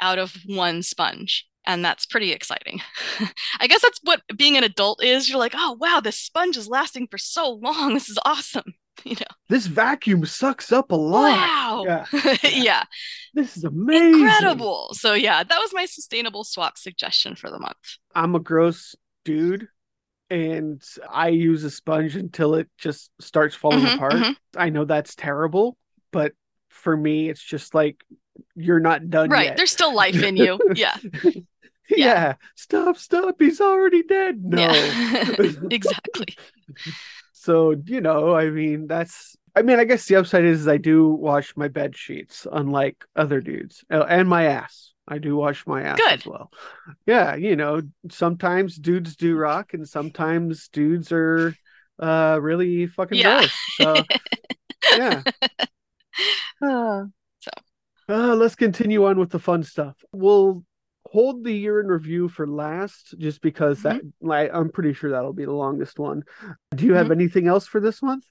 out 0.00 0.18
of 0.18 0.34
one 0.46 0.82
sponge. 0.82 1.46
And 1.66 1.84
that's 1.84 2.06
pretty 2.06 2.32
exciting. 2.32 2.80
I 3.60 3.66
guess 3.66 3.82
that's 3.82 4.00
what 4.02 4.22
being 4.36 4.56
an 4.56 4.64
adult 4.64 5.04
is. 5.04 5.28
You're 5.28 5.38
like, 5.38 5.54
oh, 5.54 5.76
wow, 5.78 6.00
this 6.02 6.16
sponge 6.16 6.56
is 6.56 6.68
lasting 6.68 7.06
for 7.10 7.18
so 7.18 7.60
long. 7.62 7.94
This 7.94 8.08
is 8.08 8.18
awesome. 8.24 8.74
You 9.02 9.12
know, 9.12 9.34
This 9.48 9.66
vacuum 9.66 10.26
sucks 10.26 10.72
up 10.72 10.92
a 10.92 10.94
lot. 10.94 11.22
wow. 11.30 11.84
Yeah. 12.12 12.36
yeah. 12.42 12.82
This 13.32 13.56
is 13.56 13.64
amazing. 13.64 14.20
Incredible. 14.20 14.90
So, 14.92 15.14
yeah, 15.14 15.42
that 15.42 15.58
was 15.58 15.72
my 15.72 15.86
sustainable 15.86 16.44
swap 16.44 16.76
suggestion 16.76 17.34
for 17.34 17.50
the 17.50 17.58
month. 17.58 17.78
I'm 18.14 18.34
a 18.34 18.40
gross 18.40 18.94
dude 19.24 19.68
and 20.30 20.82
I 21.10 21.28
use 21.28 21.64
a 21.64 21.70
sponge 21.70 22.16
until 22.16 22.54
it 22.54 22.68
just 22.78 23.10
starts 23.20 23.54
falling 23.54 23.80
Mhm, 23.82 23.94
apart. 23.96 24.12
mhm. 24.14 24.36
I 24.56 24.70
know 24.70 24.84
that's 24.84 25.14
terrible, 25.14 25.76
but 26.12 26.32
for 26.68 26.96
me 26.96 27.28
it's 27.28 27.42
just 27.42 27.74
like 27.74 28.02
you're 28.54 28.80
not 28.80 29.10
done 29.10 29.28
Right. 29.30 29.46
yet. 29.46 29.56
There's 29.56 29.70
still 29.72 29.94
life 29.94 30.22
in 30.22 30.36
you. 30.36 30.58
Yeah. 30.74 30.96
yeah. 31.88 32.34
Stop, 32.54 32.96
stop. 32.96 33.36
He's 33.40 33.60
already 33.60 34.02
dead. 34.04 34.42
No. 34.44 34.60
Yeah. 34.62 35.36
exactly. 35.70 36.36
so, 37.32 37.74
you 37.86 38.00
know, 38.00 38.34
I 38.34 38.50
mean, 38.50 38.86
that's 38.86 39.36
I 39.56 39.62
mean, 39.62 39.80
I 39.80 39.84
guess 39.84 40.06
the 40.06 40.14
upside 40.16 40.44
is, 40.44 40.68
I 40.68 40.76
do 40.76 41.08
wash 41.08 41.56
my 41.56 41.66
bed 41.66 41.96
sheets, 41.96 42.46
unlike 42.50 43.04
other 43.16 43.40
dudes, 43.40 43.84
Oh, 43.90 44.02
and 44.02 44.28
my 44.28 44.44
ass. 44.44 44.92
I 45.10 45.18
do 45.18 45.36
wash 45.36 45.66
my 45.66 45.82
ass 45.82 45.98
Good. 45.98 46.20
as 46.20 46.26
well. 46.26 46.50
Yeah, 47.04 47.34
you 47.34 47.56
know, 47.56 47.82
sometimes 48.10 48.76
dudes 48.76 49.16
do 49.16 49.36
rock, 49.36 49.74
and 49.74 49.86
sometimes 49.88 50.68
dudes 50.68 51.10
are 51.12 51.54
uh 51.98 52.38
really 52.40 52.86
fucking 52.86 53.18
Yeah. 53.18 53.40
gross. 53.40 53.52
So, 53.76 54.04
yeah. 54.96 55.22
Uh, 56.62 57.04
Uh, 58.08 58.34
let's 58.34 58.54
continue 58.56 59.06
on 59.06 59.18
with 59.18 59.30
the 59.30 59.38
fun 59.38 59.62
stuff. 59.62 59.96
We'll 60.12 60.64
hold 61.06 61.44
the 61.44 61.52
year 61.52 61.80
in 61.80 61.86
review 61.86 62.28
for 62.28 62.46
last, 62.46 63.14
just 63.18 63.40
because 63.40 63.82
that 63.82 64.00
like, 64.20 64.50
I'm 64.52 64.68
pretty 64.70 64.92
sure 64.92 65.10
that'll 65.10 65.32
be 65.32 65.44
the 65.44 65.52
longest 65.52 65.98
one. 65.98 66.24
Do 66.74 66.86
you 66.86 66.94
have 66.94 67.10
anything 67.10 67.46
else 67.46 67.66
for 67.66 67.80
this 67.80 68.02
month? 68.02 68.24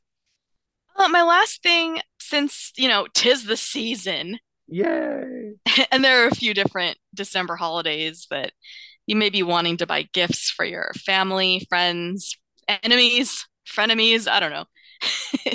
Uh, 0.96 1.08
my 1.08 1.24
last 1.24 1.64
thing, 1.64 2.00
since, 2.20 2.74
you 2.78 2.90
know, 2.90 3.08
tis 3.14 3.46
the 3.46 3.56
season, 3.58 4.40
Yay! 4.72 5.54
and 5.92 6.04
there 6.04 6.24
are 6.24 6.28
a 6.28 6.36
few 6.36 6.54
different 6.54 6.98
December 7.14 7.56
holidays 7.56 8.28
that 8.30 8.52
you 9.08 9.16
may 9.16 9.30
be 9.30 9.44
wanting 9.44 9.78
to 9.78 9.88
buy 9.88 10.08
gifts 10.14 10.50
for 10.50 10.66
your 10.66 10.92
family, 11.06 11.66
friends, 11.70 12.38
enemies, 12.84 13.48
frenemies. 13.68 14.28
I 14.28 14.40
don't 14.40 14.52
know. 14.52 14.66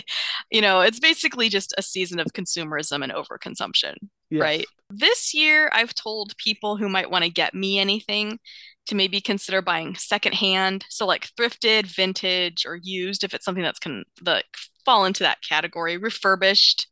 you 0.50 0.60
know, 0.60 0.80
it's 0.80 1.00
basically 1.00 1.48
just 1.48 1.74
a 1.78 1.82
season 1.82 2.18
of 2.18 2.26
consumerism 2.28 3.02
and 3.02 3.12
overconsumption, 3.12 3.94
Yes. 4.30 4.40
right? 4.40 4.66
This 4.90 5.34
year, 5.34 5.70
I've 5.72 5.94
told 5.94 6.36
people 6.38 6.76
who 6.76 6.88
might 6.88 7.10
want 7.10 7.24
to 7.24 7.30
get 7.30 7.54
me 7.54 7.78
anything 7.78 8.38
to 8.86 8.94
maybe 8.94 9.20
consider 9.20 9.62
buying 9.62 9.94
secondhand, 9.96 10.84
so 10.88 11.06
like 11.06 11.28
thrifted, 11.38 11.86
vintage, 11.86 12.66
or 12.66 12.78
used 12.82 13.24
if 13.24 13.34
it's 13.34 13.44
something 13.44 13.64
that's 13.64 13.78
can 13.78 14.04
like 14.24 14.44
fall 14.84 15.04
into 15.04 15.22
that 15.22 15.38
category, 15.48 15.96
refurbished. 15.96 16.88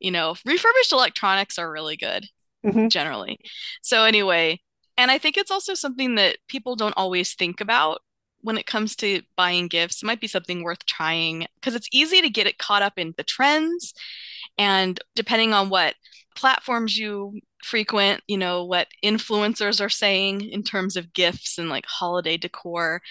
You 0.00 0.10
know, 0.10 0.36
refurbished 0.44 0.92
electronics 0.92 1.58
are 1.58 1.70
really 1.70 1.96
good 1.96 2.28
Mhm. 2.64 2.90
generally. 2.90 3.38
So 3.82 4.04
anyway, 4.04 4.60
and 4.96 5.10
I 5.10 5.18
think 5.18 5.36
it's 5.36 5.50
also 5.50 5.74
something 5.74 6.16
that 6.16 6.38
people 6.48 6.76
don't 6.76 6.96
always 6.96 7.34
think 7.34 7.60
about 7.60 8.00
when 8.40 8.58
it 8.58 8.66
comes 8.66 8.96
to 8.96 9.22
buying 9.36 9.68
gifts. 9.68 10.02
It 10.02 10.06
might 10.06 10.20
be 10.20 10.26
something 10.28 10.62
worth 10.62 10.84
trying 10.86 11.46
because 11.56 11.74
it's 11.74 11.88
easy 11.92 12.20
to 12.22 12.30
get 12.30 12.46
it 12.46 12.58
caught 12.58 12.82
up 12.82 12.98
in 12.98 13.14
the 13.16 13.24
trends 13.24 13.94
and 14.56 15.00
depending 15.14 15.52
on 15.52 15.68
what 15.70 15.94
platforms 16.36 16.96
you 16.96 17.40
frequent, 17.64 18.22
you 18.28 18.38
know, 18.38 18.64
what 18.64 18.88
influencers 19.04 19.80
are 19.80 19.88
saying 19.88 20.42
in 20.42 20.62
terms 20.62 20.96
of 20.96 21.12
gifts 21.12 21.58
and 21.58 21.68
like 21.68 21.86
holiday 21.86 22.36
decor. 22.36 23.02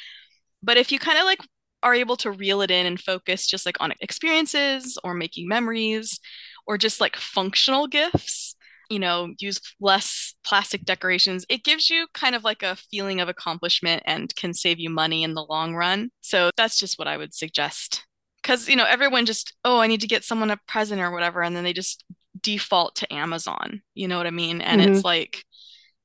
But 0.63 0.77
if 0.77 0.91
you 0.91 0.99
kind 0.99 1.19
of 1.19 1.25
like 1.25 1.39
are 1.83 1.93
able 1.93 2.17
to 2.17 2.31
reel 2.31 2.61
it 2.61 2.71
in 2.71 2.85
and 2.85 2.99
focus 2.99 3.47
just 3.47 3.65
like 3.65 3.77
on 3.79 3.93
experiences 4.01 4.97
or 5.03 5.13
making 5.13 5.47
memories 5.47 6.19
or 6.67 6.77
just 6.77 7.01
like 7.01 7.15
functional 7.15 7.87
gifts, 7.87 8.55
you 8.89 8.99
know, 8.99 9.33
use 9.39 9.59
less 9.79 10.35
plastic 10.45 10.83
decorations, 10.85 11.45
it 11.49 11.63
gives 11.63 11.89
you 11.89 12.07
kind 12.13 12.35
of 12.35 12.43
like 12.43 12.63
a 12.63 12.75
feeling 12.75 13.19
of 13.19 13.29
accomplishment 13.29 14.03
and 14.05 14.35
can 14.35 14.53
save 14.53 14.79
you 14.79 14.89
money 14.89 15.23
in 15.23 15.33
the 15.33 15.45
long 15.49 15.75
run. 15.75 16.09
So 16.21 16.51
that's 16.57 16.79
just 16.79 16.99
what 16.99 17.07
I 17.07 17.17
would 17.17 17.33
suggest. 17.33 18.05
Because, 18.41 18.69
you 18.69 18.75
know, 18.75 18.85
everyone 18.85 19.25
just, 19.25 19.53
oh, 19.65 19.79
I 19.79 19.87
need 19.87 20.01
to 20.01 20.07
get 20.07 20.23
someone 20.23 20.51
a 20.51 20.59
present 20.67 21.01
or 21.01 21.11
whatever. 21.11 21.41
And 21.43 21.55
then 21.55 21.63
they 21.63 21.73
just 21.73 22.03
default 22.39 22.95
to 22.95 23.13
Amazon. 23.13 23.81
You 23.93 24.07
know 24.07 24.17
what 24.17 24.27
I 24.27 24.31
mean? 24.31 24.61
And 24.61 24.79
it's 24.79 25.03
like, 25.03 25.43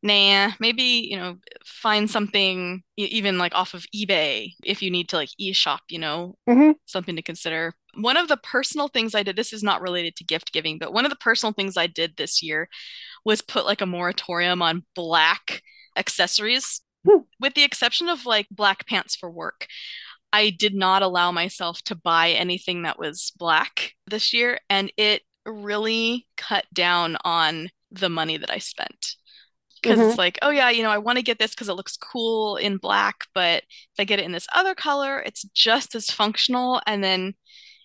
nah, 0.03 0.51
maybe, 0.59 1.07
you 1.09 1.17
know, 1.17 1.37
find 1.65 2.11
something 2.11 2.83
even 2.97 3.39
like 3.39 3.55
off 3.55 3.75
of 3.75 3.85
eBay 3.95 4.53
if 4.65 4.83
you 4.83 4.91
need 4.91 5.09
to 5.11 5.17
like 5.17 5.29
e-shop, 5.39 5.83
you 5.89 6.01
know, 6.01 6.35
Mhm. 6.49 6.75
something 6.87 7.15
to 7.15 7.23
consider. 7.23 7.75
One 7.95 8.16
of 8.16 8.28
the 8.28 8.36
personal 8.38 8.88
things 8.88 9.14
I 9.14 9.22
did, 9.22 9.36
this 9.36 9.53
is 9.53 9.62
not 9.62 9.82
related 9.82 10.16
to 10.16 10.24
gift 10.24 10.53
giving, 10.53 10.78
but 10.78 10.93
one 10.93 11.05
of 11.05 11.11
the 11.11 11.16
personal 11.16 11.53
things 11.53 11.76
I 11.76 11.86
did 11.86 12.16
this 12.16 12.43
year 12.43 12.68
was 13.24 13.43
put 13.43 13.66
like 13.66 13.80
a 13.80 13.86
moratorium 13.86 14.62
on 14.62 14.84
black 14.95 15.62
accessories, 15.97 16.80
Hmm. 17.05 17.22
with 17.40 17.55
the 17.55 17.64
exception 17.64 18.09
of 18.09 18.26
like 18.26 18.47
black 18.51 18.86
pants 18.86 19.16
for 19.16 19.30
work. 19.30 19.66
I 20.32 20.51
did 20.51 20.74
not 20.74 21.03
allow 21.03 21.32
myself 21.32 21.82
to 21.82 21.95
buy 21.95 22.30
anything 22.30 22.82
that 22.82 22.99
was 22.99 23.32
black 23.36 23.93
this 24.07 24.32
year, 24.32 24.59
and 24.70 24.93
it 24.97 25.22
really 25.45 26.26
cut 26.36 26.64
down 26.72 27.16
on 27.24 27.70
the 27.90 28.09
money 28.09 28.36
that 28.38 28.51
I 28.51 28.59
spent. 28.59 29.16
Because 29.82 29.99
it's 29.99 30.16
like, 30.18 30.38
oh 30.43 30.51
yeah, 30.51 30.70
you 30.70 30.84
know, 30.84 30.90
I 30.90 30.99
want 30.99 31.18
to 31.18 31.24
get 31.24 31.40
this 31.40 31.51
because 31.51 31.68
it 31.68 31.74
looks 31.74 31.97
cool 31.97 32.57
in 32.57 32.76
black, 32.76 33.26
but 33.34 33.64
if 33.64 33.99
I 33.99 34.05
get 34.05 34.20
it 34.20 34.24
in 34.24 34.30
this 34.30 34.47
other 34.55 34.76
color, 34.76 35.18
it's 35.18 35.43
just 35.55 35.97
as 35.97 36.09
functional. 36.09 36.80
And 36.86 37.03
then 37.03 37.34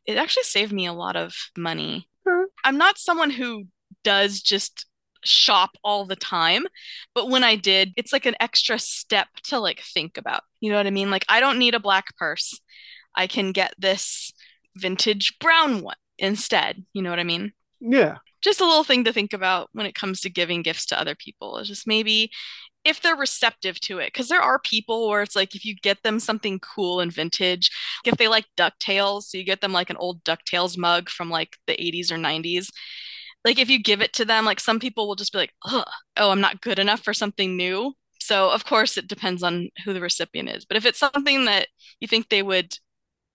it 0.08 0.18
actually 0.18 0.44
saved 0.44 0.72
me 0.72 0.88
a 0.88 0.94
lot 0.94 1.16
of 1.16 1.36
money. 1.58 2.08
Sure. 2.24 2.48
I'm 2.64 2.78
not 2.78 2.98
someone 2.98 3.30
who 3.30 3.66
does 4.04 4.42
just 4.42 4.86
shop 5.24 5.72
all 5.84 6.06
the 6.06 6.16
time, 6.16 6.66
but 7.14 7.30
when 7.30 7.44
I 7.44 7.56
did, 7.56 7.94
it's 7.98 8.14
like 8.14 8.26
an 8.26 8.36
extra 8.40 8.80
step 8.80 9.28
to 9.46 9.60
like 9.60 9.82
think 9.82 10.18
about. 10.18 10.42
You 10.62 10.72
know 10.72 10.78
what 10.78 10.88
I 10.88 10.92
mean? 10.92 11.12
Like 11.12 11.26
I 11.30 11.40
don't 11.40 11.60
need 11.60 11.76
a 11.76 11.80
black 11.80 12.16
purse. 12.18 12.60
I 13.16 13.28
can 13.28 13.52
get 13.52 13.74
this 13.78 14.32
vintage 14.76 15.38
brown 15.40 15.82
one 15.82 15.98
instead. 16.18 16.86
You 16.94 17.02
know 17.02 17.10
what 17.10 17.20
I 17.20 17.24
mean? 17.24 17.52
Yeah. 17.80 18.18
Just 18.42 18.62
a 18.62 18.66
little 18.66 18.84
thing 18.84 19.04
to 19.06 19.14
think 19.14 19.34
about 19.34 19.70
when 19.74 19.86
it 19.86 19.96
comes 19.96 20.22
to 20.22 20.30
giving 20.30 20.62
gifts 20.62 20.86
to 20.88 21.00
other 21.00 21.16
people. 21.16 21.58
Is 21.58 21.68
just 21.68 21.88
maybe 21.88 22.32
if 22.88 23.02
they're 23.02 23.18
receptive 23.18 23.80
to 23.82 24.00
it 24.00 24.08
because 24.14 24.30
there 24.30 24.42
are 24.42 24.60
people 24.60 25.10
where 25.10 25.22
it's 25.22 25.36
like 25.36 25.56
if 25.56 25.66
you 25.66 25.76
get 25.76 26.02
them 26.04 26.20
something 26.20 26.58
cool 26.60 27.02
and 27.02 27.12
vintage 27.12 27.70
if 28.06 28.16
they 28.16 28.30
like 28.30 28.46
ducktales 28.56 29.24
so 29.24 29.38
you 29.38 29.44
get 29.44 29.60
them 29.60 29.74
like 29.74 29.90
an 29.90 29.98
old 29.98 30.24
ducktales 30.24 30.78
mug 30.78 31.10
from 31.10 31.30
like 31.30 31.58
the 31.68 31.74
80s 31.74 32.12
or 32.12 32.18
90s 32.18 32.70
like 33.44 33.60
if 33.60 33.70
you 33.70 33.84
give 33.84 34.02
it 34.02 34.14
to 34.14 34.24
them 34.24 34.46
like 34.46 34.62
some 34.62 34.80
people 34.80 35.06
will 35.06 35.16
just 35.16 35.34
be 35.34 35.40
like 35.40 35.54
Ugh, 35.66 35.86
oh 36.16 36.32
i'm 36.32 36.42
not 36.42 36.62
good 36.62 36.80
enough 36.80 37.02
for 37.02 37.14
something 37.14 37.58
new 37.58 37.94
so 38.22 38.50
of 38.50 38.66
course 38.66 38.98
it 38.98 39.08
depends 39.08 39.44
on 39.44 39.70
who 39.84 39.94
the 39.94 40.02
recipient 40.02 40.50
is 40.50 40.64
but 40.64 40.78
if 40.78 40.86
it's 40.86 41.00
something 41.00 41.44
that 41.46 41.68
you 42.00 42.08
think 42.08 42.30
they 42.30 42.42
would 42.42 42.74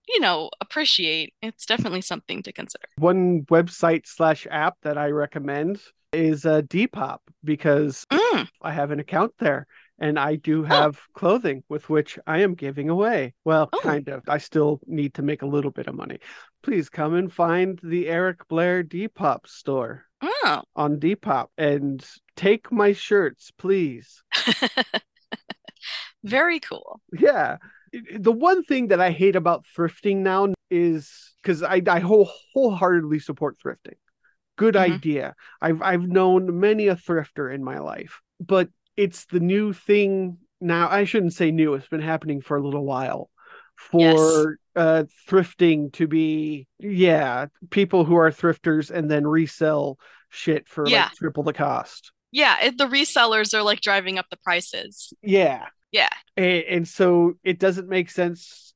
you 0.09 0.19
know 0.19 0.49
appreciate 0.61 1.33
it's 1.43 1.65
definitely 1.67 2.01
something 2.01 2.41
to 2.41 2.51
consider 2.51 2.85
One 2.97 3.43
website 3.43 4.07
slash 4.07 4.47
app 4.49 4.77
that 4.81 4.97
I 4.97 5.09
recommend 5.09 5.79
is 6.11 6.45
uh, 6.45 6.61
Depop 6.61 7.19
because 7.43 8.05
Mm. 8.11 8.22
Hmm. 8.33 8.43
I 8.61 8.71
have 8.71 8.89
an 8.89 8.99
account 8.99 9.33
there 9.37 9.67
and 9.99 10.17
I 10.17 10.35
do 10.35 10.61
oh. 10.61 10.65
have 10.65 10.99
clothing 11.13 11.63
with 11.69 11.87
which 11.87 12.17
I 12.25 12.39
am 12.39 12.55
giving 12.55 12.89
away. 12.89 13.35
Well, 13.45 13.69
Oh. 13.71 13.79
kind 13.81 14.07
of. 14.09 14.23
I 14.27 14.39
still 14.39 14.79
need 14.87 15.13
to 15.15 15.21
make 15.21 15.43
a 15.43 15.47
little 15.47 15.69
bit 15.69 15.87
of 15.87 15.93
money. 15.93 16.17
Please 16.63 16.89
come 16.89 17.13
and 17.13 17.31
find 17.31 17.79
the 17.83 18.07
Eric 18.07 18.47
Blair 18.47 18.83
Depop 18.83 19.45
store 19.45 20.05
oh 20.21 20.63
on 20.75 20.99
Depop 20.99 21.47
and 21.57 22.03
take 22.35 22.71
my 22.71 22.93
shirts, 22.93 23.51
please. 23.51 24.23
very 26.23 26.59
cool 26.59 27.01
Yeah. 27.11 27.57
The 28.17 28.31
one 28.31 28.63
thing 28.63 28.87
that 28.87 28.99
I 28.99 29.11
hate 29.11 29.35
about 29.35 29.65
thrifting 29.77 30.17
now 30.17 30.53
is 30.71 31.33
because 31.43 31.61
I, 31.61 31.81
I 31.87 31.99
whole, 31.99 32.31
wholeheartedly 32.55 33.19
support 33.19 33.57
thrifting. 33.63 33.97
Good 34.55 34.75
Mhm. 34.75 34.81
idea. 34.95 35.35
I've 35.61 35.81
I've 35.81 36.07
known 36.07 36.59
many 36.59 36.87
a 36.87 36.95
thrifter 36.95 37.53
in 37.53 37.63
my 37.63 37.79
life, 37.79 38.21
but 38.39 38.69
it's 38.95 39.25
the 39.25 39.39
new 39.39 39.73
thing 39.73 40.37
now. 40.61 40.89
I 40.89 41.05
shouldn't 41.05 41.33
say 41.33 41.51
new, 41.51 41.73
it's 41.73 41.87
been 41.87 42.01
happening 42.01 42.41
for 42.41 42.57
a 42.57 42.63
little 42.63 42.85
while. 42.85 43.29
For 43.75 44.57
uh 44.75 45.03
thrifting 45.27 45.91
to 45.93 46.07
be 46.07 46.67
yeah, 46.79 47.47
people 47.71 48.05
who 48.05 48.15
are 48.15 48.31
thrifters 48.31 48.91
and 48.91 49.09
then 49.09 49.25
resell 49.25 49.97
shit 50.29 50.67
for 50.67 50.89
Yeah. 50.89 51.05
like 51.05 51.13
triple 51.13 51.43
the 51.43 51.53
cost. 51.53 52.11
yeah 52.31 52.59
it, 52.63 52.77
the 52.77 52.87
resellers 52.87 53.53
are 53.53 53.61
like 53.61 53.81
driving 53.81 54.17
up 54.17 54.25
the 54.31 54.37
prices 54.37 55.13
Yeah. 55.21 55.67
yeah 55.91 56.09
and, 56.35 56.63
and 56.63 56.87
so 56.87 57.33
it 57.43 57.59
doesn't 57.59 57.87
make 57.87 58.09
sense 58.09 58.73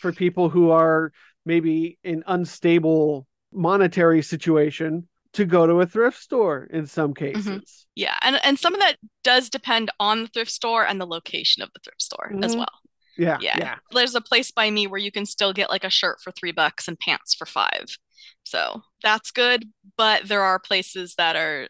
for 0.00 0.12
people 0.12 0.48
who 0.48 0.70
are 0.70 1.12
maybe 1.44 1.98
in 2.04 2.22
unstable 2.26 3.26
monetary 3.52 4.22
situation 4.22 5.08
to 5.34 5.44
go 5.44 5.66
to 5.66 5.80
a 5.80 5.86
thrift 5.86 6.20
store 6.20 6.64
in 6.70 6.86
some 6.86 7.14
Mm-hmm. 7.14 7.34
cases. 7.34 7.86
Yeah, 7.94 8.16
and 8.22 8.38
and 8.44 8.58
some 8.58 8.74
of 8.74 8.80
that 8.80 8.96
does 9.24 9.50
depend 9.50 9.90
on 10.00 10.22
the 10.22 10.28
thrift 10.28 10.50
store 10.50 10.86
and 10.86 11.00
the 11.00 11.06
location 11.06 11.62
of 11.62 11.70
the 11.74 11.80
thrift 11.84 12.02
store 12.02 12.32
as 12.42 12.54
Mhm. 12.54 12.58
well. 12.58 12.80
Yeah, 13.18 13.38
Yeah. 13.40 13.58
yeah. 13.58 13.74
There's 13.92 14.14
a 14.14 14.20
place 14.20 14.50
by 14.50 14.70
me 14.70 14.86
where 14.86 15.00
you 15.00 15.12
can 15.12 15.26
still 15.26 15.52
get 15.52 15.68
like 15.68 15.84
a 15.84 15.90
shirt 15.90 16.20
for 16.22 16.30
three 16.30 16.52
bucks 16.52 16.88
and 16.88 16.98
pants 16.98 17.34
for 17.34 17.44
five. 17.46 17.86
So 18.44 18.82
that's 19.02 19.30
good. 19.30 19.70
But 19.96 20.28
there 20.28 20.42
are 20.42 20.58
places 20.58 21.14
that 21.16 21.36
are. 21.36 21.68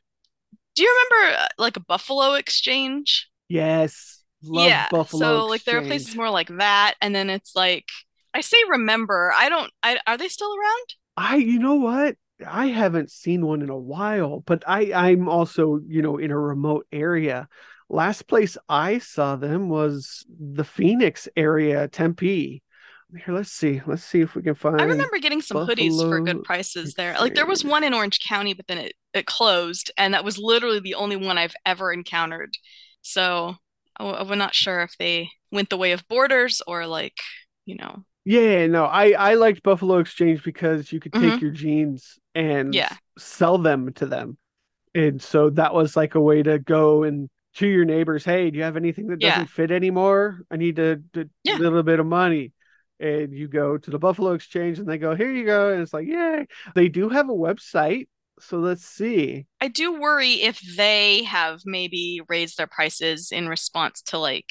Do 0.76 0.82
you 0.82 1.06
remember 1.10 1.38
uh, 1.40 1.48
like 1.58 1.76
a 1.76 1.80
Buffalo 1.80 2.34
Exchange? 2.34 3.28
Yes. 3.48 4.22
Love 4.42 4.68
yeah. 4.68 4.88
Buffalo. 4.90 5.20
so 5.20 5.46
like 5.46 5.64
there 5.64 5.78
are 5.78 5.82
places 5.84 6.14
more 6.14 6.30
like 6.30 6.48
that, 6.58 6.94
and 7.02 7.14
then 7.14 7.28
it's 7.28 7.54
like 7.56 7.86
I 8.32 8.40
say 8.42 8.56
remember. 8.68 9.32
I 9.36 9.48
don't. 9.48 9.70
I 9.82 9.98
are 10.06 10.16
they 10.16 10.28
still 10.28 10.54
around? 10.54 10.94
I 11.16 11.36
you 11.36 11.58
know 11.58 11.74
what? 11.74 12.16
I 12.46 12.66
haven't 12.66 13.10
seen 13.10 13.46
one 13.46 13.62
in 13.62 13.70
a 13.70 13.76
while, 13.78 14.40
but 14.40 14.64
I 14.66 14.92
I'm 14.92 15.28
also, 15.28 15.80
you 15.86 16.02
know, 16.02 16.18
in 16.18 16.30
a 16.30 16.38
remote 16.38 16.86
area. 16.92 17.48
Last 17.88 18.28
place 18.28 18.56
I 18.68 18.98
saw 18.98 19.36
them 19.36 19.68
was 19.68 20.24
the 20.28 20.64
Phoenix 20.64 21.28
area, 21.36 21.88
Tempe. 21.88 22.62
Here, 23.12 23.34
let's 23.34 23.50
see. 23.50 23.82
Let's 23.86 24.04
see 24.04 24.20
if 24.20 24.36
we 24.36 24.42
can 24.42 24.54
find 24.54 24.76
I 24.80 24.84
remember 24.84 25.18
getting 25.18 25.42
some 25.42 25.58
hoodies 25.58 26.00
for 26.08 26.20
good 26.20 26.44
prices 26.44 26.94
there. 26.94 27.14
Like 27.18 27.34
there 27.34 27.46
was 27.46 27.64
one 27.64 27.82
in 27.84 27.92
Orange 27.92 28.20
County, 28.20 28.54
but 28.54 28.68
then 28.68 28.78
it, 28.78 28.92
it 29.12 29.26
closed, 29.26 29.90
and 29.96 30.14
that 30.14 30.24
was 30.24 30.38
literally 30.38 30.80
the 30.80 30.94
only 30.94 31.16
one 31.16 31.36
I've 31.36 31.56
ever 31.66 31.92
encountered. 31.92 32.54
So 33.02 33.56
I, 33.98 34.20
am 34.20 34.38
not 34.38 34.54
sure 34.54 34.82
if 34.82 34.94
they 34.98 35.28
went 35.50 35.70
the 35.70 35.76
way 35.76 35.92
of 35.92 36.06
borders 36.08 36.62
or 36.66 36.86
like, 36.86 37.16
you 37.66 37.76
know, 37.76 38.04
Yeah, 38.24 38.66
no, 38.66 38.84
I 38.84 39.10
I 39.12 39.34
liked 39.34 39.62
Buffalo 39.62 39.98
Exchange 39.98 40.44
because 40.44 40.92
you 40.92 41.00
could 41.00 41.12
take 41.12 41.22
Mhm. 41.22 41.42
your 41.42 41.50
jeans 41.50 42.18
and 42.34 42.74
Yeah. 42.74 42.94
sell 43.18 43.58
them 43.58 43.92
to 43.94 44.06
them. 44.06 44.38
And 44.94 45.22
so 45.22 45.50
that 45.50 45.74
was 45.74 45.96
like 45.96 46.14
a 46.14 46.20
way 46.20 46.42
to 46.42 46.58
go 46.58 47.04
and 47.04 47.28
to 47.54 47.66
your 47.66 47.84
neighbors, 47.84 48.24
hey, 48.24 48.50
do 48.50 48.58
you 48.58 48.64
have 48.64 48.76
anything 48.76 49.08
that 49.08 49.20
Yeah. 49.20 49.30
doesn't 49.30 49.48
fit 49.50 49.70
anymore? 49.70 50.42
I 50.50 50.56
need 50.56 50.78
a, 50.78 51.00
a 51.14 51.24
Yeah. 51.44 51.58
little 51.58 51.82
bit 51.82 52.00
of 52.00 52.06
money. 52.06 52.52
And 52.98 53.32
you 53.34 53.48
go 53.48 53.78
to 53.78 53.90
the 53.90 53.98
Buffalo 53.98 54.32
Exchange 54.32 54.78
and 54.78 54.86
they 54.88 54.98
go, 54.98 55.14
here 55.14 55.30
you 55.32 55.44
go. 55.46 55.72
And 55.72 55.80
it's 55.82 55.92
like, 55.94 56.06
yay. 56.06 56.46
They 56.74 56.88
do 56.88 57.08
have 57.08 57.28
a 57.28 57.34
website. 57.34 58.08
So 58.40 58.58
let's 58.58 58.84
see. 58.86 59.46
I 59.60 59.68
do 59.68 60.00
worry 60.00 60.42
if 60.42 60.60
they 60.76 61.24
have 61.24 61.60
maybe 61.64 62.20
raised 62.28 62.56
their 62.56 62.66
prices 62.66 63.32
in 63.32 63.48
response 63.48 64.02
to 64.02 64.18
like 64.18 64.50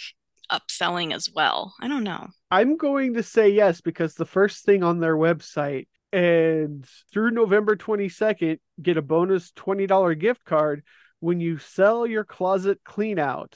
upselling 0.52 1.14
as 1.14 1.30
well. 1.32 1.76
I 1.80 1.88
don't 1.88 2.04
know. 2.04 2.28
I'm 2.52 2.78
going 2.78 3.14
to 3.16 3.24
say 3.24 3.50
yes 3.50 3.82
because 3.82 4.16
the 4.16 4.26
first 4.26 4.66
thing 4.66 4.84
on 4.84 5.00
their 5.00 5.16
website 5.16 5.88
and 6.12 6.86
through 7.12 7.32
November 7.32 7.76
22nd, 7.76 8.60
get 8.82 8.98
a 8.98 9.02
bonus 9.02 9.52
$20 9.52 10.20
gift 10.20 10.44
card 10.46 10.84
when 11.20 11.40
you 11.40 11.58
sell 11.58 12.08
your 12.08 12.24
closet 12.24 12.80
clean 12.84 13.20
out. 13.20 13.56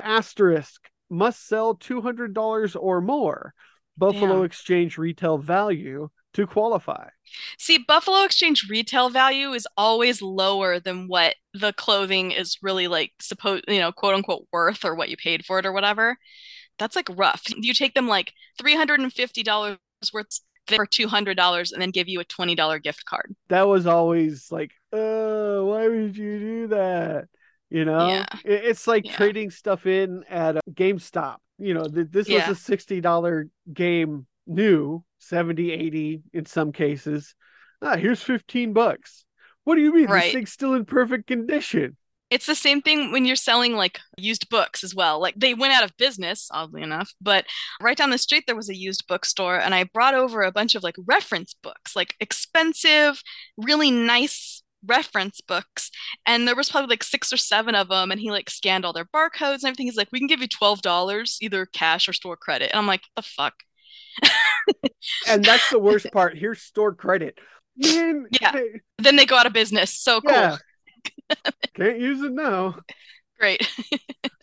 Asterisk 0.00 0.88
must 1.10 1.46
sell 1.46 1.76
$200 1.76 2.76
or 2.80 3.00
more. 3.00 3.54
Buffalo 3.96 4.36
Damn. 4.38 4.44
Exchange 4.44 4.98
retail 4.98 5.38
value 5.38 6.08
to 6.34 6.46
qualify. 6.46 7.08
See, 7.58 7.78
Buffalo 7.78 8.24
Exchange 8.24 8.68
retail 8.68 9.10
value 9.10 9.52
is 9.52 9.68
always 9.76 10.22
lower 10.22 10.80
than 10.80 11.08
what 11.08 11.34
the 11.52 11.74
clothing 11.74 12.30
is 12.30 12.56
really 12.62 12.88
like 12.88 13.12
supposed, 13.20 13.64
you 13.68 13.78
know, 13.78 13.92
quote 13.92 14.14
unquote 14.14 14.46
worth 14.50 14.84
or 14.84 14.94
what 14.94 15.10
you 15.10 15.16
paid 15.16 15.44
for 15.44 15.58
it 15.58 15.66
or 15.66 15.72
whatever. 15.72 16.16
That's 16.78 16.96
like 16.96 17.08
rough. 17.10 17.42
You 17.54 17.74
take 17.74 17.94
them 17.94 18.08
like 18.08 18.32
$350 18.60 19.78
worth 20.12 20.40
for 20.68 20.86
$200 20.86 21.72
and 21.72 21.82
then 21.82 21.90
give 21.90 22.08
you 22.08 22.20
a 22.20 22.24
$20 22.24 22.82
gift 22.82 23.04
card. 23.04 23.34
That 23.48 23.62
was 23.68 23.86
always 23.86 24.50
like, 24.50 24.70
uh, 24.92 25.60
why 25.60 25.88
would 25.88 26.16
you 26.16 26.38
do 26.38 26.66
that? 26.68 27.26
You 27.70 27.84
know, 27.84 28.08
Yeah. 28.08 28.26
It's 28.44 28.86
like 28.86 29.06
Yeah. 29.06 29.16
trading 29.16 29.50
stuff 29.50 29.86
in 29.86 30.24
at 30.28 30.56
a 30.56 30.60
GameStop. 30.70 31.36
You 31.58 31.74
know, 31.74 31.84
th- 31.84 32.08
this 32.10 32.28
Yeah. 32.28 32.48
was 32.48 32.58
a 32.58 32.60
$60 32.60 33.48
game 33.72 34.26
new, 34.46 35.02
70, 35.18 35.72
80 35.72 36.22
in 36.32 36.46
some 36.46 36.72
cases. 36.72 37.34
Ah, 37.80 37.96
here's 37.96 38.22
15 38.22 38.72
bucks. 38.72 39.24
What 39.64 39.76
do 39.76 39.80
you 39.80 39.92
mean? 39.94 40.06
This 40.06 40.32
thing's 40.32 40.52
still 40.52 40.74
in 40.74 40.84
perfect 40.84 41.26
condition. 41.26 41.96
It's 42.32 42.46
the 42.46 42.54
same 42.54 42.80
thing 42.82 43.12
when 43.12 43.24
you're 43.24 43.36
selling 43.36 43.74
like 43.74 44.00
used 44.16 44.48
books 44.48 44.82
as 44.82 44.94
well. 44.94 45.20
Like 45.20 45.34
they 45.36 45.54
went 45.54 45.72
out 45.74 45.84
of 45.84 45.96
business, 45.96 46.48
oddly 46.50 46.82
enough, 46.82 47.12
but 47.20 47.44
right 47.80 47.96
down 47.96 48.10
the 48.10 48.18
street 48.18 48.44
there 48.46 48.56
was 48.56 48.68
a 48.70 48.76
used 48.76 49.06
bookstore 49.06 49.58
and 49.60 49.74
I 49.74 49.84
brought 49.84 50.14
over 50.14 50.42
a 50.42 50.52
bunch 50.52 50.74
of 50.74 50.82
like 50.82 50.96
reference 51.06 51.54
books, 51.62 51.94
like 51.94 52.14
expensive, 52.20 53.22
really 53.56 53.90
nice 53.90 54.62
reference 54.86 55.40
books. 55.40 55.90
And 56.26 56.48
there 56.48 56.56
was 56.56 56.68
probably 56.70 56.88
like 56.88 57.04
six 57.04 57.32
or 57.32 57.36
seven 57.36 57.74
of 57.74 57.88
them 57.88 58.10
and 58.10 58.20
he 58.20 58.30
like 58.30 58.50
scanned 58.50 58.84
all 58.84 58.92
their 58.92 59.04
barcodes 59.04 59.56
and 59.62 59.64
everything. 59.66 59.86
He's 59.86 59.96
like, 59.96 60.08
"We 60.10 60.18
can 60.18 60.26
give 60.26 60.40
you 60.40 60.48
$12 60.48 61.36
either 61.40 61.66
cash 61.66 62.08
or 62.08 62.12
store 62.12 62.36
credit." 62.36 62.70
And 62.72 62.78
I'm 62.78 62.86
like, 62.86 63.02
"The 63.14 63.22
fuck?" 63.22 63.54
And 65.28 65.44
that's 65.44 65.68
the 65.70 65.78
worst 65.78 66.10
part. 66.12 66.36
Here's 66.36 66.62
store 66.62 66.94
credit. 66.94 67.38
Man, 67.76 68.26
Yeah. 68.40 68.52
hey, 68.52 68.80
Then 68.98 69.16
they 69.16 69.26
go 69.26 69.36
out 69.36 69.46
of 69.46 69.52
business. 69.52 69.98
So 69.98 70.20
cool. 70.20 70.58
Can't 71.74 71.98
use 71.98 72.22
it 72.22 72.32
now. 72.32 72.76
Great. 73.38 73.66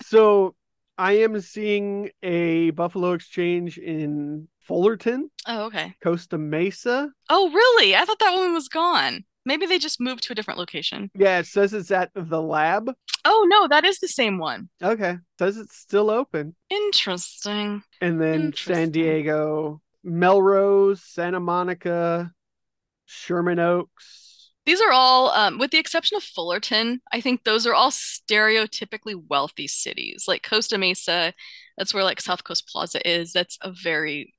So 0.01 0.55
I 0.97 1.13
am 1.19 1.39
seeing 1.39 2.09
a 2.23 2.71
Buffalo 2.71 3.13
Exchange 3.13 3.77
in 3.77 4.47
Fullerton, 4.59 5.31
Oh, 5.47 5.63
okay. 5.65 5.95
Costa 6.03 6.37
Mesa. 6.37 7.09
Oh, 7.29 7.49
really? 7.51 7.95
I 7.95 8.05
thought 8.05 8.19
that 8.19 8.35
one 8.35 8.53
was 8.53 8.67
gone. 8.67 9.23
Maybe 9.45 9.65
they 9.65 9.79
just 9.79 9.99
moved 10.01 10.23
to 10.23 10.33
a 10.33 10.35
different 10.35 10.59
location. 10.59 11.09
Yeah, 11.15 11.39
it 11.39 11.47
says 11.47 11.73
it's 11.73 11.91
at 11.91 12.11
the 12.13 12.41
lab. 12.41 12.91
Oh 13.25 13.47
no, 13.49 13.67
that 13.67 13.83
is 13.85 13.99
the 13.99 14.07
same 14.07 14.37
one. 14.37 14.69
Okay. 14.83 15.17
Says 15.39 15.57
it's 15.57 15.75
still 15.77 16.09
open. 16.11 16.55
Interesting. 16.69 17.81
And 18.01 18.21
then 18.21 18.53
San 18.55 18.91
Diego, 18.91 19.81
Melrose, 20.03 21.01
Santa 21.01 21.39
Monica, 21.39 22.31
Sherman 23.05 23.59
Oaks. 23.59 24.28
These 24.65 24.81
are 24.81 24.91
all, 24.91 25.29
um, 25.31 25.57
with 25.57 25.71
the 25.71 25.79
exception 25.79 26.15
of 26.17 26.23
Fullerton, 26.23 27.01
I 27.11 27.21
think 27.21 27.43
those 27.43 27.65
are 27.65 27.73
all 27.73 27.91
stereotypically 27.91 29.15
wealthy 29.29 29.67
cities. 29.67 30.25
Like 30.27 30.43
Costa 30.47 30.77
Mesa, 30.77 31.33
that's 31.77 31.93
where 31.93 32.03
like 32.03 32.21
South 32.21 32.43
Coast 32.43 32.67
Plaza 32.67 33.07
is. 33.09 33.31
That's 33.33 33.57
a 33.61 33.71
very 33.71 34.33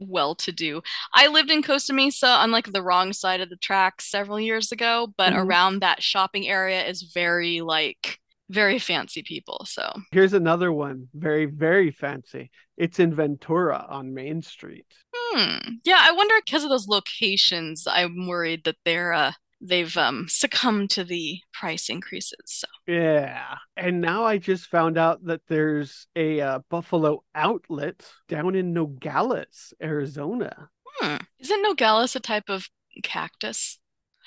well-to-do. 0.00 0.82
I 1.14 1.28
lived 1.28 1.50
in 1.50 1.62
Costa 1.62 1.92
Mesa 1.92 2.26
on 2.26 2.50
like 2.50 2.72
the 2.72 2.82
wrong 2.82 3.12
side 3.12 3.40
of 3.40 3.48
the 3.48 3.56
tracks 3.56 4.10
several 4.10 4.38
years 4.38 4.70
ago, 4.70 5.12
but 5.16 5.32
Mhm. 5.32 5.44
around 5.46 5.80
that 5.80 6.02
shopping 6.02 6.46
area 6.48 6.84
is 6.86 7.02
very 7.14 7.60
like 7.60 8.18
very 8.50 8.78
fancy 8.78 9.22
people. 9.22 9.64
So 9.68 9.90
Here's 10.12 10.34
another 10.34 10.70
one. 10.72 11.08
Very, 11.14 11.46
very 11.46 11.90
fancy. 11.90 12.50
It's 12.76 12.98
in 13.00 13.14
Ventura 13.14 13.86
on 13.88 14.12
Main 14.14 14.42
Street. 14.42 14.86
Hmm. 15.14 15.76
Yeah, 15.84 15.98
I 16.00 16.12
wonder 16.12 16.34
because 16.44 16.62
of 16.64 16.70
those 16.70 16.86
locations, 16.86 17.86
I'm 17.86 18.26
worried 18.26 18.64
that 18.64 18.76
they're 18.84 19.12
uh 19.14 19.32
they've 19.64 19.96
um 19.96 20.26
succumbed 20.28 20.90
to 20.90 21.04
the 21.04 21.38
price 21.52 21.88
increases. 21.88 22.38
So 22.46 22.66
Yeah. 22.86 23.56
And 23.76 24.00
now 24.00 24.24
I 24.24 24.38
just 24.38 24.66
found 24.66 24.98
out 24.98 25.24
that 25.24 25.40
there's 25.48 26.06
a 26.14 26.40
uh, 26.40 26.58
Buffalo 26.70 27.24
outlet 27.34 28.06
down 28.28 28.54
in 28.54 28.72
Nogales, 28.72 29.72
Arizona. 29.82 30.68
hmm. 30.98 31.16
Isn't 31.40 31.62
Nogales 31.62 32.14
a 32.14 32.20
type 32.20 32.48
of 32.48 32.68
cactus? 33.02 33.78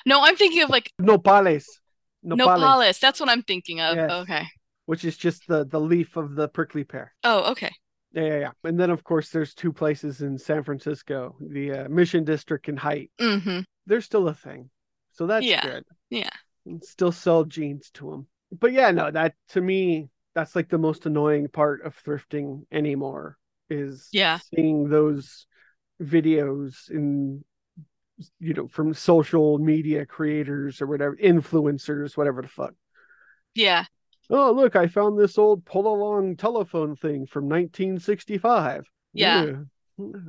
No, 0.06 0.24
I'm 0.24 0.36
thinking 0.36 0.64
of 0.64 0.70
like 0.70 0.92
Nopales. 1.02 1.66
Nopales. 2.26 3.00
That's 3.00 3.20
what 3.20 3.30
I'm 3.30 3.44
thinking 3.44 3.80
of. 3.80 3.96
Yes. 3.96 4.12
Okay. 4.12 4.48
Which 4.86 5.06
is 5.06 5.18
just 5.18 5.48
the, 5.48 5.66
the 5.66 5.80
leaf 5.80 6.16
of 6.18 6.36
the 6.36 6.48
prickly 6.48 6.84
pear. 6.84 7.14
Oh, 7.24 7.52
okay. 7.52 7.72
Yeah, 8.14 8.24
yeah, 8.24 8.40
yeah. 8.40 8.52
And 8.64 8.80
then, 8.80 8.90
of 8.90 9.04
course, 9.04 9.30
there's 9.30 9.54
two 9.54 9.74
places 9.74 10.22
in 10.22 10.38
San 10.38 10.64
Francisco 10.64 11.36
the 11.42 11.72
uh, 11.72 11.90
Mission 11.90 12.24
District 12.24 12.68
and 12.70 12.80
Haight. 12.80 13.12
Mm-hmm. 13.20 13.60
They're 13.86 14.02
still 14.02 14.28
a 14.28 14.34
thing. 14.34 14.70
So 15.18 15.28
that's 15.28 15.46
Yeah. 15.46 15.62
good. 15.62 15.84
Yeah. 16.10 16.30
And 16.66 16.84
still 16.84 17.12
sell 17.12 17.44
jeans 17.44 17.90
to 17.92 18.12
them. 18.12 18.28
But 18.52 18.72
yeah, 18.72 18.92
no, 18.92 19.10
that 19.12 19.34
to 19.50 19.62
me, 19.62 20.10
that's 20.36 20.56
like 20.56 20.70
the 20.70 20.78
most 20.78 21.06
annoying 21.06 21.48
part 21.48 21.84
of 21.84 21.96
thrifting 22.04 22.66
anymore 22.72 23.38
is 23.70 24.10
Yeah. 24.12 24.40
seeing 24.54 24.90
those 24.90 25.48
videos 26.02 26.90
in 26.92 27.44
you 28.40 28.54
know 28.54 28.68
from 28.68 28.94
social 28.94 29.58
media 29.60 30.06
creators 30.06 30.82
or 30.82 30.88
whatever 30.88 31.16
influencers 31.18 32.16
whatever 32.18 32.42
the 32.42 32.48
fuck 32.48 32.74
Yeah. 33.54 33.86
oh 34.30 34.52
look 34.52 34.76
i 34.76 34.88
found 34.88 35.20
this 35.20 35.38
old 35.38 35.66
pull 35.66 35.88
along 35.88 36.38
telephone 36.38 36.96
thing 36.96 37.26
from 37.28 37.48
1965 37.48 38.86
Yeah. 39.14 39.54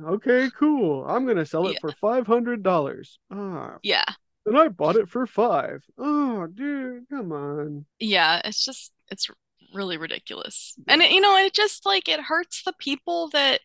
okay 0.05 0.49
cool 0.57 1.05
i'm 1.07 1.25
gonna 1.25 1.45
sell 1.45 1.67
it 1.67 1.73
Yeah. 1.73 1.79
for 1.81 1.91
five 1.93 2.27
hundred 2.27 2.61
dollars 2.63 3.19
ah 3.31 3.77
Yeah. 3.81 4.05
And 4.49 4.57
i 4.57 4.67
bought 4.67 4.95
it 4.95 5.07
for 5.09 5.25
five. 5.25 5.83
Oh 5.97 6.47
dude 6.47 7.07
come 7.09 7.31
on 7.31 7.85
Yeah. 7.99 8.41
It's 8.43 8.63
just 8.65 8.91
it's 9.09 9.29
really 9.73 9.97
ridiculous. 9.97 10.75
And 10.87 11.01
it, 11.01 11.11
you 11.11 11.21
know, 11.21 11.37
it 11.37 11.53
just 11.53 11.85
like 11.85 12.07
it 12.09 12.19
hurts 12.19 12.63
the 12.63 12.73
people 12.79 13.29
that 13.29 13.61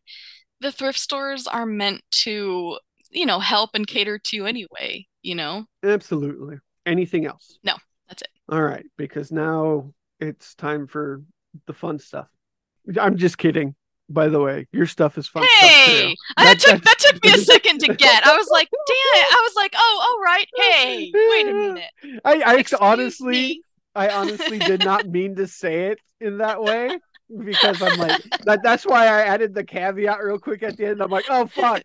the 0.60 0.72
thrift 0.72 0.98
stores 0.98 1.46
are 1.46 1.66
meant 1.66 2.02
to, 2.22 2.78
you 3.10 3.26
know, 3.26 3.38
help 3.40 3.70
and 3.74 3.86
cater 3.86 4.18
to 4.18 4.46
anyway, 4.46 5.06
you 5.22 5.34
know? 5.34 5.64
absolutely 5.82 6.56
Anything 6.86 7.24
else? 7.26 7.58
No, 7.64 7.76
that's 8.08 8.22
it. 8.22 8.28
All 8.50 8.62
right, 8.62 8.84
because 8.98 9.32
now 9.32 9.92
it's 10.20 10.54
time 10.54 10.86
for 10.86 11.22
the 11.66 11.72
fun 11.72 11.98
stuff. 11.98 12.28
I'm 13.00 13.16
just 13.16 13.38
kidding. 13.38 13.74
By 14.08 14.28
the 14.28 14.40
way, 14.40 14.66
your 14.70 14.86
stuff 14.86 15.16
is 15.16 15.26
fun. 15.26 15.44
Hey, 15.60 16.14
that, 16.36 16.44
That- 16.44 16.58
took 16.60 16.82
that 16.84 16.98
took 16.98 17.24
me 17.24 17.30
a 17.32 17.38
second 17.38 17.80
to 17.80 17.94
get. 17.94 18.26
I 18.26 18.36
was 18.36 18.48
like, 18.50 18.68
damn 18.70 19.22
it. 19.22 19.26
I 19.32 19.40
was 19.42 19.52
like, 19.56 19.72
oh, 19.76 20.06
all 20.08 20.22
right. 20.22 20.46
Hey, 20.56 21.10
wait 21.14 21.48
a 21.48 21.52
minute. 22.04 22.20
I, 22.24 22.42
I 22.42 22.54
Excuse 22.58 22.80
honestly, 22.80 23.32
me. 23.32 23.62
I 23.94 24.08
honestly 24.10 24.58
did 24.58 24.84
not 24.84 25.06
mean 25.08 25.36
to 25.36 25.46
say 25.46 25.86
it 25.86 25.98
in 26.20 26.38
that 26.38 26.62
way 26.62 26.98
because 27.44 27.80
I'm 27.80 27.98
like 27.98 28.22
that. 28.44 28.60
That's 28.62 28.84
why 28.84 29.06
I 29.06 29.22
added 29.22 29.54
the 29.54 29.64
caveat 29.64 30.22
real 30.22 30.38
quick 30.38 30.62
at 30.62 30.76
the 30.76 30.86
end. 30.86 31.00
I'm 31.02 31.10
like, 31.10 31.24
oh 31.30 31.46
fuck. 31.46 31.82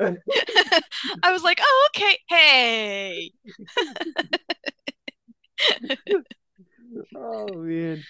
I 0.00 1.32
was 1.32 1.44
like, 1.44 1.60
oh, 1.62 1.88
okay. 1.94 2.18
Hey. 2.28 3.32
Oh 7.14 7.46
man. 7.54 8.02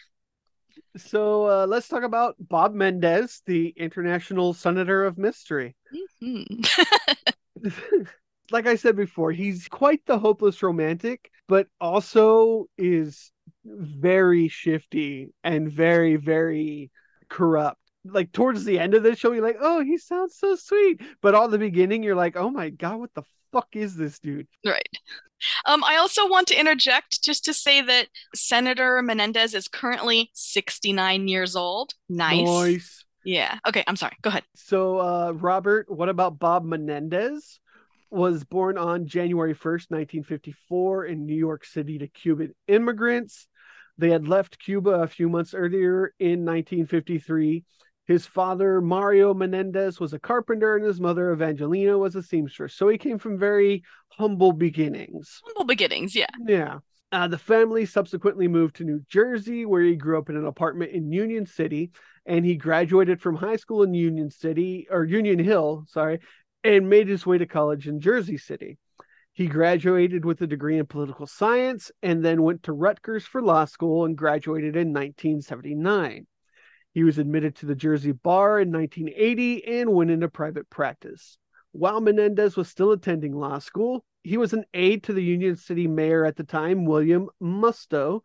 So 0.96 1.46
uh, 1.46 1.66
let's 1.66 1.88
talk 1.88 2.02
about 2.02 2.36
Bob 2.38 2.74
Mendez, 2.74 3.42
the 3.46 3.68
International 3.76 4.52
Senator 4.52 5.04
of 5.04 5.18
Mystery. 5.18 5.76
Mhm. 6.22 6.66
like 8.50 8.66
I 8.66 8.76
said 8.76 8.96
before, 8.96 9.32
he's 9.32 9.68
quite 9.68 10.04
the 10.06 10.18
hopeless 10.18 10.62
romantic, 10.62 11.30
but 11.48 11.66
also 11.80 12.66
is 12.78 13.32
very 13.64 14.48
shifty 14.48 15.28
and 15.44 15.70
very, 15.70 16.16
very 16.16 16.90
corrupt. 17.28 17.80
Like 18.04 18.32
towards 18.32 18.64
the 18.64 18.78
end 18.78 18.94
of 18.94 19.02
the 19.02 19.14
show, 19.14 19.32
you're 19.32 19.42
like, 19.42 19.58
oh, 19.60 19.82
he 19.82 19.98
sounds 19.98 20.36
so 20.36 20.56
sweet. 20.56 21.00
But 21.20 21.34
all 21.34 21.48
the 21.48 21.58
beginning, 21.58 22.02
you're 22.02 22.14
like, 22.14 22.36
oh 22.36 22.50
my 22.50 22.70
God, 22.70 22.98
what 22.98 23.14
the 23.14 23.22
fuck 23.52 23.68
is 23.72 23.94
this 23.94 24.18
dude? 24.18 24.48
Right. 24.64 24.88
Um, 25.64 25.82
I 25.84 25.96
also 25.96 26.28
want 26.28 26.48
to 26.48 26.58
interject 26.58 27.22
just 27.22 27.44
to 27.46 27.54
say 27.54 27.80
that 27.82 28.08
Senator 28.34 29.00
Menendez 29.02 29.54
is 29.54 29.68
currently 29.68 30.30
69 30.34 31.28
years 31.28 31.56
old. 31.56 31.92
Nice. 32.08 32.46
Nice. 32.46 33.04
Yeah. 33.24 33.58
Okay, 33.66 33.84
I'm 33.86 33.96
sorry. 33.96 34.16
Go 34.22 34.28
ahead. 34.28 34.44
So, 34.54 34.98
uh, 34.98 35.32
Robert, 35.32 35.90
what 35.90 36.08
about 36.08 36.38
Bob 36.38 36.64
Menendez? 36.64 37.58
Was 38.10 38.42
born 38.42 38.76
on 38.76 39.06
January 39.06 39.54
1st, 39.54 39.90
1954, 39.90 41.04
in 41.04 41.26
New 41.26 41.36
York 41.36 41.64
City 41.64 41.98
to 41.98 42.08
Cuban 42.08 42.52
immigrants. 42.66 43.46
They 43.98 44.10
had 44.10 44.26
left 44.26 44.58
Cuba 44.58 44.90
a 44.90 45.06
few 45.06 45.28
months 45.28 45.54
earlier 45.54 46.12
in 46.18 46.44
1953. 46.44 47.64
His 48.10 48.26
father, 48.26 48.80
Mario 48.80 49.32
Menendez, 49.32 50.00
was 50.00 50.12
a 50.12 50.18
carpenter, 50.18 50.74
and 50.74 50.84
his 50.84 51.00
mother, 51.00 51.32
Evangelina, 51.32 51.96
was 51.96 52.16
a 52.16 52.22
seamstress. 52.24 52.74
So 52.74 52.88
he 52.88 52.98
came 52.98 53.18
from 53.18 53.38
very 53.38 53.84
humble 54.08 54.50
beginnings. 54.50 55.40
Humble 55.44 55.62
beginnings. 55.62 56.16
Yeah. 56.16 56.26
Yeah. 56.44 56.78
Uh, 57.12 57.28
the 57.28 57.38
family 57.38 57.86
subsequently 57.86 58.48
moved 58.48 58.74
to 58.74 58.84
New 58.84 59.00
Jersey, 59.08 59.64
where 59.64 59.82
he 59.82 59.94
grew 59.94 60.18
up 60.18 60.28
in 60.28 60.34
an 60.34 60.44
apartment 60.44 60.90
in 60.90 61.12
Union 61.12 61.46
City, 61.46 61.92
and 62.26 62.44
he 62.44 62.56
graduated 62.56 63.20
from 63.20 63.36
high 63.36 63.54
school 63.54 63.84
in 63.84 63.94
Union 63.94 64.28
City 64.28 64.88
or 64.90 65.04
Union 65.04 65.38
Hill, 65.38 65.84
sorry, 65.86 66.18
and 66.64 66.90
made 66.90 67.06
his 67.06 67.24
way 67.24 67.38
to 67.38 67.46
college 67.46 67.86
in 67.86 68.00
Jersey 68.00 68.38
City. 68.38 68.76
He 69.34 69.46
graduated 69.46 70.24
with 70.24 70.40
a 70.40 70.48
degree 70.48 70.78
in 70.78 70.86
political 70.86 71.28
science 71.28 71.92
and 72.02 72.24
then 72.24 72.42
went 72.42 72.64
to 72.64 72.72
Rutgers 72.72 73.24
for 73.24 73.40
law 73.40 73.66
school 73.66 74.04
and 74.04 74.18
graduated 74.18 74.74
in 74.74 74.88
1979. 74.88 76.26
He 76.92 77.04
was 77.04 77.18
admitted 77.18 77.56
to 77.56 77.66
the 77.66 77.74
Jersey 77.74 78.12
bar 78.12 78.60
in 78.60 78.72
1980 78.72 79.64
and 79.80 79.92
went 79.92 80.10
into 80.10 80.28
private 80.28 80.68
practice. 80.70 81.38
While 81.72 82.00
Menendez 82.00 82.56
was 82.56 82.68
still 82.68 82.90
attending 82.90 83.32
law 83.32 83.58
school, 83.60 84.04
he 84.24 84.36
was 84.36 84.52
an 84.52 84.64
aide 84.74 85.04
to 85.04 85.12
the 85.12 85.22
Union 85.22 85.56
City 85.56 85.86
mayor 85.86 86.24
at 86.24 86.36
the 86.36 86.44
time, 86.44 86.84
William 86.84 87.28
Musto, 87.40 88.22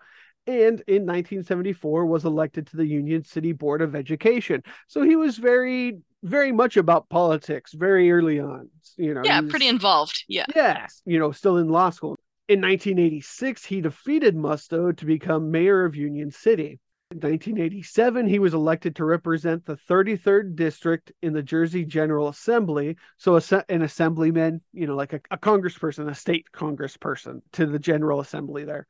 and 0.48 0.82
in 0.88 1.06
1974 1.06 2.06
was 2.06 2.26
elected 2.26 2.68
to 2.68 2.78
the 2.78 2.86
Union 2.86 3.24
City 3.24 3.52
Board 3.52 3.82
of 3.82 3.96
Education. 3.96 4.64
So 4.88 5.04
he 5.04 5.16
was 5.16 5.38
very, 5.38 6.00
very 6.24 6.52
much 6.52 6.78
about 6.78 7.08
politics 7.10 7.74
very 7.74 8.12
early 8.12 8.40
on. 8.40 8.70
You 8.98 9.14
know, 9.14 9.22
Yeah, 9.24 9.42
was- 9.42 9.50
pretty 9.50 9.68
involved. 9.68 10.24
Yeah. 10.28 10.46
Yes, 10.56 11.02
you 11.06 11.20
know, 11.20 11.32
still 11.32 11.58
in 11.58 11.70
law 11.70 11.92
school. 11.92 12.16
In 12.48 12.62
1986, 12.62 13.66
he 13.66 13.82
defeated 13.82 14.36
Musto 14.36 14.96
to 14.96 15.06
become 15.06 15.50
mayor 15.52 15.84
of 15.86 15.96
Union 15.96 16.30
City. 16.32 16.80
In 17.16 17.22
1987, 17.22 18.28
he 18.28 18.40
was 18.40 18.54
elected 18.54 18.98
to 18.98 19.06
represent 19.06 19.66
the 19.66 19.78
33rd 19.78 20.58
district 20.58 21.14
in 21.22 21.32
the 21.32 21.42
Jersey 21.42 21.86
General 21.86 22.28
Assembly. 22.28 22.98
So, 23.18 23.40
an 23.70 23.84
assemblyman, 23.84 24.60
you 24.74 24.86
know, 24.86 24.98
like 24.98 25.14
a, 25.14 25.22
a 25.32 25.38
congressperson, 25.38 26.10
a 26.10 26.14
state 26.14 26.48
congressperson 26.54 27.40
to 27.54 27.68
the 27.68 27.80
General 27.80 28.20
Assembly 28.20 28.66
there. 28.66 28.86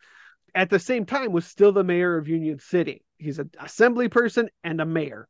At 0.55 0.71
the 0.71 0.80
same 0.80 1.05
time, 1.05 1.34
was 1.34 1.45
still 1.45 1.71
the 1.71 1.84
mayor 1.84 2.17
of 2.17 2.28
Union 2.28 2.57
City. 2.57 3.05
He's 3.19 3.38
an 3.38 3.51
assembly 3.59 4.09
person 4.09 4.49
and 4.63 4.82
a 4.82 4.88
mayor. 4.88 5.28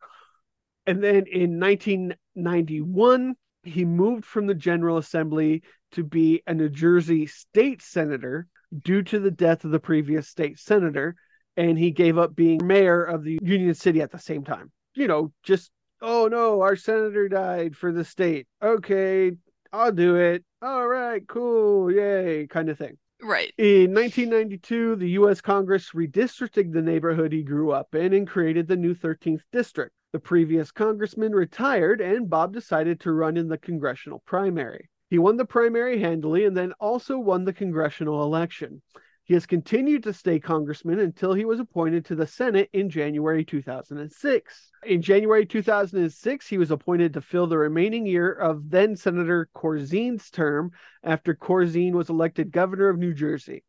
And 0.87 1.03
then 1.03 1.25
in 1.29 1.59
1991, 1.59 3.35
he 3.63 3.83
moved 3.83 4.23
from 4.23 4.47
the 4.47 4.55
General 4.55 4.99
Assembly 4.99 5.63
to 5.91 6.05
be 6.05 6.43
a 6.47 6.53
New 6.53 6.69
Jersey 6.69 7.25
state 7.25 7.81
senator 7.81 8.47
due 8.73 9.01
to 9.01 9.19
the 9.19 9.31
death 9.31 9.65
of 9.65 9.71
the 9.71 9.81
previous 9.81 10.29
state 10.29 10.59
senator. 10.59 11.17
And 11.57 11.77
he 11.77 11.91
gave 11.91 12.17
up 12.17 12.35
being 12.35 12.65
mayor 12.65 13.03
of 13.03 13.23
the 13.23 13.39
Union 13.41 13.73
City 13.73 14.01
at 14.01 14.11
the 14.11 14.19
same 14.19 14.43
time. 14.43 14.71
You 14.93 15.07
know, 15.07 15.31
just, 15.43 15.71
oh 16.01 16.27
no, 16.27 16.61
our 16.61 16.75
senator 16.75 17.29
died 17.29 17.75
for 17.75 17.91
the 17.91 18.03
state. 18.03 18.47
Okay, 18.61 19.31
I'll 19.71 19.91
do 19.91 20.15
it. 20.15 20.43
All 20.61 20.87
right, 20.87 21.25
cool, 21.27 21.91
yay, 21.91 22.47
kind 22.47 22.69
of 22.69 22.77
thing. 22.77 22.97
Right. 23.21 23.53
In 23.57 23.93
1992, 23.93 24.97
the 24.97 25.09
U.S. 25.11 25.41
Congress 25.41 25.91
redistricted 25.91 26.73
the 26.73 26.81
neighborhood 26.81 27.31
he 27.31 27.43
grew 27.43 27.71
up 27.71 27.95
in 27.95 28.13
and 28.13 28.27
created 28.27 28.67
the 28.67 28.75
new 28.75 28.93
13th 28.93 29.41
district. 29.51 29.93
The 30.11 30.19
previous 30.19 30.71
congressman 30.71 31.33
retired, 31.33 32.01
and 32.01 32.29
Bob 32.29 32.53
decided 32.53 32.99
to 33.01 33.11
run 33.11 33.35
in 33.35 33.47
the 33.47 33.57
congressional 33.57 34.21
primary. 34.25 34.89
He 35.09 35.17
won 35.17 35.37
the 35.37 35.45
primary 35.45 35.99
handily 35.99 36.45
and 36.45 36.55
then 36.55 36.73
also 36.79 37.17
won 37.17 37.45
the 37.45 37.53
congressional 37.53 38.23
election. 38.23 38.81
He 39.25 39.33
has 39.33 39.47
continued 39.47 40.03
to 40.03 40.13
stay 40.13 40.39
congressman 40.39 40.99
until 40.99 41.33
he 41.33 41.45
was 41.45 41.59
appointed 41.59 42.05
to 42.05 42.15
the 42.15 42.27
Senate 42.27 42.69
in 42.73 42.91
January 42.91 43.43
2006. 43.43 44.71
In 44.85 45.01
January 45.01 45.47
2006, 45.47 46.47
he 46.47 46.59
was 46.59 46.69
appointed 46.69 47.13
to 47.13 47.21
fill 47.21 47.47
the 47.47 47.57
remaining 47.57 48.05
year 48.05 48.31
of 48.31 48.69
then 48.69 48.95
Senator 48.95 49.49
Corzine's 49.55 50.29
term 50.29 50.73
after 51.03 51.33
Corzine 51.33 51.93
was 51.93 52.09
elected 52.09 52.51
governor 52.51 52.87
of 52.87 52.99
New 52.99 53.15
Jersey. 53.15 53.63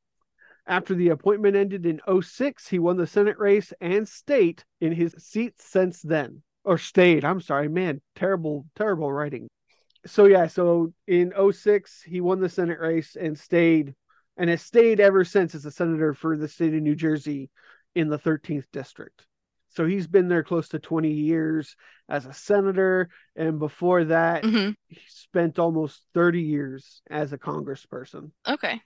After 0.67 0.95
the 0.95 1.09
appointment 1.09 1.57
ended 1.57 1.87
in 1.87 2.03
06, 2.21 2.69
he 2.69 2.79
won 2.79 2.99
the 2.99 3.07
Senate 3.07 3.39
race 3.39 3.73
and 3.81 4.07
state 4.07 4.63
in 4.83 4.93
his 4.93 5.15
seat 5.17 5.55
since 5.59 6.03
then. 6.03 6.43
Or 6.65 6.77
stayed, 6.77 7.25
I'm 7.25 7.41
sorry, 7.41 7.69
man, 7.69 8.03
terrible, 8.15 8.67
terrible 8.77 9.11
writing. 9.11 9.49
So 10.05 10.27
yeah, 10.27 10.49
so 10.49 10.93
in 11.07 11.33
06, 11.51 12.03
he 12.03 12.21
won 12.21 12.41
the 12.41 12.51
Senate 12.51 12.79
race 12.79 13.17
and 13.17 13.39
stayed 13.39 13.95
and 14.37 14.51
has 14.51 14.63
stayed 14.63 15.01
ever 15.01 15.25
since 15.25 15.55
as 15.55 15.65
a 15.65 15.71
senator 15.71 16.15
for 16.15 16.37
the 16.37 16.49
state 16.49 16.75
of 16.75 16.83
New 16.83 16.95
Jersey 16.95 17.51
in 17.95 18.09
the 18.09 18.19
13th 18.19 18.67
district. 18.73 19.27
So 19.71 19.87
he's 19.87 20.07
been 20.07 20.29
there 20.29 20.43
close 20.43 20.69
to 20.71 20.79
20 20.79 21.11
years 21.11 21.77
as 22.09 22.25
a 22.25 22.33
senator. 22.33 23.09
And 23.35 23.59
before 23.59 24.05
that, 24.05 24.45
hmm 24.45 24.71
he 24.89 25.01
spent 25.09 25.59
almost 25.59 26.01
30 26.15 26.43
years 26.43 27.03
as 27.11 27.33
a 27.33 27.39
congressperson. 27.39 28.31
Okay. 28.49 28.81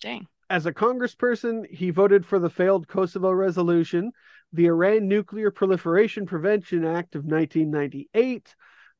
Dang. 0.00 0.26
As 0.50 0.66
a 0.66 0.72
congressperson, 0.72 1.64
he 1.70 1.90
voted 1.90 2.26
for 2.26 2.38
the 2.38 2.50
failed 2.50 2.88
Kosovo 2.88 3.30
resolution, 3.30 4.10
the 4.52 4.66
Iran 4.66 5.08
Nuclear 5.08 5.50
Proliferation 5.50 6.26
Prevention 6.26 6.84
Act 6.84 7.14
of 7.14 7.24
1998, 7.24 8.54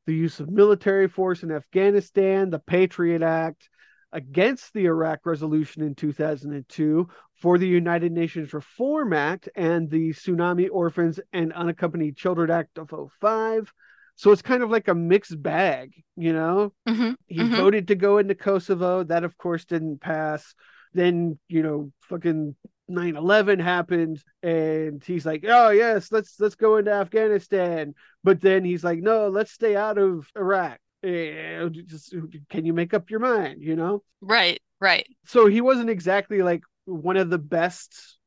the 0.07 0.15
use 0.15 0.41
of 0.41 0.49
military 0.49 1.09
force 1.09 1.43
in 1.43 1.51
Afghanistan, 1.51 2.51
the 2.51 2.61
Patriot 2.61 3.23
Act, 3.23 3.69
against 4.15 4.73
the 4.73 4.87
Iraq 4.87 5.21
resolution 5.27 5.83
in 5.83 5.95
2002, 5.95 7.09
for 7.43 7.59
the 7.59 7.67
United 7.69 8.13
Nations 8.13 8.55
Reform 8.55 9.13
Act 9.13 9.49
and 9.55 9.91
the 9.91 10.11
Tsunami 10.11 10.69
Orphans 10.73 11.21
and 11.33 11.53
Unaccompanied 11.53 12.17
Children 12.17 12.51
Act 12.51 12.79
of 12.79 12.91
05. 13.21 13.71
So 14.17 14.31
it's 14.31 14.41
kind 14.43 14.63
of 14.63 14.71
like 14.71 14.89
a 14.89 14.95
mixed 14.95 15.43
bag, 15.43 15.93
you 16.17 16.33
know? 16.33 16.73
hmm 16.87 17.13
He 17.27 17.41
Mhm. 17.41 17.57
voted 17.57 17.89
to 17.89 17.97
go 17.97 18.19
into 18.19 18.35
Kosovo. 18.35 19.03
That, 19.03 19.25
of 19.25 19.37
course, 19.37 19.65
didn't 19.65 20.01
pass. 20.01 20.55
Then, 20.93 21.39
you 21.49 21.63
know, 21.63 21.91
fucking 22.03 22.55
9 22.87 23.17
11 23.17 23.59
happened. 23.59 24.23
And 24.43 25.03
he's 25.03 25.27
like, 25.27 25.45
oh, 25.49 25.71
yes, 25.71 26.13
let's 26.13 26.39
let's 26.39 26.55
go 26.55 26.77
into 26.77 26.93
Afghanistan. 26.93 27.95
But 28.23 28.41
then 28.41 28.65
he's 28.65 28.85
like, 28.85 29.01
no, 29.01 29.29
let's 29.29 29.51
stay 29.51 29.75
out 29.75 29.99
of 29.99 30.29
Iraq. 30.37 30.79
Just, 31.05 32.15
can 32.49 32.65
you 32.65 32.73
make 32.73 32.95
up 32.95 33.11
your 33.11 33.21
mind, 33.21 33.63
you 33.63 33.77
know? 33.77 34.03
Right. 34.21 34.61
Right. 34.81 35.07
So 35.27 35.47
he 35.47 35.61
wasn't 35.61 35.91
exactly 35.91 36.43
like 36.43 36.63
one 36.85 37.17
of 37.17 37.31
the 37.31 37.39
best. 37.39 38.19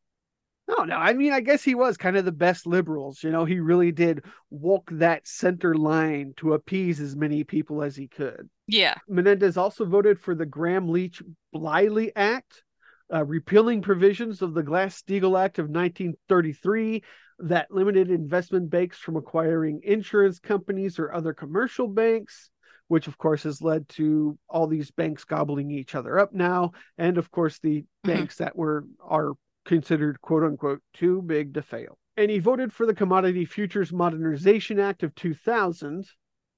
No, 0.67 0.84
no. 0.84 0.95
I 0.95 1.13
mean, 1.13 1.32
I 1.32 1.39
guess 1.39 1.63
he 1.63 1.75
was 1.75 1.97
kind 1.97 2.17
of 2.17 2.25
the 2.25 2.32
best 2.32 2.67
liberals. 2.67 3.23
You 3.23 3.32
know, 3.32 3.45
he 3.45 3.59
really 3.59 3.91
did 3.91 4.25
walk 4.49 4.89
that 4.91 5.28
center 5.28 5.75
line 5.75 6.34
to 6.38 6.53
appease 6.53 6.99
as 6.99 7.15
many 7.15 7.43
people 7.43 7.82
as 7.82 7.95
he 7.95 8.07
could. 8.07 8.49
Yeah. 8.67 8.95
Menendez 9.07 9.55
also 9.55 9.86
voted 9.86 10.19
for 10.19 10.36
the 10.36 10.45
Gramm 10.45 10.89
Leach 10.89 11.21
Bliley 11.55 12.11
Act, 12.15 12.63
uh, 13.13 13.23
repealing 13.23 13.82
provisions 13.82 14.41
of 14.41 14.53
the 14.53 14.63
Glass 14.63 15.01
Steagall 15.01 15.39
Act 15.39 15.57
of 15.57 15.69
1933 15.69 17.03
that 17.39 17.71
limited 17.71 18.09
investment 18.09 18.69
banks 18.69 18.97
from 18.97 19.15
acquiring 19.15 19.82
insurance 19.84 20.39
companies 20.39 20.97
or 20.99 21.13
other 21.13 21.34
commercial 21.34 21.88
banks, 21.88 22.49
which 22.88 23.07
of 23.07 23.17
course 23.17 23.43
has 23.43 23.61
led 23.61 23.88
to 23.89 24.38
all 24.49 24.67
these 24.67 24.91
banks 24.91 25.23
gobbling 25.23 25.71
each 25.71 25.95
other 25.95 26.19
up 26.19 26.33
now, 26.33 26.71
and 26.97 27.17
of 27.17 27.29
course 27.31 27.59
the 27.59 27.81
Mhm. 27.81 27.85
banks 28.03 28.38
that 28.38 28.55
were 28.55 28.85
are 29.01 29.33
considered 29.65 30.21
quote 30.21 30.43
unquote 30.43 30.81
too 30.93 31.21
big 31.21 31.53
to 31.53 31.61
fail. 31.61 31.97
And 32.15 32.31
he 32.31 32.39
voted 32.39 32.73
for 32.73 32.85
the 32.85 32.95
Commodity 32.95 33.45
Futures 33.45 33.93
Modernization 33.93 34.79
Act 34.79 35.03
of 35.03 35.13
2000. 35.15 36.09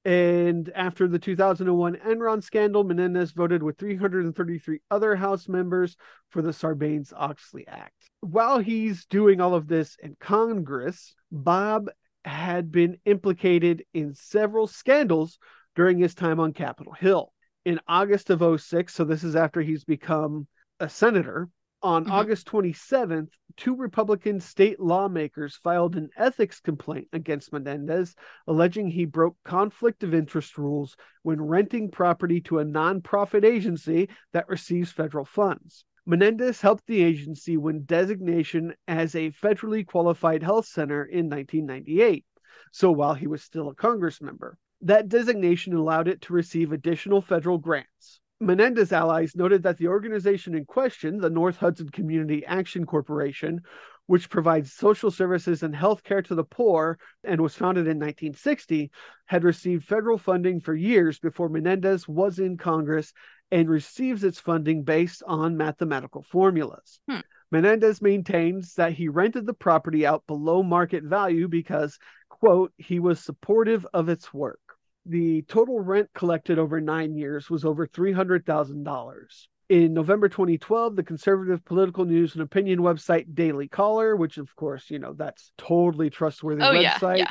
And 0.05 0.71
after 0.75 1.09
the 1.09 1.19
2001 1.19 1.95
Enron 1.97 2.41
scandal, 2.41 2.85
Menendez 2.85 3.31
voted 3.33 3.61
with 3.61 3.77
333 3.77 4.79
other 4.89 5.15
House 5.15 5.49
members 5.49 5.97
for 6.29 6.41
the 6.41 6.53
Sarbanes 6.53 7.11
Oxley 7.13 7.67
Act. 7.67 8.09
While 8.21 8.59
he's 8.59 9.05
doing 9.05 9.41
all 9.41 9.53
of 9.53 9.67
this 9.67 9.97
in 10.01 10.15
Congress, 10.19 11.15
Bob 11.31 11.89
had 12.23 12.71
been 12.71 12.97
implicated 13.03 13.83
in 13.93 14.13
several 14.13 14.67
scandals 14.67 15.37
during 15.75 15.97
his 15.97 16.15
time 16.15 16.39
on 16.39 16.53
Capitol 16.53 16.93
Hill. 16.93 17.31
In 17.65 17.79
August 17.87 18.29
of 18.29 18.41
06, 18.61 18.93
so 18.93 19.03
this 19.03 19.23
is 19.23 19.35
after 19.35 19.61
he's 19.61 19.83
become 19.83 20.47
a 20.79 20.89
senator, 20.89 21.49
on 21.81 22.05
Mhm. 22.05 22.11
August 22.11 22.47
27th, 22.47 23.29
two 23.55 23.73
Republican 23.75 24.39
state 24.39 24.79
lawmakers 24.81 25.55
filed 25.55 25.95
an 25.95 26.09
ethics 26.17 26.59
complaint 26.59 27.07
against 27.13 27.53
Menendez, 27.53 28.15
alleging 28.47 28.89
he 28.89 29.05
broke 29.05 29.37
conflict 29.45 30.03
of 30.03 30.13
interest 30.13 30.57
rules 30.57 30.97
when 31.23 31.41
renting 31.41 31.89
property 31.89 32.41
to 32.41 32.59
a 32.59 32.65
nonprofit 32.65 33.45
agency 33.45 34.09
that 34.33 34.49
receives 34.49 34.91
federal 34.91 35.23
funds. 35.25 35.85
Menendez 36.05 36.59
helped 36.59 36.85
the 36.87 37.01
agency 37.01 37.55
win 37.55 37.83
designation 37.83 38.73
as 38.87 39.15
a 39.15 39.31
federally 39.31 39.85
qualified 39.85 40.43
health 40.43 40.65
center 40.65 41.05
in 41.05 41.29
1998, 41.29 42.25
so 42.71 42.91
while 42.91 43.13
he 43.13 43.27
was 43.27 43.43
still 43.43 43.69
a 43.69 43.75
Congress 43.75 44.21
member. 44.21 44.57
That 44.81 45.09
designation 45.09 45.73
allowed 45.73 46.07
it 46.07 46.21
to 46.21 46.33
receive 46.33 46.71
additional 46.71 47.21
federal 47.21 47.57
grants. 47.57 48.21
Menendez 48.39 48.93
allies 48.93 49.35
noted 49.35 49.63
that 49.63 49.77
the 49.77 49.87
organization 49.87 50.55
in 50.55 50.63
question, 50.63 51.17
the 51.17 51.29
North 51.29 51.57
Hudson 51.57 51.89
Community 51.89 52.45
Action 52.45 52.85
Corporation, 52.85 53.61
which 54.05 54.29
provides 54.29 54.71
social 54.71 55.11
services 55.11 55.61
and 55.61 55.75
health 55.75 56.03
care 56.03 56.21
to 56.21 56.33
the 56.33 56.43
poor 56.43 56.97
and 57.23 57.41
was 57.41 57.55
founded 57.55 57.81
in 57.81 57.99
1960, 57.99 58.89
had 59.25 59.43
received 59.43 59.83
federal 59.83 60.17
funding 60.17 60.61
for 60.61 60.73
years 60.73 61.19
before 61.19 61.49
Menendez 61.49 62.07
was 62.07 62.39
in 62.39 62.57
Congress 62.57 63.11
and 63.51 63.69
receives 63.69 64.23
its 64.23 64.39
funding 64.39 64.83
based 64.83 65.21
on 65.27 65.57
mathematical 65.57 66.23
formulas. 66.23 67.01
Hmm. 67.09 67.19
Menendez 67.51 68.01
maintains 68.01 68.75
that 68.75 68.93
he 68.93 69.09
rented 69.09 69.45
the 69.45 69.53
property 69.53 70.05
out 70.05 70.25
below 70.27 70.63
market 70.63 71.03
value 71.03 71.47
because, 71.47 71.99
quote, 72.29 72.71
he 72.77 72.99
was 72.99 73.19
supportive 73.19 73.85
of 73.93 74.07
its 74.07 74.33
work. 74.33 74.59
The 75.05 75.41
total 75.43 75.79
rent 75.79 76.09
collected 76.13 76.59
over 76.59 76.79
nine 76.81 77.15
years 77.15 77.49
was 77.49 77.65
over 77.65 77.87
$300,000. 77.87 79.47
In 79.69 79.93
November 79.93 80.29
2012, 80.29 80.95
the 80.95 81.03
conservative 81.03 81.63
political 81.63 82.05
news 82.05 82.33
and 82.33 82.41
opinion 82.41 82.79
website 82.79 83.35
Daily 83.35 83.67
Caller, 83.67 84.15
which 84.15 84.37
of 84.37 84.55
course, 84.55 84.89
you 84.89 84.97
know, 84.97 85.13
that's 85.13 85.51
totally 85.57 86.09
trustworthy 86.09 86.63
Oh 86.63 86.71
yeah, 86.71 86.97
yeah. 87.13 87.29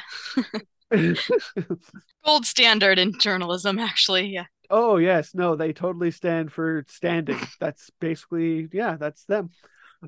Gold 2.25 2.47
standard 2.47 2.99
in 2.99 3.19
journalism, 3.19 3.79
actually. 3.79 4.29
Yeah. 4.29 4.45
oh, 4.71 4.97
yes, 4.99 5.35
no, 5.35 5.57
they 5.57 5.73
totally 5.73 6.13
stand 6.13 6.53
for 6.53 6.85
standing. 6.89 7.39
that's 7.61 7.91
basically, 8.01 8.69
yeah, 8.73 8.97
that's 8.97 9.25
them. 9.25 9.51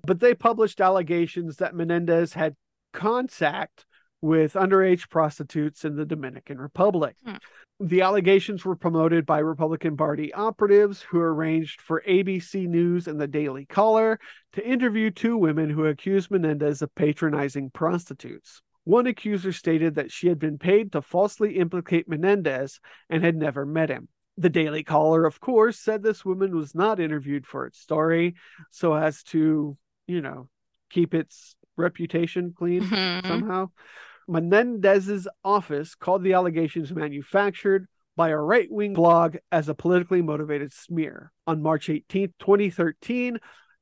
But 0.06 0.20
they 0.20 0.34
published 0.34 0.80
allegations 0.80 1.56
that 1.56 1.74
Menendez 1.74 2.32
had 2.32 2.54
contact 2.92 3.86
with 4.20 4.54
underage 4.54 5.08
prostitutes 5.08 5.84
in 5.84 5.96
the 5.96 6.04
Dominican 6.04 6.58
Republic. 6.58 7.16
Hmm. 7.24 7.36
The 7.82 8.02
allegations 8.02 8.64
were 8.64 8.76
promoted 8.76 9.24
by 9.24 9.38
Republican 9.38 9.96
Party 9.96 10.34
operatives 10.34 11.00
who 11.00 11.18
arranged 11.18 11.80
for 11.80 12.02
ABC 12.06 12.66
News 12.68 13.08
and 13.08 13.18
the 13.18 13.26
Daily 13.26 13.64
Caller 13.64 14.20
to 14.52 14.66
interview 14.66 15.10
two 15.10 15.38
women 15.38 15.70
who 15.70 15.86
accused 15.86 16.30
Menendez 16.30 16.82
of 16.82 16.94
patronizing 16.94 17.70
prostitutes. 17.70 18.60
One 18.84 19.06
accuser 19.06 19.52
stated 19.52 19.94
that 19.94 20.12
she 20.12 20.28
had 20.28 20.38
been 20.38 20.58
paid 20.58 20.92
to 20.92 21.00
falsely 21.00 21.56
implicate 21.56 22.08
Menendez 22.08 22.80
and 23.08 23.24
had 23.24 23.36
never 23.36 23.64
met 23.64 23.88
him. 23.88 24.08
The 24.36 24.50
Daily 24.50 24.84
Caller, 24.84 25.24
of 25.24 25.40
course, 25.40 25.78
said 25.78 26.02
this 26.02 26.24
woman 26.24 26.54
was 26.54 26.74
not 26.74 27.00
interviewed 27.00 27.46
for 27.46 27.66
its 27.66 27.78
story 27.78 28.34
so 28.70 28.92
as 28.94 29.22
to, 29.24 29.76
you 30.06 30.20
know, 30.20 30.48
keep 30.90 31.14
its 31.14 31.56
reputation 31.76 32.52
clean 32.56 32.82
Mhm. 32.82 33.26
somehow. 33.26 33.70
Menendez's 34.28 35.28
office 35.44 35.94
called 35.94 36.22
the 36.22 36.34
allegations 36.34 36.92
manufactured 36.92 37.86
by 38.16 38.28
a 38.28 38.36
right 38.36 38.70
wing 38.70 38.92
blog 38.92 39.36
as 39.50 39.68
a 39.68 39.74
politically 39.74 40.22
motivated 40.22 40.72
smear. 40.72 41.32
On 41.46 41.62
March 41.62 41.88
18, 41.88 42.34
2013, 42.38 43.38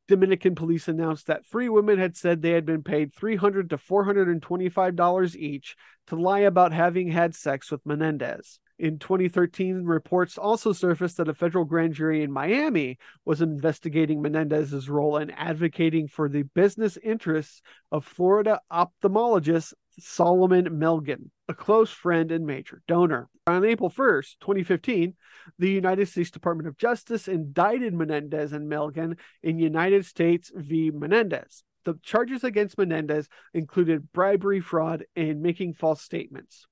Dominican 0.07 0.55
police 0.55 0.89
announced 0.89 1.27
that 1.27 1.45
three 1.45 1.69
women 1.69 1.99
had 1.99 2.17
said 2.17 2.41
they 2.41 2.53
had 2.53 2.65
been 2.65 2.83
paid 2.83 3.15
300 3.15 3.71
to 3.71 3.77
$425 3.77 5.37
each 5.37 5.77
to 6.07 6.17
lie 6.17 6.41
about 6.41 6.73
having 6.73 7.09
had 7.09 7.35
sex 7.35 7.71
with 7.71 7.85
Menendez. 7.85 8.59
In 8.79 8.99
2013, 8.99 9.83
reports 9.83 10.39
also 10.39 10.73
surfaced 10.73 11.17
that 11.17 11.29
a 11.29 11.35
federal 11.35 11.65
grand 11.65 11.95
jury 11.95 12.23
in 12.23 12.31
Miami 12.31 12.97
was 13.25 13.43
investigating 13.43 14.23
Menendez's 14.23 14.89
role 14.89 15.17
in 15.17 15.31
advocating 15.31 16.07
for 16.07 16.29
the 16.29 16.45
business 16.45 16.97
interests 17.03 17.61
of 17.91 18.05
Florida 18.05 18.61
ophthalmologist 18.73 19.75
Solomon 19.99 20.65
Melgen, 20.79 21.31
a 21.49 21.55
close 21.55 21.91
friend 21.91 22.31
and 22.31 22.47
major 22.47 22.83
donor. 22.87 23.29
On 23.47 23.65
April 23.65 23.91
1st, 23.91 24.39
2015, 24.41 25.15
the 25.59 25.71
United 25.71 26.09
States 26.09 26.31
Department 26.31 26.69
of 26.69 26.77
Justice 26.77 27.29
indicted 27.29 27.95
Menendez 27.95 28.53
and 28.53 28.71
Melgen 28.71 29.17
in 29.43 29.59
United 29.59 30.05
States 30.07 30.51
v. 30.55 30.91
Menendez. 30.91 31.65
The 31.85 31.99
charges 32.03 32.45
against 32.45 32.77
Menendez 32.77 33.29
included 33.55 34.13
bribery, 34.13 34.61
fraud, 34.61 35.05
and 35.17 35.41
making 35.41 35.75
false 35.75 36.03
statements. 36.03 36.67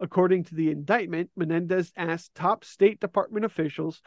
According 0.00 0.44
to 0.44 0.54
the 0.54 0.70
indictment, 0.70 1.30
Menendez 1.36 1.92
asked 1.96 2.34
top 2.34 2.64
State 2.64 3.00
Department 3.00 3.44
officials 3.44 4.00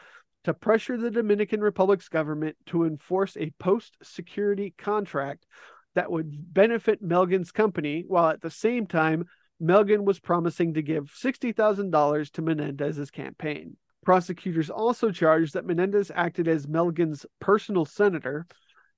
to 0.44 0.54
pressure 0.54 0.96
the 0.96 1.10
Dominican 1.10 1.60
Republic's 1.60 2.08
government 2.08 2.56
to 2.66 2.84
enforce 2.84 3.36
a 3.36 3.52
post 3.58 3.96
security 4.02 4.74
contract 4.76 5.46
that 5.94 6.10
would 6.10 6.52
benefit 6.54 7.02
Melgen's 7.02 7.52
company, 7.52 8.04
while 8.06 8.30
at 8.30 8.40
the 8.40 8.50
same 8.50 8.86
time, 8.86 9.24
Melgen 9.60 10.04
was 10.04 10.20
promising 10.20 10.74
to 10.74 10.82
give 10.82 11.12
$60,000 11.12 12.30
to 12.32 12.42
Menendez's 12.42 13.10
campaign. 13.10 13.76
Prosecutors 14.04 14.70
also 14.70 15.10
charged 15.10 15.54
that 15.54 15.66
Menendez 15.66 16.12
acted 16.14 16.46
as 16.46 16.66
Melgen's 16.66 17.26
personal 17.40 17.84
senator, 17.84 18.46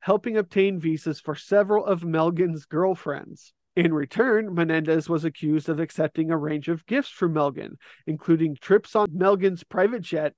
helping 0.01 0.37
obtain 0.37 0.79
visas 0.79 1.21
for 1.21 1.35
several 1.35 1.85
of 1.85 2.03
Melgen's 2.03 2.67
girlfriends. 2.67 3.53
In 3.77 3.95
return, 3.95 4.55
Menendez 4.55 5.09
was 5.09 5.25
accused 5.25 5.69
of 5.69 5.81
accepting 5.81 6.31
a 6.31 6.37
range 6.37 6.69
of 6.69 6.85
gifts 6.87 7.09
from 7.09 7.35
Melgen, 7.35 7.77
including 8.07 8.57
trips 8.61 8.95
on 8.95 9.09
Melgen's 9.09 9.65
private 9.65 10.03
jet, 10.03 10.35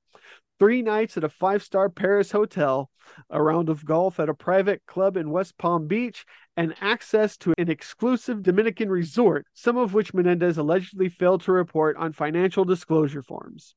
three 0.58 0.82
nights 0.82 1.16
at 1.16 1.24
a 1.24 1.28
five 1.28 1.62
star 1.62 1.88
Paris 1.88 2.32
hotel, 2.32 2.90
a 3.30 3.42
round 3.42 3.68
of 3.68 3.84
golf 3.84 4.20
at 4.20 4.28
a 4.28 4.34
private 4.34 4.82
club 4.86 5.16
in 5.16 5.30
West 5.30 5.58
Palm 5.58 5.86
Beach, 5.86 6.24
and 6.56 6.74
access 6.80 7.36
to 7.38 7.54
an 7.58 7.70
exclusive 7.70 8.42
Dominican 8.42 8.90
resort, 8.90 9.46
some 9.54 9.76
of 9.76 9.94
which 9.94 10.14
Menendez 10.14 10.58
allegedly 10.58 11.08
failed 11.08 11.42
to 11.42 11.52
report 11.52 11.96
on 11.96 12.12
financial 12.12 12.64
disclosure 12.64 13.22
forms. 13.22 13.74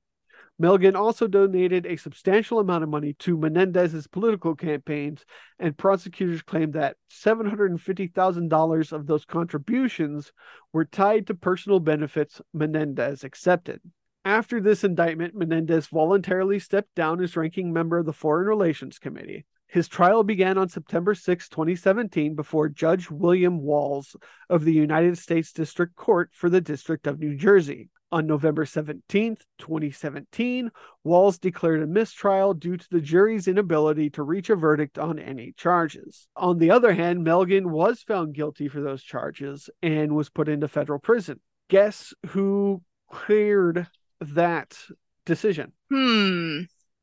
Melgen 0.62 0.96
also 0.96 1.28
donated 1.28 1.86
a 1.86 1.98
substantial 1.98 2.60
amount 2.60 2.84
of 2.84 2.90
money 2.90 3.14
to 3.20 3.38
Menendez's 3.38 4.08
political 4.08 4.56
campaigns, 4.56 5.26
and 5.60 5.78
prosecutors 5.78 6.42
claimed 6.42 6.74
that 6.74 6.96
$750,000 7.12 8.92
of 8.94 9.06
those 9.06 9.26
contributions 9.26 10.32
were 10.72 10.86
tied 10.86 11.28
to 11.28 11.36
personal 11.36 11.82
benefits 11.82 12.42
Menendez 12.54 13.26
accepted. 13.26 13.82
After 14.26 14.60
this 14.60 14.84
indictment, 14.84 15.36
Menendez 15.36 15.86
voluntarily 15.86 16.58
stepped 16.58 16.96
down 16.96 17.22
as 17.22 17.38
ranking 17.38 17.72
member 17.72 18.00
of 18.00 18.08
the 18.08 18.12
Foreign 18.12 18.48
Relations 18.48 18.98
Committee. 18.98 19.46
His 19.68 19.88
trial 19.88 20.24
began 20.24 20.58
on 20.58 20.68
September 20.68 21.14
6, 21.14 21.48
2017, 21.48 22.34
before 22.34 22.68
Judge 22.68 23.12
William 23.12 23.62
Walls 23.62 24.16
of 24.50 24.66
the 24.66 24.74
United 24.74 25.20
States 25.20 25.54
District 25.54 25.96
Court 25.96 26.32
for 26.34 26.50
the 26.50 26.60
District 26.60 27.06
of 27.06 27.20
New 27.20 27.36
Jersey. 27.36 27.90
On 28.12 28.26
November 28.26 28.66
17, 28.66 29.38
2017, 29.60 30.72
Walls 31.04 31.38
declared 31.38 31.84
a 31.84 31.88
mistrial 31.88 32.56
due 32.56 32.78
to 32.78 32.90
the 32.90 33.02
jury's 33.02 33.48
inability 33.48 34.10
to 34.10 34.24
reach 34.24 34.50
a 34.50 34.56
verdict 34.56 34.98
on 34.98 35.20
any 35.20 35.54
charges. 35.56 36.28
On 36.36 36.58
the 36.58 36.72
other 36.72 36.94
hand, 36.94 37.24
Melgen 37.24 37.68
was 37.68 38.02
found 38.02 38.34
guilty 38.34 38.70
for 38.70 38.82
those 38.82 39.04
charges 39.04 39.70
and 39.84 40.16
was 40.16 40.32
put 40.32 40.50
into 40.50 40.68
federal 40.68 40.98
prison. 40.98 41.42
Guess 41.70 42.12
who 42.30 42.82
cleared 43.12 43.88
that 44.22 44.78
decision? 45.26 45.72
Hmm. 45.92 46.62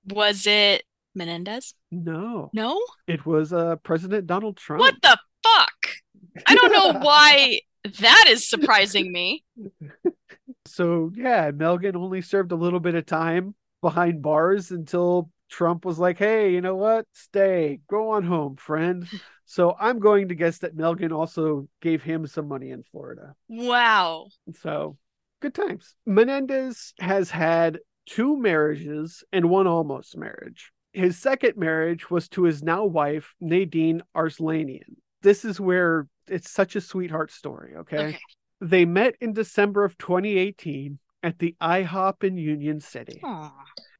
Was 0.08 0.46
it 0.46 0.84
Menendez? 1.14 1.74
No, 1.90 2.50
No? 2.52 2.80
it 3.06 3.24
was 3.26 3.52
uh, 3.52 3.76
President 3.76 4.26
Donald 4.26 4.56
Trump. 4.56 4.80
What 4.80 4.94
the 5.02 5.18
fuck? 5.42 6.46
I 6.46 6.54
don't 6.54 6.72
know 6.72 6.98
why 7.00 7.60
that 8.00 8.24
is 8.28 8.48
surprising 8.48 9.12
me. 9.12 9.44
So 10.66 11.10
yeah, 11.14 11.50
Melgen 11.50 11.96
only 11.96 12.22
served 12.22 12.52
a 12.52 12.56
little 12.56 12.80
bit 12.80 12.94
of 12.94 13.04
time 13.06 13.54
behind 13.80 14.22
bars 14.22 14.70
until 14.70 15.30
Trump 15.50 15.84
was 15.84 15.98
like, 15.98 16.18
"Hey, 16.18 16.52
you 16.52 16.60
know 16.60 16.76
what? 16.76 17.06
Stay, 17.12 17.80
go 17.88 18.10
on 18.10 18.22
home, 18.24 18.56
friend." 18.56 19.06
So 19.44 19.76
I'm 19.78 19.98
going 19.98 20.28
to 20.28 20.34
guess 20.34 20.58
that 20.58 20.74
Melgen 20.76 21.12
also 21.12 21.68
gave 21.82 22.02
him 22.02 22.26
some 22.26 22.48
money 22.48 22.70
in 22.70 22.84
Florida. 22.84 23.34
Wow. 23.48 24.28
So 24.62 24.96
good 25.42 25.54
times. 25.54 25.94
Menendez 26.06 26.94
has 26.98 27.30
had 27.30 27.78
two 28.06 28.38
marriages 28.38 29.22
and 29.32 29.50
one 29.50 29.66
almost 29.66 30.16
marriage. 30.16 30.72
His 30.92 31.18
second 31.18 31.56
marriage 31.56 32.10
was 32.10 32.28
to 32.30 32.44
his 32.44 32.62
now 32.62 32.84
wife, 32.84 33.34
Nadine 33.40 34.02
Arslanian. 34.16 34.96
This 35.22 35.44
is 35.44 35.60
where 35.60 36.06
it's 36.28 36.50
such 36.50 36.76
a 36.76 36.80
sweetheart 36.80 37.30
story, 37.30 37.74
okay? 37.76 37.98
Okay. 37.98 38.18
They 38.60 38.84
met 38.84 39.16
in 39.20 39.32
December 39.32 39.84
of 39.84 39.98
2018 39.98 40.98
at 41.22 41.38
the 41.38 41.56
IHOP 41.60 42.24
in 42.24 42.36
Union 42.36 42.80
City. 42.80 43.20
Aw. 43.22 43.52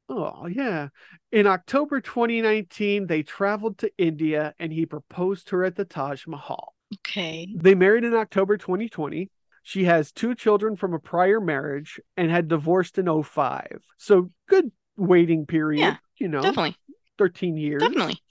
Oh, 0.09 0.47
yeah. 0.47 0.89
In 1.31 1.47
October 1.47 2.01
2019, 2.01 3.07
they 3.07 3.23
traveled 3.23 3.77
to 3.79 3.91
India 3.97 4.53
and 4.59 4.71
he 4.71 4.85
proposed 4.85 5.47
to 5.47 5.57
her 5.57 5.63
at 5.63 5.75
the 5.75 5.85
Taj 5.85 6.27
Mahal. 6.27 6.73
Okay. 6.99 7.47
They 7.55 7.75
married 7.75 8.03
in 8.03 8.13
October 8.13 8.57
2020. 8.57 9.29
She 9.63 9.85
has 9.85 10.11
two 10.11 10.35
children 10.35 10.75
from 10.75 10.93
a 10.93 10.99
prior 10.99 11.39
marriage 11.39 11.99
and 12.17 12.29
had 12.29 12.47
divorced 12.47 12.97
in 12.97 13.07
05. 13.23 13.81
So 13.97 14.29
good 14.47 14.71
waiting 14.97 15.45
period, 15.45 15.79
Yeah, 15.81 15.97
you 16.17 16.27
know, 16.27 16.41
Definitely. 16.41 16.75
13 17.17 17.57
years. 17.57 17.81
Definitely. 17.81 18.21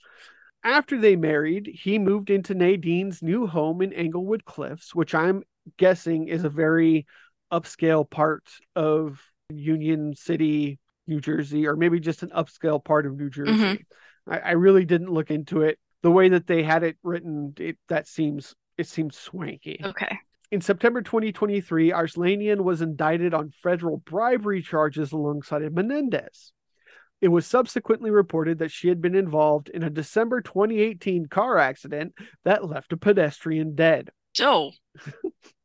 After 0.63 0.97
they 0.97 1.15
married, 1.15 1.67
he 1.73 1.99
moved 1.99 2.29
into 2.29 2.53
Nadine's 2.53 3.21
new 3.21 3.47
home 3.47 3.81
in 3.81 3.91
Englewood 3.91 4.45
Cliffs, 4.45 4.95
which 4.95 5.13
I'm 5.13 5.43
guessing 5.77 6.27
is 6.29 6.45
a 6.45 6.49
very 6.49 7.05
upscale 7.51 8.09
part 8.09 8.43
of 8.75 9.21
Union 9.49 10.15
City, 10.15 10.79
New 11.07 11.19
Jersey, 11.19 11.67
or 11.67 11.75
maybe 11.75 11.99
just 11.99 12.23
an 12.23 12.29
upscale 12.29 12.81
part 12.81 13.05
of 13.05 13.17
New 13.17 13.29
Jersey. 13.29 13.51
Mhm. 13.51 13.85
I, 14.27 14.39
I 14.39 14.51
really 14.51 14.85
didn't 14.85 15.11
look 15.11 15.31
into 15.31 15.61
it. 15.63 15.79
The 16.01 16.11
way 16.11 16.29
that 16.29 16.47
they 16.47 16.63
had 16.63 16.83
it 16.83 16.97
written, 17.03 17.53
it 17.57 17.77
that 17.89 18.07
seems 18.07 18.55
it 18.77 18.87
seems 18.87 19.17
swanky. 19.17 19.81
Okay. 19.83 20.17
In 20.53 20.61
September 20.61 21.01
2023, 21.01 21.89
Arslanian 21.89 22.61
was 22.61 22.83
indicted 22.83 23.33
on 23.33 23.49
federal 23.63 23.97
bribery 23.97 24.61
charges 24.61 25.11
alongside 25.11 25.73
Menendez. 25.73 26.51
It 27.21 27.29
was 27.29 27.47
subsequently 27.47 28.11
reported 28.11 28.59
that 28.59 28.69
she 28.69 28.87
had 28.87 29.01
been 29.01 29.15
involved 29.15 29.69
in 29.69 29.81
a 29.81 29.89
December 29.89 30.41
2018 30.41 31.25
car 31.25 31.57
accident 31.57 32.13
that 32.43 32.69
left 32.69 32.93
a 32.93 32.97
pedestrian 32.97 33.73
dead. 33.73 34.11
Oh. 34.39 34.73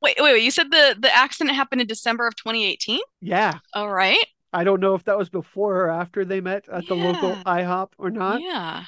wait, 0.01 0.16
wait, 0.18 0.22
wait. 0.22 0.43
You 0.43 0.51
said 0.51 0.70
the 0.70 0.97
the 0.99 1.14
accident 1.14 1.55
happened 1.55 1.82
in 1.82 1.86
December 1.86 2.26
of 2.26 2.34
2018? 2.36 2.99
Yeah, 3.20 3.59
All 3.74 3.93
right. 3.93 4.24
I 4.55 4.64
don't 4.64 4.80
know 4.80 4.95
if 4.95 5.05
that 5.05 5.18
was 5.18 5.28
before 5.28 5.84
or 5.84 5.91
after 5.91 6.24
they 6.24 6.41
met 6.41 6.66
at 6.66 6.86
the 6.86 6.97
local 6.97 7.34
IHOP 7.45 7.91
or 7.99 8.09
not. 8.09 8.41
Yeah. 8.41 8.84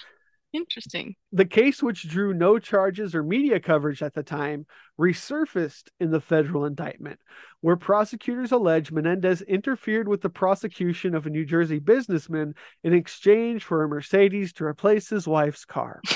Interesting. 0.53 1.15
The 1.33 1.45
case, 1.45 1.83
which 1.83 2.09
drew 2.09 2.35
no 2.35 2.59
charges 2.59 3.15
or 3.15 3.23
media 3.23 3.61
coverage 3.61 4.03
at 4.03 4.15
the 4.15 4.23
time, 4.23 4.67
resurfaced 4.99 5.89
in 6.01 6.11
the 6.11 6.21
federal 6.21 6.65
indictment, 6.65 7.21
where 7.61 7.77
prosecutors 7.77 8.51
allege 8.51 8.91
Menendez 8.91 9.43
interfered 9.43 10.09
with 10.09 10.23
the 10.23 10.29
prosecution 10.29 11.15
of 11.15 11.27
a 11.27 11.31
New 11.31 11.45
Jersey 11.45 11.79
businessman 11.79 12.55
in 12.83 12.93
exchange 12.93 13.63
for 13.63 13.85
a 13.85 13.89
Mercedes 13.89 14.53
to 14.55 14.65
replace 14.65 15.09
his 15.09 15.29
wife's 15.29 15.65
car. 15.65 16.01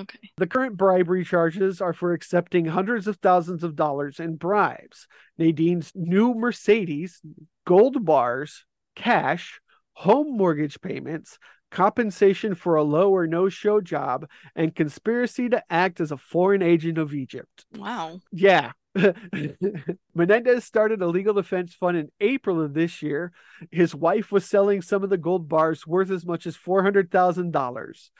Okay. 0.00 0.30
The 0.38 0.46
current 0.46 0.78
bribery 0.78 1.22
charges 1.22 1.82
are 1.82 1.92
for 1.92 2.14
accepting 2.14 2.64
hundreds 2.64 3.06
of 3.06 3.16
thousands 3.16 3.62
of 3.62 3.76
dollars 3.76 4.20
in 4.20 4.36
bribes. 4.36 5.06
Nadine's 5.36 5.92
new 5.94 6.34
Mercedes, 6.34 7.20
gold 7.66 8.02
bars, 8.04 8.64
cash, 8.96 9.60
home 9.92 10.36
mortgage 10.36 10.80
payments, 10.80 11.38
compensation 11.72 12.54
for 12.54 12.76
a 12.76 12.84
low 12.84 13.10
or 13.10 13.26
no 13.26 13.48
show 13.48 13.80
job, 13.80 14.28
and 14.54 14.76
conspiracy 14.76 15.48
to 15.48 15.62
act 15.70 16.00
as 16.00 16.12
a 16.12 16.16
foreign 16.16 16.62
agent 16.62 16.98
of 16.98 17.12
Egypt. 17.14 17.64
Wow. 17.76 18.20
Yeah. 18.30 18.72
Menendez 20.14 20.64
started 20.64 21.00
a 21.00 21.06
legal 21.06 21.34
defense 21.34 21.74
fund 21.74 21.96
in 21.96 22.12
April 22.20 22.60
of 22.60 22.74
this 22.74 23.02
year. 23.02 23.32
His 23.70 23.94
wife 23.94 24.30
was 24.30 24.44
selling 24.44 24.82
some 24.82 25.02
of 25.02 25.10
the 25.10 25.16
gold 25.16 25.48
bars 25.48 25.86
worth 25.86 26.10
as 26.10 26.26
much 26.26 26.46
as 26.46 26.56
$400,000. 26.56 28.10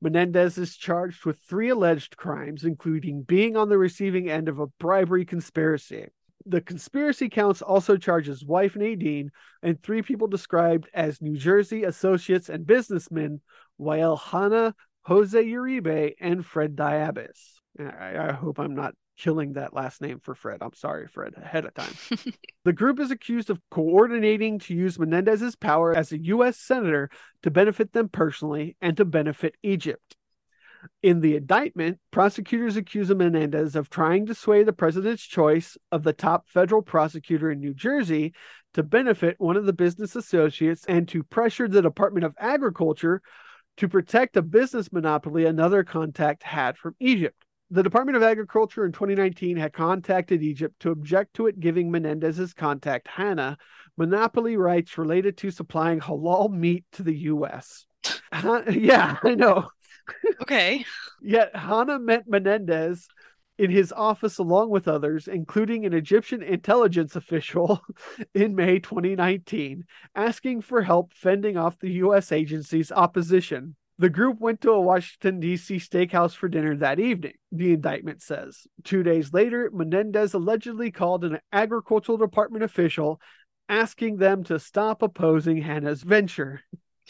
Menendez 0.00 0.58
is 0.58 0.76
charged 0.76 1.24
with 1.24 1.38
three 1.38 1.68
alleged 1.68 2.16
crimes, 2.16 2.64
including 2.64 3.22
being 3.22 3.56
on 3.56 3.68
the 3.68 3.78
receiving 3.78 4.30
end 4.30 4.48
of 4.48 4.58
a 4.58 4.66
bribery 4.66 5.24
conspiracy. 5.24 6.08
The 6.46 6.60
conspiracy 6.60 7.28
counts 7.28 7.62
also 7.62 7.96
charges 7.96 8.44
wife 8.44 8.76
Nadine 8.76 9.30
and 9.62 9.82
three 9.82 10.02
people 10.02 10.28
described 10.28 10.88
as 10.92 11.22
New 11.22 11.36
Jersey 11.36 11.84
associates 11.84 12.48
and 12.48 12.66
businessmen, 12.66 13.40
Wael 13.80 14.18
Hanna, 14.18 14.74
Jose 15.02 15.42
Uribe, 15.42 16.14
and 16.20 16.44
Fred 16.44 16.76
Diabas. 16.76 17.60
I, 17.78 18.28
I 18.28 18.32
hope 18.32 18.58
I'm 18.58 18.74
not 18.74 18.94
killing 19.16 19.54
that 19.54 19.74
last 19.74 20.00
name 20.00 20.20
for 20.20 20.34
Fred. 20.34 20.58
I'm 20.60 20.74
sorry, 20.74 21.06
Fred, 21.06 21.34
ahead 21.36 21.64
of 21.64 21.74
time. 21.74 21.94
the 22.64 22.72
group 22.72 23.00
is 23.00 23.10
accused 23.10 23.50
of 23.50 23.60
coordinating 23.70 24.58
to 24.60 24.74
use 24.74 24.98
Menendez's 24.98 25.56
power 25.56 25.96
as 25.96 26.12
a 26.12 26.22
U.S. 26.24 26.58
senator 26.58 27.10
to 27.42 27.50
benefit 27.50 27.92
them 27.92 28.08
personally 28.08 28.76
and 28.80 28.96
to 28.96 29.04
benefit 29.04 29.54
Egypt. 29.62 30.16
In 31.02 31.20
the 31.20 31.36
indictment, 31.36 31.98
prosecutors 32.10 32.76
accuse 32.76 33.10
Menendez 33.10 33.76
of 33.76 33.90
trying 33.90 34.26
to 34.26 34.34
sway 34.34 34.62
the 34.62 34.72
president's 34.72 35.22
choice 35.22 35.76
of 35.92 36.02
the 36.02 36.12
top 36.12 36.48
federal 36.48 36.82
prosecutor 36.82 37.50
in 37.50 37.60
New 37.60 37.74
Jersey 37.74 38.34
to 38.74 38.82
benefit 38.82 39.36
one 39.38 39.56
of 39.56 39.66
the 39.66 39.72
business 39.72 40.16
associates 40.16 40.84
and 40.86 41.08
to 41.08 41.22
pressure 41.22 41.68
the 41.68 41.82
Department 41.82 42.24
of 42.24 42.34
Agriculture 42.38 43.22
to 43.76 43.88
protect 43.88 44.36
a 44.36 44.42
business 44.42 44.92
monopoly 44.92 45.46
another 45.46 45.84
contact 45.84 46.42
had 46.42 46.76
from 46.76 46.94
Egypt. 47.00 47.44
The 47.70 47.82
Department 47.82 48.16
of 48.16 48.22
Agriculture 48.22 48.84
in 48.84 48.92
2019 48.92 49.56
had 49.56 49.72
contacted 49.72 50.42
Egypt 50.42 50.78
to 50.80 50.90
object 50.90 51.34
to 51.34 51.46
it 51.46 51.58
giving 51.58 51.90
Menendez's 51.90 52.52
contact, 52.52 53.08
Hanna, 53.08 53.56
monopoly 53.96 54.56
rights 54.56 54.98
related 54.98 55.36
to 55.38 55.50
supplying 55.50 56.00
halal 56.00 56.52
meat 56.52 56.84
to 56.92 57.02
the 57.02 57.14
U.S. 57.14 57.86
Yeah, 58.70 59.16
I 59.22 59.34
know. 59.34 59.68
Okay. 60.42 60.84
Yet 61.22 61.54
Hanna 61.54 61.98
met 61.98 62.28
Menendez 62.28 63.08
in 63.56 63.70
his 63.70 63.92
office 63.92 64.38
along 64.38 64.70
with 64.70 64.88
others, 64.88 65.28
including 65.28 65.86
an 65.86 65.92
Egyptian 65.92 66.42
intelligence 66.42 67.14
official 67.16 67.80
in 68.34 68.54
May 68.54 68.80
2019, 68.80 69.84
asking 70.14 70.62
for 70.62 70.82
help 70.82 71.12
fending 71.12 71.56
off 71.56 71.78
the 71.78 71.92
U.S. 71.92 72.32
agency's 72.32 72.90
opposition. 72.90 73.76
The 73.98 74.10
group 74.10 74.40
went 74.40 74.60
to 74.62 74.72
a 74.72 74.80
Washington, 74.80 75.38
D.C. 75.38 75.76
steakhouse 75.76 76.34
for 76.34 76.48
dinner 76.48 76.76
that 76.78 76.98
evening, 76.98 77.34
the 77.52 77.74
indictment 77.74 78.22
says. 78.22 78.66
Two 78.82 79.04
days 79.04 79.32
later, 79.32 79.70
Menendez 79.72 80.34
allegedly 80.34 80.90
called 80.90 81.24
an 81.24 81.38
agricultural 81.52 82.18
department 82.18 82.64
official 82.64 83.20
asking 83.68 84.16
them 84.16 84.44
to 84.44 84.58
stop 84.58 85.02
opposing 85.02 85.62
Hanna's 85.62 86.02
venture. 86.02 86.60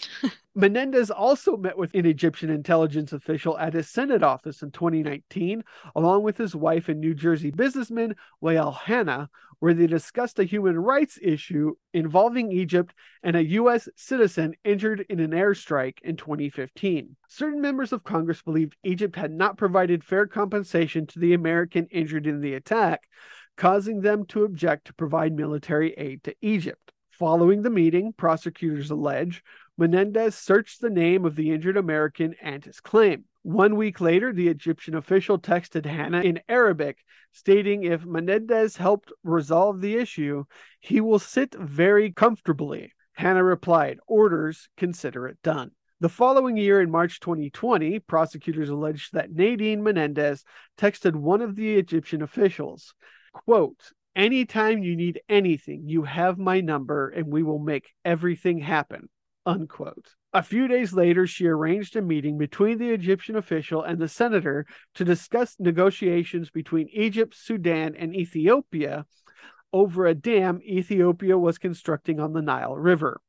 Menendez 0.54 1.10
also 1.10 1.56
met 1.56 1.76
with 1.76 1.94
an 1.94 2.06
Egyptian 2.06 2.50
intelligence 2.50 3.12
official 3.12 3.58
at 3.58 3.74
his 3.74 3.88
Senate 3.88 4.22
office 4.22 4.62
in 4.62 4.70
2019, 4.70 5.64
along 5.94 6.22
with 6.22 6.36
his 6.36 6.54
wife 6.54 6.88
and 6.88 7.00
New 7.00 7.14
Jersey 7.14 7.50
businessman 7.50 8.14
Wael 8.42 8.74
Hanna, 8.74 9.30
where 9.58 9.74
they 9.74 9.86
discussed 9.86 10.38
a 10.38 10.44
human 10.44 10.78
rights 10.78 11.18
issue 11.22 11.74
involving 11.92 12.52
Egypt 12.52 12.94
and 13.22 13.36
a 13.36 13.44
U.S. 13.44 13.88
citizen 13.96 14.54
injured 14.64 15.06
in 15.08 15.20
an 15.20 15.30
airstrike 15.30 16.00
in 16.02 16.16
2015. 16.16 17.16
Certain 17.28 17.60
members 17.60 17.92
of 17.92 18.04
Congress 18.04 18.42
believed 18.42 18.76
Egypt 18.84 19.16
had 19.16 19.32
not 19.32 19.56
provided 19.56 20.04
fair 20.04 20.26
compensation 20.26 21.06
to 21.06 21.18
the 21.18 21.34
American 21.34 21.86
injured 21.90 22.26
in 22.26 22.40
the 22.40 22.54
attack, 22.54 23.08
causing 23.56 24.00
them 24.00 24.26
to 24.26 24.44
object 24.44 24.86
to 24.86 24.94
provide 24.94 25.32
military 25.32 25.92
aid 25.94 26.22
to 26.24 26.34
Egypt. 26.42 26.92
Following 27.18 27.62
the 27.62 27.70
meeting, 27.70 28.12
prosecutors 28.12 28.90
allege 28.90 29.44
Menendez 29.76 30.36
searched 30.36 30.80
the 30.80 30.90
name 30.90 31.24
of 31.24 31.34
the 31.34 31.50
injured 31.50 31.76
American 31.76 32.34
and 32.40 32.64
his 32.64 32.78
claim. 32.78 33.24
One 33.42 33.74
week 33.76 34.00
later, 34.00 34.32
the 34.32 34.48
Egyptian 34.48 34.94
official 34.94 35.38
texted 35.38 35.84
Hanna 35.84 36.20
in 36.20 36.40
Arabic, 36.48 36.98
stating 37.32 37.82
if 37.82 38.04
Menendez 38.04 38.76
helped 38.76 39.12
resolve 39.24 39.80
the 39.80 39.96
issue, 39.96 40.44
he 40.78 41.00
will 41.00 41.18
sit 41.18 41.54
very 41.54 42.12
comfortably. 42.12 42.92
Hanna 43.14 43.42
replied, 43.42 43.98
Orders, 44.06 44.68
consider 44.76 45.26
it 45.26 45.42
done. 45.42 45.72
The 46.00 46.08
following 46.08 46.56
year, 46.56 46.80
in 46.80 46.90
March 46.90 47.18
2020, 47.18 47.98
prosecutors 47.98 48.68
alleged 48.68 49.14
that 49.14 49.32
Nadine 49.32 49.82
Menendez 49.82 50.44
texted 50.78 51.16
one 51.16 51.42
of 51.42 51.56
the 51.56 51.76
Egyptian 51.76 52.22
officials, 52.22 52.94
quote, 53.32 53.92
Anytime 54.14 54.84
you 54.84 54.94
need 54.94 55.20
anything, 55.28 55.82
you 55.86 56.04
have 56.04 56.38
my 56.38 56.60
number 56.60 57.08
and 57.08 57.32
we 57.32 57.42
will 57.42 57.58
make 57.58 57.90
everything 58.04 58.58
happen. 58.60 59.08
Unquote. 59.46 60.14
A 60.32 60.42
few 60.42 60.66
days 60.66 60.92
later, 60.92 61.26
she 61.26 61.46
arranged 61.46 61.96
a 61.96 62.02
meeting 62.02 62.38
between 62.38 62.78
the 62.78 62.90
Egyptian 62.90 63.36
official 63.36 63.82
and 63.82 63.98
the 63.98 64.08
senator 64.08 64.66
to 64.94 65.04
discuss 65.04 65.56
negotiations 65.58 66.50
between 66.50 66.88
Egypt, 66.92 67.34
Sudan, 67.36 67.94
and 67.96 68.14
Ethiopia 68.14 69.06
over 69.72 70.06
a 70.06 70.14
dam 70.14 70.60
Ethiopia 70.62 71.36
was 71.36 71.58
constructing 71.58 72.20
on 72.20 72.32
the 72.32 72.42
Nile 72.42 72.76
River. 72.76 73.20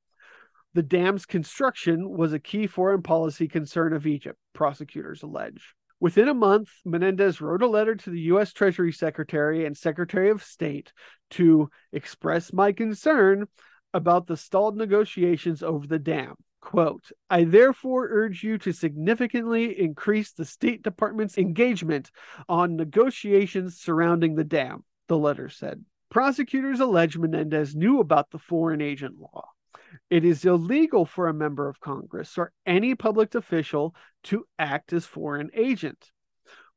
The 0.74 0.84
dam's 0.84 1.26
construction 1.26 2.10
was 2.10 2.34
a 2.34 2.40
key 2.40 2.68
foreign 2.68 3.02
policy 3.02 3.48
concern 3.48 3.94
of 3.94 4.06
Egypt, 4.06 4.38
prosecutors 4.54 5.24
allege. 5.24 5.74
Within 6.00 6.28
a 6.28 6.34
month, 6.34 6.70
Menendez 6.84 7.40
wrote 7.40 7.62
a 7.62 7.68
letter 7.68 7.96
to 7.96 8.10
the 8.10 8.20
U.S. 8.22 8.52
Treasury 8.52 8.92
Secretary 8.92 9.66
and 9.66 9.76
Secretary 9.76 10.30
of 10.30 10.44
State 10.44 10.92
to 11.32 11.70
express 11.94 12.52
my 12.52 12.74
concern 12.74 13.48
about 13.96 14.28
the 14.28 14.36
stalled 14.36 14.76
negotiations 14.76 15.64
over 15.64 15.88
the 15.88 15.98
dam. 15.98 16.36
Quote, 16.60 17.12
I 17.30 17.46
therefore 17.46 18.10
urge 18.12 18.44
you 18.44 18.58
to 18.58 18.74
significantly 18.74 19.80
increase 19.80 20.34
the 20.34 20.44
State 20.44 20.84
Department's 20.84 21.38
engagement 21.38 22.12
on 22.50 22.76
negotiations 22.76 23.80
surrounding 23.80 24.36
the 24.36 24.44
dam, 24.44 24.84
the 25.08 25.18
letter 25.18 25.48
said. 25.48 25.86
Prosecutors 26.10 26.82
allege 26.82 27.18
Menendez 27.18 27.74
knew 27.74 28.02
about 28.02 28.32
the 28.32 28.40
foreign 28.40 28.82
agent 28.82 29.16
law. 29.18 29.48
It 30.10 30.26
is 30.26 30.44
illegal 30.44 31.06
for 31.06 31.30
a 31.30 31.34
member 31.34 31.70
of 31.70 31.80
Congress 31.80 32.38
or 32.38 32.52
any 32.66 32.96
public 32.96 33.34
official 33.34 33.96
to 34.26 34.46
act 34.60 34.92
as 34.92 35.06
foreign 35.06 35.52
agent. 35.54 36.12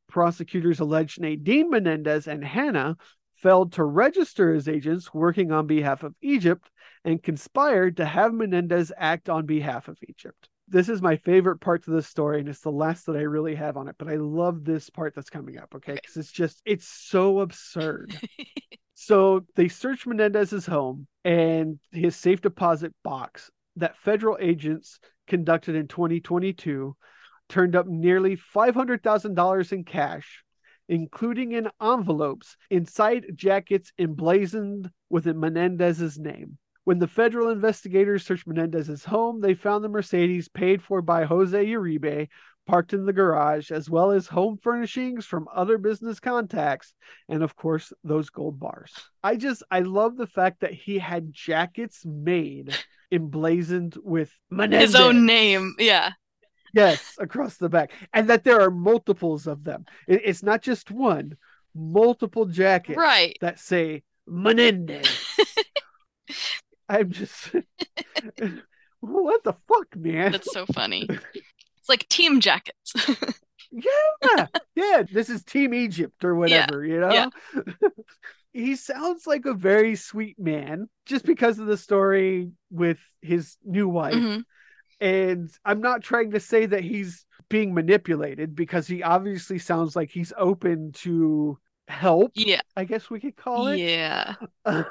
Prosecutors 0.09 0.81
allege 0.81 1.19
Nadine 1.19 1.71
Menendez 1.71 2.29
and 2.29 2.45
Hanna 2.45 2.97
failed 3.43 3.73
to 3.73 3.85
register 3.85 4.53
as 4.55 4.69
agents 4.69 5.13
working 5.15 5.53
on 5.53 5.67
behalf 5.67 6.03
of 6.03 6.15
Egypt 6.21 6.71
and 7.05 7.23
conspired 7.23 7.97
to 7.97 8.05
have 8.05 8.33
Menendez 8.33 8.93
act 8.97 9.29
on 9.29 9.47
behalf 9.47 9.89
of 9.89 9.99
Egypt. 10.09 10.49
This 10.67 10.89
is 10.89 11.01
my 11.01 11.17
favorite 11.17 11.61
part 11.61 11.87
of 11.87 11.95
the 11.95 12.03
story, 12.03 12.41
and 12.41 12.49
it's 12.49 12.61
the 12.61 12.71
last 12.71 13.07
that 13.07 13.17
I 13.17 13.23
really 13.23 13.55
have 13.55 13.77
on 13.77 13.89
it. 13.89 13.97
But 13.99 14.09
I 14.09 14.17
love 14.17 14.65
this 14.65 14.91
part 14.91 15.15
that's 15.15 15.31
coming 15.31 15.59
up, 15.59 15.75
okay? 15.77 15.95
Because 15.95 16.17
it's 16.17 16.33
just, 16.33 16.61
it's 16.67 16.87
so 16.87 17.41
absurd. 17.41 18.15
so 18.95 19.47
they 19.57 19.69
search 19.69 20.07
Menendez's 20.07 20.67
home 20.67 21.07
and 21.25 21.79
his 21.91 22.17
safe 22.17 22.43
deposit 22.43 22.93
box 23.03 23.51
that 23.77 23.97
federal 23.99 24.37
agents 24.41 24.99
conducted 25.27 25.75
in 25.75 25.89
2022 25.89 26.97
turned 27.49 27.77
up 27.77 27.87
nearly 27.87 28.37
$500,000 28.37 29.73
in 29.73 29.85
cash, 29.85 30.45
including 30.89 31.53
in 31.53 31.69
envelopes 31.81 32.57
inside 32.71 33.27
jackets 33.35 33.93
emblazoned 33.99 34.91
with 35.11 35.27
Menendez's 35.27 36.19
name. 36.19 36.59
When 36.85 36.99
the 36.99 37.07
federal 37.07 37.51
investigators 37.51 38.25
searched 38.25 38.47
Menendez's 38.47 39.05
home, 39.05 39.41
they 39.41 39.55
found 39.55 39.85
the 39.85 39.91
Mercedes 39.91 40.49
paid 40.49 40.83
for 40.83 41.03
by 41.03 41.25
Jose 41.25 41.67
Uribe 41.67 42.29
parked 42.67 42.93
in 42.93 43.07
the 43.07 43.13
garage, 43.13 43.71
as 43.71 43.91
well 43.91 44.11
as 44.11 44.27
home 44.27 44.59
furnishings 44.63 45.25
from 45.25 45.49
other 45.55 45.79
business 45.79 46.21
contacts, 46.21 46.93
and 47.29 47.43
of 47.43 47.57
course, 47.57 47.93
those 48.05 48.31
gold 48.31 48.61
bars. 48.61 48.93
I 49.23 49.37
just, 49.37 49.63
I 49.71 49.81
love 49.81 50.17
the 50.17 50.27
fact 50.27 50.61
that 50.61 50.75
he 50.75 50.99
had 50.99 51.33
jackets 51.33 52.05
made 52.05 52.77
emblazoned 53.11 53.97
with 54.03 54.31
Menendez. 54.51 54.93
His 54.93 55.01
own 55.01 55.25
name. 55.27 55.75
Yeah. 55.79 56.13
Yes, 56.75 57.17
across 57.19 57.57
the 57.57 57.69
back, 57.69 57.93
and 58.13 58.29
that 58.29 58.45
there 58.45 58.61
are 58.61 58.71
multiples 58.71 59.47
of 59.47 59.65
them. 59.65 59.85
It- 60.07 60.23
it's 60.25 60.43
not 60.43 60.63
just 60.63 60.91
one, 60.91 61.37
multiple 61.75 62.45
jackets 62.47 62.97
Right. 62.99 63.37
that 63.41 63.59
say 63.59 64.03
Menendez. 64.27 65.09
I'm 66.89 67.11
just, 67.11 67.51
what 69.01 69.45
the 69.45 69.55
fuck, 69.69 69.95
man? 69.97 70.33
That's 70.33 70.53
so 70.53 70.67
funny. 70.67 71.07
It's 71.35 71.89
like 71.89 72.09
team 72.09 72.41
jackets. 72.41 72.95
Yeah, 73.71 74.47
yeah. 74.75 75.03
This 75.13 75.29
is 75.29 75.45
Team 75.45 75.75
Egypt 75.75 76.25
or 76.25 76.35
whatever, 76.35 76.87
you 76.87 77.01
know. 77.01 77.13
yeah. 77.13 77.29
he 78.51 78.77
sounds 78.77 79.27
like 79.27 79.45
a 79.45 79.53
very 79.53 79.95
sweet 79.95 80.39
man, 80.39 80.89
just 81.05 81.27
because 81.27 81.59
of 81.59 81.67
the 81.67 81.77
story 81.77 82.51
with 82.71 82.97
his 83.21 83.59
new 83.67 83.87
wife. 83.87 84.15
Mhm. 84.15 84.45
And 85.01 85.51
I'm 85.65 85.81
not 85.81 86.03
trying 86.03 86.33
to 86.33 86.41
say 86.41 86.67
that 86.67 86.83
he's 86.83 87.27
being 87.49 87.75
manipulated 87.75 88.55
because 88.55 88.87
he 88.87 89.03
obviously 89.03 89.59
sounds 89.59 89.97
like 89.97 90.11
he's 90.11 90.33
open 90.37 90.93
to 90.93 91.59
help. 91.87 92.33
Yeah. 92.35 92.61
I 92.77 92.85
guess 92.85 93.11
we 93.11 93.21
could 93.21 93.37
call 93.37 93.69
it. 93.69 93.79
Yeah. 93.79 94.35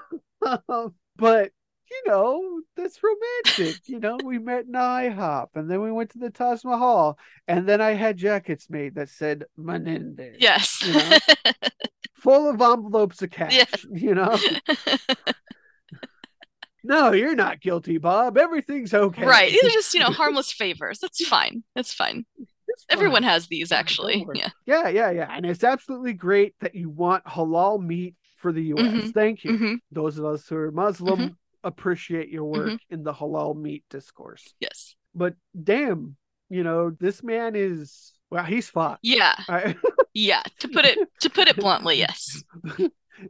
Um, 0.69 0.93
but 1.17 1.51
you 1.89 2.03
know, 2.05 2.61
that's 2.75 2.99
romantic. 3.01 3.81
you 3.87 3.99
know, 3.99 4.17
we 4.23 4.37
met 4.37 4.65
in 4.65 4.73
IHOP 4.73 5.47
and 5.55 5.69
then 5.69 5.81
we 5.81 5.91
went 5.91 6.11
to 6.11 6.19
the 6.19 6.29
Taj 6.29 6.63
Mahal 6.63 7.17
and 7.47 7.67
then 7.67 7.81
I 7.81 7.93
had 7.93 8.17
jackets 8.17 8.69
made 8.69 8.95
that 8.95 9.09
said 9.09 9.45
Menendez. 9.57 10.37
Yes. 10.39 10.81
You 10.85 10.93
know, 10.93 11.17
full 12.13 12.49
of 12.49 12.61
envelopes 12.61 13.21
of 13.21 13.31
cash. 13.31 13.55
Yeah. 13.55 13.65
You 13.91 14.15
know, 14.15 14.37
no, 16.83 17.11
you're 17.11 17.35
not 17.35 17.59
guilty, 17.61 17.97
Bob. 17.97 18.37
Everything's 18.37 18.93
okay. 18.93 19.25
Right. 19.25 19.51
These 19.51 19.63
are 19.63 19.69
just, 19.69 19.93
you 19.93 19.99
know, 19.99 20.05
harmless 20.11 20.51
favors. 20.51 20.99
That's 20.99 21.25
fine. 21.25 21.63
That's 21.75 21.93
fine. 21.93 22.25
It's 22.37 22.83
fine. 22.85 22.97
Everyone 22.97 23.23
has 23.23 23.47
these 23.47 23.71
actually. 23.71 24.25
Yeah. 24.33 24.49
Yeah, 24.65 24.87
yeah, 24.89 25.09
yeah. 25.11 25.27
And 25.35 25.45
it's 25.45 25.63
absolutely 25.63 26.13
great 26.13 26.55
that 26.61 26.75
you 26.75 26.89
want 26.89 27.23
halal 27.25 27.81
meat 27.81 28.15
for 28.37 28.51
the 28.51 28.63
US. 28.73 28.79
Mhm. 29.05 29.13
Thank 29.13 29.43
you. 29.43 29.57
hmm 29.57 29.73
Those 29.91 30.17
of 30.17 30.25
us 30.25 30.47
who 30.47 30.55
are 30.57 30.71
Muslim 30.71 31.19
Mm-hmm. 31.19 31.33
appreciate 31.63 32.29
your 32.29 32.45
work 32.45 32.79
in 32.89 33.03
the 33.03 33.13
halal 33.13 33.55
meat 33.59 33.83
discourse. 33.89 34.53
Yes. 34.59 34.95
But 35.15 35.33
damn, 35.61 36.15
you 36.49 36.63
know, 36.63 36.91
this 36.91 37.23
man 37.23 37.55
is 37.55 38.13
well, 38.29 38.43
he's 38.43 38.69
fought. 38.69 38.99
Yeah. 39.01 39.33
I, 39.49 39.75
Yeah. 40.13 40.41
To 40.59 40.67
put 40.67 40.85
it 40.85 40.97
to 41.21 41.29
put 41.29 41.47
it 41.47 41.55
bluntly, 41.57 41.97
yes. 41.99 42.43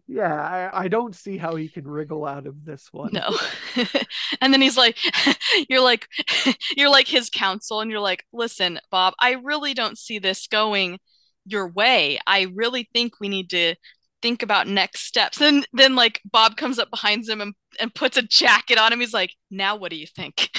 yeah, 0.07 0.69
I, 0.73 0.83
I 0.83 0.87
don't 0.87 1.15
see 1.15 1.37
how 1.37 1.55
he 1.55 1.69
can 1.69 1.87
wriggle 1.87 2.25
out 2.25 2.47
of 2.47 2.65
this 2.65 2.87
one. 2.91 3.11
No. 3.13 3.37
and 4.41 4.53
then 4.53 4.61
he's 4.61 4.77
like, 4.77 4.97
you're 5.69 5.81
like, 5.81 6.07
you're 6.77 6.89
like 6.89 7.07
his 7.07 7.29
counsel, 7.29 7.81
and 7.81 7.91
you're 7.91 7.99
like, 7.99 8.25
listen, 8.33 8.79
Bob, 8.91 9.13
I 9.19 9.33
really 9.33 9.73
don't 9.73 9.97
see 9.97 10.19
this 10.19 10.47
going 10.47 10.99
your 11.45 11.67
way. 11.67 12.19
I 12.27 12.47
really 12.53 12.89
think 12.93 13.13
we 13.19 13.29
need 13.29 13.49
to 13.51 13.75
think 14.21 14.43
about 14.43 14.67
next 14.67 15.01
steps. 15.01 15.41
And 15.41 15.65
then 15.73 15.95
like 15.95 16.21
Bob 16.29 16.57
comes 16.57 16.79
up 16.79 16.89
behind 16.89 17.27
him 17.27 17.39
and, 17.39 17.53
and 17.79 17.93
puts 17.93 18.17
a 18.17 18.21
jacket 18.23 18.77
on 18.77 18.91
him. 18.91 18.99
He's 18.99 19.13
like, 19.13 19.31
now 19.51 19.75
what 19.75 19.91
do 19.91 19.97
you 19.97 20.07
think? 20.07 20.49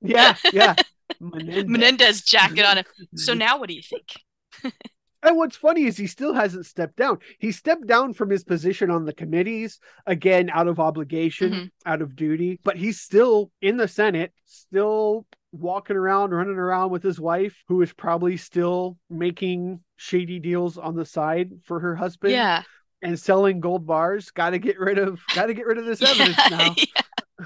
Yeah, 0.00 0.36
yeah. 0.52 0.74
Menendez. 1.20 1.66
Menendez 1.66 2.22
jacket 2.22 2.64
on 2.64 2.78
him. 2.78 2.84
So 3.16 3.32
mm-hmm. 3.32 3.38
now 3.38 3.58
what 3.58 3.68
do 3.68 3.74
you 3.74 3.82
think? 3.82 4.74
And 5.22 5.36
what's 5.36 5.56
funny 5.56 5.84
is 5.84 5.96
he 5.96 6.06
still 6.06 6.32
hasn't 6.32 6.66
stepped 6.66 6.96
down. 6.96 7.18
He 7.38 7.52
stepped 7.52 7.86
down 7.86 8.14
from 8.14 8.30
his 8.30 8.42
position 8.44 8.90
on 8.90 9.04
the 9.04 9.12
committees, 9.12 9.78
again, 10.06 10.50
out 10.52 10.66
of 10.68 10.80
obligation, 10.80 11.52
Mhm. 11.52 11.70
out 11.84 12.00
of 12.02 12.16
duty, 12.16 12.58
but 12.64 12.76
he's 12.76 13.00
still 13.00 13.50
in 13.60 13.76
the 13.76 13.88
Senate, 13.88 14.32
still 14.46 15.26
walking 15.52 15.96
around, 15.96 16.30
running 16.30 16.56
around 16.56 16.90
with 16.90 17.02
his 17.02 17.20
wife, 17.20 17.56
who 17.68 17.82
is 17.82 17.92
probably 17.92 18.36
still 18.36 18.96
making 19.10 19.80
shady 19.96 20.38
deals 20.38 20.78
on 20.78 20.94
the 20.96 21.04
side 21.04 21.50
for 21.64 21.80
her 21.80 21.96
husband 21.96 22.32
Yeah. 22.32 22.62
and 23.02 23.18
selling 23.18 23.60
gold 23.60 23.86
bars. 23.86 24.30
Gotta 24.30 24.58
get 24.58 24.78
rid 24.78 24.98
of 24.98 25.20
gotta 25.34 25.52
get 25.52 25.66
rid 25.66 25.76
of 25.78 25.84
this 25.84 26.00
evidence 26.02 26.36
Yeah, 26.50 26.56
now. 26.56 26.74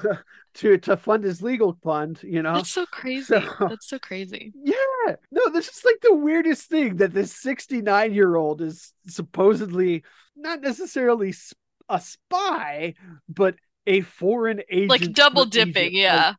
to 0.55 0.79
to 0.79 0.97
fund 0.97 1.25
his 1.25 1.43
legal 1.43 1.77
fund, 1.83 2.21
you 2.23 2.43
know. 2.43 2.55
That's 2.55 2.71
so 2.71 2.87
crazy. 2.93 3.25
So- 3.25 3.43
That's 3.69 3.89
so 3.89 3.99
crazy. 3.99 4.53
Yeah. 4.55 5.17
No, 5.31 5.49
this 5.53 5.69
is 5.69 5.85
like 5.85 6.01
the 6.03 6.15
weirdest 6.15 6.69
thing 6.69 6.97
that 6.97 7.13
this 7.13 7.33
69 7.37 8.15
year 8.15 8.37
old 8.37 8.63
is 8.63 8.93
supposedly 9.07 10.03
not 10.37 10.61
necessarily 10.61 11.35
a 11.89 12.01
spy, 12.01 12.95
but 13.29 13.57
a 13.87 14.01
foreign 14.01 14.63
agent. 14.71 14.91
Like 14.91 15.13
double 15.13 15.45
dipping, 15.45 15.93
Egypt. 15.93 15.95
yeah. 15.97 16.33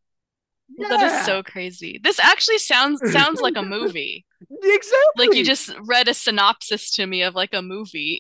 Like, 0.80 0.90
That 0.90 1.20
is 1.20 1.26
so 1.28 1.44
crazy. 1.44 2.00
This 2.04 2.20
actually 2.20 2.58
sounds 2.58 3.00
sounds 3.12 3.40
like 3.40 3.56
a 3.56 3.62
movie. 3.78 4.26
exactly. 4.50 5.28
Like 5.28 5.36
you 5.36 5.46
just 5.46 5.72
read 5.86 6.08
a 6.08 6.14
synopsis 6.16 6.96
to 6.96 7.06
me 7.06 7.22
of 7.22 7.36
like 7.36 7.54
a 7.54 7.62
movie. 7.62 8.20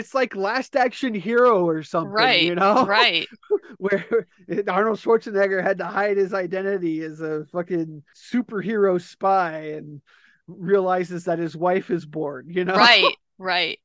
It's 0.00 0.14
like 0.14 0.34
Last 0.34 0.76
Action 0.76 1.14
Hero 1.14 1.68
or 1.68 1.82
something, 1.82 2.10
right. 2.10 2.42
you 2.42 2.54
know? 2.54 2.86
Right. 2.90 3.28
Where 3.76 4.26
Arnold 4.66 4.98
Schwarzenegger 4.98 5.62
had 5.62 5.78
to 5.78 5.84
hide 5.84 6.16
his 6.16 6.34
identity 6.34 7.02
as 7.02 7.20
a 7.20 7.44
fucking 7.52 8.02
superhero 8.16 9.00
spy 9.00 9.72
and 9.76 10.00
realizes 10.48 11.24
that 11.24 11.38
his 11.38 11.56
wife 11.56 11.90
is 11.90 12.06
bored, 12.06 12.46
you 12.48 12.64
know? 12.64 12.74
Right. 12.74 13.14
Right. 13.42 13.78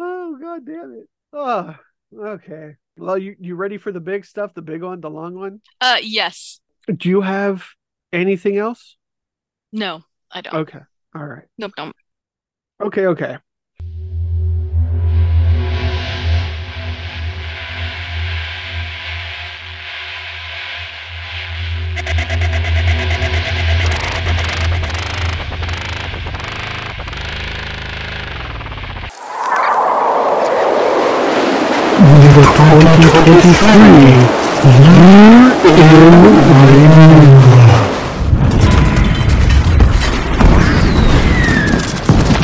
Oh 0.00 0.36
god 0.40 0.66
damn 0.66 0.94
it. 0.94 1.08
Oh, 1.32 1.76
okay. 2.12 2.74
Well, 2.96 3.16
you 3.16 3.36
you 3.38 3.54
ready 3.54 3.78
for 3.78 3.92
the 3.92 4.00
big 4.00 4.24
stuff, 4.24 4.52
the 4.52 4.62
big 4.62 4.82
one, 4.82 5.00
the 5.00 5.10
long 5.10 5.34
one? 5.36 5.60
Uh 5.80 5.98
yes. 6.02 6.58
Do 6.88 7.08
you 7.08 7.20
have 7.20 7.64
anything 8.12 8.58
else? 8.58 8.96
No, 9.70 10.02
I 10.28 10.40
don't. 10.40 10.54
Okay. 10.54 10.80
All 11.14 11.24
right. 11.24 11.44
Nope, 11.56 11.74
don't. 11.76 11.94
Okay, 12.82 13.06
okay. 13.06 13.38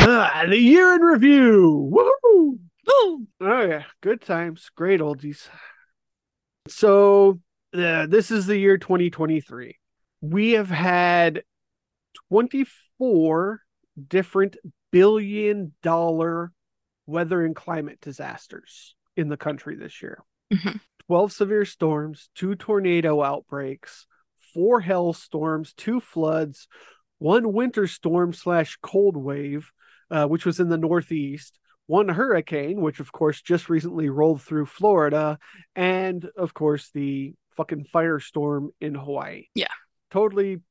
Ah, 0.03 0.45
the 0.47 0.57
year 0.57 0.93
in 0.93 1.01
review. 1.01 1.89
Woo! 1.91 2.59
Woo! 2.87 3.27
Oh 3.41 3.61
yeah, 3.61 3.85
good 4.01 4.21
times, 4.21 4.69
great 4.75 4.99
oldies. 4.99 5.47
So, 6.67 7.39
uh, 7.73 8.05
this 8.05 8.29
is 8.29 8.45
the 8.45 8.57
year 8.57 8.77
2023. 8.77 9.79
We 10.21 10.51
have 10.51 10.69
had 10.69 11.41
24 12.29 13.61
different 14.07 14.57
billion 14.91 15.73
dollar 15.81 16.51
weather 17.07 17.43
and 17.43 17.55
climate 17.55 17.99
disasters 18.01 18.95
in 19.15 19.29
the 19.29 19.37
country 19.37 19.75
this 19.75 20.01
year. 20.01 20.23
Mhm. 20.53 20.79
12 21.07 21.31
severe 21.31 21.65
storms, 21.65 22.29
two 22.35 22.55
tornado 22.55 23.21
outbreaks, 23.21 24.05
four 24.53 24.81
hailstorms, 24.81 25.73
two 25.73 25.99
floods, 25.99 26.67
one 27.19 27.53
winter 27.53 27.87
storm 27.87 28.33
slash 28.33 28.77
cold 28.81 29.17
wave, 29.17 29.71
uh, 30.09 30.25
which 30.27 30.45
was 30.45 30.59
in 30.59 30.69
the 30.69 30.77
Northeast, 30.77 31.59
one 31.87 32.07
hurricane, 32.09 32.81
which 32.81 32.99
of 32.99 33.11
course 33.11 33.41
just 33.41 33.69
recently 33.69 34.09
rolled 34.09 34.41
through 34.41 34.65
Florida, 34.65 35.37
and 35.75 36.25
of 36.37 36.53
course 36.53 36.89
the 36.91 37.33
fucking 37.57 37.85
firestorm 37.93 38.69
in 38.79 38.95
Hawaii. 38.95 39.47
Yeah. 39.53 39.67
Totally 40.09 40.61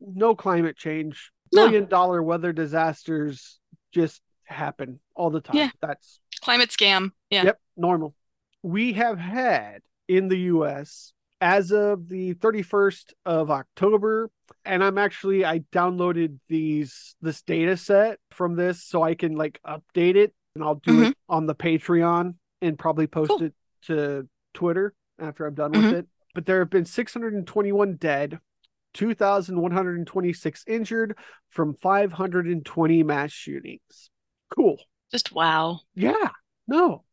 no 0.00 0.34
climate 0.34 0.76
change. 0.76 1.30
No. 1.52 1.66
Billion 1.66 1.86
dollar 1.86 2.22
weather 2.22 2.52
disasters 2.52 3.58
just 3.92 4.22
happen 4.44 5.00
all 5.14 5.30
the 5.30 5.40
time. 5.40 5.56
Yeah. 5.56 5.70
That's 5.80 6.20
Climate 6.40 6.70
scam. 6.70 7.12
Yeah. 7.28 7.44
Yep, 7.44 7.60
normal. 7.80 8.14
We 8.62 8.92
have 8.94 9.18
had 9.18 9.80
in 10.08 10.28
the 10.28 10.38
US 10.54 11.12
as 11.40 11.72
of 11.72 12.08
the 12.08 12.34
31st 12.34 13.14
of 13.24 13.50
October 13.50 14.30
and 14.64 14.84
I'm 14.84 14.98
actually 14.98 15.44
I 15.44 15.60
downloaded 15.72 16.38
these 16.48 17.14
this 17.22 17.40
data 17.42 17.76
set 17.76 18.18
from 18.30 18.56
this 18.56 18.84
so 18.84 19.02
I 19.02 19.14
can 19.14 19.34
like 19.36 19.58
update 19.66 20.16
it 20.16 20.34
and 20.54 20.62
I'll 20.62 20.74
do 20.74 21.02
it 21.02 21.16
on 21.28 21.46
the 21.46 21.54
Patreon 21.54 22.34
and 22.60 22.78
probably 22.78 23.06
post 23.06 23.30
Cool. 23.30 23.42
it 23.44 23.54
to 23.86 24.28
Twitter 24.52 24.92
after 25.18 25.46
I'm 25.46 25.54
done 25.54 25.72
with 25.72 25.84
Mhm. 25.84 25.92
it. 25.92 26.06
But 26.34 26.44
there 26.46 26.58
have 26.58 26.70
been 26.70 26.84
621 26.84 27.94
dead, 27.96 28.38
2,126 28.94 30.64
injured 30.66 31.16
from 31.48 31.74
520 31.74 33.02
mass 33.02 33.32
shootings. 33.32 34.10
Cool. 34.54 34.78
Just 35.10 35.32
wow. 35.32 35.80
Yeah. 35.94 36.30
No. 36.68 37.04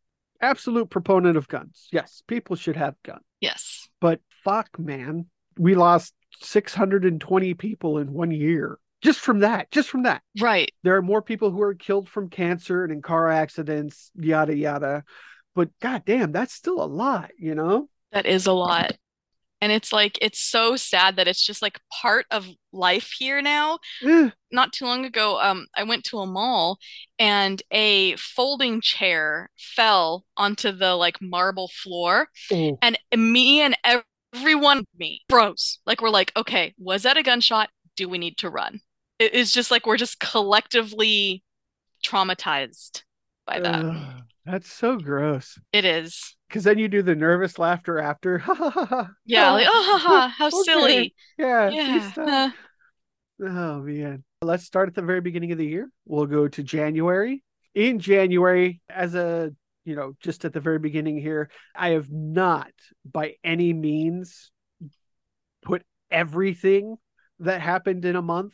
Absolute 0.42 0.90
proponent 0.90 1.38
of 1.38 1.48
guns. 1.48 1.88
Yes, 1.92 2.22
people 2.28 2.56
should 2.56 2.76
have 2.76 2.96
guns. 3.04 3.24
Yes. 3.42 3.88
But 4.00 4.20
fuck, 4.44 4.78
man. 4.78 5.28
We 5.58 5.76
lost 5.76 6.14
620 6.42 7.54
people 7.56 7.98
in 7.98 8.14
one 8.14 8.32
year. 8.32 8.78
Just 9.02 9.20
from 9.20 9.40
that. 9.40 9.72
Just 9.72 9.90
from 9.90 10.04
that. 10.04 10.22
Right. 10.40 10.72
There 10.84 10.96
are 10.96 11.02
more 11.02 11.22
people 11.22 11.52
who 11.52 11.62
are 11.62 11.76
killed 11.76 12.10
from 12.10 12.30
cancer 12.30 12.84
and 12.84 12.92
in 12.92 13.02
car 13.02 13.30
accidents, 13.30 14.12
yada 14.16 14.56
yada. 14.56 15.04
But 15.56 15.70
goddamn, 15.82 16.32
that's 16.32 16.54
still 16.54 16.84
a 16.84 16.86
lot, 16.86 17.32
you 17.38 17.56
know? 17.56 17.90
That 18.12 18.26
is 18.26 18.46
a 18.46 18.54
lot. 18.54 18.94
And 19.60 19.72
it's 19.72 19.92
like, 19.92 20.18
it's 20.22 20.40
so 20.40 20.76
sad 20.76 21.16
that 21.16 21.28
it's 21.28 21.44
just 21.44 21.62
like 21.64 21.80
part 21.92 22.26
of 22.30 22.48
life 22.72 23.12
here 23.18 23.42
now. 23.42 23.80
Not 24.52 24.72
too 24.72 24.86
long 24.86 25.04
ago, 25.04 25.40
um, 25.42 25.66
I 25.76 25.84
went 25.84 26.04
to 26.06 26.20
a 26.20 26.28
mall 26.28 26.78
and 27.18 27.62
a 27.72 28.16
folding 28.18 28.82
chair 28.82 29.50
fell 29.58 30.26
onto 30.38 30.72
the 30.72 30.96
like 30.96 31.20
marble 31.22 31.70
floor. 31.74 32.28
And 32.82 32.98
me 33.16 33.62
and 33.62 33.76
everyone, 34.34 34.86
me, 34.98 35.22
froze. 35.28 35.80
Like, 35.86 36.02
we're 36.02 36.10
like, 36.10 36.32
okay, 36.38 36.74
was 36.78 37.04
that 37.04 37.18
a 37.18 37.24
gunshot? 37.24 37.70
Do 37.96 38.08
we 38.08 38.20
need 38.20 38.38
to 38.38 38.50
run? 38.50 38.80
It 39.18 39.34
is 39.34 39.52
just 39.52 39.72
like 39.72 39.88
we're 39.88 39.98
just 39.98 40.20
collectively 40.20 41.44
traumatized 42.06 43.04
by 43.48 43.60
that. 43.60 43.84
That's 44.48 44.72
so 44.72 44.98
gross. 44.98 45.60
It 45.74 45.86
is. 45.86 46.36
Because 46.48 46.64
then 46.64 46.78
you 46.80 46.88
do 46.88 47.02
the 47.02 47.16
nervous 47.16 47.60
laughter 47.60 48.00
after. 48.00 48.40
Yeah, 49.26 49.52
Oh, 49.52 49.54
like, 49.54 49.68
oh, 49.70 49.84
ha, 49.86 49.98
ha, 49.98 50.34
how 50.38 50.48
okay. 50.48 50.64
silly. 50.64 51.16
Yeah. 51.38 51.70
Yeah. 51.70 52.12
uh, 52.18 52.50
Oh 53.44 53.80
man. 53.82 54.24
Let's 54.42 54.64
start 54.64 54.88
at 54.88 54.96
the 54.96 55.02
very 55.02 55.22
beginning 55.22 55.52
of 55.52 55.58
the 55.58 55.66
year. 55.66 55.90
We'll 56.06 56.26
go 56.26 56.48
to 56.48 56.64
January. 56.64 57.44
In 57.76 58.00
January, 58.00 58.82
as 58.90 59.16
a 59.16 59.52
you 59.86 59.96
know, 59.96 60.14
just 60.20 60.44
at 60.44 60.54
the 60.54 60.60
very 60.60 60.80
beginning 60.80 61.18
here, 61.20 61.50
I 61.76 61.90
have 61.90 62.12
not 62.12 62.72
by 63.10 63.36
any 63.44 63.72
means 63.74 64.52
put 65.64 65.84
everything 66.12 66.98
that 67.40 67.62
happened 67.62 68.04
in 68.06 68.16
a 68.16 68.22
month, 68.22 68.54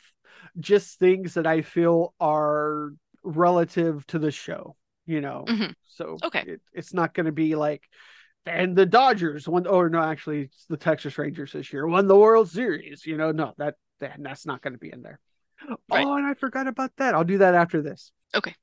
just 0.59 0.99
things 0.99 1.35
that 1.35 1.47
I 1.47 1.61
feel 1.61 2.13
are 2.19 2.91
relative 3.23 4.05
to 4.07 4.19
the 4.19 4.31
show, 4.31 4.75
you 5.06 5.22
know. 5.22 5.45
Mhm. 5.47 5.74
So 5.89 6.18
Okay. 6.24 6.43
it, 6.47 6.62
it's 6.74 6.93
not 6.93 7.14
going 7.14 7.26
to 7.26 7.32
be 7.32 7.56
like 7.56 7.84
and 8.45 8.76
the 8.76 8.86
Dodgers 8.86 9.47
won 9.47 9.66
or 9.68 9.89
no, 9.89 10.01
actually 10.01 10.41
it's 10.43 10.66
the 10.66 10.76
Texas 10.78 11.18
Rangers 11.18 11.54
this 11.54 11.72
year 11.72 11.88
won 11.88 12.08
the 12.08 12.18
World 12.18 12.49
Series, 12.49 13.06
you 13.06 13.18
know. 13.18 13.32
No, 13.32 13.54
that, 13.58 13.76
that 13.99 14.18
that's 14.20 14.45
not 14.45 14.62
going 14.62 14.74
to 14.74 14.80
be 14.80 14.91
in 14.91 15.01
there. 15.01 15.20
Right. 15.91 16.06
Oh, 16.06 16.16
and 16.16 16.26
I 16.26 16.34
forgot 16.34 16.68
about 16.68 16.91
that. 16.97 17.16
I'll 17.16 17.24
do 17.24 17.38
that 17.38 17.56
after 17.56 17.82
this. 17.82 18.12
Okay. 18.36 18.54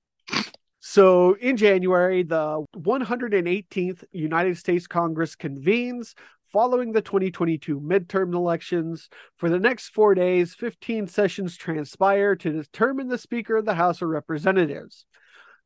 So 0.81 1.35
in 1.35 1.57
January, 1.57 2.23
the 2.23 2.65
118th 2.77 4.05
United 4.13 4.57
States 4.59 4.87
Congress 4.87 5.35
convenes 5.35 6.15
following 6.53 6.93
the 6.93 7.03
2022 7.03 7.81
midterm 7.81 8.35
elections. 8.35 9.09
For 9.37 9.49
the 9.49 9.59
next 9.59 9.91
four 9.91 10.15
days, 10.15 10.55
15 10.55 11.07
sessions 11.07 11.57
transpire 11.57 12.35
to 12.37 12.51
determine 12.53 13.09
the 13.09 13.19
Speaker 13.19 13.57
of 13.57 13.65
the 13.67 13.75
House 13.75 14.03
of 14.03 14.09
Representatives. 14.09 15.05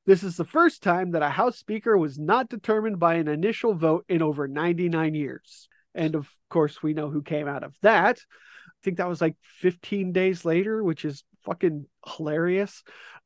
This 0.06 0.22
is 0.22 0.36
the 0.36 0.44
first 0.44 0.82
time 0.82 1.12
that 1.12 1.22
a 1.22 1.30
House 1.30 1.58
Speaker 1.58 1.96
was 1.96 2.18
not 2.18 2.50
determined 2.50 2.98
by 2.98 3.14
an 3.14 3.28
initial 3.28 3.74
vote 3.74 4.04
in 4.08 4.20
over 4.20 4.46
99 4.46 5.14
years. 5.14 5.68
And 5.94 6.14
of 6.14 6.28
course, 6.50 6.82
we 6.82 6.92
know 6.92 7.08
who 7.08 7.22
came 7.22 7.48
out 7.48 7.62
of 7.62 7.74
that. 7.82 8.18
I 8.18 8.80
think 8.84 8.98
that 8.98 9.08
was 9.08 9.22
like 9.22 9.36
15 9.60 10.12
days 10.12 10.44
later, 10.44 10.82
which 10.82 11.06
is 11.06 11.24
fucking 11.44 11.86
hilarious. 12.06 12.82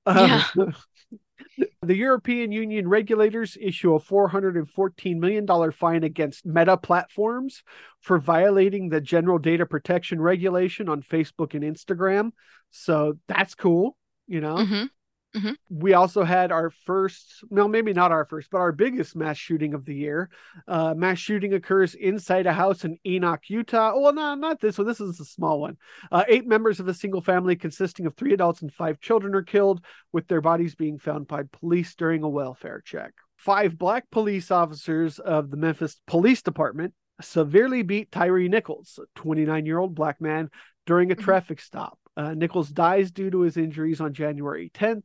Uh, 0.07 0.45
the 1.83 1.97
European 1.97 2.53
Union 2.53 2.87
regulators 2.87 3.57
issue 3.61 3.95
a 3.95 4.01
$414 4.01 5.17
million 5.19 5.73
fine 5.73 6.05
against 6.05 6.47
Meta 6.47 6.77
platforms 6.77 7.65
for 8.01 8.21
violating 8.21 8.89
the 8.89 9.01
general 9.01 9.39
data 9.39 9.67
protection 9.67 10.21
regulation 10.21 10.89
on 10.89 11.03
Facebook 11.03 11.55
and 11.55 11.65
Instagram. 11.65 12.31
So 12.71 13.15
that's 13.27 13.57
cool, 13.57 13.97
you 14.29 14.41
know 14.41 14.89
mhm. 15.37 15.55
we 15.69 15.93
also 15.95 16.25
had 16.25 16.51
our 16.53 16.71
first 16.71 17.45
no 17.51 17.69
maybe 17.69 17.93
not 17.93 18.13
our 18.13 18.25
first 18.25 18.51
but 18.51 18.59
our 18.59 18.73
biggest 18.73 19.15
mass 19.15 19.37
shooting 19.37 19.75
of 19.75 19.85
the 19.85 19.95
year. 19.95 20.31
Uh 20.67 20.95
mass 20.95 21.19
shooting 21.19 21.55
occurs 21.55 21.95
inside 21.95 22.47
a 22.47 22.53
house 22.53 22.85
in 22.85 22.99
enoch 23.07 23.43
utah. 23.49 23.99
Well 23.99 24.13
no 24.13 24.35
not 24.35 24.61
this 24.61 24.79
one. 24.79 24.87
This 24.87 25.01
is 25.01 25.21
a 25.21 25.25
small 25.25 25.61
one. 25.61 25.77
Uh 26.11 26.25
eight 26.29 26.47
members 26.47 26.81
of 26.81 26.89
a 26.89 26.95
single 26.95 27.21
family 27.21 27.57
consisting 27.57 28.07
of 28.07 28.15
three 28.15 28.33
adults 28.33 28.63
and 28.63 28.73
five 28.73 29.01
children 29.01 29.35
are 29.35 29.43
killed 29.43 29.85
with 30.13 30.27
their 30.29 30.41
bodies 30.41 30.75
being 30.75 30.99
found 30.99 31.29
by 31.29 31.43
police 31.61 31.95
during 31.95 32.23
a 32.23 32.29
welfare 32.29 32.83
check. 32.85 33.13
Five 33.37 33.79
black 33.79 34.11
police 34.11 34.51
officers 34.51 35.19
of 35.19 35.51
the 35.51 35.57
memphis 35.57 36.01
police 36.07 36.43
department 36.43 36.95
severely 37.21 37.83
beat 37.83 38.11
tyree 38.13 38.49
nichols 38.49 38.99
a 39.03 39.07
29 39.21 39.67
year 39.67 39.79
old 39.79 39.95
black 39.95 40.21
man 40.21 40.51
during 40.87 41.11
a 41.13 41.17
Mhm. 41.17 41.23
traffic 41.25 41.61
stop. 41.61 41.99
Uh, 42.17 42.35
nichols 42.35 42.69
dies 42.69 43.13
due 43.13 43.31
to 43.31 43.41
his 43.43 43.57
injuries 43.57 44.01
on 44.01 44.13
january 44.13 44.71
10th 44.75 45.05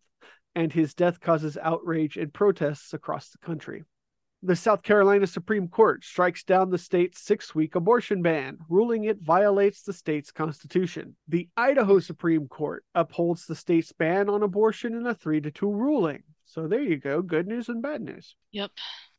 and 0.55 0.71
his 0.71 0.93
death 0.93 1.19
causes 1.19 1.57
outrage 1.61 2.17
and 2.17 2.33
protests 2.33 2.93
across 2.93 3.29
the 3.29 3.37
country. 3.39 3.83
The 4.45 4.55
South 4.57 4.83
Carolina 4.83 5.25
Supreme 5.25 5.69
Court 5.69 6.03
strikes 6.03 6.43
down 6.43 6.69
the 6.69 6.77
state's 6.77 7.21
six 7.21 7.55
week 7.55 7.75
abortion 7.75 8.21
ban, 8.21 8.57
ruling 8.67 9.05
it 9.05 9.21
violates 9.21 9.83
the 9.83 9.93
state's 9.93 10.31
constitution. 10.31 11.15
The 11.29 11.47
Idaho 11.55 11.99
Supreme 11.99 12.49
Court 12.49 12.83
upholds 12.93 13.45
the 13.45 13.55
state's 13.55 13.93
ban 13.93 14.29
on 14.29 14.43
abortion 14.43 14.95
in 14.95 15.07
a 15.07 15.15
3 15.15 15.39
to 15.41 15.51
2 15.51 15.71
ruling. 15.71 16.23
So 16.45 16.67
there 16.67 16.81
you 16.81 16.97
go, 16.97 17.21
good 17.21 17.47
news 17.47 17.69
and 17.69 17.81
bad 17.81 18.01
news. 18.01 18.35
Yep. 18.51 18.71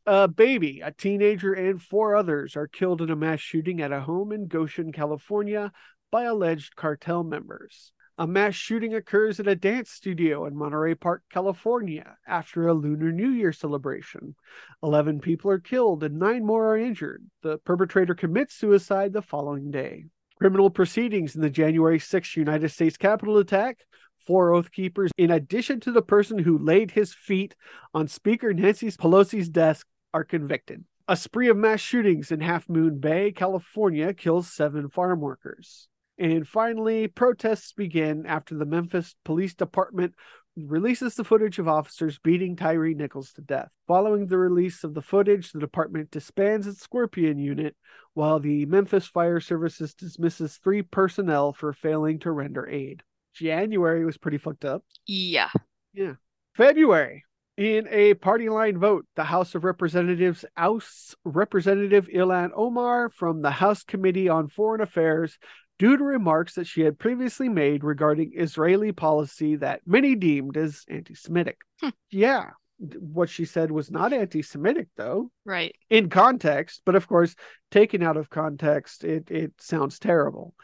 A 0.04 0.28
baby, 0.28 0.82
a 0.84 0.92
teenager, 0.92 1.54
and 1.54 1.80
four 1.80 2.14
others 2.14 2.54
are 2.54 2.68
killed 2.68 3.00
in 3.00 3.08
a 3.10 3.16
mass 3.16 3.40
shooting 3.40 3.80
at 3.80 3.92
a 3.92 4.00
home 4.00 4.30
in 4.30 4.46
Goshen, 4.46 4.92
California 4.92 5.72
by 6.12 6.24
alleged 6.24 6.76
cartel 6.76 7.24
members. 7.24 7.92
A 8.16 8.28
mass 8.28 8.54
shooting 8.54 8.94
occurs 8.94 9.40
at 9.40 9.48
a 9.48 9.56
dance 9.56 9.90
studio 9.90 10.46
in 10.46 10.56
Monterey 10.56 10.94
Park, 10.94 11.24
California, 11.30 12.16
after 12.28 12.68
a 12.68 12.72
Lunar 12.72 13.10
New 13.10 13.30
Year 13.30 13.52
celebration. 13.52 14.36
11 14.84 15.18
people 15.18 15.50
are 15.50 15.58
killed 15.58 16.04
and 16.04 16.16
nine 16.16 16.46
more 16.46 16.72
are 16.72 16.78
injured. 16.78 17.24
The 17.42 17.58
perpetrator 17.58 18.14
commits 18.14 18.54
suicide 18.54 19.12
the 19.12 19.20
following 19.20 19.72
day. 19.72 20.04
Criminal 20.38 20.70
proceedings 20.70 21.34
in 21.34 21.40
the 21.40 21.50
January 21.50 21.98
6th 21.98 22.36
United 22.36 22.68
States 22.68 22.96
Capitol 22.96 23.38
attack. 23.38 23.78
Four 24.24 24.54
Oath 24.54 24.70
Keepers, 24.70 25.10
in 25.18 25.32
addition 25.32 25.80
to 25.80 25.90
the 25.90 26.00
person 26.00 26.38
who 26.38 26.56
laid 26.56 26.92
his 26.92 27.12
feet 27.12 27.56
on 27.92 28.06
Speaker 28.06 28.54
Nancy 28.54 28.90
Pelosi's 28.92 29.48
desk, 29.48 29.88
are 30.14 30.24
convicted. 30.24 30.84
A 31.08 31.16
spree 31.16 31.48
of 31.48 31.56
mass 31.56 31.80
shootings 31.80 32.30
in 32.30 32.40
Half 32.40 32.68
Moon 32.68 33.00
Bay, 33.00 33.32
California 33.32 34.14
kills 34.14 34.50
seven 34.50 34.88
farm 34.88 35.20
workers. 35.20 35.88
And 36.18 36.46
finally, 36.46 37.08
protests 37.08 37.72
begin 37.72 38.26
after 38.26 38.54
the 38.54 38.66
Memphis 38.66 39.16
Police 39.24 39.54
Department 39.54 40.14
releases 40.56 41.16
the 41.16 41.24
footage 41.24 41.58
of 41.58 41.66
officers 41.66 42.18
beating 42.18 42.54
Tyree 42.54 42.94
Nichols 42.94 43.32
to 43.32 43.40
death. 43.40 43.70
Following 43.88 44.26
the 44.26 44.38
release 44.38 44.84
of 44.84 44.94
the 44.94 45.02
footage, 45.02 45.50
the 45.50 45.58
department 45.58 46.10
disbands 46.10 46.66
its 46.66 46.80
Scorpion 46.80 47.38
unit, 47.38 47.74
while 48.12 48.38
the 48.38 48.64
Memphis 48.66 49.06
Fire 49.08 49.40
Services 49.40 49.94
dismisses 49.94 50.58
three 50.62 50.82
personnel 50.82 51.52
for 51.52 51.72
failing 51.72 52.20
to 52.20 52.30
render 52.30 52.68
aid. 52.68 53.02
January 53.34 54.04
was 54.04 54.16
pretty 54.16 54.38
fucked 54.38 54.64
up. 54.64 54.84
Yeah. 55.06 55.50
Yeah. 55.92 56.14
February. 56.56 57.24
In 57.56 57.86
a 57.88 58.14
party 58.14 58.48
line 58.48 58.78
vote, 58.78 59.06
the 59.14 59.24
House 59.24 59.54
of 59.54 59.64
Representatives 59.64 60.44
ousts 60.56 61.14
Representative 61.24 62.08
Ilhan 62.08 62.50
Omar 62.54 63.10
from 63.10 63.42
the 63.42 63.50
House 63.50 63.84
Committee 63.84 64.28
on 64.28 64.48
Foreign 64.48 64.80
Affairs 64.80 65.38
due 65.78 65.96
to 65.96 66.04
remarks 66.04 66.54
that 66.54 66.66
she 66.66 66.82
had 66.82 66.98
previously 66.98 67.48
made 67.48 67.82
regarding 67.84 68.32
Israeli 68.34 68.92
policy 68.92 69.56
that 69.56 69.80
many 69.86 70.14
deemed 70.14 70.56
as 70.56 70.84
anti 70.88 71.14
Semitic. 71.14 71.58
Hmm. 71.80 71.90
Yeah, 72.10 72.50
what 72.78 73.28
she 73.28 73.44
said 73.44 73.70
was 73.70 73.90
not 73.90 74.12
anti 74.12 74.42
Semitic, 74.42 74.88
though, 74.96 75.30
Right. 75.44 75.74
in 75.90 76.10
context, 76.10 76.82
but 76.84 76.94
of 76.94 77.06
course, 77.08 77.34
taken 77.70 78.02
out 78.02 78.16
of 78.16 78.30
context, 78.30 79.04
it, 79.04 79.30
it 79.30 79.52
sounds 79.58 79.98
terrible. 79.98 80.54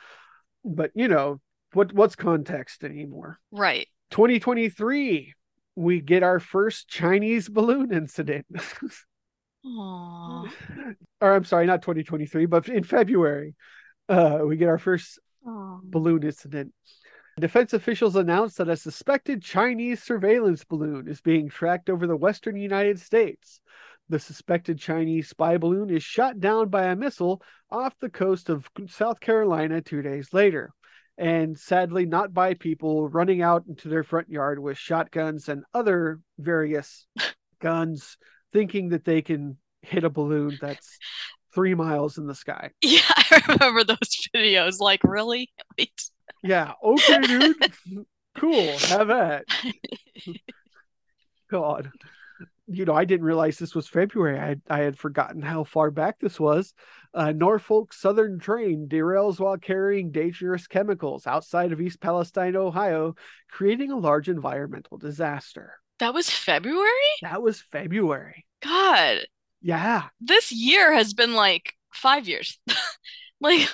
But, 0.64 0.90
you 0.94 1.08
know, 1.08 1.40
what 1.72 1.92
what's 1.92 2.16
context 2.16 2.84
anymore? 2.84 3.38
Right. 3.50 3.86
2023, 4.10 5.34
we 5.76 6.00
get 6.00 6.22
our 6.22 6.40
first 6.40 6.88
Chinese 6.88 7.48
balloon 7.48 7.92
incident. 7.92 8.46
Aww. 9.66 10.50
or 11.20 11.34
I'm 11.34 11.44
sorry, 11.44 11.66
not 11.66 11.82
2023, 11.82 12.46
but 12.46 12.68
in 12.68 12.82
February, 12.82 13.54
uh, 14.10 14.40
we 14.44 14.56
get 14.56 14.68
our 14.68 14.78
first 14.78 15.18
Aw. 15.46 15.78
balloon 15.84 16.22
incident. 16.24 16.72
Defense 17.38 17.72
officials 17.72 18.16
announced 18.16 18.58
that 18.58 18.68
a 18.68 18.76
suspected 18.76 19.40
Chinese 19.40 20.02
surveillance 20.02 20.64
balloon 20.64 21.08
is 21.08 21.20
being 21.20 21.48
tracked 21.48 21.88
over 21.88 22.06
the 22.06 22.16
western 22.16 22.56
United 22.56 23.00
States. 23.00 23.60
The 24.08 24.18
suspected 24.18 24.78
Chinese 24.78 25.28
spy 25.28 25.56
balloon 25.56 25.88
is 25.88 26.02
shot 26.02 26.40
down 26.40 26.68
by 26.68 26.86
a 26.86 26.96
missile 26.96 27.40
off 27.70 27.98
the 28.00 28.10
coast 28.10 28.50
of 28.50 28.68
South 28.88 29.20
Carolina 29.20 29.80
two 29.80 30.02
days 30.02 30.34
later. 30.34 30.72
And 31.16 31.56
sadly, 31.56 32.06
not 32.06 32.34
by 32.34 32.54
people 32.54 33.08
running 33.08 33.40
out 33.40 33.64
into 33.68 33.88
their 33.88 34.02
front 34.02 34.28
yard 34.28 34.58
with 34.58 34.76
shotguns 34.76 35.48
and 35.48 35.64
other 35.72 36.18
various 36.38 37.06
guns, 37.60 38.16
thinking 38.52 38.88
that 38.88 39.04
they 39.04 39.22
can 39.22 39.56
hit 39.82 40.02
a 40.02 40.10
balloon 40.10 40.58
that's 40.60 40.98
three 41.54 41.74
miles 41.74 42.18
in 42.18 42.26
the 42.26 42.34
sky. 42.34 42.70
Yeah, 42.82 43.00
I 43.08 43.42
remember 43.48 43.84
those 43.84 44.28
videos. 44.34 44.80
Like, 44.80 45.02
really? 45.04 45.50
Wait. 45.78 46.10
Yeah. 46.42 46.72
Okay, 46.82 47.20
dude. 47.20 47.72
cool. 48.36 48.78
Have 48.78 49.08
that. 49.08 49.44
God. 51.50 51.90
You 52.66 52.84
know, 52.84 52.94
I 52.94 53.04
didn't 53.04 53.26
realize 53.26 53.58
this 53.58 53.74
was 53.74 53.88
February. 53.88 54.38
I 54.38 54.46
had, 54.46 54.62
I 54.70 54.78
had 54.80 54.98
forgotten 54.98 55.42
how 55.42 55.64
far 55.64 55.90
back 55.90 56.20
this 56.20 56.38
was. 56.38 56.72
Uh, 57.12 57.32
Norfolk 57.32 57.92
Southern 57.92 58.38
train 58.38 58.86
derails 58.88 59.40
while 59.40 59.56
carrying 59.58 60.12
dangerous 60.12 60.68
chemicals 60.68 61.26
outside 61.26 61.72
of 61.72 61.80
East 61.80 62.00
Palestine, 62.00 62.54
Ohio, 62.54 63.16
creating 63.50 63.90
a 63.90 63.96
large 63.98 64.28
environmental 64.28 64.98
disaster. 64.98 65.74
That 65.98 66.14
was 66.14 66.30
February? 66.30 66.88
That 67.22 67.42
was 67.42 67.60
February. 67.60 68.46
God, 68.62 69.26
Yeah. 69.62 70.04
this 70.20 70.52
year 70.52 70.92
has 70.92 71.12
been 71.14 71.34
like 71.34 71.74
five 71.92 72.26
years. 72.28 72.58
like, 73.40 73.68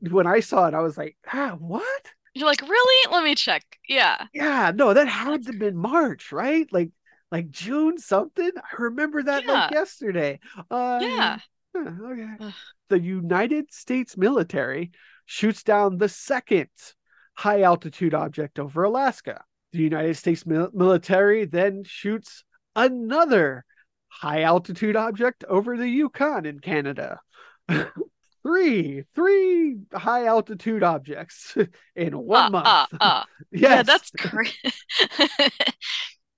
When 0.00 0.26
I 0.26 0.40
saw 0.40 0.66
it, 0.68 0.74
I 0.74 0.80
was 0.80 0.96
like, 0.96 1.16
ah, 1.32 1.56
what? 1.58 2.02
you're 2.34 2.46
like, 2.46 2.62
really? 2.62 3.12
Let 3.12 3.24
me 3.24 3.34
check. 3.34 3.64
Yeah. 3.88 4.26
Yeah, 4.32 4.70
no, 4.74 4.94
that 4.94 5.08
had 5.08 5.42
to 5.44 5.50
have 5.52 5.58
been 5.58 5.76
March, 5.76 6.30
right? 6.32 6.66
Like 6.72 6.90
like 7.32 7.50
June 7.50 7.98
something. 7.98 8.50
I 8.56 8.82
remember 8.82 9.22
that 9.22 9.44
like 9.44 9.72
yesterday. 9.72 10.38
Uh, 10.70 10.98
Yeah. 11.02 11.38
huh, 11.76 11.90
okay. 12.12 12.28
Ugh. 12.40 12.52
The 12.90 13.00
United 13.00 13.72
States 13.72 14.16
military 14.16 14.92
shoots 15.26 15.62
down 15.62 15.98
the 15.98 16.08
second 16.08 16.70
high 17.34 17.62
altitude 17.62 18.14
object 18.14 18.58
over 18.58 18.84
Alaska. 18.84 19.42
The 19.72 19.80
United 19.82 20.16
States 20.16 20.46
mil- 20.46 20.70
military 20.72 21.44
then 21.44 21.82
shoots 21.84 22.44
another 22.76 23.64
high 24.08 24.42
altitude 24.42 24.96
object 24.96 25.44
over 25.44 25.76
the 25.76 25.88
Yukon 25.88 26.46
in 26.46 26.60
Canada. 26.60 27.20
three, 28.42 29.04
three 29.14 29.78
high 29.92 30.26
altitude 30.26 30.82
objects 30.82 31.56
in 31.96 32.18
one 32.18 32.46
Uh, 32.46 32.50
month. 32.50 32.74
uh, 32.74 32.86
uh. 33.00 33.24
yes. 33.52 33.70
Yeah, 33.70 33.82
that's 33.82 34.10
crazy. 34.18 34.54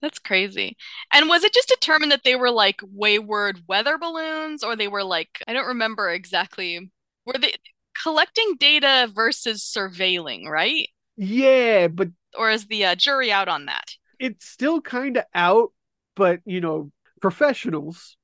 That's 0.03 0.19
crazy. 0.19 0.77
And 1.13 1.29
was 1.29 1.45
it 1.45 1.53
just 1.53 1.69
determined 1.69 2.11
that 2.13 2.25
they 2.25 2.35
were 2.35 2.51
like 2.51 2.81
wayward 2.83 3.63
weather 3.69 3.99
balloons, 3.99 4.63
or 4.65 4.75
they 4.75 4.89
were 4.89 5.05
like, 5.05 5.43
I 5.47 5.53
don't 5.53 5.67
remember 5.69 6.11
exactly. 6.11 6.91
Were 7.27 7.35
they 7.39 7.55
collecting 8.03 8.57
data 8.59 9.11
versus 9.15 9.63
surveilling, 9.63 10.47
right? 10.49 10.89
yeah, 11.17 11.89
but 11.89 12.09
Or 12.37 12.51
is 12.51 12.67
the 12.67 12.85
uh, 12.87 12.95
jury 12.97 13.31
out 13.31 13.47
on 13.47 13.67
that? 13.67 13.95
it's 14.19 14.47
still 14.47 14.81
kind 14.81 15.17
of 15.17 15.25
out, 15.35 15.73
but 16.17 16.41
you 16.45 16.61
know, 16.61 16.91
professionals 17.21 18.17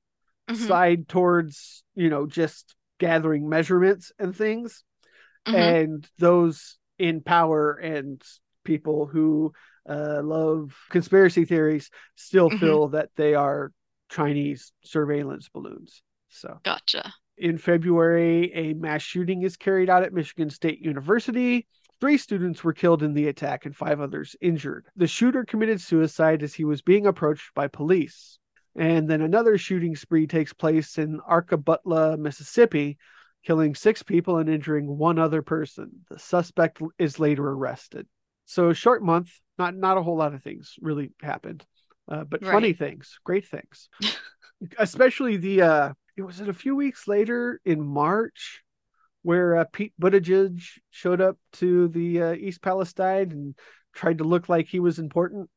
Mhm, 0.49 0.55
side 0.67 1.07
towards, 1.07 1.83
you 1.95 2.09
know, 2.09 2.25
just 2.25 2.75
gathering 2.99 3.47
measurements 3.49 4.11
and 4.19 4.35
things. 4.35 4.83
mhm. 5.47 5.55
And 5.55 6.09
those 6.17 6.77
in 6.97 7.21
power 7.21 7.73
and 7.73 8.21
people 8.63 9.05
who 9.07 9.53
uh, 9.89 10.21
love 10.23 10.75
conspiracy 10.89 11.45
theories 11.45 11.89
still 12.15 12.49
Mhm. 12.49 12.59
feel 12.59 12.87
that 12.89 13.09
they 13.15 13.35
are 13.35 13.71
Chinese 14.09 14.73
surveillance 14.83 15.47
balloons. 15.49 16.01
So 16.29 16.59
Gotcha. 16.63 17.13
in 17.37 17.57
February, 17.57 18.51
a 18.53 18.73
mass 18.73 19.01
shooting 19.01 19.43
is 19.43 19.55
carried 19.57 19.89
out 19.89 20.03
at 20.03 20.13
Michigan 20.13 20.49
State 20.49 20.79
University. 20.79 21.67
Three 21.99 22.17
students 22.17 22.63
were 22.63 22.73
killed 22.73 23.01
in 23.03 23.13
the 23.13 23.27
attack 23.27 23.65
and 23.65 23.75
five 23.75 24.01
others 24.01 24.35
injured. 24.41 24.87
The 24.95 25.07
shooter 25.07 25.45
committed 25.45 25.79
suicide 25.81 26.43
as 26.43 26.53
he 26.53 26.65
was 26.65 26.81
being 26.81 27.05
approached 27.07 27.53
by 27.53 27.67
police. 27.67 28.39
And 28.77 29.09
then 29.09 29.21
another 29.21 29.57
shooting 29.57 29.95
spree 29.95 30.27
takes 30.27 30.53
place 30.53 30.97
in 30.97 31.19
Arkabutla, 31.19 32.19
Mississippi, 32.19 32.97
killing 33.43 33.73
six 33.73 34.03
people 34.03 34.37
and 34.37 34.49
injuring 34.49 34.85
one 34.85 35.17
other 35.17 35.41
person. 35.41 35.89
The 36.09 36.19
suspect 36.19 36.81
is 36.99 37.19
later 37.19 37.47
arrested. 37.47 38.05
So 38.45 38.69
a 38.69 38.75
short 38.75 39.03
month, 39.03 39.31
not 39.57 39.75
not 39.75 39.97
a 39.97 40.03
whole 40.03 40.17
lot 40.17 40.33
of 40.33 40.43
things 40.43 40.75
really 40.79 41.11
happened. 41.21 41.65
Uh, 42.09 42.23
but 42.23 42.45
funny 42.45 42.73
things, 42.73 43.19
great 43.23 43.47
things. 43.47 43.89
Especially 44.77 45.37
the 45.37 45.61
uh 45.61 45.93
it 46.15 46.21
was 46.21 46.39
it 46.39 46.49
a 46.49 46.53
few 46.53 46.75
weeks 46.75 47.07
later 47.07 47.59
in 47.65 47.81
March 47.81 48.63
where 49.23 49.57
uh, 49.57 49.65
Pete 49.71 49.93
Buttigieg 50.01 50.63
showed 50.89 51.19
up 51.19 51.37
to 51.53 51.89
the 51.89 52.21
uh, 52.21 52.33
East 52.33 52.61
Palestine 52.61 53.31
and 53.31 53.55
tried 53.93 54.19
to 54.19 54.23
look 54.23 54.47
like 54.47 54.67
he 54.67 54.79
was 54.79 54.99
important. 54.99 55.49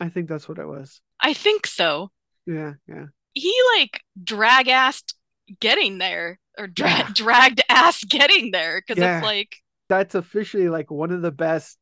I 0.00 0.08
think 0.08 0.28
that's 0.28 0.48
what 0.48 0.58
it 0.58 0.66
was. 0.66 1.00
I 1.20 1.32
think 1.32 1.66
so. 1.66 2.10
Yeah, 2.46 2.74
yeah. 2.88 3.06
He 3.34 3.54
like 3.78 4.00
drag 4.22 4.66
assed 4.66 5.14
getting 5.60 5.98
there, 5.98 6.38
or 6.58 6.66
dra- 6.66 6.88
Yeah. 6.88 7.08
dragged 7.14 7.62
ass 7.68 8.04
getting 8.04 8.50
there, 8.50 8.80
because 8.86 9.00
Yeah. 9.00 9.18
it's 9.18 9.24
like, 9.24 9.56
That's 9.88 10.14
officially 10.14 10.68
like 10.68 10.90
one 10.90 11.10
of 11.10 11.22
the 11.22 11.32
best 11.32 11.78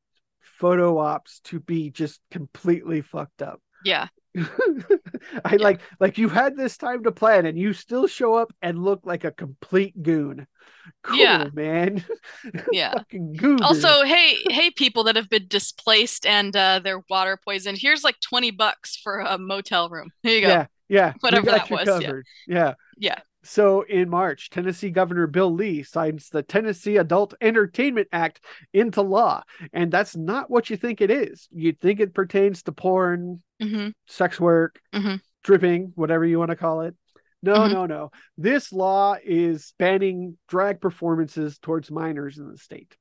photo 0.59 0.99
ops 0.99 1.41
to 1.45 1.61
be 1.61 1.91
just 1.91 2.21
completely 2.31 3.01
fucked 3.03 3.43
up. 3.43 3.61
Yeah, 3.85 4.09
I 5.45 5.57
like 5.57 5.81
like 5.99 6.19
you 6.19 6.29
had 6.29 6.57
this 6.57 6.77
time 6.77 7.03
to 7.05 7.13
plan 7.13 7.47
and 7.47 7.59
you 7.59 7.73
still 7.73 8.07
show 8.07 8.35
up 8.35 8.53
and 8.63 8.79
look 8.83 9.01
like 9.05 9.25
a 9.25 9.33
complete 9.33 10.01
goon. 10.03 10.47
Cool, 11.03 11.19
Yeah. 11.19 11.49
man. 11.53 12.05
yeah. 12.73 12.95
Goon. 13.11 13.63
Also, 13.63 14.03
hey, 14.05 14.37
hey, 14.49 14.71
people 14.71 15.05
that 15.05 15.17
have 15.17 15.29
been 15.29 15.47
displaced 15.49 16.27
and 16.27 16.55
uh, 16.57 16.79
their 16.81 17.03
water 17.09 17.39
poisoned. 17.43 17.79
Here's 17.79 18.05
like 18.05 18.19
20 18.21 18.51
bucks 18.53 18.97
for 18.97 19.21
a 19.21 19.39
motel 19.39 19.89
room. 19.89 20.11
Here 20.23 20.35
you 20.35 20.41
go. 20.43 20.49
Yeah, 20.49 20.67
yeah. 20.89 21.13
Whatever 21.21 21.51
that 21.51 21.71
was, 21.71 21.89
yeah. 22.01 22.13
Yeah. 22.47 22.75
Yeah. 22.99 23.19
So 23.43 23.83
in 23.83 24.11
March, 24.11 24.51
Tennessee 24.51 24.91
Governor 24.91 25.27
Bill 25.27 25.53
Lee 25.53 25.83
signs 25.83 26.29
the 26.29 26.43
Tennessee 26.43 26.99
Adult 26.99 27.35
Entertainment 27.41 28.09
Act 28.13 28.41
into 28.73 29.01
law. 29.03 29.43
And 29.73 29.91
that's 29.91 30.15
not 30.15 30.51
what 30.51 30.69
you 30.69 30.77
think 30.77 31.01
it 31.01 31.11
is. 31.11 31.49
You'd 31.51 31.81
think 31.81 32.01
it 32.01 32.15
pertains 32.15 32.63
to 32.65 32.73
porn, 32.73 33.43
hmm 33.61 33.89
sex 34.07 34.39
work, 34.41 34.81
Mhm. 34.93 35.21
stripping, 35.43 35.93
whatever 35.95 36.27
you 36.27 36.39
want 36.39 36.51
to 36.51 36.57
call 36.57 36.83
it. 36.83 36.95
No, 37.43 37.61
Mhm. 37.61 37.73
no, 37.73 37.87
no. 37.87 38.11
This 38.37 38.73
law 38.73 39.17
is 39.25 39.73
banning 39.79 40.37
drag 40.49 40.81
performances 40.81 41.59
towards 41.59 41.91
minors 41.91 42.37
in 42.39 42.51
the 42.51 42.59
state. 42.59 42.95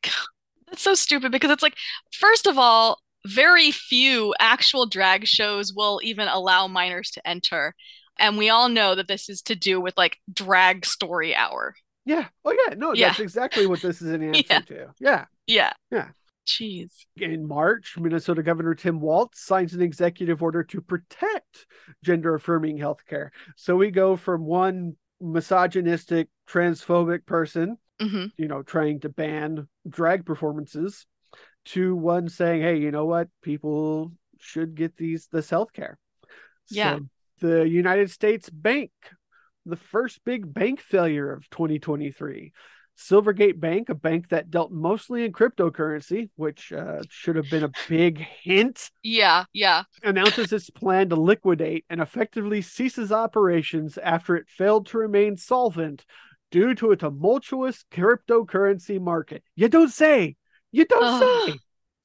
That's 0.67 0.81
so 0.81 0.93
stupid 0.93 1.31
because 1.31 1.51
it's 1.51 1.63
like, 1.63 1.75
first 2.13 2.47
of 2.47 2.57
all, 2.57 3.01
very 3.25 3.71
few 3.71 4.33
actual 4.39 4.85
drag 4.85 5.27
shows 5.27 5.73
will 5.73 5.99
even 6.03 6.29
allow 6.29 6.67
minors 6.67 7.11
to 7.11 7.27
enter. 7.27 7.75
And 8.19 8.37
we 8.37 8.49
all 8.49 8.69
know 8.69 8.95
that 8.95 9.07
this 9.07 9.29
is 9.29 9.41
to 9.43 9.55
do 9.55 9.79
with 9.81 9.97
like 9.97 10.17
drag 10.31 10.85
story 10.85 11.35
hour. 11.35 11.75
Yeah. 12.05 12.27
Oh 12.45 12.55
yeah. 12.67 12.75
No, 12.75 12.93
Yeah. 12.93 13.07
that's 13.09 13.19
exactly 13.19 13.65
what 13.67 13.81
this 13.81 14.01
is 14.01 14.09
an 14.11 14.23
answer 14.35 14.41
Yeah. 14.49 14.59
to. 14.61 14.87
Yeah. 14.99 15.25
Yeah. 15.47 15.73
Yeah. 15.91 16.09
Jeez. 16.47 16.89
In 17.17 17.47
March, 17.47 17.95
Minnesota 17.99 18.41
Governor 18.41 18.73
Tim 18.73 18.99
Walz 18.99 19.29
signs 19.35 19.73
an 19.73 19.81
executive 19.81 20.41
order 20.41 20.63
to 20.63 20.81
protect 20.81 21.67
gender 22.03 22.33
affirming 22.33 22.77
healthcare. 22.79 23.29
So 23.55 23.75
we 23.75 23.91
go 23.91 24.15
from 24.15 24.45
one 24.45 24.95
misogynistic, 25.21 26.29
transphobic 26.49 27.25
person, 27.25 27.77
hmm 27.99 28.25
you 28.37 28.47
know, 28.47 28.63
trying 28.63 29.01
to 29.01 29.09
ban 29.09 29.67
drag 29.87 30.25
performances 30.25 31.05
to 31.65 31.95
one 31.95 32.29
saying, 32.29 32.61
hey, 32.61 32.77
you 32.77 32.89
know 32.89 33.05
what? 33.05 33.27
People 33.43 34.13
should 34.39 34.73
get 34.73 34.97
these 34.97 35.27
this 35.31 35.51
healthcare. 35.51 35.95
Yeah. 36.69 36.95
So 36.97 37.05
the 37.39 37.67
United 37.67 38.11
States 38.11 38.49
Bank, 38.49 38.91
the 39.65 39.75
first 39.75 40.19
big 40.25 40.51
bank 40.53 40.79
failure 40.79 41.31
of 41.31 41.49
2023. 41.49 42.51
Silvergate 42.97 43.57
Bank, 43.59 43.87
a 43.87 43.95
bank 43.95 44.27
that 44.29 44.51
dealt 44.51 44.73
mostly 44.73 45.23
in 45.23 45.31
cryptocurrency, 45.31 46.29
which 46.35 46.73
uh, 46.73 46.97
should 47.09 47.37
have 47.37 47.49
been 47.49 47.63
a 47.63 47.71
big 47.87 48.17
hint, 48.43 48.91
Yeah. 49.03 49.45
Yeah. 49.53 49.83
announces 50.03 50.51
its 50.51 50.69
plan 50.69 51.07
to 51.09 51.15
liquidate 51.15 51.85
and 51.89 52.01
effectively 52.01 52.61
ceases 52.61 53.11
operations 53.13 53.97
after 53.97 54.35
it 54.35 54.49
failed 54.49 54.87
to 54.87 54.97
remain 54.97 55.37
solvent 55.37 56.03
due 56.51 56.75
to 56.75 56.91
a 56.91 56.97
tumultuous 56.97 57.85
cryptocurrency 57.91 58.99
market. 58.99 59.43
You 59.55 59.69
don't 59.69 59.91
say. 59.91 60.35
You 60.73 60.83
don't 60.83 61.47
say. 61.47 61.59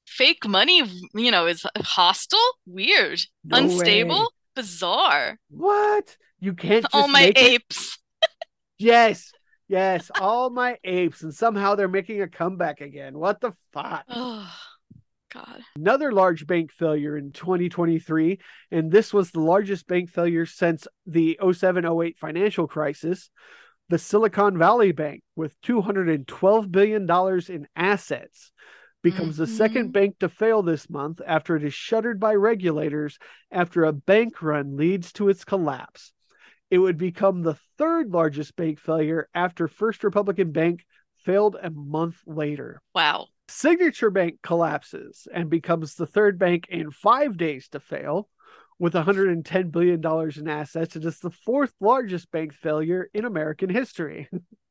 Fake 0.07 0.47
money, 0.47 0.81
you 1.13 1.31
know, 1.31 1.45
is 1.47 1.65
hostile, 1.77 2.39
weird, 2.65 3.19
No 3.43 3.57
unstable, 3.57 4.19
way. 4.19 4.27
Bizarre. 4.55 5.37
What? 5.49 6.17
You 6.39 6.53
can't 6.53 6.83
just 6.83 6.95
All 6.95 7.07
my 7.07 7.31
apes. 7.35 7.97
Yes. 8.77 9.31
Yes, 9.67 10.11
all 10.19 10.49
my 10.51 10.77
apes, 10.83 11.23
and 11.23 11.33
somehow 11.33 11.73
they're 11.73 11.87
making 11.87 12.21
a 12.21 12.27
comeback 12.27 12.81
again. 12.81 13.17
What 13.17 13.41
the 13.41 13.53
fuck? 13.73 14.03
Oh, 14.09 14.51
God. 15.33 15.61
Another 15.75 16.11
large 16.11 16.45
bank 16.45 16.71
failure 16.71 17.17
in 17.17 17.31
2023, 17.31 18.39
and 18.69 18.91
this 18.91 19.11
was 19.11 19.31
the 19.31 19.39
largest 19.39 19.87
bank 19.87 20.11
failure 20.11 20.45
since 20.45 20.87
the 21.07 21.39
07 21.51 21.83
08 21.85 22.17
financial 22.19 22.67
crisis. 22.67 23.31
The 23.89 23.99
Silicon 23.99 24.57
Valley 24.57 24.91
Bank, 24.91 25.21
with 25.35 25.59
$212 25.61 26.71
billion 26.71 27.09
in 27.49 27.67
assets, 27.75 28.51
becomes 29.05 29.37
the 29.37 29.45
second 29.47 29.89
Mhm. 29.89 29.93
bank 29.93 30.19
to 30.19 30.27
fail 30.27 30.63
this 30.63 30.89
month 30.89 31.21
after 31.25 31.55
it 31.55 31.63
is 31.63 31.73
shuttered 31.73 32.19
by 32.19 32.33
regulators 32.33 33.19
after 33.51 33.83
a 33.85 33.93
bank 33.93 34.41
run 34.41 34.75
leads 34.75 35.13
to 35.13 35.29
its 35.29 35.45
collapse. 35.45 36.11
It 36.71 36.79
would 36.79 36.97
become 36.97 37.43
the 37.43 37.53
third 37.77 38.09
largest 38.09 38.55
bank 38.55 38.79
failure 38.79 39.29
after 39.33 39.67
First 39.67 40.03
Republican 40.03 40.51
Bank 40.51 40.83
failed 41.23 41.55
a 41.61 41.69
month 41.69 42.17
later. 42.25 42.81
Wow. 42.95 43.27
Signature 43.47 44.09
Bank 44.09 44.39
collapses 44.41 45.27
and 45.31 45.51
becomes 45.51 45.93
the 45.93 46.07
third 46.07 46.39
bank 46.39 46.65
in 46.69 46.89
five 46.89 47.37
days 47.37 47.69
to 47.69 47.79
fail. 47.79 48.27
With 48.79 48.95
$110 48.95 49.69
billion 49.69 50.01
in 50.35 50.47
assets, 50.49 50.95
it 50.95 51.05
is 51.05 51.19
the 51.19 51.29
fourth 51.29 51.73
largest 51.79 52.31
bank 52.31 52.53
failure 52.53 53.09
in 53.13 53.23
American 53.23 53.69
history. 53.69 54.27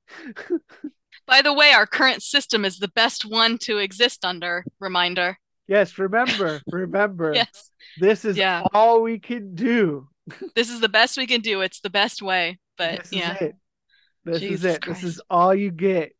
By 1.26 1.42
the 1.42 1.52
way, 1.54 1.72
our 1.72 1.86
current 1.86 2.22
system 2.22 2.64
is 2.64 2.78
the 2.78 2.88
best 2.88 3.24
one 3.24 3.58
to 3.58 3.78
exist 3.78 4.24
under. 4.24 4.64
Reminder. 4.80 5.38
yes, 5.66 5.98
remember, 5.98 6.60
remember, 6.66 7.32
Yes. 7.34 7.70
this 7.98 8.24
is 8.24 8.36
Yeah. 8.36 8.62
all 8.72 9.02
we 9.02 9.18
can 9.18 9.54
do. 9.54 10.08
This 10.54 10.70
is 10.70 10.80
the 10.80 10.88
best 10.88 11.16
we 11.16 11.26
can 11.26 11.40
do. 11.40 11.60
It's 11.60 11.80
the 11.80 11.90
best 11.90 12.22
way. 12.22 12.58
But 12.78 13.00
this 13.00 13.12
yeah. 13.12 13.34
is 13.36 13.40
it. 13.42 13.54
This 14.24 14.34
is 14.36 14.40
Jesus 14.42 14.74
it. 14.76 14.84
This 14.86 15.04
is 15.04 15.20
all 15.30 15.54
you 15.54 15.70
get 15.70 16.12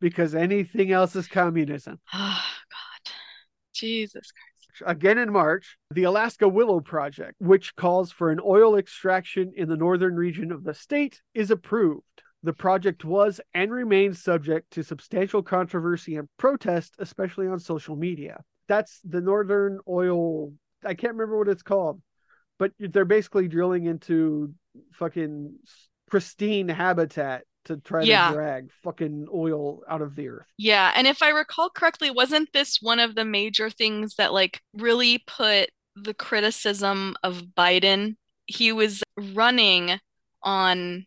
because 0.00 0.34
anything 0.34 0.92
else 0.92 1.16
is 1.16 1.26
communism. 1.26 1.98
Oh, 2.14 2.42
God. 2.70 3.12
Jesus 3.74 4.30
Christ. 4.32 4.82
again 4.90 5.18
in 5.18 5.32
March, 5.32 5.76
the 5.90 6.04
Alaska 6.04 6.48
Willow 6.48 6.80
Project, 6.80 7.34
which 7.38 7.74
calls 7.76 8.12
for 8.12 8.30
an 8.30 8.40
oil 8.44 8.76
extraction 8.76 9.52
in 9.56 9.68
the 9.68 9.76
northern 9.76 10.14
region 10.16 10.52
of 10.52 10.64
the 10.64 10.74
state, 10.74 11.20
is 11.34 11.50
approved. 11.50 12.15
The 12.46 12.52
project 12.52 13.04
was 13.04 13.40
and 13.54 13.72
remains 13.72 14.22
subject 14.22 14.70
to 14.74 14.84
substantial 14.84 15.42
controversy 15.42 16.14
and 16.14 16.28
protest, 16.36 16.94
especially 17.00 17.48
on 17.48 17.58
social 17.58 17.96
media. 17.96 18.40
That's 18.68 19.00
the 19.02 19.20
Northern 19.20 19.80
Oil, 19.88 20.52
I 20.84 20.94
can't 20.94 21.14
remember 21.14 21.38
what 21.38 21.48
it's 21.48 21.64
called, 21.64 22.00
but 22.60 22.70
they're 22.78 23.04
basically 23.04 23.48
drilling 23.48 23.86
into 23.86 24.54
fucking 24.92 25.56
pristine 26.08 26.68
habitat 26.68 27.42
to 27.64 27.78
try 27.78 28.04
Yeah. 28.04 28.28
to 28.28 28.34
drag 28.36 28.70
fucking 28.84 29.26
oil 29.34 29.80
out 29.88 30.00
of 30.00 30.14
the 30.14 30.28
earth. 30.28 30.46
Yeah, 30.56 30.92
and 30.94 31.08
if 31.08 31.24
I 31.24 31.30
recall 31.30 31.68
correctly, 31.68 32.12
wasn't 32.12 32.52
this 32.52 32.78
one 32.80 33.00
of 33.00 33.16
the 33.16 33.24
major 33.24 33.70
things 33.70 34.14
that 34.18 34.32
like 34.32 34.62
really 34.72 35.18
put 35.26 35.70
the 35.96 36.14
criticism 36.14 37.16
of 37.24 37.42
Biden? 37.58 38.14
He 38.46 38.70
was 38.70 39.02
running 39.34 39.98
on 40.44 41.06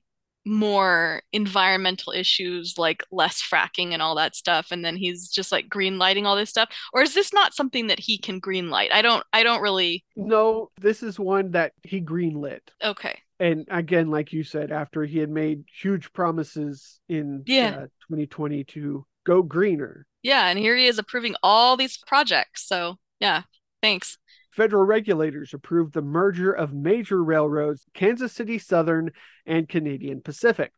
more 0.50 1.22
environmental 1.32 2.12
issues 2.12 2.78
like 2.78 3.04
less 3.12 3.42
fracking 3.42 3.94
and 3.94 4.02
all 4.02 4.16
that 4.16 4.36
stuff 4.36 4.68
and 4.72 4.84
then 4.84 4.96
he's 4.96 5.30
just 5.30 5.52
like 5.52 5.70
green 5.70 5.98
lighting 5.98 6.26
all 6.26 6.36
this 6.36 6.50
stuff? 6.50 6.70
Or 6.94 7.02
is 7.02 7.14
this 7.14 7.32
not 7.34 7.54
something 7.54 7.88
that 7.88 8.00
he 8.00 8.18
can 8.18 8.40
green 8.40 8.70
light? 8.70 8.92
I 8.94 9.02
don't 9.02 9.24
i 9.32 9.44
don't 9.44 9.62
really 9.62 10.04
No, 10.16 10.72
this 10.82 11.04
is 11.04 11.20
one 11.20 11.52
that 11.52 11.74
he 11.84 12.02
greenlit. 12.02 12.62
okay. 12.84 13.20
And 13.40 13.68
again 13.72 14.10
like 14.10 14.34
you 14.34 14.44
said 14.44 14.72
after 14.72 15.06
he 15.06 15.20
had 15.20 15.30
made 15.30 15.64
huge 15.82 16.12
promises 16.14 17.00
in 17.08 17.44
Yeah. 17.46 17.70
uh, 17.84 17.88
2020 18.10 18.64
to 18.66 19.06
go 19.26 19.44
greener. 19.44 20.06
Yeah 20.24 20.48
and 20.48 20.58
here 20.60 20.76
he 20.76 20.88
is 20.88 20.98
approving 21.00 21.36
all 21.44 21.78
these 21.78 21.98
projects 22.08 22.68
so 22.68 22.98
yeah 23.20 23.44
thanks 23.82 24.18
federal 24.60 24.84
regulators 24.84 25.54
approved 25.54 25.94
the 25.94 26.02
merger 26.02 26.52
of 26.52 26.74
major 26.74 27.24
railroads 27.24 27.86
kansas 27.94 28.34
city 28.34 28.60
southern 28.60 29.10
and 29.46 29.70
canadian 29.70 30.20
pacific. 30.20 30.74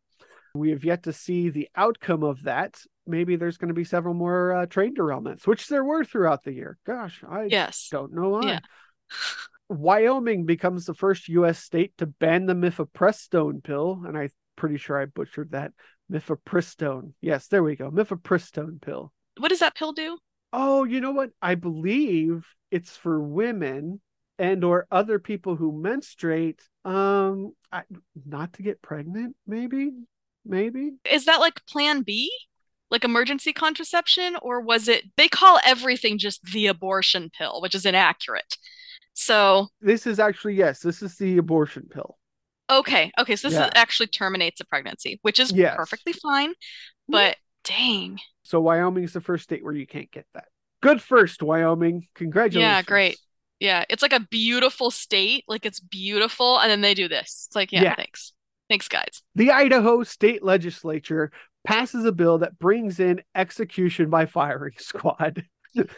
We 0.53 0.69
have 0.69 0.83
yet 0.83 1.03
to 1.03 1.13
see 1.13 1.49
the 1.49 1.67
outcome 1.75 2.21
of 2.23 2.43
that. 2.43 2.79
Maybe 3.07 3.37
there's 3.37 3.57
going 3.57 3.69
to 3.69 3.73
be 3.73 3.83
several 3.83 4.13
more 4.13 4.53
uh, 4.53 4.65
train 4.67 4.93
derailments 4.93 5.47
which 5.47 5.67
there 5.67 5.83
were 5.83 6.03
throughout 6.05 6.43
the 6.43 6.53
year. 6.53 6.77
Gosh 6.85 7.23
i 7.27 7.47
yes. 7.49 7.87
don't 7.89 8.13
know 8.13 8.29
why. 8.29 8.43
Yeah. 8.45 8.59
wyoming 9.69 10.45
becomes 10.45 10.85
the 10.85 10.93
first 10.93 11.27
u.s 11.27 11.57
state 11.57 11.93
to 11.97 12.05
ban 12.05 12.45
the 12.45 12.53
mifepristone 12.53 13.63
pill 13.63 14.03
and 14.05 14.15
i'm 14.15 14.29
pretty 14.57 14.77
sure 14.77 15.01
i 15.01 15.05
butchered 15.05 15.53
that. 15.53 15.71
Mifepristone. 16.11 17.13
Yes 17.19 17.47
there 17.47 17.63
we 17.63 17.75
go. 17.75 17.89
Mifepristone 17.89 18.79
pill. 18.79 19.11
What 19.37 19.49
does 19.49 19.59
that 19.59 19.73
pill 19.73 19.93
do 19.93 20.19
Oh, 20.53 20.83
you 20.83 21.01
know 21.01 21.11
what? 21.11 21.31
I 21.41 21.55
believe 21.55 22.45
it's 22.71 22.95
for 22.97 23.21
women 23.21 24.01
and 24.39 24.63
or 24.63 24.87
other 24.91 25.19
people 25.19 25.55
who 25.55 25.71
menstruate 25.81 26.61
um 26.85 27.53
I, 27.71 27.83
not 28.25 28.53
to 28.53 28.63
get 28.63 28.81
pregnant 28.81 29.35
maybe 29.45 29.91
maybe 30.45 30.93
is 31.05 31.25
that 31.25 31.39
like 31.39 31.65
plan 31.67 32.01
B? 32.03 32.31
Like 32.89 33.03
emergency 33.03 33.53
contraception? 33.53 34.35
Or 34.41 34.59
was 34.61 34.87
it, 34.87 35.05
they 35.15 35.29
call 35.29 35.59
everything 35.65 36.17
just 36.17 36.43
the 36.43 36.67
abortion 36.67 37.29
pill, 37.37 37.61
which 37.61 37.75
is 37.75 37.85
inaccurate. 37.85 38.57
So, 39.13 39.69
this 39.81 40.07
is 40.07 40.19
actually 40.19 40.55
yes 40.55 40.79
this 40.79 41.01
is 41.01 41.17
the 41.17 41.37
abortion 41.37 41.83
pill 41.91 42.17
okay, 42.69 43.11
okay, 43.19 43.35
so 43.35 43.47
this 43.49 43.55
Yeah. 43.55 43.65
is 43.65 43.69
actually 43.75 44.07
terminates 44.07 44.61
a 44.61 44.65
pregnancy, 44.65 45.19
which 45.23 45.39
is 45.39 45.51
Yes. 45.51 45.67
perfectly 45.75 46.13
fine. 46.13 46.53
But 47.09 47.37
dang. 47.65 48.19
So 48.43 48.59
wyoming's 48.59 49.13
the 49.13 49.21
first 49.21 49.43
state 49.43 49.63
where 49.63 49.73
you 49.73 49.85
can't 49.87 50.11
get 50.11 50.25
that 50.33 50.45
good 50.81 51.01
first 51.01 51.41
wyoming 51.43 52.07
congratulations 52.15 52.61
Yeah, 52.71 52.81
great. 52.81 53.19
Yeah, 53.59 53.85
it's 53.89 54.01
like 54.01 54.13
a 54.13 54.19
beautiful 54.31 54.89
state. 54.89 55.43
Like 55.47 55.67
it's 55.67 55.79
beautiful. 55.79 56.59
And 56.59 56.71
then 56.71 56.81
they 56.81 56.95
do 56.95 57.07
this. 57.07 57.45
It's 57.47 57.55
like, 57.55 57.71
yeah, 57.71 57.83
Yeah. 57.83 57.95
thanks. 57.95 58.33
Thanks, 58.69 58.87
guys. 58.87 59.21
the 59.35 59.51
idaho 59.51 60.01
state 60.01 60.41
legislature 60.41 61.31
passes 61.63 62.03
a 62.05 62.11
bill 62.11 62.39
that 62.39 62.57
brings 62.57 62.99
in 62.99 63.21
execution 63.35 64.09
by 64.09 64.25
firing 64.25 64.73
squad 64.79 65.45
What 65.75 65.89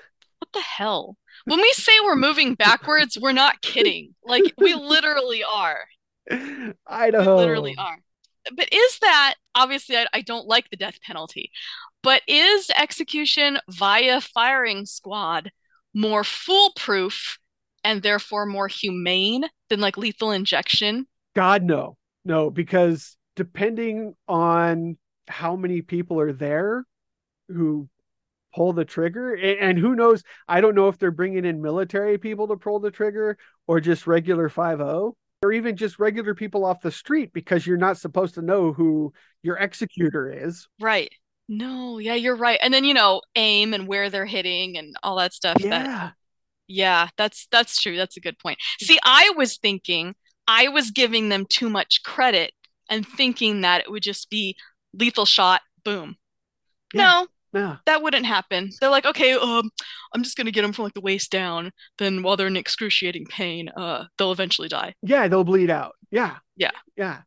the 0.54 0.60
hell? 0.60 1.16
When 1.46 1.62
we 1.62 1.72
say 1.72 1.94
we're 2.04 2.18
moving 2.18 2.56
backwards, 2.66 3.18
we're 3.18 3.32
not 3.32 3.62
kidding. 3.62 4.14
Like 4.26 4.44
we 4.58 4.74
literally 4.74 5.44
are. 5.50 5.86
We 6.30 6.74
idaho 6.86 7.38
literally 7.38 7.76
are. 7.78 7.98
But 8.56 8.72
is 8.72 9.00
that 9.00 9.36
obviously 9.56 9.98
I, 9.98 10.06
I 10.14 10.22
don't 10.22 10.48
like 10.48 10.70
the 10.70 10.78
death 10.78 11.00
penalty, 11.02 11.52
but 12.02 12.22
is 12.28 12.70
execution 12.78 13.60
via 13.70 14.22
firing 14.22 14.86
squad 14.86 15.52
more 15.94 16.24
foolproof 16.24 17.38
and 17.84 18.02
therefore 18.02 18.46
more 18.46 18.68
humane 18.68 19.46
than 19.70 19.80
like 19.80 19.98
lethal 19.98 20.32
injection? 20.32 21.08
God, 21.36 21.64
no, 21.64 21.98
no, 22.26 22.50
because 22.50 23.18
depending 23.36 24.16
on 24.28 24.98
how 25.28 25.56
many 25.56 25.82
people 25.82 26.20
are 26.20 26.34
there 26.34 26.86
who 27.48 27.90
pull 28.56 28.74
the 28.74 28.86
trigger, 28.86 29.34
and 29.34 29.78
who 29.80 29.96
knows, 29.96 30.24
I 30.48 30.62
don't 30.62 30.76
know 30.76 30.88
if 30.88 31.00
they're 31.00 31.12
bringing 31.12 31.46
in 31.46 31.62
military 31.62 32.18
people 32.18 32.48
to 32.50 32.56
pull 32.56 32.80
the 32.80 32.92
trigger 32.92 33.38
or 33.68 33.80
just 33.80 34.06
regular 34.06 34.48
5 34.48 34.78
0. 34.78 35.16
Or 35.44 35.52
even 35.52 35.76
just 35.76 36.00
regular 36.00 36.34
people 36.34 36.66
off 36.66 36.82
the 36.82 36.92
street 36.92 37.34
because 37.34 37.68
you're 37.68 37.78
not 37.78 37.98
supposed 37.98 38.36
to 38.36 38.42
know 38.42 38.74
who 38.74 39.14
your 39.42 39.58
executor 39.58 40.32
is. 40.32 40.68
Right. 40.80 41.12
No, 41.50 42.00
yeah, 42.00 42.14
you're 42.16 42.38
right. 42.38 42.58
And 42.62 42.74
then, 42.74 42.86
you 42.86 42.94
know, 42.94 43.22
aim 43.36 43.74
and 43.74 43.88
where 43.88 44.10
they're 44.10 44.26
hitting 44.26 44.78
and 44.78 44.96
all 45.04 45.18
that 45.18 45.34
stuff. 45.34 45.58
That, 45.62 45.86
Yeah. 45.86 46.12
yeah, 46.68 47.08
that's 47.18 47.48
that's 47.52 47.82
true. 47.82 47.98
That's 47.98 48.18
a 48.18 48.22
good 48.22 48.40
point. 48.40 48.60
See, 48.80 48.98
I 49.04 49.34
was 49.36 49.58
thinking 49.58 50.16
I 50.48 50.70
was 50.70 50.92
giving 50.92 51.30
them 51.30 51.46
too 51.46 51.70
much 51.70 52.04
credit 52.04 52.54
and 52.90 53.06
thinking 53.06 53.62
that 53.62 53.82
it 53.82 53.92
would 53.92 54.04
just 54.04 54.30
be 54.30 54.56
lethal 54.94 55.26
shot, 55.26 55.62
boom. 55.84 56.16
Yeah. 56.94 57.02
No, 57.04 57.28
Yeah. 57.54 57.78
that 57.86 58.02
wouldn't 58.02 58.26
happen. 58.26 58.72
They're 58.80 58.90
like, 58.90 59.06
okay, 59.06 59.34
um, 59.34 59.70
I'm 60.14 60.24
just 60.24 60.38
gonna 60.38 60.52
get 60.52 60.64
them 60.64 60.74
from 60.74 60.84
like 60.84 60.94
the 60.94 61.02
waist 61.02 61.32
down. 61.32 61.72
Then 61.98 62.24
while 62.24 62.36
they're 62.36 62.48
in 62.48 62.58
excruciating 62.58 63.26
pain, 63.26 63.70
uh, 63.70 64.06
they'll 64.18 64.32
eventually 64.32 64.68
die. 64.68 64.96
Yeah, 65.02 65.28
they'll 65.28 65.44
bleed 65.44 65.70
out. 65.70 65.94
Yeah. 66.12 66.38
Yeah. 66.56 66.72
Yeah. 66.98 67.22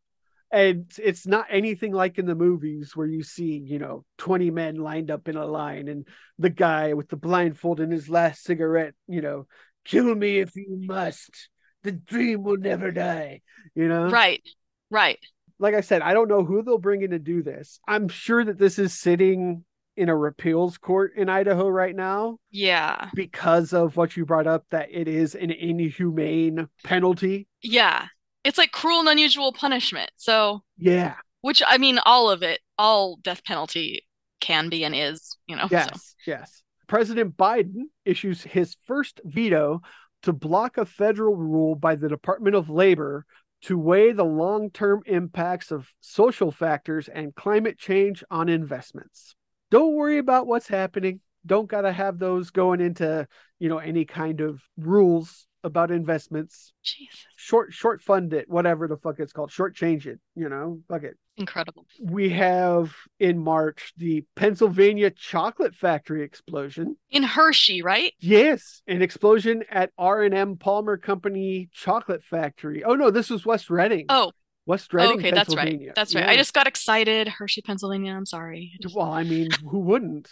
And 0.53 0.91
it's 0.99 1.27
not 1.27 1.47
anything 1.51 1.93
like 1.93 2.19
in 2.19 2.27
the 2.27 2.35
movies 2.35 2.93
where 2.95 3.07
you 3.07 3.23
see, 3.23 3.59
you 3.65 3.79
know, 3.79 4.05
20 4.19 4.51
men 4.51 4.77
lined 4.77 5.11
up 5.11 5.29
in 5.29 5.37
a 5.37 5.45
line 5.45 5.89
and 5.89 6.07
the 6.39 6.51
guy 6.51 6.95
with 6.95 7.09
the 7.09 7.17
blindfold 7.17 7.81
and 7.81 7.93
his 7.93 8.09
last 8.09 8.45
cigarette, 8.45 8.95
you 9.09 9.21
know, 9.21 9.47
kill 9.85 10.15
me 10.15 10.39
if 10.39 10.55
you 10.55 10.67
must. 10.69 11.49
The 11.83 11.93
dream 11.93 12.43
will 12.43 12.57
never 12.57 12.91
die. 12.91 13.43
You 13.75 13.89
know? 13.89 14.09
Right, 14.09 14.43
right. 14.91 15.19
Like 15.59 15.75
I 15.75 15.81
said, 15.81 16.03
I 16.03 16.15
don't 16.15 16.29
know 16.29 16.45
who 16.45 16.63
they'll 16.63 16.79
bring 16.79 17.03
in 17.03 17.11
to 17.11 17.19
do 17.19 17.43
this. 17.43 17.81
I'm 17.87 18.09
sure 18.09 18.45
that 18.45 18.59
this 18.59 18.79
is 18.79 18.99
sitting 18.99 19.65
in 19.97 20.09
a 20.09 20.17
repeals 20.17 20.79
court 20.79 21.13
in 21.17 21.29
Idaho 21.29 21.69
right 21.69 21.95
now 21.95 22.39
Yeah, 22.51 23.11
because 23.15 23.73
of 23.73 23.97
what 23.97 24.17
you 24.17 24.25
brought 24.27 24.47
up 24.47 24.65
that 24.71 24.89
it 24.91 25.09
is 25.09 25.35
an 25.35 25.51
inhumane 25.51 26.69
penalty. 26.85 27.49
yeah. 27.63 28.07
It's 28.45 28.59
like 28.59 28.71
cruel 28.71 29.01
and 29.01 29.09
unusual 29.09 29.53
punishment. 29.53 30.11
So, 30.17 30.63
Yeah. 30.79 31.15
which 31.41 31.63
I 31.67 31.79
mean, 31.79 31.99
all 32.05 32.31
of 32.31 32.43
it, 32.43 32.61
all 32.79 33.17
death 33.23 33.43
penalty 33.45 34.07
can 34.41 34.69
be 34.69 34.85
and 34.85 34.95
is, 34.95 35.37
you 35.47 35.57
know. 35.57 35.67
so. 35.67 35.75
Yes, 35.77 36.15
yes. 36.27 36.63
President 36.87 37.37
Biden 37.37 37.85
issues 38.05 38.43
his 38.43 38.77
first 38.87 39.21
veto 39.25 39.81
to 40.23 40.33
block 40.33 40.79
a 40.79 40.85
federal 40.87 41.35
rule 41.37 41.75
by 41.75 41.97
the 41.97 42.09
Department 42.09 42.55
of 42.55 42.69
Labor 42.71 43.25
to 43.63 43.77
weigh 43.79 44.13
the 44.13 44.25
long 44.25 44.71
term 44.71 45.03
impacts 45.07 45.71
of 45.73 45.89
social 46.01 46.53
factors 46.53 47.09
and 47.09 47.35
climate 47.35 47.79
change 47.79 48.23
on 48.31 48.49
investments. 48.49 49.35
Don't 49.71 49.95
worry 49.95 50.19
about 50.19 50.47
what's 50.47 50.69
happening. 50.69 51.21
Don't 51.45 51.69
got 51.69 51.83
to 51.83 51.93
have 51.93 52.19
those 52.19 52.51
going 52.51 52.81
into, 52.81 53.27
you 53.59 53.69
know, 53.69 53.79
any 53.79 54.05
kind 54.05 54.41
of 54.41 54.61
rules 54.77 55.47
about 55.63 55.91
investments. 55.91 56.73
Jesus, 56.83 57.27
Short, 57.37 57.73
short 57.73 58.01
fund 58.03 58.33
it, 58.33 58.49
whatever 58.49 58.89
the 58.89 58.97
fuck 58.97 59.17
it's 59.19 59.33
called. 59.33 59.51
Short 59.53 59.75
change 59.75 60.07
it, 60.07 60.19
you 60.35 60.49
know, 60.49 60.81
fuck 60.89 61.03
it 61.03 61.17
incredible. 61.37 61.87
we 62.01 62.31
have 62.31 62.95
in 63.21 63.39
March 63.39 63.93
the 63.97 64.25
Pennsylvania 64.37 65.11
chocolate 65.11 65.75
factory 65.75 66.23
explosion. 66.23 66.97
In 67.11 67.23
Hershey, 67.23 67.83
right? 67.83 68.13
Yes, 68.21 68.83
an 68.87 69.03
explosion 69.03 69.65
at 69.71 69.91
R&M 69.99 70.57
Palmer 70.57 70.97
Company 70.97 71.69
chocolate 71.73 72.25
factory. 72.25 72.83
Oh 72.85 72.95
no, 72.95 73.11
this 73.11 73.31
was 73.31 73.45
West 73.45 73.69
Reading. 73.71 74.07
Oh, 74.09 74.33
West 74.67 74.93
Reading, 74.93 75.19
okay, 75.19 75.31
that's 75.31 75.55
right. 75.55 75.81
That's 75.95 76.15
right. 76.15 76.25
Yeah. 76.25 76.31
I 76.31 76.37
just 76.37 76.53
got 76.53 76.67
excited. 76.67 77.29
Hershey, 77.29 77.63
Pennsylvania. 77.63 78.13
I'm 78.15 78.27
sorry. 78.27 78.73
I 78.75 78.83
just- 78.83 78.95
well, 78.97 79.11
I 79.11 79.23
mean, 79.23 79.49
who 79.71 79.79
wouldn't? 79.81 80.29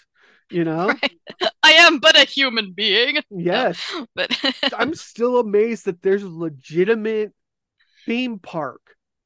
You 0.50 0.64
know? 0.70 0.92
I 1.62 1.72
am 1.72 1.98
but 2.00 2.16
a 2.16 2.24
human 2.26 2.72
being. 2.72 3.18
Yes. 3.30 3.80
But 4.14 4.36
I'm 4.76 4.94
still 4.94 5.38
amazed 5.38 5.86
that 5.86 6.02
there's 6.02 6.22
a 6.22 6.28
legitimate 6.28 7.32
theme 8.06 8.38
park 8.38 8.80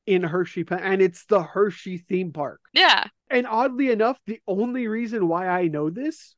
in 0.06 0.22
Hershey, 0.22 0.64
and 0.70 1.02
it's 1.02 1.24
the 1.26 1.42
Hershey 1.42 1.98
theme 1.98 2.32
park. 2.32 2.60
yeah, 2.72 3.04
And 3.30 3.46
oddly 3.46 3.90
enough, 3.90 4.18
the 4.26 4.40
only 4.46 4.88
reason 4.88 5.28
why 5.28 5.48
I 5.48 5.68
know 5.68 5.90
this 5.90 6.34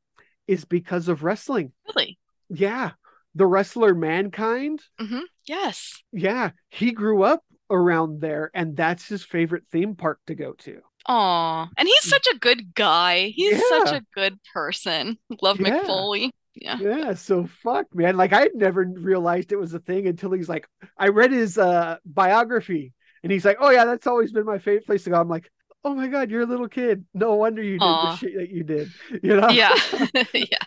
is 0.47 0.65
because 0.65 1.07
of 1.07 1.23
wrestling. 1.23 1.71
really. 1.87 2.17
Yeah. 2.49 2.91
The 3.35 3.45
wrestler 3.45 3.93
Mankind. 3.95 4.81
Mm-hmm. 4.99 5.21
Yes. 5.45 6.03
Yeah. 6.11 6.49
He 6.69 6.91
grew 6.91 7.23
up 7.23 7.43
around 7.71 8.21
there, 8.21 8.51
and 8.53 8.75
that's 8.75 9.07
his 9.07 9.23
favorite 9.23 9.63
theme 9.71 9.95
park 9.95 10.19
to 10.27 10.35
go 10.35 10.53
to. 10.59 10.81
Aw. 11.07 11.67
And 11.77 11.87
he's 11.87 12.03
such 12.09 12.27
a 12.27 12.37
good 12.37 12.75
guy. 12.75 13.29
He's 13.35 13.59
such 13.69 13.91
a 13.91 14.03
good 14.13 14.37
person. 14.53 15.17
Love 15.41 15.59
Yeah. 15.59 15.69
Mick 15.81 15.85
Foley. 15.87 16.31
Yeah. 16.53 16.77
Yeah. 16.79 17.13
So 17.15 17.47
fuck, 17.63 17.87
man. 17.95 18.17
Like 18.17 18.33
I 18.33 18.49
never 18.53 18.83
realized 18.83 19.51
it 19.51 19.59
was 19.59 19.73
a 19.73 19.79
thing 19.79 20.05
until 20.07 20.31
he's 20.31 20.49
like, 20.49 20.67
I 20.97 21.07
read 21.07 21.31
his 21.31 21.57
uh 21.57 21.97
biography 22.05 22.93
and 23.23 23.31
he's 23.31 23.45
like, 23.45 23.57
Oh 23.59 23.69
yeah, 23.71 23.85
that's 23.85 24.05
always 24.05 24.31
been 24.31 24.45
my 24.45 24.59
favorite 24.59 24.85
place 24.85 25.03
to 25.05 25.09
go. 25.09 25.19
I'm 25.19 25.29
like, 25.29 25.49
Oh 25.83 25.95
my 25.95 26.07
god, 26.07 26.29
you're 26.29 26.41
a 26.41 26.45
little 26.45 26.67
kid. 26.67 27.05
No 27.13 27.33
wonder 27.35 27.63
you 27.63 27.79
did 27.79 27.81
Aw. 27.85 28.11
the 28.11 28.17
shit 28.17 28.35
that 28.37 28.49
you 28.49 28.63
did. 28.63 28.89
You 29.23 29.39
know? 29.41 29.49
Yeah. 29.49 29.73
yeah. 30.33 30.57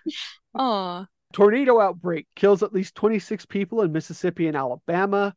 Oh, 0.54 1.06
Tornado 1.32 1.80
outbreak 1.80 2.26
kills 2.34 2.62
at 2.62 2.72
least 2.72 2.94
26 2.94 3.46
people 3.46 3.82
in 3.82 3.92
Mississippi 3.92 4.46
and 4.48 4.56
Alabama. 4.56 5.34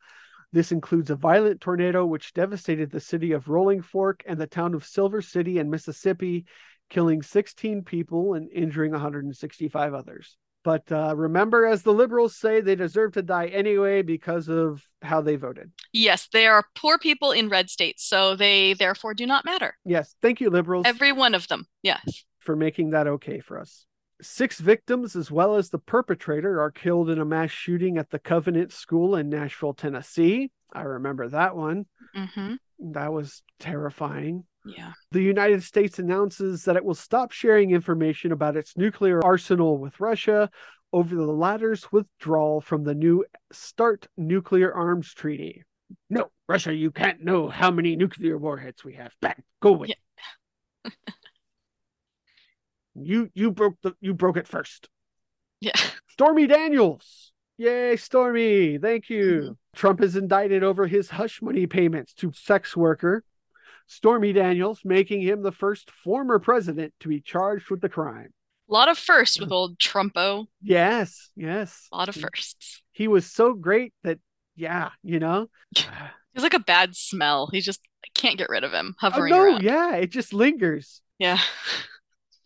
This 0.58 0.72
includes 0.72 1.12
a 1.12 1.16
violent 1.16 1.62
tornado 1.62 2.04
which 2.04 2.34
devastated 2.34 2.90
the 2.90 3.00
city 3.00 3.34
of 3.34 3.48
Rolling 3.48 3.80
Fork 3.80 4.24
and 4.26 4.40
the 4.40 4.48
town 4.48 4.74
of 4.74 4.84
Silver 4.84 5.22
City 5.22 5.60
in 5.60 5.70
Mississippi, 5.70 6.48
killing 6.90 7.22
16 7.22 7.84
people 7.84 8.34
and 8.34 8.50
injuring 8.52 8.92
165 8.92 9.94
others. 9.94 10.36
But 10.64 10.92
uh, 10.92 11.16
remember, 11.16 11.68
as 11.68 11.84
the 11.84 11.94
liberals 11.94 12.36
say, 12.36 12.60
they 12.60 12.74
deserve 12.74 13.14
to 13.14 13.22
die 13.22 13.50
anyway 13.50 14.02
because 14.02 14.50
of 14.50 14.84
how 15.04 15.22
they 15.22 15.36
voted. 15.36 15.72
yes, 15.94 16.28
they 16.34 16.48
are 16.48 16.66
poor 16.74 16.98
people 16.98 17.32
in 17.32 17.50
red 17.50 17.70
states, 17.70 18.04
so 18.04 18.36
they 18.36 18.74
therefore 18.74 19.14
do 19.14 19.28
not 19.28 19.46
matter. 19.46 19.78
Yes, 19.86 20.16
thank 20.24 20.42
you, 20.42 20.50
liberals. 20.50 20.88
Every 20.88 21.12
one 21.12 21.36
of 21.36 21.48
them. 21.50 21.68
Yes. 21.84 22.26
for 22.40 22.56
making 22.56 22.90
that 22.92 23.06
okay 23.06 23.42
for 23.42 23.60
us. 23.60 23.86
Six 24.22 24.60
victims, 24.60 25.16
as 25.16 25.30
well 25.30 25.56
as 25.56 25.70
the 25.70 25.78
perpetrator, 25.78 26.62
are 26.62 26.72
killed 26.72 27.10
in 27.10 27.20
a 27.20 27.26
mass 27.26 27.52
shooting 27.52 27.98
at 27.98 28.10
the 28.10 28.20
Covenant 28.20 28.72
School 28.72 29.16
in 29.16 29.30
Nashville, 29.30 29.74
Tennessee. 29.74 30.52
I 30.74 30.82
remember 30.82 31.30
that 31.30 31.56
one. 31.56 31.86
Mm-hmm. 32.16 32.56
That 32.94 33.14
was 33.14 33.44
terrifying. 33.60 34.44
Yeah. 34.66 34.92
The 35.12 35.22
United 35.22 35.64
States 35.64 36.00
announces 36.00 36.66
that 36.66 36.76
it 36.76 36.84
will 36.84 36.96
stop 36.96 37.32
sharing 37.32 37.72
information 37.72 38.32
about 38.32 38.58
its 38.58 38.76
nuclear 38.76 39.24
arsenal 39.24 39.78
with 39.78 40.00
Russia 40.00 40.50
over 40.94 41.16
the 41.16 41.26
latter's 41.26 41.92
withdrawal 41.92 42.62
from 42.62 42.84
the 42.84 42.96
new 42.96 43.26
START 43.52 44.08
nuclear 44.18 44.74
arms 44.74 45.14
treaty. 45.14 45.64
No, 46.10 46.32
Russia, 46.48 46.74
you 46.74 46.92
can't 46.92 47.24
know 47.24 47.50
how 47.50 47.72
many 47.72 47.96
nuclear 47.96 48.38
warheads 48.38 48.84
we 48.84 48.94
have. 48.94 49.14
Back, 49.22 49.44
go 49.62 49.76
away. 49.76 49.90
you 53.02 53.30
you 53.34 53.52
broke 53.52 53.76
the 53.82 53.96
you 54.02 54.14
broke 54.14 54.38
it 54.38 54.48
first. 54.48 54.90
Yeah. 55.62 55.74
Stormy 56.10 56.48
Daniels. 56.48 57.32
Yay, 57.58 57.96
Stormy. 57.96 58.78
Thank 58.78 59.10
you. 59.10 59.58
Trump 59.76 60.02
is 60.02 60.16
indicted 60.16 60.64
over 60.64 60.86
his 60.88 61.10
hush 61.10 61.42
money 61.42 61.66
payments 61.68 62.14
to 62.16 62.32
sex 62.34 62.76
worker 62.78 63.24
Stormy 63.88 64.34
Daniels, 64.34 64.82
making 64.84 65.22
him 65.22 65.42
the 65.44 65.52
first 65.52 65.90
former 65.92 66.40
president 66.40 66.94
to 67.00 67.08
be 67.08 67.22
charged 67.22 67.70
with 67.72 67.82
the 67.82 67.90
crime. 67.90 68.34
A 68.70 68.74
lot 68.74 68.90
of 68.90 68.98
firsts 68.98 69.40
with 69.40 69.52
old 69.54 69.80
Trumpo. 69.80 70.48
Yes, 70.62 71.30
yes. 71.36 71.88
A 71.92 71.98
lot 71.98 72.10
of 72.10 72.16
firsts. 72.16 72.82
He 72.92 73.08
was 73.08 73.26
so 73.26 73.54
great 73.54 73.94
that 74.04 74.20
yeah, 74.56 74.90
you 75.04 75.20
know. 75.20 75.50
He's 75.76 76.44
like 76.44 76.54
a 76.54 76.60
bad 76.60 76.96
smell. 76.96 77.48
He 77.52 77.62
just 77.62 77.80
can't 78.14 78.38
get 78.38 78.50
rid 78.50 78.64
of 78.64 78.72
him 78.72 78.96
Oh, 79.02 79.10
hovering 79.10 79.32
no, 79.32 79.42
around. 79.44 79.64
yeah, 79.64 79.96
it 79.96 80.12
just 80.12 80.34
lingers. 80.34 81.02
Yeah. 81.18 81.40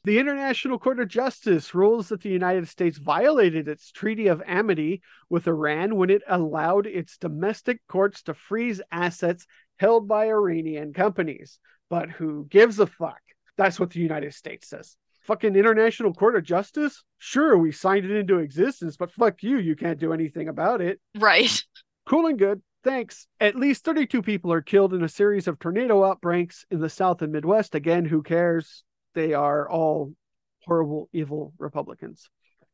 The 0.03 0.17
International 0.17 0.79
Court 0.79 0.99
of 0.99 1.09
Justice 1.09 1.75
rules 1.75 2.09
that 2.09 2.21
the 2.21 2.29
United 2.29 2.67
States 2.67 2.97
violated 2.97 3.67
its 3.67 3.91
Treaty 3.91 4.27
of 4.27 4.41
Amity 4.47 5.03
with 5.29 5.47
Iran 5.47 5.95
when 5.95 6.09
it 6.09 6.23
allowed 6.27 6.87
its 6.87 7.17
domestic 7.17 7.81
courts 7.87 8.23
to 8.23 8.33
freeze 8.33 8.81
assets 8.91 9.45
held 9.77 10.07
by 10.07 10.25
Iranian 10.25 10.91
companies. 10.91 11.59
But 11.87 12.09
who 12.09 12.47
gives 12.49 12.79
a 12.79 12.87
fuck? 12.87 13.21
That's 13.57 13.79
what 13.79 13.91
the 13.91 13.99
United 13.99 14.33
States 14.33 14.69
says. 14.69 14.95
Fucking 15.21 15.55
International 15.55 16.15
Court 16.15 16.35
of 16.35 16.45
Justice? 16.45 17.03
Sure, 17.19 17.55
we 17.55 17.71
signed 17.71 18.05
it 18.05 18.17
into 18.17 18.39
existence, 18.39 18.97
but 18.97 19.11
fuck 19.11 19.43
you, 19.43 19.59
you 19.59 19.75
can't 19.75 19.99
do 19.99 20.13
anything 20.13 20.47
about 20.47 20.81
it. 20.81 20.99
Right. 21.17 21.63
Cool 22.07 22.25
and 22.25 22.39
good. 22.39 22.63
Thanks. 22.83 23.27
At 23.39 23.55
least 23.55 23.85
32 23.85 24.23
people 24.23 24.51
are 24.51 24.63
killed 24.63 24.95
in 24.95 25.03
a 25.03 25.07
series 25.07 25.47
of 25.47 25.59
tornado 25.59 26.03
outbreaks 26.03 26.65
in 26.71 26.81
the 26.81 26.89
South 26.89 27.21
and 27.21 27.31
Midwest. 27.31 27.75
Again, 27.75 28.05
who 28.05 28.23
cares? 28.23 28.83
They 29.13 29.33
are 29.33 29.69
all 29.69 30.13
horrible, 30.65 31.09
evil 31.13 31.53
Republicans. 31.57 32.29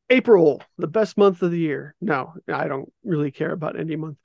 April, 0.09 0.63
the 0.77 0.87
best 0.87 1.17
month 1.17 1.41
of 1.41 1.51
the 1.51 1.59
year. 1.59 1.93
No, 1.99 2.33
I 2.47 2.67
don't 2.67 2.91
really 3.03 3.31
care 3.31 3.51
about 3.51 3.79
any 3.79 3.95
month. 3.97 4.17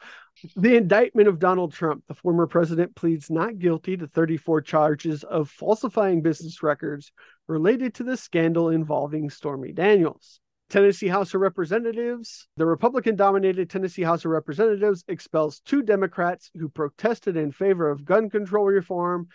The 0.56 0.76
indictment 0.76 1.28
of 1.28 1.40
Donald 1.40 1.72
Trump, 1.72 2.04
the 2.06 2.14
former 2.14 2.46
president, 2.46 2.94
pleads 2.94 3.30
not 3.30 3.58
guilty 3.58 3.96
to 3.96 4.06
34 4.06 4.62
charges 4.62 5.24
of 5.24 5.50
falsifying 5.50 6.22
business 6.22 6.62
records 6.62 7.12
related 7.48 7.94
to 7.94 8.04
the 8.04 8.16
scandal 8.16 8.70
involving 8.70 9.28
Stormy 9.28 9.72
Daniels. 9.72 10.40
Tennessee 10.72 11.08
House 11.08 11.34
of 11.34 11.42
Representatives. 11.42 12.48
The 12.56 12.64
Republican 12.64 13.14
dominated 13.14 13.68
Tennessee 13.68 14.04
House 14.04 14.24
of 14.24 14.30
Representatives 14.30 15.04
expels 15.06 15.60
two 15.60 15.82
Democrats 15.82 16.50
who 16.54 16.70
protested 16.70 17.36
in 17.36 17.52
favor 17.52 17.90
of 17.90 18.06
gun 18.06 18.30
control 18.30 18.64
reform. 18.64 19.28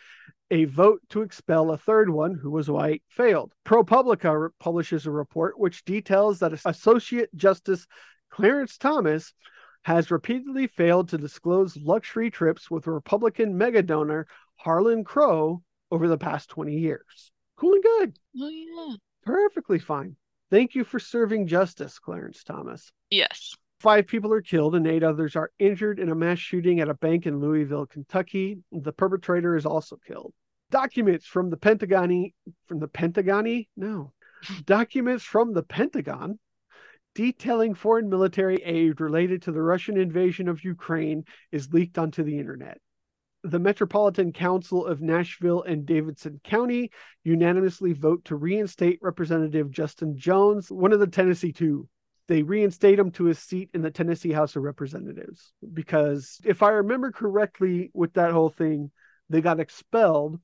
A 0.50 0.66
vote 0.66 1.00
to 1.10 1.22
expel 1.22 1.70
a 1.70 1.78
third 1.78 2.10
one, 2.10 2.34
who 2.34 2.50
was 2.50 2.72
white, 2.72 3.04
failed. 3.08 3.54
ProPublica 3.68 4.50
publishes 4.60 5.06
a 5.06 5.12
report 5.12 5.60
which 5.60 5.86
details 5.86 6.40
that 6.40 6.60
Associate 6.66 7.30
Justice 7.36 7.86
Clarence 8.32 8.80
Thomas 8.80 9.32
has 9.84 10.10
repeatedly 10.10 10.66
failed 10.66 11.10
to 11.10 11.20
disclose 11.20 11.78
luxury 11.78 12.32
trips 12.32 12.72
with 12.72 12.88
Republican 12.88 13.56
mega 13.56 13.84
donor 13.84 14.26
Harlan 14.56 15.04
Crow 15.04 15.62
over 15.92 16.08
the 16.08 16.18
past 16.18 16.50
20 16.50 16.80
years. 16.80 17.32
Cool 17.58 17.74
and 17.74 17.84
good. 17.84 18.20
Oh 18.40 18.50
yeah. 18.50 18.96
Perfectly 19.24 19.78
fine. 19.78 20.16
Thank 20.50 20.76
you 20.76 20.84
for 20.84 21.00
serving 21.00 21.48
justice, 21.48 22.00
Clarence 22.00 22.44
Thomas. 22.44 22.92
Yes. 23.10 23.56
Five 23.80 24.08
people 24.08 24.34
are 24.34 24.42
killed 24.42 24.76
and 24.76 24.88
eight 24.88 25.04
others 25.04 25.36
are 25.36 25.52
injured 25.60 26.00
in 26.00 26.10
a 26.10 26.16
mass 26.16 26.40
shooting 26.40 26.80
at 26.80 26.90
a 26.90 26.96
bank 26.96 27.26
in 27.26 27.40
Louisville, 27.40 27.86
Kentucky. 27.86 28.58
The 28.72 28.94
perpetrator 28.94 29.56
is 29.56 29.66
also 29.66 29.98
killed. 30.08 30.34
Documents 30.72 31.26
from 31.26 31.50
the 31.50 31.58
Pentagon 31.58 32.32
from 32.68 32.80
the 32.80 32.88
Pentagon? 32.88 33.66
No. 33.76 34.14
Documents 34.66 35.24
from 35.24 35.54
the 35.54 35.64
Pentagon 35.64 36.40
detailing 37.14 37.74
foreign 37.74 38.10
military 38.10 38.58
aid 38.64 39.02
related 39.02 39.42
to 39.42 39.52
the 39.52 39.62
Russian 39.62 39.98
invasion 39.98 40.48
of 40.48 40.64
Ukraine 40.64 41.24
is 41.52 41.74
leaked 41.74 41.98
onto 41.98 42.24
the 42.24 42.38
internet. 42.38 42.80
The 43.44 43.60
Metropolitan 43.60 44.34
Council 44.34 44.86
of 44.86 45.02
Nashville 45.02 45.64
and 45.64 45.86
Davidson 45.86 46.42
County 46.44 46.92
unanimously 47.24 47.94
vote 47.94 48.26
to 48.26 48.36
reinstate 48.36 49.00
Representative 49.02 49.72
Justin 49.72 50.18
Jones, 50.18 50.72
one 50.72 50.92
of 50.92 51.00
the 51.00 51.08
Tennessee 51.08 51.52
two. 51.52 51.88
They 52.28 52.44
reinstate 52.44 53.00
him 53.00 53.12
to 53.12 53.26
his 53.26 53.40
seat 53.40 53.70
in 53.74 53.82
the 53.82 53.92
Tennessee 53.92 54.34
House 54.34 54.56
of 54.56 54.64
Representatives 54.64 55.54
because, 55.74 56.42
if 56.44 56.62
I 56.62 56.70
remember 56.72 57.12
correctly, 57.12 57.90
with 57.94 58.14
that 58.14 58.32
whole 58.32 58.50
thing, 58.50 58.92
they 59.30 59.40
got 59.40 59.62
expelled. 59.62 60.40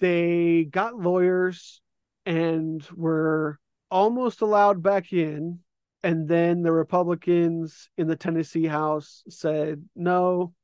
They 0.00 0.64
got 0.64 0.98
lawyers 0.98 1.80
and 2.26 2.84
were 2.94 3.60
almost 3.90 4.40
allowed 4.40 4.82
back 4.82 5.12
in 5.12 5.60
and 6.02 6.28
then 6.28 6.62
the 6.62 6.72
Republicans 6.72 7.90
in 7.96 8.06
the 8.06 8.16
Tennessee 8.16 8.66
House 8.66 9.22
said, 9.28 9.84
no, 9.94 10.54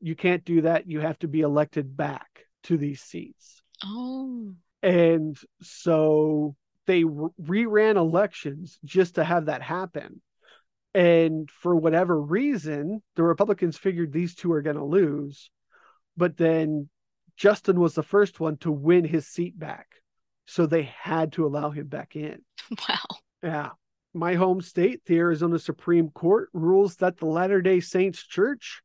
you 0.00 0.14
can't 0.14 0.44
do 0.44 0.62
that. 0.62 0.88
You 0.88 1.00
have 1.00 1.18
to 1.20 1.28
be 1.28 1.40
elected 1.40 1.96
back 1.96 2.46
to 2.64 2.76
these 2.76 3.00
seats. 3.00 3.62
Oh. 3.84 4.52
And 4.82 5.38
so 5.62 6.56
they 6.86 7.02
reran 7.02 7.96
elections 7.96 8.78
just 8.84 9.16
to 9.16 9.24
have 9.24 9.46
that 9.46 9.62
happen. 9.62 10.20
And 10.94 11.48
for 11.50 11.76
whatever 11.76 12.20
reason, 12.20 13.02
the 13.14 13.22
Republicans 13.22 13.76
figured 13.76 14.12
these 14.12 14.34
two 14.34 14.52
are 14.52 14.62
going 14.62 14.76
to 14.76 14.84
lose. 14.84 15.50
But 16.16 16.36
then 16.36 16.88
Justin 17.36 17.78
was 17.78 17.94
the 17.94 18.02
first 18.02 18.40
one 18.40 18.56
to 18.58 18.72
win 18.72 19.04
his 19.04 19.26
seat 19.28 19.58
back. 19.58 19.86
So 20.46 20.66
they 20.66 20.82
had 20.82 21.32
to 21.32 21.46
allow 21.46 21.70
him 21.70 21.86
back 21.86 22.16
in. 22.16 22.40
Wow. 22.88 23.18
Yeah 23.42 23.70
my 24.14 24.34
home 24.34 24.60
state, 24.60 25.02
the 25.06 25.18
Arizona 25.18 25.58
Supreme 25.58 26.10
Court 26.10 26.48
rules 26.52 26.96
that 26.96 27.18
the 27.18 27.26
Latter 27.26 27.62
day 27.62 27.80
Saints 27.80 28.26
Church 28.26 28.82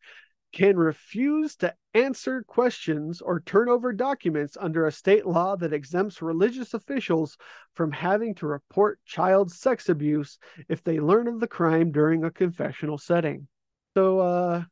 can 0.56 0.78
refuse 0.78 1.58
to 1.58 1.76
answer 1.94 2.42
questions 2.48 3.20
or 3.20 3.42
turn 3.42 3.68
over 3.68 3.92
documents 3.92 4.56
under 4.58 4.88
a 4.88 4.92
state 4.92 5.26
law 5.26 5.54
that 5.58 5.74
exempts 5.74 6.22
religious 6.22 6.74
officials 6.74 7.38
from 7.74 7.92
having 7.92 8.34
to 8.34 8.48
report 8.48 8.98
child 9.04 9.52
sex 9.52 9.90
abuse 9.90 10.40
if 10.70 10.82
they 10.82 11.02
learn 11.02 11.28
of 11.28 11.42
the 11.42 11.48
crime 11.48 11.92
during 11.92 12.24
a 12.24 12.32
confessional 12.32 12.98
setting. 12.98 13.46
So, 13.96 14.20
uh, 14.22 14.64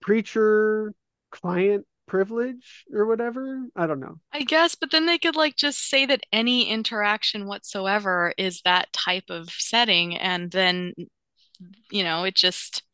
preacher 0.00 0.94
client 1.32 1.86
privilege 2.06 2.84
or 2.94 3.06
whatever. 3.06 3.66
I 3.74 3.88
don't 3.88 4.00
know. 4.00 4.20
I 4.32 4.42
guess, 4.42 4.76
but 4.76 4.92
then 4.92 5.06
they 5.06 5.18
could 5.18 5.34
like 5.34 5.56
just 5.56 5.88
say 5.88 6.06
that 6.06 6.22
any 6.32 6.68
interaction 6.68 7.48
whatsoever 7.48 8.32
is 8.38 8.60
that 8.64 8.92
type 8.92 9.24
of 9.28 9.50
setting, 9.50 10.16
and 10.16 10.52
then 10.52 10.94
you 11.90 12.04
know 12.04 12.22
it 12.22 12.36
just 12.36 12.84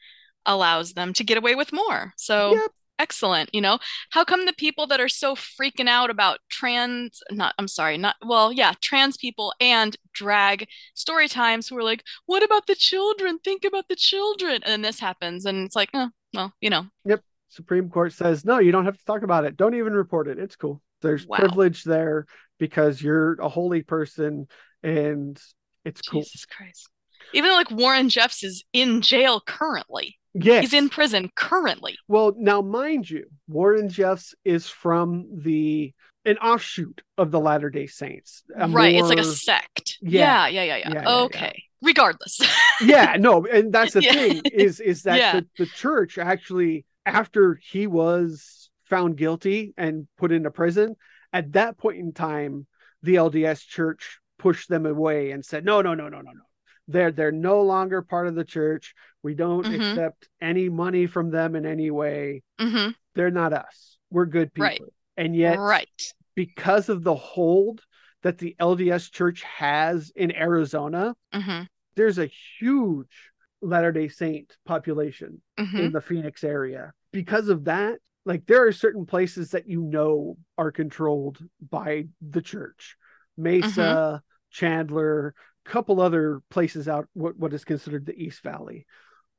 allows 0.48 0.94
them 0.94 1.12
to 1.12 1.22
get 1.22 1.38
away 1.38 1.54
with 1.54 1.72
more. 1.72 2.12
So 2.16 2.54
Yep. 2.54 2.70
excellent. 2.98 3.54
You 3.54 3.60
know, 3.60 3.78
how 4.10 4.24
come 4.24 4.44
the 4.46 4.52
people 4.52 4.88
that 4.88 4.98
are 4.98 5.08
so 5.08 5.36
freaking 5.36 5.88
out 5.88 6.10
about 6.10 6.40
trans, 6.50 7.22
not, 7.30 7.54
I'm 7.56 7.68
sorry, 7.68 7.96
not, 7.96 8.16
well, 8.26 8.52
yeah, 8.52 8.72
trans 8.80 9.16
people 9.16 9.54
and 9.60 9.96
drag 10.12 10.66
story 10.94 11.28
times 11.28 11.68
who 11.68 11.76
are 11.76 11.84
like, 11.84 12.02
what 12.26 12.42
about 12.42 12.66
the 12.66 12.74
children? 12.74 13.38
Think 13.38 13.64
about 13.64 13.86
the 13.88 13.94
children. 13.94 14.54
And 14.54 14.64
then 14.64 14.82
this 14.82 14.98
happens, 14.98 15.44
and 15.46 15.64
it's 15.64 15.76
like, 15.76 15.90
oh, 15.94 16.08
well, 16.34 16.52
you 16.60 16.70
know, 16.70 16.86
Yep. 17.04 17.22
Supreme 17.50 17.88
Court 17.88 18.12
says, 18.12 18.44
no, 18.44 18.58
you 18.58 18.72
don't 18.72 18.84
have 18.84 18.98
to 18.98 19.04
talk 19.04 19.22
about 19.22 19.44
it. 19.44 19.56
Don't 19.56 19.74
even 19.74 19.94
report 19.94 20.28
it. 20.28 20.38
It's 20.38 20.56
cool. 20.56 20.82
There's 21.00 21.26
Wow. 21.26 21.38
privilege 21.38 21.84
there 21.84 22.26
because 22.58 23.00
you're 23.00 23.40
a 23.40 23.48
holy 23.48 23.82
person 23.82 24.48
and 24.82 25.40
it's 25.84 26.02
cool. 26.02 26.22
Jesus 26.22 26.44
Christ. 26.44 26.88
Even 27.32 27.48
though 27.50 27.56
like 27.56 27.70
Warren 27.70 28.08
Jeffs 28.10 28.42
is 28.42 28.64
in 28.72 29.00
jail 29.00 29.40
currently. 29.40 30.17
Yes. 30.34 30.62
He's 30.62 30.74
in 30.74 30.88
prison 30.88 31.30
currently. 31.34 31.96
Well, 32.06 32.34
now, 32.36 32.60
mind 32.60 33.08
you, 33.08 33.24
Warren 33.48 33.88
Jeffs 33.88 34.34
is 34.44 34.68
from 34.68 35.26
the 35.42 35.92
an 36.24 36.38
offshoot 36.38 37.00
of 37.16 37.30
the 37.30 37.40
Latter 37.40 37.70
Day 37.70 37.86
Saints. 37.86 38.42
Right. 38.54 38.94
It's 38.94 39.08
like 39.08 39.18
a 39.18 39.24
sect. 39.24 39.98
Yeah. 40.02 40.46
Yeah, 40.46 40.48
yeah, 40.48 40.62
yeah, 40.62 40.76
yeah. 40.76 40.88
Yeah, 40.88 40.94
yeah, 40.94 41.02
yeah. 41.02 41.16
okay. 41.22 41.62
Regardless. 41.80 42.40
yeah, 42.80 43.16
no, 43.18 43.46
and 43.46 43.72
that's 43.72 43.94
the 43.94 44.02
thing 44.02 44.42
is 44.52 44.80
is 44.80 45.04
that 45.04 45.16
the, 45.32 45.64
the 45.64 45.70
church 45.70 46.18
actually, 46.18 46.84
after 47.06 47.58
he 47.62 47.86
was 47.86 48.68
found 48.84 49.16
guilty 49.16 49.74
and 49.76 50.08
put 50.18 50.32
into 50.32 50.50
prison, 50.50 50.96
at 51.32 51.52
that 51.52 51.78
point 51.78 51.98
in 51.98 52.12
time, 52.12 52.66
the 53.02 53.14
LDS 53.14 53.66
church 53.66 54.18
pushed 54.38 54.68
them 54.68 54.86
away 54.86 55.30
and 55.30 55.44
said, 55.44 55.64
no, 55.64 55.82
no, 55.82 55.94
no, 55.94 56.08
no, 56.08 56.20
no, 56.20 56.30
no. 56.32 56.42
They're 56.88 57.12
they're 57.12 57.32
no 57.32 57.62
longer 57.62 58.02
part 58.02 58.26
of 58.26 58.34
the 58.34 58.44
church. 58.44 58.94
We 59.22 59.34
don't 59.34 59.66
Mhm. 59.66 59.74
accept 59.74 60.28
any 60.40 60.68
money 60.68 61.06
from 61.06 61.30
them 61.30 61.54
in 61.54 61.66
any 61.66 61.90
way. 61.90 62.42
hmm 62.58 62.90
They're 63.14 63.30
not 63.30 63.52
us. 63.52 63.98
We're 64.10 64.26
good 64.26 64.52
people. 64.54 64.86
Right. 64.86 64.92
And 65.16 65.36
yet, 65.36 65.58
Right. 65.58 65.88
because 66.34 66.88
of 66.88 67.02
the 67.02 67.14
hold 67.14 67.82
that 68.22 68.38
the 68.38 68.56
LDS 68.58 69.10
church 69.10 69.42
has 69.42 70.10
in 70.16 70.34
Arizona, 70.34 71.14
hmm 71.32 71.62
there's 71.96 72.18
a 72.18 72.30
huge 72.60 73.32
Latter 73.60 73.90
day 73.92 74.08
Saint 74.08 74.56
population 74.64 75.42
hmm 75.58 75.78
in 75.78 75.92
the 75.92 76.00
Phoenix 76.00 76.44
area. 76.44 76.92
Because 77.12 77.48
of 77.48 77.64
that, 77.64 77.98
like 78.24 78.46
there 78.46 78.66
are 78.66 78.72
certain 78.72 79.04
places 79.04 79.50
that 79.50 79.66
you 79.68 79.82
know 79.82 80.36
are 80.56 80.70
controlled 80.70 81.38
by 81.70 82.06
the 82.20 82.42
church. 82.42 82.96
Mesa, 83.36 84.22
Chandler, 84.50 85.34
couple 85.68 86.00
other 86.00 86.40
places 86.50 86.88
out 86.88 87.06
what, 87.12 87.38
what 87.38 87.52
is 87.52 87.64
considered 87.64 88.06
the 88.06 88.20
East 88.20 88.42
Valley. 88.42 88.86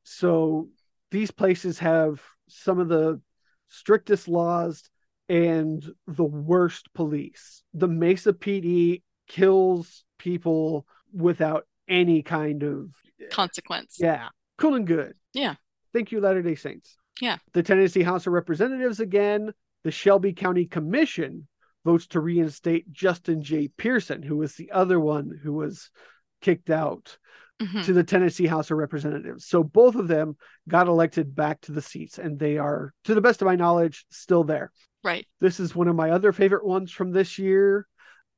So 0.04 0.70
these 1.12 1.32
places 1.32 1.80
have 1.80 2.22
some 2.48 2.80
of 2.80 2.88
the 2.88 3.20
strictest 3.68 4.28
laws 4.28 4.90
and 5.28 5.84
the 6.08 6.24
worst 6.24 6.94
police. 6.94 7.64
The 7.74 7.88
Mesa 7.88 8.34
PD 8.34 9.02
kills 9.28 10.04
people 10.18 10.86
without 11.14 11.66
any 11.88 12.22
kind 12.22 12.64
of 12.64 12.90
Consequence. 13.32 13.98
yeah, 14.00 14.30
cool 14.58 14.76
and 14.76 14.88
good. 14.88 15.14
Yeah. 15.34 15.56
Thank 15.94 16.12
you, 16.12 16.22
Latter 16.22 16.42
day 16.42 16.56
Saints. 16.56 16.96
Yeah. 17.20 17.38
The 17.54 17.64
Tennessee 17.64 18.04
House 18.04 18.28
of 18.28 18.34
Representatives 18.34 19.00
again, 19.00 19.52
the 19.84 19.92
Shelby 19.92 20.34
County 20.34 20.66
Commission 20.66 21.48
votes 21.86 22.08
to 22.08 22.20
reinstate 22.20 22.92
Justin 22.92 23.42
J. 23.42 23.70
Pearson, 23.78 24.22
who 24.22 24.38
was 24.38 24.56
the 24.56 24.72
other 24.72 25.00
one 25.00 25.38
who 25.44 25.54
was 25.54 25.90
kicked 26.42 26.70
out 26.70 27.18
Mhm. 27.62 27.86
to 27.86 27.94
the 27.94 28.04
Tennessee 28.04 28.48
House 28.48 28.72
of 28.72 28.78
Representatives. 28.78 29.46
So 29.46 29.64
both 29.64 29.96
of 29.96 30.08
them 30.08 30.38
got 30.68 30.88
elected 30.88 31.36
back 31.36 31.60
to 31.62 31.72
the 31.72 31.82
seats, 31.82 32.18
and 32.18 32.40
they 32.40 32.58
are, 32.58 32.94
to 33.04 33.14
the 33.14 33.22
best 33.22 33.42
of 33.42 33.46
my 33.48 33.56
knowledge, 33.56 34.06
still 34.10 34.44
there. 34.44 34.72
Right. 35.04 35.28
This 35.40 35.60
is 35.60 35.76
one 35.76 35.88
of 35.88 35.96
my 35.96 36.12
other 36.12 36.32
favorite 36.32 36.66
ones 36.66 36.92
from 36.92 37.12
this 37.12 37.38
year. 37.38 37.88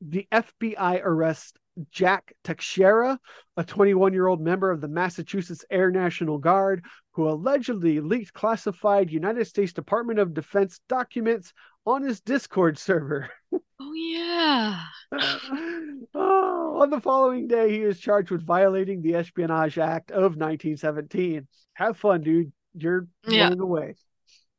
The 0.02 0.28
FBI 0.32 1.00
arrests 1.04 1.54
Jack 1.92 2.34
Teixeira, 2.44 3.20
a 3.56 3.64
21 3.64 4.14
year 4.14 4.28
old 4.28 4.42
member 4.42 4.72
of 4.72 4.82
the 4.82 4.88
Massachusetts 4.88 5.64
Air 5.70 5.90
National 5.90 6.38
Guard, 6.38 6.84
who 7.12 7.30
allegedly 7.30 8.00
leaked 8.00 8.34
classified 8.34 9.12
United 9.12 9.46
States 9.46 9.72
Department 9.72 10.20
of 10.20 10.34
Defense 10.34 10.82
documents 10.90 11.54
on 11.86 12.04
his 12.04 12.22
Discord 12.22 12.78
server. 12.78 13.30
Oh 13.84 13.94
yeah. 13.94 14.80
oh, 16.14 16.78
on 16.82 16.90
the 16.92 17.02
following 17.02 17.48
day, 17.48 17.72
he 17.72 17.82
is 17.82 18.00
charged 18.00 18.30
with 18.30 18.46
violating 18.46 19.02
the 19.02 19.16
Espionage 19.16 19.78
Act 19.80 20.12
of 20.12 20.36
1917. 20.36 21.48
Have 21.74 21.98
fun, 21.98 22.22
dude. 22.22 22.52
You're 22.76 23.08
Yeah. 23.28 23.50
blown 23.50 23.60
away. 23.60 23.96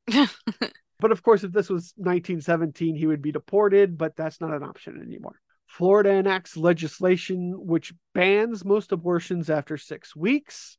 But 0.99 1.11
of 1.11 1.23
course, 1.23 1.43
if 1.43 1.51
this 1.51 1.69
was 1.69 1.94
1917, 1.97 2.94
he 2.94 3.07
would 3.07 3.23
be 3.23 3.32
deported, 3.32 3.99
but 3.99 4.15
that's 4.15 4.40
not 4.40 4.53
an 4.55 4.62
option 4.62 5.01
anymore. 5.03 5.40
Florida 5.66 6.11
enacts 6.11 6.57
legislation 6.57 7.55
which 7.57 7.93
bans 8.15 8.65
most 8.65 8.93
abortions 8.93 9.51
after 9.51 9.77
six 9.77 10.15
weeks, 10.15 10.77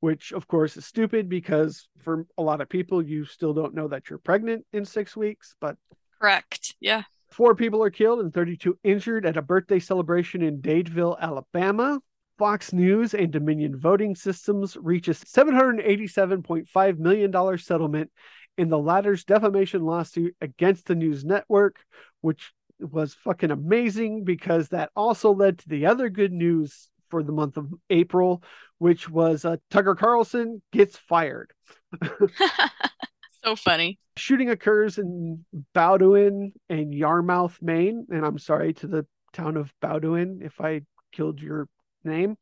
which 0.00 0.32
of 0.32 0.46
course 0.46 0.78
is 0.78 0.86
stupid 0.86 1.28
because 1.28 1.88
for 1.98 2.26
a 2.38 2.42
lot 2.42 2.62
of 2.62 2.68
people, 2.70 3.02
you 3.02 3.26
still 3.26 3.52
don't 3.52 3.74
know 3.74 3.88
that 3.88 4.08
you're 4.08 4.18
pregnant 4.18 4.64
in 4.72 4.84
six 4.86 5.14
weeks. 5.14 5.54
But 5.60 5.76
Correct. 6.20 6.74
Yeah. 6.80 7.02
Four 7.36 7.54
people 7.54 7.82
are 7.82 7.90
killed 7.90 8.20
and 8.20 8.32
32 8.32 8.78
injured 8.82 9.26
at 9.26 9.36
a 9.36 9.42
birthday 9.42 9.78
celebration 9.78 10.40
in 10.42 10.62
Dadeville, 10.62 11.20
Alabama. 11.20 12.00
Fox 12.38 12.72
News 12.72 13.14
and 13.14 13.30
Dominion 13.30 13.78
Voting 13.78 14.14
Systems 14.14 14.76
reach 14.78 15.08
a 15.08 15.12
$787.5 15.12 16.98
million 16.98 17.58
settlement 17.58 18.10
in 18.58 18.68
the 18.68 18.78
latter's 18.78 19.24
defamation 19.24 19.82
lawsuit 19.82 20.34
against 20.42 20.86
the 20.86 20.94
news 20.94 21.24
network, 21.24 21.76
which 22.20 22.52
was 22.78 23.14
fucking 23.14 23.50
amazing 23.50 24.24
because 24.24 24.68
that 24.68 24.90
also 24.94 25.32
led 25.32 25.58
to 25.58 25.68
the 25.68 25.86
other 25.86 26.10
good 26.10 26.32
news 26.32 26.90
for 27.08 27.22
the 27.22 27.32
month 27.32 27.56
of 27.56 27.72
April, 27.88 28.42
which 28.78 29.08
was 29.08 29.46
uh, 29.46 29.56
Tucker 29.70 29.94
Carlson 29.94 30.60
gets 30.72 30.96
fired. 30.96 31.52
so 33.46 33.54
funny. 33.54 33.98
Shooting 34.16 34.50
occurs 34.50 34.98
in 34.98 35.44
Bowdoin 35.72 36.52
and 36.68 36.92
Yarmouth, 36.92 37.58
Maine, 37.62 38.06
and 38.10 38.24
I'm 38.24 38.38
sorry 38.38 38.74
to 38.74 38.86
the 38.86 39.06
town 39.32 39.56
of 39.56 39.72
Bowdoin 39.80 40.40
if 40.42 40.60
I 40.60 40.80
killed 41.12 41.40
your 41.40 41.68
name. 42.02 42.36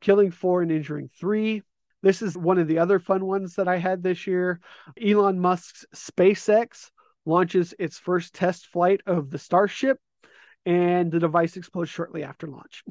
Killing 0.00 0.32
four 0.32 0.62
and 0.62 0.72
injuring 0.72 1.08
three. 1.20 1.62
This 2.02 2.20
is 2.20 2.36
one 2.36 2.58
of 2.58 2.66
the 2.68 2.78
other 2.78 2.98
fun 2.98 3.24
ones 3.24 3.54
that 3.54 3.68
I 3.68 3.78
had 3.78 4.02
this 4.02 4.26
year. 4.26 4.60
Elon 5.00 5.38
Musk's 5.38 5.86
SpaceX 5.94 6.90
launches 7.24 7.72
its 7.78 7.98
first 7.98 8.34
test 8.34 8.66
flight 8.66 9.00
of 9.06 9.30
the 9.30 9.38
Starship, 9.38 9.98
and 10.66 11.12
the 11.12 11.20
device 11.20 11.56
explodes 11.56 11.90
shortly 11.90 12.24
after 12.24 12.48
launch. 12.48 12.82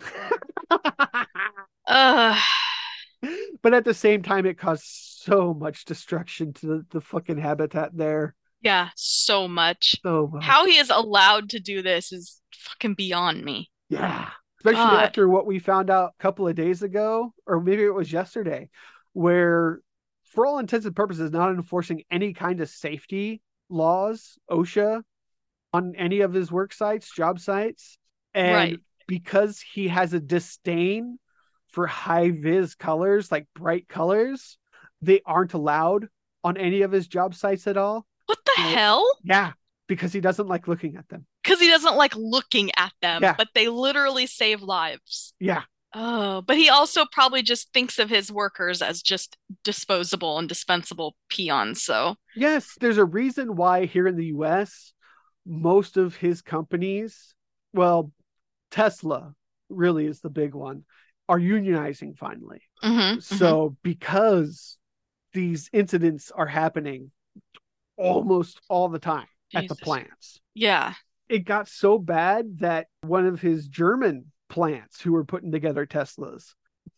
Uh, 1.86 2.40
but 3.64 3.74
at 3.74 3.84
the 3.86 3.94
same 3.94 4.22
time, 4.22 4.46
it 4.46 4.58
caused 4.60 4.84
so 4.86 5.54
much 5.54 5.86
destruction 5.86 6.54
to 6.54 6.68
the, 6.68 6.86
the 6.92 7.02
fucking 7.02 7.38
habitat 7.40 7.92
there. 7.96 8.36
yeah, 8.62 8.90
so 8.96 9.48
much. 9.48 9.96
So 10.04 10.28
much. 10.32 10.44
How 10.44 10.66
he 10.66 10.78
is 10.78 10.90
allowed 10.92 11.50
to 11.52 11.60
do 11.60 11.82
this 11.82 12.12
is 12.12 12.40
fucking 12.54 12.94
beyond 12.94 13.44
me. 13.44 13.72
Yeah. 13.90 14.30
Especially 14.60 14.78
God. 14.84 15.04
after 15.04 15.28
what 15.28 15.46
we 15.46 15.60
found 15.60 15.90
out 15.90 16.14
a 16.18 16.22
couple 16.22 16.48
of 16.48 16.56
days 16.56 16.84
ago, 16.84 17.34
or 17.46 17.60
maybe 17.60 17.84
it 17.84 17.94
was 17.94 18.12
yesterday, 18.14 18.70
where 19.14 19.82
for 20.26 20.46
all 20.46 20.60
intents 20.60 20.86
and 20.86 20.96
purposes, 20.96 21.32
not 21.32 21.52
enforcing 21.52 22.04
any 22.10 22.34
kind 22.34 22.62
of 22.62 22.70
safety 22.70 23.42
laws, 23.70 24.38
OSHA, 24.50 25.02
on 25.74 25.96
any 25.96 26.22
of 26.22 26.34
his 26.34 26.52
work 26.52 26.74
sites, 26.74 27.14
job 27.14 27.40
sites. 27.40 27.98
And 28.34 28.56
Right. 28.56 28.80
because 29.08 29.60
he 29.60 29.90
has 29.90 30.14
a 30.14 30.20
disdain 30.20 31.20
for 31.74 31.88
high 31.88 32.32
vis 32.32 32.76
colors, 32.76 33.32
like 33.32 33.48
bright 33.56 33.88
colors, 33.88 34.58
they 35.02 35.22
aren't 35.26 35.54
allowed 35.54 36.08
on 36.44 36.56
any 36.58 36.84
of 36.84 36.92
his 36.92 37.08
job 37.08 37.36
sites 37.36 37.68
at 37.68 37.78
all. 37.78 38.06
What 38.28 38.40
the 38.46 38.54
Yeah. 38.58 38.68
hell? 38.70 39.18
Yeah. 39.24 39.54
Because 39.88 40.14
he 40.14 40.22
doesn't 40.22 40.48
like 40.48 40.68
looking 40.68 40.96
at 40.96 41.10
them. 41.10 41.26
Because 41.44 41.60
he 41.60 41.68
doesn't 41.68 41.98
like 41.98 42.16
looking 42.16 42.72
at 42.78 42.94
them, 43.02 43.22
Yeah. 43.22 43.36
but 43.38 43.50
they 43.54 43.68
literally 43.68 44.28
save 44.28 44.62
lives. 44.62 45.34
Yeah. 45.40 45.64
Oh, 45.96 46.42
but 46.42 46.58
he 46.58 46.70
also 46.70 47.06
probably 47.12 47.44
just 47.44 47.72
thinks 47.74 48.00
of 48.00 48.10
his 48.10 48.32
workers 48.32 48.82
as 48.82 49.02
just 49.02 49.38
disposable 49.64 50.40
and 50.40 50.48
dispensable 50.50 51.16
peons. 51.30 51.84
So, 51.84 52.16
Yes, 52.36 52.76
there's 52.80 52.98
a 52.98 53.06
reason 53.06 53.56
why 53.56 53.86
here 53.86 54.08
in 54.08 54.16
the 54.16 54.28
US, 54.28 54.94
most 55.46 55.98
of 55.98 56.16
his 56.16 56.42
companies, 56.42 57.36
well, 57.74 58.12
Tesla 58.72 59.36
really 59.70 60.06
is 60.08 60.22
the 60.22 60.30
big 60.30 60.56
one, 60.56 60.86
are 61.30 61.40
unionizing 61.40 62.18
finally. 62.18 62.62
mhm, 62.84 63.18
mhm. 63.18 63.24
So, 63.24 63.78
because 63.84 64.78
these 65.34 65.70
incidents 65.74 66.32
are 66.32 66.48
happening 66.48 67.12
almost 67.98 68.60
all 68.70 68.90
the 68.90 69.00
time 69.00 69.28
at 69.56 69.68
the 69.68 69.76
plants, 69.76 70.42
yeah. 70.54 70.94
it 71.30 71.40
got 71.40 71.68
so 71.68 71.98
bad 71.98 72.60
that 72.60 72.88
one 73.02 73.26
of 73.26 73.42
his 73.42 73.68
German 73.68 74.32
plants 74.50 75.02
who 75.02 75.14
were 75.14 75.26
putting 75.26 75.52
together 75.52 75.86
Teslas 75.86 76.54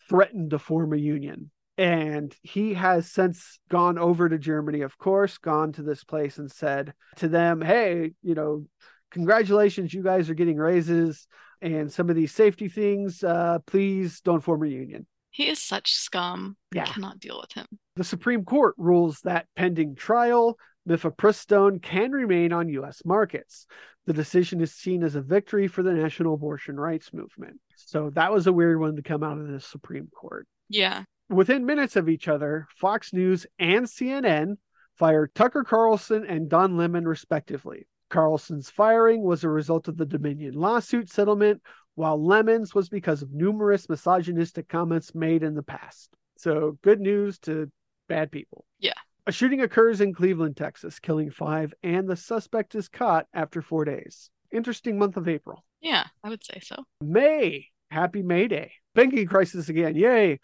threatened 0.09 0.51
to 0.51 0.59
form 0.59 0.93
a 0.93 0.97
union. 0.97 1.51
And 1.77 2.33
he 2.41 2.73
has 2.75 3.11
since 3.11 3.59
gone 3.69 3.97
over 3.97 4.29
to 4.29 4.37
Germany, 4.37 4.81
of 4.81 4.97
course, 4.97 5.37
gone 5.37 5.73
to 5.73 5.83
this 5.83 6.05
place 6.05 6.37
and 6.37 6.49
said 6.49 6.93
to 7.17 7.27
them, 7.27 7.61
Hey, 7.61 8.11
you 8.23 8.33
know, 8.33 8.65
congratulations, 9.11 9.93
you 9.93 10.01
guys 10.01 10.29
are 10.29 10.35
getting 10.35 10.57
raises 10.57 11.27
and 11.61 11.91
some 11.91 12.09
of 12.09 12.15
these 12.15 12.33
safety 12.33 12.67
things. 12.67 13.23
Uh, 13.23 13.59
please 13.65 14.21
don't 14.21 14.41
form 14.41 14.63
a 14.63 14.67
union. 14.67 15.05
He 15.31 15.47
is 15.49 15.61
such 15.61 15.93
scum. 15.93 16.55
I 16.73 16.77
Yeah. 16.77 16.85
cannot 16.85 17.19
deal 17.19 17.39
with 17.41 17.51
him. 17.53 17.65
The 17.95 18.03
Supreme 18.03 18.45
Court 18.45 18.73
rules 18.77 19.19
that 19.21 19.47
pending 19.55 19.95
trial, 19.95 20.57
mifepristone 20.87 21.81
can 21.81 22.11
remain 22.11 22.53
on 22.53 22.69
U.S. 22.69 23.01
markets. 23.05 23.65
The 24.05 24.13
decision 24.13 24.61
is 24.61 24.71
seen 24.73 25.03
as 25.03 25.15
a 25.15 25.21
victory 25.21 25.67
for 25.67 25.83
the 25.83 25.91
national 25.93 26.35
abortion 26.35 26.79
rights 26.79 27.11
movement. 27.11 27.59
So 27.75 28.11
that 28.11 28.31
was 28.31 28.47
a 28.47 28.53
weird 28.53 28.79
one 28.79 28.95
to 28.95 29.01
come 29.01 29.23
out 29.23 29.37
of 29.37 29.47
the 29.47 29.59
Supreme 29.59 30.07
Court. 30.15 30.47
Yeah. 30.69 31.03
Within 31.29 31.65
minutes 31.65 31.95
of 31.95 32.07
each 32.07 32.27
other, 32.27 32.67
Fox 32.77 33.11
News 33.13 33.45
and 33.57 33.87
CNN 33.87 34.57
fired 34.95 35.33
Tucker 35.35 35.63
Carlson 35.63 36.23
and 36.25 36.47
Don 36.49 36.77
Lemon, 36.77 37.05
respectively. 37.07 37.87
Carlson's 38.09 38.69
firing 38.69 39.23
was 39.23 39.43
a 39.43 39.49
result 39.49 39.87
of 39.87 39.97
the 39.97 40.05
Dominion 40.05 40.53
lawsuit 40.53 41.09
settlement, 41.09 41.61
while 41.95 42.23
Lemon's 42.23 42.75
was 42.75 42.89
because 42.89 43.21
of 43.21 43.33
numerous 43.33 43.89
misogynistic 43.89 44.67
comments 44.67 45.15
made 45.15 45.43
in 45.43 45.55
the 45.55 45.63
past. 45.63 46.09
So, 46.37 46.77
good 46.81 46.99
news 46.99 47.39
to 47.39 47.71
bad 48.07 48.31
people. 48.31 48.65
Yeah. 48.79 48.93
A 49.27 49.31
shooting 49.31 49.61
occurs 49.61 50.01
in 50.01 50.13
Cleveland, 50.13 50.57
Texas, 50.57 50.99
killing 50.99 51.31
five, 51.31 51.73
and 51.81 52.07
the 52.07 52.15
suspect 52.15 52.75
is 52.75 52.87
caught 52.87 53.25
after 53.33 53.61
four 53.61 53.85
days. 53.85 54.29
Interesting 54.51 54.99
month 54.99 55.17
of 55.17 55.27
April. 55.27 55.63
Yeah, 55.81 56.05
I 56.23 56.29
would 56.29 56.43
say 56.43 56.59
so. 56.61 56.83
May. 57.01 57.67
Happy 57.89 58.21
May 58.21 58.47
Day. 58.47 58.73
Banking 58.93 59.27
crisis 59.27 59.69
again. 59.69 59.95
Yay. 59.95 60.39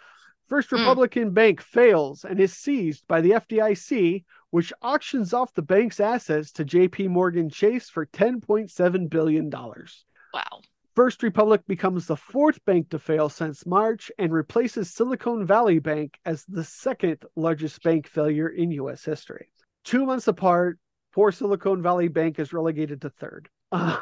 First 0.52 0.70
Mm. 0.72 0.80
Republican 0.80 1.32
bank 1.32 1.62
fails 1.62 2.26
and 2.26 2.38
is 2.38 2.52
seized 2.52 3.08
by 3.08 3.22
the 3.22 3.32
FDIC, 3.32 4.26
which 4.50 4.74
auctions 4.82 5.34
off 5.34 5.54
the 5.54 5.62
bank's 5.62 6.02
assets 6.02 6.52
to 6.52 6.66
JP 6.66 7.08
Morgan 7.08 7.50
Chase 7.50 7.90
for 7.90 8.06
$10.7 8.08 9.10
billion. 9.10 9.50
Wow. 9.50 10.62
First 10.94 11.24
Republic 11.24 11.62
becomes 11.70 12.06
the 12.06 12.18
fourth 12.18 12.60
bank 12.66 12.90
to 12.90 13.00
fail 13.00 13.30
since 13.30 13.66
March 13.66 14.12
and 14.20 14.34
replaces 14.34 14.94
Silicon 14.94 15.46
Valley 15.48 15.80
Bank 15.80 16.20
as 16.26 16.44
the 16.50 16.66
second 16.66 17.24
largest 17.38 17.82
bank 17.82 18.06
failure 18.10 18.50
in 18.50 18.72
U.S. 18.72 19.06
history. 19.06 19.54
Two 19.86 20.06
months 20.06 20.28
apart, 20.28 20.80
poor 21.14 21.32
Silicon 21.32 21.82
Valley 21.82 22.10
Bank 22.10 22.40
is 22.40 22.52
relegated 22.52 23.00
to 23.04 23.10
third. 23.10 23.48
Uh, 23.72 24.02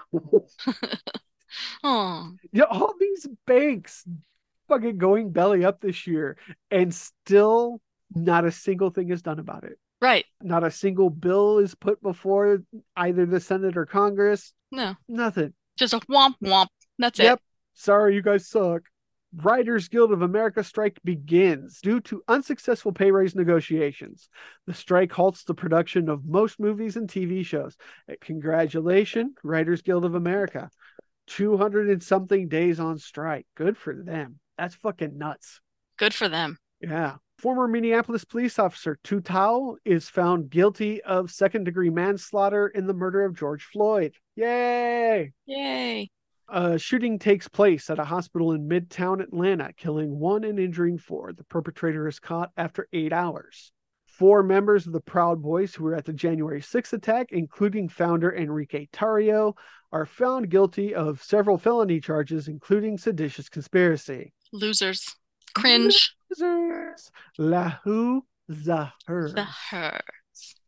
Oh, 1.84 2.32
yeah, 2.52 2.64
all 2.64 2.94
these 3.00 3.28
banks 3.46 4.04
fucking 4.70 4.98
going 4.98 5.32
belly 5.32 5.66
up 5.66 5.82
this 5.82 6.08
year, 6.08 6.38
and 6.72 6.94
still 6.96 7.82
not 8.16 8.46
a 8.46 8.52
single 8.52 8.90
thing 8.92 9.10
is 9.10 9.22
done 9.22 9.40
about 9.40 9.64
it. 9.66 9.78
right. 10.02 10.26
Not 10.42 10.64
a 10.64 10.72
single 10.72 11.10
bill 11.10 11.58
is 11.58 11.76
put 11.76 12.02
before 12.02 12.64
either 12.96 13.26
the 13.26 13.40
Senate 13.42 13.76
or 13.76 13.86
Congress. 13.86 14.54
No, 14.72 14.96
Nothing. 15.10 15.54
just 15.78 15.94
a 15.94 16.00
womp 16.02 16.36
womp. 16.42 16.68
That's 16.98 17.20
Yep. 17.20 17.26
it. 17.26 17.30
Yep. 17.30 17.42
Sorry, 17.74 18.16
you 18.16 18.22
guys 18.22 18.48
suck. 18.48 18.84
Writers 19.36 19.90
Guild 19.90 20.12
of 20.12 20.24
America 20.24 20.64
strike 20.64 21.00
begins 21.04 21.82
due 21.82 22.00
to 22.02 22.24
unsuccessful 22.28 22.92
pay 22.92 23.12
raise 23.12 23.36
negotiations. 23.36 24.28
The 24.66 24.74
strike 24.74 25.12
halts 25.12 25.44
the 25.44 25.54
production 25.54 26.10
of 26.10 26.26
most 26.26 26.60
movies 26.60 26.96
and 26.96 27.08
TV 27.08 27.46
shows. 27.46 27.76
Uh, 28.10 28.16
Congratulations, 28.22 29.34
Writers 29.44 29.82
Guild 29.84 30.04
of 30.06 30.16
America. 30.16 30.70
200 31.28 31.90
and 31.90 32.02
something 32.02 32.48
days 32.48 32.80
on 32.80 32.98
strike. 32.98 33.46
Good 33.56 33.78
for 33.78 33.94
them. 33.94 34.40
That's 34.60 34.76
fucking 34.76 35.18
nuts. 35.18 35.62
Good 35.98 36.14
for 36.14 36.28
them. 36.28 36.58
Yeah. 36.82 37.16
Former 37.38 37.66
Minneapolis 37.66 38.26
police 38.26 38.60
officer 38.60 39.00
Tou 39.06 39.22
Thao 39.22 39.78
is 39.86 40.10
found 40.10 40.50
guilty 40.50 41.02
of 41.04 41.32
second 41.32 41.64
degree 41.64 41.90
manslaughter 41.90 42.68
in 42.68 42.86
the 42.86 42.94
murder 42.94 43.24
of 43.24 43.38
George 43.38 43.64
Floyd. 43.64 44.16
Yay! 44.36 45.32
Yay. 45.46 46.10
A 46.50 46.78
shooting 46.78 47.20
takes 47.20 47.48
place 47.48 47.90
at 47.90 48.00
a 48.00 48.04
hospital 48.04 48.52
in 48.52 48.68
Midtown 48.68 49.24
Atlanta, 49.24 49.72
killing 49.78 50.20
one 50.20 50.44
and 50.44 50.60
injuring 50.60 50.98
four. 50.98 51.32
The 51.32 51.46
perpetrator 51.46 52.06
is 52.10 52.20
caught 52.20 52.52
after 52.58 52.90
eight 52.92 53.14
hours. 53.14 53.72
Four 54.08 54.44
members 54.44 54.86
of 54.86 54.92
the 54.92 55.00
Proud 55.00 55.42
Boys 55.42 55.74
who 55.74 55.86
were 55.86 55.96
at 55.96 56.04
the 56.04 56.12
January 56.12 56.60
6th 56.60 56.92
attack, 56.92 57.28
including 57.32 57.88
founder 57.88 58.36
Enrique 58.36 58.88
Tarrio, 58.92 59.54
are 59.94 60.06
found 60.06 60.50
guilty 60.50 60.94
of 60.94 61.24
several 61.24 61.58
felony 61.58 62.02
charges, 62.02 62.50
including 62.50 62.98
seditious 62.98 63.48
conspiracy. 63.48 64.34
Losers. 64.52 65.16
Cringe. 65.54 66.16
Losers. 66.30 67.12
Lahu 67.40 68.22
Zahir. 68.52 69.32
The 69.34 69.48
her. 69.72 70.00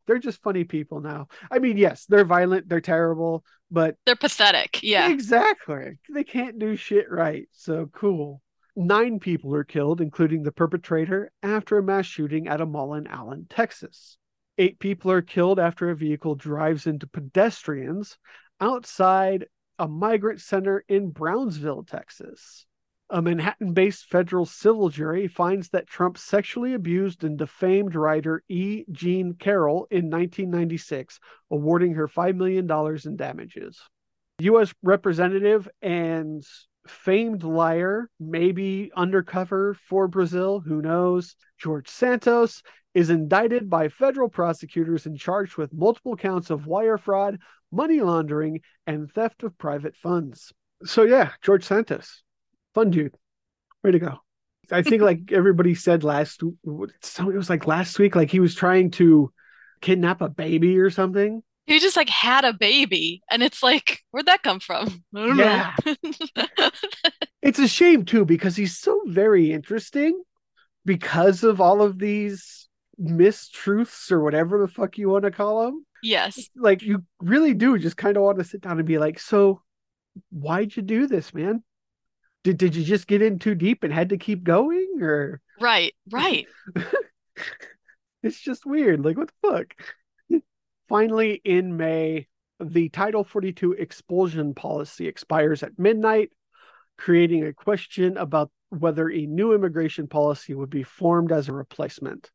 they're 0.08 0.20
just 0.20 0.42
funny 0.42 0.64
people 0.64 1.02
now. 1.02 1.28
I 1.50 1.60
mean, 1.60 1.78
yes, 1.78 2.06
they're 2.08 2.26
violent, 2.26 2.68
they're 2.70 2.82
terrible, 2.82 3.44
but 3.70 3.96
They're 4.06 4.16
pathetic. 4.16 4.80
Yeah. 4.84 5.10
exactly. 5.10 6.00
They 6.14 6.24
can't 6.24 6.60
do 6.60 6.76
shit 6.76 7.10
right. 7.10 7.48
So 7.52 7.90
cool. 7.94 8.42
Nine 8.76 9.20
people 9.20 9.54
are 9.56 9.64
killed, 9.64 10.00
including 10.02 10.44
the 10.44 10.52
perpetrator, 10.52 11.32
after 11.44 11.78
a 11.78 11.84
mass 11.84 12.06
shooting 12.06 12.48
at 12.48 12.62
a 12.62 12.66
mall 12.66 12.94
in 12.94 13.08
Allen, 13.08 13.46
Texas. 13.50 14.18
Eight 14.58 14.80
people 14.80 15.12
are 15.12 15.22
killed 15.22 15.60
after 15.60 15.90
a 15.90 15.96
vehicle 15.96 16.36
drives 16.36 16.88
into 16.88 17.08
pedestrians 17.08 18.18
outside 18.60 19.46
a 19.80 19.88
migrant 19.88 20.40
center 20.42 20.84
in 20.88 21.10
Brownsville, 21.10 21.84
Texas. 21.84 22.66
A 23.14 23.22
Manhattan 23.22 23.74
based 23.74 24.06
federal 24.06 24.46
civil 24.46 24.88
jury 24.88 25.28
finds 25.28 25.68
that 25.70 25.86
Trump 25.86 26.18
sexually 26.18 26.74
abused 26.74 27.26
and 27.26 27.38
defamed 27.38 27.94
writer 27.94 28.42
E. 28.48 28.86
Jean 28.90 29.34
Carroll 29.34 29.86
in 29.92 30.10
1996, 30.10 31.20
awarding 31.52 31.96
her 31.96 32.08
$5 32.08 32.38
million 32.38 32.72
in 33.06 33.16
damages. 33.18 33.82
U.S. 34.40 34.74
representative 34.82 35.68
and 35.82 36.42
famed 36.88 37.44
liar, 37.44 38.10
maybe 38.18 38.92
undercover 38.96 39.74
for 39.90 40.08
Brazil, 40.08 40.62
who 40.62 40.82
knows, 40.82 41.36
George 41.58 41.90
Santos 41.90 42.64
is 42.94 43.10
indicted 43.10 43.70
by 43.70 43.90
federal 43.90 44.30
prosecutors 44.30 45.06
and 45.06 45.20
charged 45.20 45.58
with 45.58 45.74
multiple 45.74 46.16
counts 46.16 46.50
of 46.50 46.66
wire 46.66 46.98
fraud, 46.98 47.40
money 47.74 48.00
laundering, 48.00 48.62
and 48.88 49.12
theft 49.12 49.44
of 49.44 49.58
private 49.58 49.98
funds. 49.98 50.54
So, 50.86 51.04
yeah, 51.04 51.32
George 51.42 51.66
Santos, 51.66 52.24
fun 52.74 52.92
dude. 52.92 53.16
Way 53.84 53.92
to 53.92 54.00
go. 54.00 54.20
I 54.72 54.82
think, 54.84 55.02
like 55.02 55.32
everybody 55.32 55.76
said 55.76 56.04
last, 56.04 56.42
it 56.44 56.54
was 56.66 57.50
like 57.50 57.68
last 57.68 58.00
week, 58.00 58.16
like 58.16 58.32
he 58.32 58.40
was 58.40 58.56
trying 58.56 58.92
to 58.92 59.32
kidnap 59.82 60.22
a 60.22 60.30
baby 60.30 60.78
or 60.80 60.90
something. 60.90 61.44
He 61.68 61.80
just 61.80 61.96
like 61.98 62.10
had 62.10 62.44
a 62.44 62.54
baby, 62.54 63.22
and 63.30 63.42
it's 63.44 63.62
like, 63.64 64.00
where'd 64.12 64.26
that 64.26 64.44
come 64.44 64.60
from? 64.60 65.04
I 65.16 65.20
don't 65.28 65.38
Yeah. 65.38 65.76
know. 65.86 65.96
It's 67.42 67.60
a 67.60 67.68
shame 67.68 68.06
too 68.06 68.24
because 68.26 68.56
he's 68.56 68.78
so 68.78 69.02
very 69.08 69.52
interesting 69.52 70.22
because 70.86 71.44
of 71.44 71.60
all 71.60 71.82
of 71.82 71.98
these 71.98 72.68
mistruths 73.02 74.12
or 74.12 74.22
whatever 74.22 74.60
the 74.60 74.68
fuck 74.68 74.98
you 75.00 75.10
want 75.10 75.24
to 75.24 75.32
call 75.32 75.66
them. 75.66 75.84
yes. 76.04 76.50
Like 76.56 76.84
you 76.84 77.04
really 77.20 77.56
do 77.56 77.80
just 77.80 77.98
kind 77.98 78.16
of 78.16 78.22
want 78.24 78.38
to 78.38 78.44
sit 78.44 78.62
down 78.62 78.78
and 78.78 78.88
be 78.88 79.00
like, 79.00 79.20
so 79.20 79.62
why'd 80.30 80.76
you 80.76 80.84
do 80.84 81.08
this, 81.08 81.34
man? 81.34 81.64
Did 82.44 82.58
did 82.58 82.76
you 82.76 82.84
just 82.84 83.08
get 83.08 83.22
in 83.22 83.40
too 83.40 83.56
deep 83.56 83.84
and 83.84 83.94
had 83.94 84.10
to 84.10 84.18
keep 84.18 84.44
going 84.44 85.00
or 85.02 85.42
Right. 85.62 85.94
Right. 86.12 86.48
it's 88.24 88.42
just 88.42 88.66
weird. 88.66 89.06
Like, 89.06 89.18
what 89.18 89.30
the 89.42 89.50
fuck? 89.50 90.42
Finally, 90.90 91.40
in 91.46 91.78
May, 91.78 92.28
the 92.60 92.90
Title 92.90 93.24
42 93.24 93.74
expulsion 93.74 94.54
policy 94.54 95.08
expires 95.08 95.64
at 95.64 95.80
midnight, 95.80 96.32
creating 96.98 97.46
a 97.46 97.54
question 97.54 98.18
about 98.18 98.52
whether 98.70 99.10
a 99.10 99.26
new 99.26 99.54
immigration 99.54 100.08
policy 100.08 100.54
would 100.54 100.70
be 100.70 100.84
formed 100.84 101.32
as 101.32 101.48
a 101.48 101.54
replacement. 101.54 102.32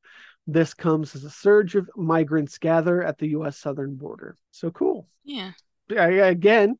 This 0.47 0.73
comes 0.73 1.17
as 1.17 1.25
a 1.25 1.31
surge 1.31 1.75
of 1.75 1.91
migrants 1.97 2.59
gather 2.59 3.03
at 3.03 3.19
the 3.19 3.29
U.S. 3.29 3.59
southern 3.59 3.97
border. 3.97 4.37
So 4.53 4.71
cool. 4.71 5.09
Yeah. 5.25 5.53
Yeah, 5.89 6.07
Again, 6.07 6.79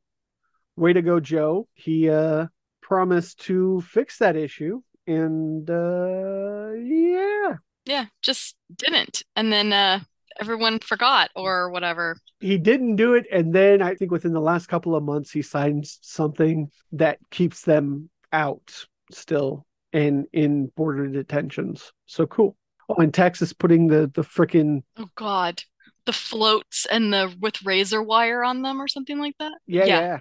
way 0.77 0.93
to 0.93 1.03
go, 1.03 1.21
Joe. 1.21 1.69
He 1.75 2.09
uh, 2.09 2.47
promised 2.87 3.41
to 3.41 3.81
fix 3.83 4.19
that 4.19 4.37
issue. 4.37 4.81
And 5.09 5.69
uh, 5.69 6.71
yeah, 6.75 7.55
Yeah. 7.85 8.07
Just 8.23 8.57
didn't. 8.75 9.23
And 9.37 9.53
then 9.53 9.73
uh 9.73 10.01
everyone 10.39 10.79
forgot 10.81 11.31
or 11.35 11.71
whatever. 11.71 12.17
he 12.41 12.59
didn't 12.59 12.97
do 12.97 13.15
it 13.15 13.25
and 13.33 13.55
then 13.55 13.81
i 13.81 13.95
think 13.95 14.11
within 14.11 14.35
the 14.35 14.41
last 14.51 14.67
couple 14.67 14.95
of 14.95 15.03
months 15.03 15.31
he 15.33 15.41
signs 15.41 15.99
something 16.03 16.71
that 16.93 17.17
keeps 17.31 17.63
them 17.63 18.11
out 18.35 18.85
still 19.11 19.65
and 19.95 20.27
in 20.35 20.67
border 20.77 21.07
detentions 21.09 21.91
so 22.05 22.27
cool 22.27 22.55
oh 22.91 22.97
and 22.97 23.15
texas 23.15 23.55
putting 23.55 23.87
the 23.87 24.11
the 24.15 24.21
freaking 24.21 24.83
Oh 24.99 25.09
God. 25.17 25.63
The 26.05 26.13
floats 26.13 26.87
and 26.91 27.11
the 27.15 27.35
with 27.41 27.65
razor 27.65 28.03
wire 28.03 28.45
on 28.45 28.61
them 28.61 28.79
or 28.83 28.89
something 28.89 29.19
like 29.19 29.37
that. 29.39 29.55
yeah, 29.67 29.87
yeah 29.87 30.01
Yeah. 30.01 30.19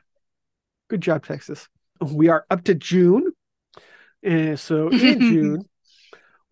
good 0.88 1.02
job 1.02 1.26
texas 1.26 1.68
we 2.02 2.30
are 2.30 2.46
up 2.50 2.64
to 2.64 2.76
june 2.76 3.32
and 4.24 4.60
so 4.60 4.90
in 4.90 5.20
june 5.20 5.64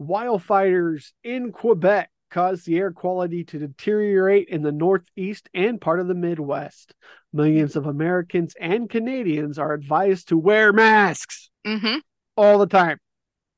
wildfires 0.02 1.11
in 1.24 1.52
quebec 1.52 2.10
caused 2.32 2.65
the 2.65 2.78
air 2.78 2.91
quality 2.91 3.44
to 3.44 3.60
deteriorate 3.60 4.48
in 4.49 4.64
the 4.64 4.72
northeast 4.72 5.48
and 5.53 5.80
part 5.80 5.99
of 5.99 6.07
the 6.07 6.15
midwest 6.15 6.94
millions 7.32 7.76
of 7.76 7.86
americans 7.86 8.56
and 8.60 8.90
canadians 8.90 9.60
are 9.60 9.74
advised 9.74 10.30
to 10.30 10.38
wear 10.38 10.74
masks 10.74 11.49
Mm-hmm. 11.65 11.99
all 12.36 12.57
the 12.57 12.68
time. 12.68 12.98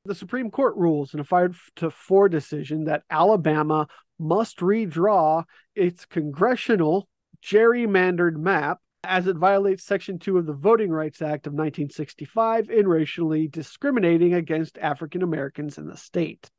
The 0.04 0.14
Supreme 0.14 0.52
Court 0.52 0.76
rules 0.76 1.12
in 1.12 1.18
a 1.18 1.24
five 1.24 1.60
to 1.74 1.90
four 1.90 2.28
decision 2.28 2.84
that 2.84 3.02
Alabama 3.10 3.88
must 4.16 4.58
redraw 4.58 5.42
its 5.74 6.06
congressional 6.06 7.08
gerrymandered 7.44 8.36
map 8.36 8.78
as 9.06 9.26
it 9.26 9.36
violates 9.36 9.84
Section 9.84 10.18
2 10.18 10.38
of 10.38 10.46
the 10.46 10.52
Voting 10.52 10.90
Rights 10.90 11.22
Act 11.22 11.46
of 11.46 11.52
1965 11.52 12.70
in 12.70 12.88
racially 12.88 13.48
discriminating 13.48 14.34
against 14.34 14.78
African 14.78 15.22
Americans 15.22 15.78
in 15.78 15.86
the 15.86 15.96
state. 15.96 16.50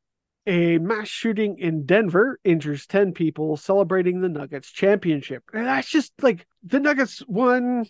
A 0.46 0.78
mass 0.78 1.08
shooting 1.08 1.58
in 1.58 1.84
Denver 1.84 2.40
injures 2.42 2.86
10 2.86 3.12
people 3.12 3.56
celebrating 3.56 4.20
the 4.20 4.28
Nuggets 4.28 4.70
championship. 4.70 5.44
And 5.52 5.66
that's 5.66 5.90
just 5.90 6.12
like 6.22 6.46
the 6.62 6.80
Nuggets 6.80 7.22
won 7.28 7.84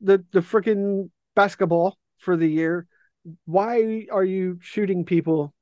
the, 0.00 0.24
the 0.32 0.40
freaking 0.40 1.10
basketball 1.34 1.98
for 2.18 2.36
the 2.36 2.48
year 2.48 2.86
why 3.44 4.06
are 4.10 4.24
you 4.24 4.58
shooting 4.60 5.04
people 5.04 5.52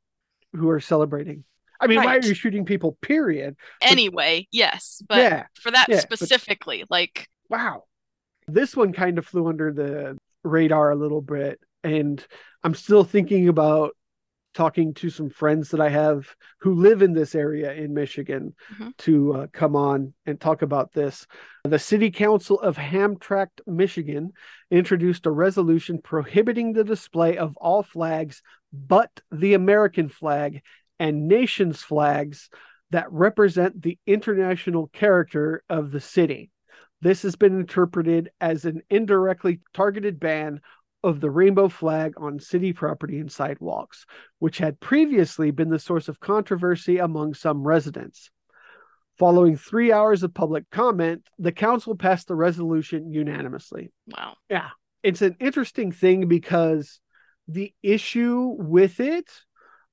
who 0.52 0.68
are 0.68 0.80
celebrating? 0.80 1.44
I 1.80 1.86
mean, 1.86 2.02
why 2.02 2.16
are 2.16 2.24
you 2.24 2.34
shooting 2.34 2.64
people, 2.64 2.96
period? 3.00 3.56
Anyway, 3.82 4.48
yes. 4.52 5.02
But 5.08 5.18
yeah, 5.18 5.44
for 5.60 5.70
that 5.70 5.86
yeah, 5.88 6.02
but- 6.08 6.18
specifically, 6.18 6.84
like 6.88 7.28
wow. 7.48 7.84
This 8.46 8.76
one 8.76 8.92
kind 8.92 9.18
of 9.18 9.26
flew 9.26 9.48
under 9.48 9.72
the 9.72 10.18
radar 10.42 10.90
a 10.90 10.96
little 10.96 11.22
bit. 11.22 11.60
And 11.82 12.24
I'm 12.62 12.74
still 12.74 13.04
thinking 13.04 13.48
about 13.48 13.96
talking 14.54 14.94
to 14.94 15.10
some 15.10 15.28
friends 15.28 15.70
that 15.70 15.80
I 15.80 15.88
have 15.88 16.32
who 16.60 16.74
live 16.74 17.02
in 17.02 17.12
this 17.12 17.34
area 17.34 17.72
in 17.72 17.92
Michigan 17.92 18.54
Mhm. 18.78 18.96
to 18.98 19.32
uh, 19.34 19.46
come 19.52 19.74
on 19.74 20.14
and 20.26 20.40
talk 20.40 20.62
about 20.62 20.92
this. 20.92 21.26
The 21.64 21.78
City 21.78 22.10
Council 22.12 22.60
of 22.60 22.76
Hamtramck, 22.76 23.48
Michigan 23.66 24.32
introduced 24.70 25.26
a 25.26 25.30
resolution 25.32 25.98
prohibiting 26.00 26.72
the 26.72 26.84
display 26.84 27.36
of 27.36 27.56
all 27.56 27.82
flags 27.82 28.42
but 28.72 29.20
the 29.32 29.54
American 29.54 30.08
flag 30.08 30.62
and 31.00 31.26
nations 31.28 31.82
flags 31.82 32.48
that 32.90 33.10
represent 33.10 33.82
the 33.82 33.98
international 34.06 34.88
character 34.92 35.62
of 35.68 35.90
the 35.90 36.00
city. 36.00 36.50
This 37.05 37.20
has 37.20 37.36
been 37.36 37.60
interpreted 37.60 38.31
as 38.40 38.64
an 38.64 38.81
indirectly 38.89 39.60
targeted 39.74 40.18
ban 40.18 40.62
of 41.02 41.20
the 41.20 41.31
rainbow 41.31 41.68
flag 41.68 42.14
on 42.16 42.40
city 42.40 42.72
property 42.72 43.18
and 43.18 43.31
sidewalks, 43.31 44.06
which 44.39 44.56
had 44.56 44.81
previously 44.81 45.51
been 45.51 45.68
the 45.68 45.78
source 45.78 46.09
of 46.09 46.18
controversy 46.18 46.97
among 46.97 47.35
some 47.35 47.62
residents. 47.62 48.31
Following 49.18 49.59
three 49.59 49.93
hours 49.93 50.22
of 50.22 50.32
public 50.32 50.64
comment, 50.70 51.28
the 51.39 51.52
council 51.52 51.94
passed 51.94 52.26
the 52.26 52.35
resolution 52.35 53.12
unanimously. 53.12 53.93
wow. 54.06 54.36
Yeah. 54.48 54.70
It's 55.02 55.20
an 55.20 55.36
interesting 55.40 55.93
thing 55.93 56.26
because 56.26 57.01
the 57.47 57.74
issue 57.82 58.56
with 58.59 58.98
it, 58.98 59.31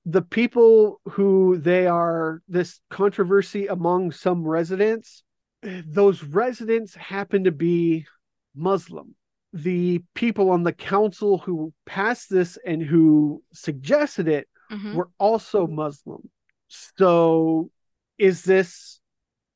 the 0.06 0.22
people 0.22 1.02
who 1.10 1.58
they 1.58 1.88
are, 1.88 2.42
this 2.48 2.80
controversy 2.90 3.68
among 3.68 4.14
some 4.14 4.48
residents, 4.48 5.24
those 5.64 6.24
residents 6.24 6.96
happen 6.96 7.44
to 7.46 7.52
be 7.52 8.06
Muslim. 8.56 9.16
The 9.54 10.02
people 10.16 10.50
on 10.50 10.64
the 10.64 10.74
council 10.74 11.38
who 11.40 11.74
passed 11.86 12.30
this 12.30 12.58
and 12.66 12.82
who 12.82 13.44
suggested 13.54 14.28
it 14.28 14.48
Mhm. 14.72 14.96
were 14.96 15.10
also 15.18 15.68
Muslim. 15.68 16.30
So 16.68 17.70
is 18.18 18.44
this 18.44 19.00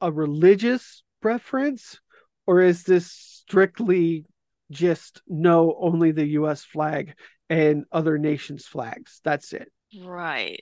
a 0.02 0.12
religious 0.12 1.04
preference 1.22 2.00
or 2.46 2.62
is 2.62 2.84
this 2.84 3.10
strictly 3.12 4.26
just 4.70 5.22
no, 5.28 5.76
only 5.80 6.12
the 6.12 6.26
US 6.40 6.64
flag 6.66 7.16
and 7.50 7.86
other 7.92 8.18
nations' 8.18 8.66
flags? 8.68 9.22
That's 9.24 9.54
it. 9.54 9.72
Right. 10.02 10.60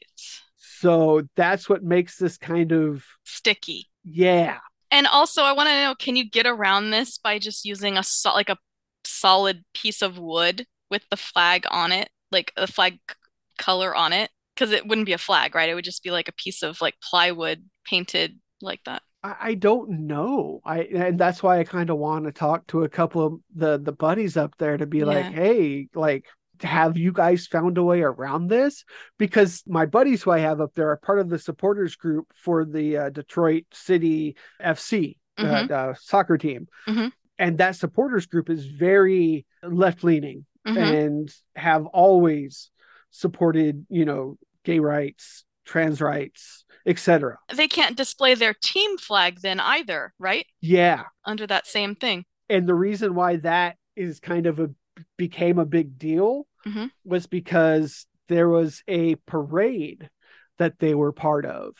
So 0.56 1.24
that's 1.36 1.68
what 1.68 1.84
makes 1.84 2.18
this 2.18 2.38
kind 2.38 2.72
of, 2.72 3.03
Sticky. 3.24 3.90
yeah. 4.03 4.60
And 4.94 5.07
also, 5.07 5.41
I 5.41 5.53
want 5.53 5.70
to 5.70 5.74
know, 5.74 5.95
can 5.95 6.15
you 6.15 6.30
get 6.30 6.45
around 6.45 6.91
this 6.91 7.18
by 7.18 7.40
just 7.40 7.65
using 7.65 7.98
a 7.98 8.03
sol 8.03 8.36
like 8.36 8.49
a 8.49 8.60
solid 9.03 9.65
piece 9.74 10.03
of 10.03 10.20
wood 10.20 10.68
with 10.91 11.02
the 11.10 11.18
flag 11.18 11.65
on 11.72 11.91
it, 11.91 12.10
like 12.32 12.53
a 12.56 12.68
flag 12.68 12.99
c- 13.10 13.15
color 13.57 13.95
on 13.95 14.14
it? 14.14 14.30
Because 14.53 14.72
it 14.72 14.86
wouldn't 14.86 15.07
be 15.07 15.14
a 15.14 15.18
flag, 15.18 15.56
right? 15.56 15.68
It 15.68 15.74
would 15.74 15.84
just 15.84 16.03
be 16.03 16.11
like 16.11 16.28
a 16.28 16.34
piece 16.34 16.61
of 16.61 16.80
like 16.80 16.94
plywood 17.02 17.68
painted 17.86 18.40
like 18.61 18.82
that. 18.86 19.02
I, 19.24 19.36
I 19.41 19.53
don't 19.56 20.06
know. 20.06 20.61
I 20.64 20.82
and 20.84 21.20
that's 21.20 21.41
why 21.41 21.57
I 21.57 21.64
kind 21.64 21.90
of 21.90 21.98
want 21.98 22.26
to 22.26 22.32
talk 22.32 22.68
to 22.68 22.84
a 22.84 22.90
couple 22.90 23.26
of 23.26 23.40
the 23.56 23.80
the 23.80 23.94
buddies 23.94 24.38
up 24.38 24.56
there 24.60 24.78
to 24.78 24.86
be 24.86 25.06
like, 25.06 25.26
hey, 25.32 25.90
like 25.95 26.28
have 26.61 26.97
you 26.97 27.11
guys 27.11 27.47
found 27.47 27.77
a 27.77 27.84
way 27.84 28.01
around 28.01 28.47
this? 28.47 28.85
Because 29.17 29.63
my 29.67 29.85
buddies 29.85 30.23
who 30.23 30.31
I 30.31 30.39
have 30.39 30.61
up 30.61 30.73
there 30.75 30.89
are 30.91 30.97
part 30.97 31.19
of 31.19 31.30
the 31.30 31.39
supporters 31.39 31.95
group 31.95 32.27
for 32.35 32.63
the 32.65 32.97
uh, 32.97 33.09
Detroit 33.09 33.65
City 33.73 34.35
FC 34.61 35.17
uh, 35.38 35.43
Mhm. 35.43 35.71
uh, 35.71 35.93
soccer 35.95 36.38
team, 36.38 36.67
Mhm. 36.88 37.11
and 37.39 37.57
that 37.57 37.75
supporters 37.75 38.27
group 38.27 38.49
is 38.51 38.67
very 38.67 39.45
left 39.63 40.03
leaning 40.03 40.45
Mhm. 40.67 40.77
and 40.77 41.35
have 41.55 41.88
always 41.88 42.69
supported, 43.09 43.85
you 43.89 44.05
know, 44.05 44.38
gay 44.63 44.80
rights, 44.80 45.43
trans 45.65 46.01
rights, 46.01 46.65
etc. 46.85 47.38
They 47.53 47.67
can't 47.67 47.97
display 47.97 48.35
their 48.35 48.53
team 48.53 48.97
flag 48.97 49.39
then 49.41 49.59
either, 49.59 50.13
right? 50.19 50.45
Yeah, 50.61 51.03
Under 51.25 51.47
that 51.47 51.65
same 51.65 51.95
thing. 51.95 52.25
and 52.49 52.67
the 52.67 52.75
reason 52.75 53.15
why 53.15 53.38
that 53.38 53.77
is 53.95 54.19
kind 54.19 54.45
of 54.45 54.59
a 54.59 54.69
became 55.18 55.60
a 55.60 55.65
big 55.65 55.98
deal 55.98 56.48
Mhm. 56.65 56.91
was 57.03 57.28
because 57.28 58.06
there 58.28 58.48
was 58.49 58.84
a 58.88 59.15
parade 59.15 60.10
that 60.57 60.80
they 60.80 60.94
were 60.95 61.11
part 61.11 61.45
of. 61.45 61.76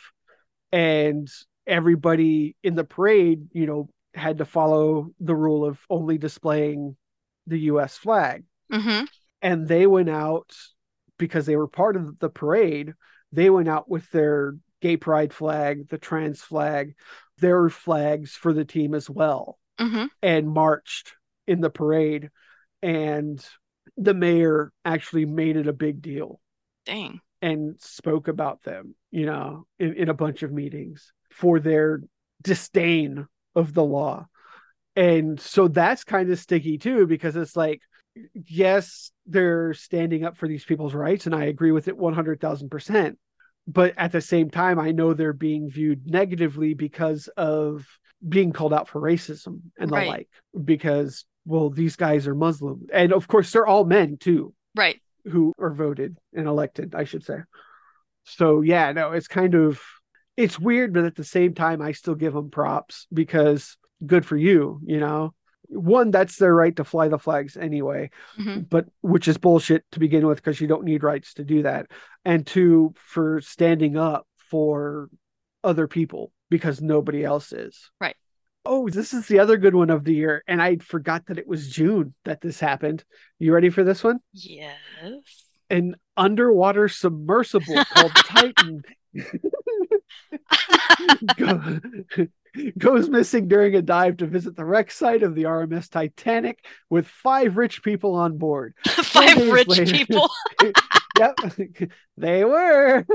And 0.72 1.28
everybody 1.66 2.56
in 2.62 2.74
the 2.74 2.84
parade 2.84 3.48
you 3.52 3.66
know 3.66 3.88
had 4.14 4.38
to 4.38 4.44
follow 4.44 5.10
the 5.18 5.34
rule 5.34 5.64
of 5.64 5.78
only 5.88 6.18
displaying 6.18 6.96
the 7.46 7.58
US 7.60 7.96
flag. 7.96 8.44
Hmm 8.70 9.04
and 9.42 9.68
they 9.68 9.86
went 9.86 10.08
out 10.08 10.50
because 11.18 11.44
they 11.44 11.56
were 11.56 11.68
part 11.68 11.96
of 11.96 12.18
the 12.18 12.30
parade 12.30 12.94
they 13.30 13.50
went 13.50 13.68
out 13.68 13.88
with 13.90 14.08
their 14.10 14.56
gay 14.80 14.96
pride 14.96 15.32
flag 15.34 15.88
the 15.88 15.98
trans 15.98 16.40
flag 16.40 16.94
their 17.38 17.68
flags 17.68 18.32
for 18.32 18.52
the 18.52 18.64
team 18.64 18.94
as 18.94 19.08
well 19.10 19.58
hmm 19.78 20.06
and 20.22 20.48
marched 20.48 21.14
in 21.46 21.60
the 21.60 21.70
parade 21.70 22.30
and 22.84 23.44
the 23.96 24.14
mayor 24.14 24.70
actually 24.84 25.24
made 25.24 25.56
it 25.56 25.66
a 25.66 25.72
big 25.72 26.02
deal 26.02 26.38
Dang. 26.84 27.20
and 27.40 27.80
spoke 27.80 28.28
about 28.28 28.62
them 28.62 28.94
you 29.10 29.24
know 29.26 29.66
in, 29.78 29.94
in 29.94 30.08
a 30.10 30.14
bunch 30.14 30.42
of 30.42 30.52
meetings 30.52 31.12
for 31.32 31.58
their 31.58 32.02
disdain 32.42 33.26
of 33.56 33.72
the 33.72 33.82
law 33.82 34.26
and 34.96 35.40
so 35.40 35.66
that's 35.66 36.04
kind 36.04 36.30
of 36.30 36.38
sticky 36.38 36.76
too 36.78 37.06
because 37.06 37.34
it's 37.36 37.56
like 37.56 37.80
yes 38.34 39.10
they're 39.26 39.72
standing 39.74 40.24
up 40.24 40.36
for 40.36 40.46
these 40.46 40.64
people's 40.64 40.94
rights 40.94 41.26
and 41.26 41.34
i 41.34 41.44
agree 41.44 41.72
with 41.72 41.88
it 41.88 41.98
100000% 41.98 43.16
but 43.66 43.94
at 43.96 44.12
the 44.12 44.20
same 44.20 44.50
time 44.50 44.78
i 44.78 44.92
know 44.92 45.14
they're 45.14 45.32
being 45.32 45.70
viewed 45.70 46.06
negatively 46.06 46.74
because 46.74 47.28
of 47.36 47.86
being 48.28 48.52
called 48.52 48.72
out 48.74 48.88
for 48.88 49.00
racism 49.00 49.60
and 49.78 49.90
the 49.90 49.94
Right. 49.94 50.08
like 50.08 50.28
because 50.64 51.24
well 51.46 51.70
these 51.70 51.96
guys 51.96 52.26
are 52.26 52.34
muslim 52.34 52.86
and 52.92 53.12
of 53.12 53.28
course 53.28 53.50
they're 53.52 53.66
all 53.66 53.84
men 53.84 54.16
too 54.16 54.54
Right. 54.76 55.00
who 55.24 55.52
are 55.58 55.72
voted 55.72 56.18
and 56.34 56.46
elected, 56.48 56.94
I 56.94 57.04
should 57.04 57.24
say. 57.24 57.38
So 58.24 58.62
yeah, 58.62 58.90
no, 58.92 59.12
it's 59.12 59.28
kind 59.28 59.54
of 59.54 59.80
it's 60.36 60.58
weird, 60.58 60.92
but 60.92 61.04
at 61.04 61.14
the 61.14 61.22
same 61.24 61.54
time, 61.54 61.80
I 61.80 61.92
still 61.92 62.16
give 62.16 62.32
them 62.34 62.50
props 62.50 63.06
because 63.12 63.76
good 64.04 64.26
for 64.26 64.36
you, 64.36 64.80
you 64.84 64.98
know. 64.98 65.32
One, 65.68 66.10
that's 66.10 66.36
their 66.38 66.52
right 66.54 66.74
to 66.76 66.84
fly 66.84 67.06
the 67.08 67.18
flags 67.18 67.56
anyway, 67.56 68.10
Mhm. 68.38 68.68
but 68.68 68.86
which 69.00 69.28
is 69.28 69.38
bullshit 69.38 69.84
to 69.92 70.00
begin 70.00 70.26
with 70.26 70.38
because 70.38 70.60
you 70.60 70.66
don't 70.66 70.84
need 70.84 71.04
rights 71.04 71.34
to 71.34 71.44
do 71.44 71.62
that. 71.62 71.86
And 72.24 72.44
two, 72.46 72.94
for 72.96 73.40
standing 73.40 73.96
up 73.96 74.26
for 74.50 75.08
other 75.62 75.86
people 75.86 76.32
because 76.50 76.82
nobody 76.82 77.24
else 77.24 77.52
is. 77.52 77.90
Right. 78.00 78.16
Oh, 78.66 78.88
this 78.88 79.12
is 79.12 79.26
the 79.26 79.40
other 79.40 79.56
good 79.58 79.74
one 79.74 79.90
of 79.90 80.04
the 80.04 80.14
year, 80.14 80.42
and 80.48 80.62
I 80.62 80.76
forgot 80.76 81.26
that 81.26 81.38
it 81.38 81.46
was 81.46 81.68
June 81.68 82.14
that 82.24 82.40
this 82.40 82.58
happened. 82.60 83.04
You 83.38 83.52
ready 83.52 83.68
for 83.70 83.84
this 83.84 84.02
one? 84.02 84.20
Yes. 84.32 85.20
an 85.70 85.96
underwater 86.16 86.88
submersible 86.88 87.84
called 87.84 88.12
Titan 88.26 88.82
go- 91.36 91.80
goes 92.78 93.08
missing 93.08 93.48
during 93.48 93.74
a 93.74 93.82
dive 93.82 94.18
to 94.18 94.26
visit 94.26 94.56
the 94.56 94.64
wreck 94.64 94.90
site 94.90 95.22
of 95.22 95.34
the 95.34 95.42
RMS 95.44 95.90
Titanic 95.90 96.64
with 96.88 97.06
five 97.06 97.56
rich 97.56 97.82
people 97.82 98.14
on 98.14 98.38
board. 98.38 98.74
Five 98.86 99.36
rich 99.50 99.68
later- 99.68 99.92
people. 99.92 100.30
Yep, 101.16 101.38
they 102.16 102.44
were. 102.44 103.06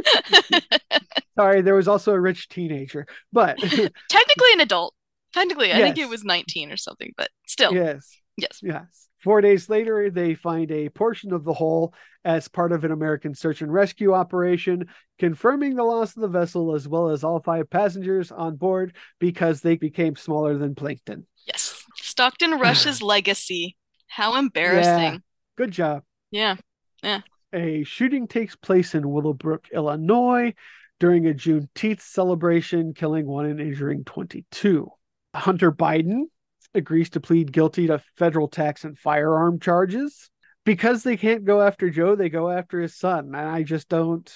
Sorry, 1.37 1.61
there 1.61 1.75
was 1.75 1.89
also 1.89 2.13
a 2.13 2.19
rich 2.19 2.47
teenager, 2.47 3.05
but 3.33 3.59
Technically 3.59 4.53
an 4.53 4.61
adult. 4.61 4.93
Technically, 5.33 5.71
I 5.71 5.77
think 5.77 5.97
it 5.97 6.09
was 6.09 6.23
19 6.23 6.71
or 6.71 6.77
something, 6.77 7.13
but 7.17 7.29
still. 7.47 7.73
yes, 7.73 8.19
Yes. 8.37 8.59
Yes. 8.61 9.07
Four 9.23 9.41
days 9.41 9.67
later, 9.69 10.09
they 10.09 10.33
find 10.33 10.71
a 10.71 10.87
portion 10.89 11.33
of 11.33 11.43
the 11.43 11.53
hull 11.53 11.93
as 12.23 12.47
part 12.47 12.71
of 12.71 12.85
an 12.85 12.91
American 12.91 13.35
search 13.35 13.61
and 13.61 13.71
rescue 13.71 14.13
operation, 14.13 14.85
confirming 15.17 15.75
the 15.75 15.83
loss 15.83 16.15
of 16.15 16.21
the 16.21 16.29
vessel 16.29 16.73
as 16.73 16.87
well 16.87 17.09
as 17.09 17.25
all 17.25 17.41
five 17.41 17.69
passengers 17.69 18.31
on 18.31 18.55
board 18.55 18.95
because 19.19 19.59
they 19.59 19.75
became 19.75 20.15
smaller 20.15 20.57
than 20.57 20.73
plankton. 20.73 21.27
Yes. 21.45 21.83
Stockton 21.97 22.59
Rush's 22.59 23.01
legacy. 23.01 23.75
How 24.07 24.37
embarrassing. 24.37 25.21
Good 25.57 25.71
job. 25.71 26.03
Yeah. 26.31 26.55
Yeah. 27.03 27.21
A 27.53 27.83
shooting 27.83 28.27
takes 28.27 28.55
place 28.55 28.95
in 28.95 29.09
Willowbrook, 29.09 29.67
Illinois 29.73 30.53
during 30.99 31.27
a 31.27 31.33
Juneteenth 31.33 32.01
celebration, 32.01 32.93
killing 32.93 33.25
one 33.25 33.45
and 33.45 33.59
injuring 33.59 34.03
22. 34.05 34.89
Hunter 35.35 35.71
Biden 35.71 36.23
agrees 36.73 37.09
to 37.11 37.19
plead 37.19 37.51
guilty 37.51 37.87
to 37.87 38.01
federal 38.17 38.47
tax 38.47 38.83
and 38.83 38.97
firearm 38.97 39.59
charges. 39.59 40.29
Because 40.65 41.01
they 41.03 41.17
can't 41.17 41.45
go 41.45 41.61
after 41.61 41.89
Joe, 41.89 42.15
they 42.15 42.29
go 42.29 42.49
after 42.49 42.79
his 42.79 42.95
son. 42.95 43.27
And 43.27 43.37
I 43.37 43.63
just 43.63 43.89
don't 43.89 44.31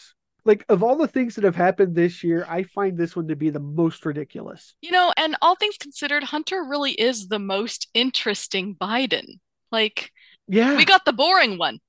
like 0.45 0.65
of 0.67 0.81
all 0.81 0.97
the 0.97 1.07
things 1.07 1.35
that 1.35 1.43
have 1.43 1.55
happened 1.55 1.95
this 1.95 2.23
year, 2.23 2.45
I 2.49 2.63
find 2.63 2.97
this 2.97 3.15
one 3.15 3.27
to 3.27 3.35
be 3.35 3.49
the 3.49 3.59
most 3.59 4.05
ridiculous. 4.05 4.73
You 4.81 4.91
know, 4.91 5.13
and 5.15 5.35
all 5.41 5.55
things 5.55 5.77
considered, 5.77 6.23
Hunter 6.23 6.65
really 6.67 6.91
is 6.93 7.27
the 7.27 7.39
most 7.39 7.87
interesting 7.93 8.75
Biden. 8.75 9.39
Like, 9.71 10.11
Yeah. 10.47 10.75
we 10.75 10.85
got 10.85 11.05
the 11.05 11.13
boring 11.13 11.57
one. 11.57 11.79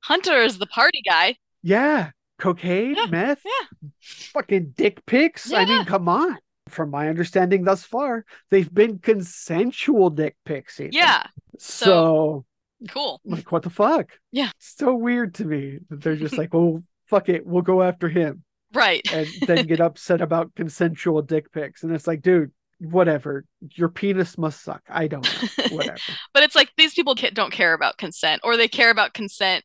Hunter 0.00 0.42
is 0.42 0.58
the 0.58 0.66
party 0.66 1.02
guy. 1.06 1.36
yeah. 1.62 2.10
Cocaine, 2.40 2.96
Yeah, 2.96 3.06
meth, 3.06 3.42
yeah. 3.44 3.88
fucking 4.00 4.74
dick 4.76 5.06
pics. 5.06 5.52
I 5.52 5.64
mean, 5.64 5.84
come 5.84 6.08
on. 6.08 6.36
From 6.68 6.90
my 6.90 7.08
understanding 7.08 7.64
thus 7.64 7.84
far, 7.84 8.24
they've 8.50 8.72
been 8.72 8.98
consensual 8.98 10.10
dick 10.10 10.36
pics. 10.44 10.80
even. 10.80 10.92
Yeah. 10.92 11.24
So, 11.58 12.44
Cool. 12.88 13.20
like, 13.24 13.52
what 13.52 13.62
the 13.62 13.70
fuck? 13.70 14.10
Yeah. 14.32 14.50
So 14.58 14.94
weird 14.94 15.34
to 15.34 15.44
me 15.44 15.78
that 15.90 16.00
they're 16.02 16.16
just 16.16 16.38
like, 16.38 16.54
well, 16.54 16.82
fuck 17.06 17.28
it, 17.28 17.46
we'll 17.46 17.62
go 17.62 17.82
after 17.82 18.08
him, 18.08 18.42
Right. 18.72 19.02
and 19.12 19.28
then 19.46 19.66
get 19.66 19.80
upset 19.80 20.20
about 20.20 20.54
consensual 20.54 21.20
dick 21.22 21.52
pics, 21.52 21.82
and 21.82 21.94
it's 21.94 22.06
like, 22.06 22.22
dude, 22.22 22.50
whatever. 22.80 23.44
Your 23.74 23.88
penis 23.88 24.36
must 24.38 24.62
suck. 24.62 24.82
I 24.88 25.06
don't 25.06 25.22
know. 25.24 25.64
Whatever. 25.76 25.98
But 26.32 26.42
it's 26.42 26.54
like 26.56 26.70
these 26.76 26.92
people 26.94 27.14
don't 27.14 27.52
care 27.52 27.72
about 27.74 27.98
consent, 27.98 28.40
or 28.42 28.56
they 28.56 28.68
care 28.68 28.90
about 28.90 29.14
consent 29.14 29.64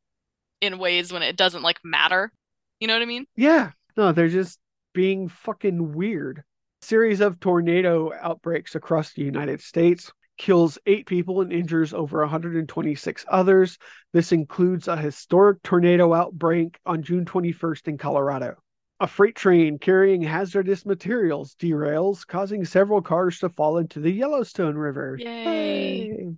in 0.62 0.78
ways 0.78 1.12
when 1.12 1.24
it 1.24 1.36
doesn't 1.38 1.64
like 1.64 1.80
matter. 1.84 2.32
You 2.80 2.88
know 2.88 2.94
what 2.94 3.02
I 3.02 3.06
mean? 3.06 3.26
Yeah. 3.36 3.72
No, 3.98 4.12
they're 4.12 4.28
just 4.30 4.60
being 4.94 5.28
fucking 5.28 5.94
weird. 5.94 6.44
Series 6.90 7.22
of 7.22 7.40
tornado 7.40 8.12
outbreaks 8.20 8.74
across 8.74 9.14
the 9.14 9.22
United 9.22 9.62
States 9.62 10.12
kills 10.40 10.80
eight 10.88 11.06
people 11.06 11.42
and 11.42 11.54
injures 11.54 11.94
over 11.94 12.22
126 12.22 13.26
others. 13.30 13.78
This 14.12 14.32
includes 14.32 14.88
a 14.88 14.98
historic 14.98 15.62
tornado 15.62 16.16
outbreak 16.16 16.80
on 16.88 17.04
June 17.04 17.26
21st 17.26 17.90
in 17.90 18.00
Colorado. 18.00 18.56
A 19.00 19.06
freight 19.06 19.36
train 19.36 19.78
carrying 19.78 20.24
hazardous 20.24 20.84
materials 20.84 21.56
derails, 21.60 22.26
causing 22.26 22.66
several 22.66 23.04
cars 23.04 23.38
to 23.38 23.50
fall 23.50 23.78
into 23.78 24.00
the 24.00 24.10
Yellowstone 24.10 24.74
River. 24.74 25.16
Yay. 25.20 26.32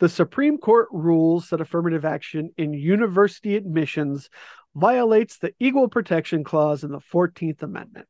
The 0.00 0.08
Supreme 0.08 0.56
Court 0.56 0.88
rules 0.92 1.50
that 1.50 1.60
affirmative 1.60 2.06
action 2.06 2.54
in 2.56 2.72
university 2.72 3.54
admissions 3.54 4.30
violates 4.74 5.36
the 5.36 5.52
Equal 5.60 5.88
Protection 5.88 6.42
Clause 6.42 6.84
in 6.84 6.90
the 6.90 7.00
14th 7.00 7.62
Amendment. 7.62 8.08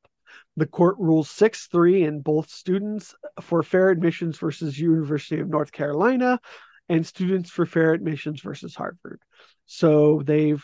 The 0.57 0.67
court 0.67 0.97
rules 0.99 1.31
6 1.31 1.67
3 1.67 2.05
in 2.05 2.21
both 2.21 2.49
students 2.51 3.15
for 3.41 3.63
fair 3.63 3.91
admissions 3.91 4.39
versus 4.39 4.79
University 4.79 5.41
of 5.41 5.49
North 5.49 5.73
Carolina 5.73 6.41
and 6.89 7.07
students 7.07 7.51
for 7.51 7.67
fair 7.67 7.93
admissions 7.93 8.41
versus 8.41 8.75
Harvard. 8.75 9.21
So 9.67 10.23
they've, 10.25 10.63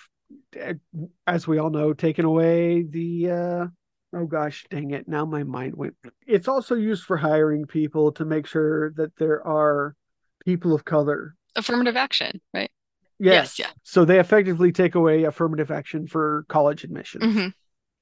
as 1.26 1.47
we 1.48 1.59
all 1.59 1.70
know, 1.70 1.92
taken 1.92 2.24
away 2.24 2.82
the. 2.82 3.30
Uh, 3.30 3.66
oh 4.18 4.26
gosh, 4.26 4.66
dang 4.70 4.90
it. 4.92 5.09
Now 5.09 5.24
my 5.24 5.44
mind 5.44 5.74
went. 5.76 5.97
It's 6.26 6.48
also 6.48 6.74
used 6.74 7.05
for 7.05 7.16
hiring 7.16 7.66
people 7.66 8.12
to 8.12 8.24
make 8.24 8.47
sure 8.47 8.92
that 8.92 9.16
there 9.16 9.47
are 9.47 9.97
people 10.44 10.74
of 10.74 10.84
color. 10.84 11.34
Affirmative 11.56 11.97
action, 11.97 12.40
right? 12.55 12.70
Yes. 13.18 13.59
Yes, 13.59 13.72
So 13.82 14.05
they 14.05 14.18
effectively 14.18 14.72
take 14.72 14.94
away 14.94 15.24
affirmative 15.24 15.70
action 15.70 16.06
for 16.06 16.47
college 16.48 16.84
admissions. 16.84 17.24
Mhm. 17.24 17.52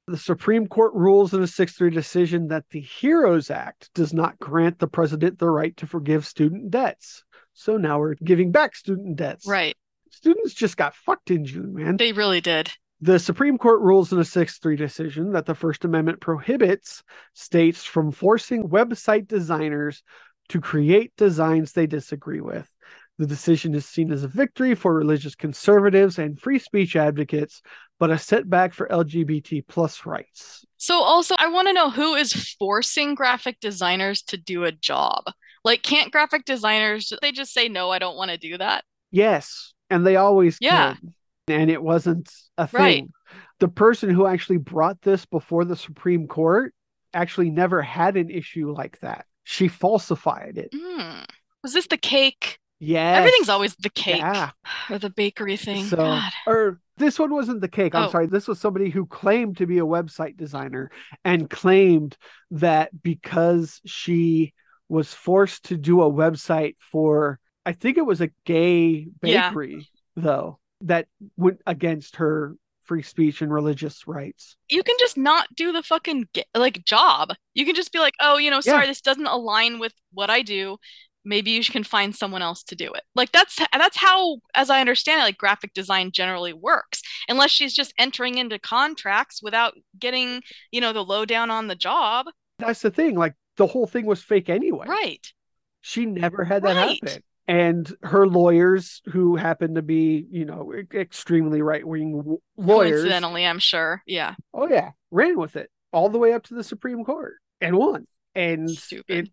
The 0.08 0.16
Supreme 0.16 0.66
Court 0.66 0.94
rules 0.94 1.34
in 1.34 1.42
a 1.42 1.46
6 1.46 1.72
3 1.74 1.90
decision 1.90 2.48
that 2.48 2.64
the 2.70 2.80
HEROES 2.80 3.50
Act 3.50 3.90
does 3.92 4.14
not 4.14 4.38
grant 4.38 4.78
the 4.78 4.86
president 4.86 5.38
the 5.38 5.50
right 5.50 5.76
to 5.76 5.86
forgive 5.86 6.24
student 6.24 6.70
debts. 6.70 7.24
So 7.52 7.76
now 7.76 7.98
we're 7.98 8.14
giving 8.14 8.50
back 8.50 8.74
student 8.74 9.16
debts. 9.16 9.46
Right. 9.46 9.76
Students 10.10 10.54
just 10.54 10.78
got 10.78 10.94
fucked 10.94 11.30
in 11.30 11.44
June, 11.44 11.74
man. 11.74 11.98
They 11.98 12.12
really 12.12 12.40
did. 12.40 12.72
The 13.02 13.18
Supreme 13.18 13.58
Court 13.58 13.82
rules 13.82 14.10
in 14.10 14.18
a 14.18 14.24
6 14.24 14.58
3 14.58 14.76
decision 14.76 15.32
that 15.32 15.44
the 15.44 15.54
First 15.54 15.84
Amendment 15.84 16.22
prohibits 16.22 17.02
states 17.34 17.84
from 17.84 18.10
forcing 18.10 18.70
website 18.70 19.28
designers 19.28 20.02
to 20.48 20.58
create 20.58 21.12
designs 21.18 21.72
they 21.72 21.86
disagree 21.86 22.40
with. 22.40 22.66
The 23.18 23.26
decision 23.26 23.74
is 23.74 23.84
seen 23.84 24.12
as 24.12 24.22
a 24.22 24.28
victory 24.28 24.74
for 24.76 24.94
religious 24.94 25.34
conservatives 25.34 26.18
and 26.18 26.40
free 26.40 26.60
speech 26.60 26.94
advocates, 26.94 27.62
but 27.98 28.10
a 28.10 28.18
setback 28.18 28.72
for 28.72 28.86
LGBT 28.88 29.66
plus 29.66 30.06
rights. 30.06 30.64
So 30.76 30.94
also 31.02 31.34
I 31.36 31.48
want 31.48 31.66
to 31.66 31.74
know 31.74 31.90
who 31.90 32.14
is 32.14 32.32
forcing 32.58 33.16
graphic 33.16 33.58
designers 33.60 34.22
to 34.22 34.36
do 34.36 34.64
a 34.64 34.72
job. 34.72 35.24
Like 35.64 35.82
can't 35.82 36.12
graphic 36.12 36.44
designers 36.44 37.12
they 37.20 37.32
just 37.32 37.52
say 37.52 37.68
no, 37.68 37.90
I 37.90 37.98
don't 37.98 38.16
want 38.16 38.30
to 38.30 38.38
do 38.38 38.56
that? 38.58 38.84
Yes, 39.10 39.74
and 39.90 40.06
they 40.06 40.16
always 40.16 40.56
Yeah. 40.60 40.94
could. 40.94 41.12
And 41.48 41.70
it 41.70 41.82
wasn't 41.82 42.30
a 42.56 42.68
thing. 42.68 42.78
Right. 42.78 43.04
The 43.58 43.68
person 43.68 44.10
who 44.10 44.26
actually 44.26 44.58
brought 44.58 45.02
this 45.02 45.26
before 45.26 45.64
the 45.64 45.76
Supreme 45.76 46.28
Court 46.28 46.72
actually 47.12 47.50
never 47.50 47.82
had 47.82 48.16
an 48.16 48.30
issue 48.30 48.70
like 48.70 49.00
that. 49.00 49.26
She 49.42 49.66
falsified 49.66 50.58
it. 50.58 50.68
Hmm. 50.72 51.22
Was 51.62 51.72
this 51.72 51.86
the 51.88 51.96
cake? 51.96 52.58
Yes. 52.80 53.18
Everything's 53.18 53.48
always 53.48 53.74
the 53.76 53.90
cake 53.90 54.18
Yeah. 54.18 54.50
or 54.88 54.98
the 54.98 55.10
bakery 55.10 55.56
thing. 55.56 55.84
So, 55.86 55.96
God. 55.96 56.32
or 56.46 56.80
this 56.96 57.18
one 57.18 57.32
wasn't 57.32 57.60
the 57.60 57.68
cake. 57.68 57.94
I'm 57.94 58.04
Oh. 58.04 58.10
sorry. 58.10 58.26
This 58.26 58.46
was 58.48 58.60
somebody 58.60 58.90
who 58.90 59.06
claimed 59.06 59.56
to 59.58 59.66
be 59.66 59.78
a 59.78 59.84
website 59.86 60.36
designer 60.36 60.90
and 61.24 61.50
claimed 61.50 62.16
that 62.52 62.90
because 63.02 63.80
she 63.84 64.54
was 64.88 65.12
forced 65.12 65.64
to 65.66 65.76
do 65.76 66.02
a 66.02 66.10
website 66.10 66.76
for, 66.92 67.38
I 67.66 67.72
think 67.72 67.98
it 67.98 68.06
was 68.06 68.20
a 68.20 68.30
gay 68.44 69.08
Yeah. 69.22 69.48
bakery, 69.50 69.88
though, 70.16 70.58
that 70.82 71.06
went 71.36 71.60
against 71.66 72.16
her 72.16 72.54
free 72.84 73.02
speech 73.02 73.42
and 73.42 73.52
religious 73.52 74.06
rights. 74.06 74.56
you 74.70 74.82
can 74.82 74.96
just 74.98 75.18
not 75.18 75.46
do 75.54 75.72
the 75.72 75.82
fucking 75.82 76.26
like 76.54 76.82
job. 76.86 77.34
You 77.52 77.66
can 77.66 77.74
just 77.74 77.92
be 77.92 77.98
like, 77.98 78.14
"Oh, 78.18 78.38
you 78.38 78.50
know, 78.50 78.62
sorry, 78.62 78.84
Yeah. 78.84 78.86
this 78.90 79.02
doesn't 79.02 79.26
align 79.26 79.78
with 79.78 79.92
what 80.12 80.30
I 80.30 80.40
do. 80.40 80.78
Maybe 81.28 81.52
you 81.52 81.62
can 81.62 81.84
find 81.84 82.16
someone 82.16 82.42
else 82.42 82.62
to 82.64 82.74
do 82.74 82.90
it." 82.92 83.02
Like 83.14 83.30
that's 83.32 83.56
that's 83.72 83.96
how 83.96 84.38
as 84.54 84.70
I 84.70 84.80
understand 84.80 85.20
it, 85.20 85.24
like 85.24 85.38
graphic 85.38 85.74
design 85.74 86.10
generally 86.10 86.52
works. 86.52 87.02
Unless 87.28 87.50
she's 87.50 87.74
just 87.74 87.92
entering 87.98 88.38
into 88.38 88.58
contracts 88.58 89.42
without 89.42 89.74
getting, 89.98 90.42
you 90.72 90.80
know, 90.80 90.92
the 90.92 91.04
lowdown 91.04 91.50
on 91.50 91.68
the 91.68 91.76
job. 91.76 92.26
That's 92.58 92.82
the 92.82 92.90
thing. 92.90 93.14
Like 93.16 93.34
the 93.56 93.66
whole 93.66 93.86
thing 93.86 94.06
was 94.06 94.22
fake 94.22 94.48
anyway. 94.48 94.86
Right. 94.88 95.26
She 95.82 96.06
never 96.06 96.42
had 96.44 96.62
that 96.64 96.76
Right. 96.76 97.00
happen. 97.04 97.22
And 97.46 97.90
her 98.02 98.26
lawyers, 98.26 99.00
who 99.06 99.36
happen 99.36 99.76
to 99.76 99.82
be, 99.82 100.26
you 100.30 100.44
know, 100.44 100.72
extremely 100.92 101.62
right 101.62 101.86
wing 101.86 102.38
lawyers, 102.58 103.00
Coincidentally, 103.00 103.46
I'm 103.46 103.58
sure. 103.58 104.02
Yeah. 104.06 104.34
Oh 104.52 104.68
yeah, 104.68 104.90
ran 105.10 105.38
with 105.38 105.56
it 105.56 105.70
all 105.92 106.10
the 106.10 106.18
way 106.18 106.34
up 106.34 106.42
to 106.48 106.54
the 106.54 106.62
Supreme 106.64 107.04
Court 107.04 107.36
and 107.62 107.76
won. 107.76 108.06
And 108.34 108.68
Stupid. 108.70 109.04
it's 109.28 109.30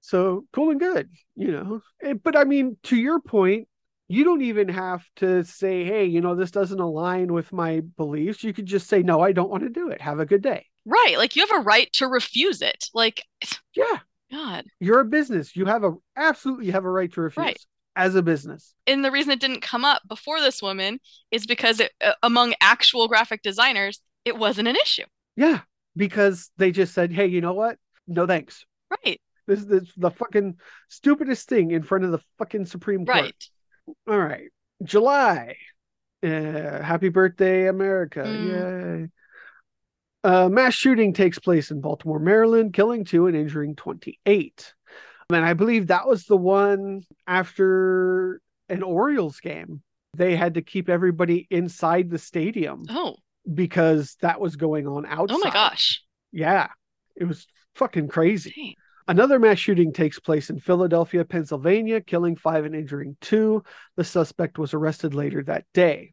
so 0.00 0.44
cool 0.52 0.70
and 0.70 0.80
good, 0.80 1.10
you 1.36 1.52
know. 1.52 1.80
And- 2.02 2.22
but 2.22 2.36
I 2.36 2.44
mean, 2.44 2.76
to 2.84 2.96
your 2.96 3.20
point, 3.20 3.68
you 4.08 4.24
don't 4.24 4.42
even 4.42 4.68
have 4.68 5.04
to 5.16 5.44
say, 5.44 5.84
"Hey, 5.84 6.06
you 6.06 6.20
know, 6.22 6.34
this 6.34 6.50
doesn't 6.50 6.80
align 6.80 7.32
with 7.32 7.52
my 7.52 7.80
beliefs." 7.96 8.42
You 8.42 8.54
could 8.54 8.66
just 8.66 8.86
say, 8.88 9.02
"No, 9.02 9.20
I 9.20 9.32
don't 9.32 9.50
want 9.50 9.64
to 9.64 9.68
do 9.68 9.88
it. 9.90 10.00
Have 10.00 10.18
a 10.20 10.26
good 10.26 10.42
day." 10.42 10.66
Right. 10.86 11.18
Like 11.18 11.36
you 11.36 11.46
have 11.46 11.60
a 11.60 11.62
right 11.64 11.92
to 11.94 12.06
refuse 12.06 12.62
it. 12.62 12.86
Like 12.94 13.22
Yeah, 13.74 13.98
God. 14.30 14.64
you're 14.80 15.00
a 15.00 15.04
business. 15.04 15.54
You 15.54 15.66
have 15.66 15.84
a 15.84 15.92
absolutely 16.16 16.66
you 16.66 16.72
have 16.72 16.84
a 16.86 16.90
right 16.90 17.12
to 17.12 17.20
refuse 17.20 17.44
Right. 17.44 17.58
as 17.96 18.14
a 18.14 18.22
business. 18.22 18.74
and 18.86 19.04
the 19.04 19.10
reason 19.10 19.32
it 19.32 19.40
didn't 19.40 19.60
come 19.60 19.84
up 19.84 20.00
before 20.08 20.40
this 20.40 20.62
woman 20.62 21.00
is 21.30 21.44
because 21.46 21.80
it, 21.80 21.92
uh, 22.00 22.12
among 22.22 22.54
actual 22.62 23.08
graphic 23.08 23.42
designers 23.42 24.00
it 24.24 24.36
wasn't 24.38 24.68
an 24.68 24.76
issue 24.76 25.04
Yeah, 25.36 25.60
because 25.96 26.50
they 26.56 26.70
just 26.72 26.94
said, 26.94 27.12
"Hey, 27.12 27.26
you 27.26 27.40
know 27.42 27.52
what? 27.52 27.78
No 28.06 28.26
thanks." 28.26 28.64
right 29.04 29.20
This 29.48 29.60
is 29.60 29.92
the, 29.96 30.10
fucking 30.10 30.58
stupidest 30.88 31.48
thing 31.48 31.70
in 31.70 31.82
front 31.82 32.04
of 32.04 32.12
the 32.12 32.20
fucking 32.36 32.66
Supreme 32.66 33.06
Court. 33.06 33.18
right 33.18 33.50
All 34.06 34.18
right. 34.18 34.50
July. 34.82 35.56
Uh, 36.22 36.82
happy 36.82 37.08
birthday, 37.08 37.66
America. 37.66 38.20
Mm. 38.20 39.02
Yay. 39.02 39.08
A 40.24 40.50
mass 40.50 40.74
shooting 40.74 41.14
takes 41.14 41.38
place 41.38 41.70
in 41.70 41.80
Baltimore, 41.80 42.18
Maryland, 42.18 42.74
killing 42.74 43.04
two 43.04 43.26
and 43.26 43.36
injuring 43.36 43.74
28. 43.74 44.74
And 45.30 45.44
I 45.44 45.54
believe 45.54 45.86
that 45.86 46.06
was 46.06 46.24
the 46.24 46.36
one 46.36 47.02
after 47.26 48.42
an 48.68 48.82
Orioles 48.82 49.40
game. 49.40 49.82
They 50.14 50.36
had 50.36 50.54
to 50.54 50.62
keep 50.62 50.88
everybody 50.88 51.46
inside 51.50 52.10
the 52.10 52.18
stadium 52.18 52.84
oh 52.90 53.16
because 53.52 54.16
that 54.20 54.40
was 54.40 54.56
going 54.56 54.86
on 54.86 55.06
outside. 55.06 55.36
oh 55.36 55.40
my 55.42 55.50
gosh 55.50 56.02
Yeah. 56.32 56.68
It 57.16 57.24
was 57.24 57.46
fucking 57.74 58.08
crazy. 58.08 58.52
Dang. 58.54 58.74
Another 59.08 59.38
mass 59.38 59.58
shooting 59.58 59.94
takes 59.94 60.20
place 60.20 60.50
in 60.50 60.60
Philadelphia, 60.60 61.24
Pennsylvania, 61.24 62.02
killing 62.02 62.36
five 62.36 62.66
and 62.66 62.74
injuring 62.74 63.16
two. 63.22 63.62
The 63.96 64.04
suspect 64.04 64.58
was 64.58 64.74
arrested 64.74 65.14
later 65.14 65.42
that 65.44 65.64
day. 65.72 66.12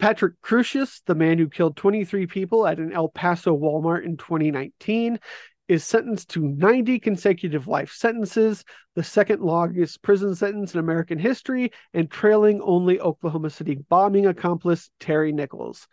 Patrick 0.00 0.34
Crusius, 0.42 1.00
the 1.06 1.14
man 1.14 1.38
who 1.38 1.48
killed 1.48 1.76
23 1.76 2.26
people 2.26 2.66
at 2.66 2.80
an 2.80 2.92
El 2.92 3.08
Paso 3.08 3.56
Walmart 3.56 4.04
in 4.04 4.16
2019, 4.16 5.20
is 5.68 5.84
sentenced 5.84 6.30
to 6.30 6.40
90 6.40 6.98
consecutive 6.98 7.68
life 7.68 7.92
sentences, 7.92 8.64
the 8.96 9.04
second 9.04 9.40
longest 9.40 10.02
prison 10.02 10.34
sentence 10.34 10.74
in 10.74 10.80
American 10.80 11.20
history, 11.20 11.70
and 11.94 12.10
trailing 12.10 12.60
only 12.62 13.00
Oklahoma 13.00 13.48
City 13.48 13.76
bombing 13.88 14.26
accomplice 14.26 14.90
Terry 14.98 15.30
Nichols. 15.30 15.86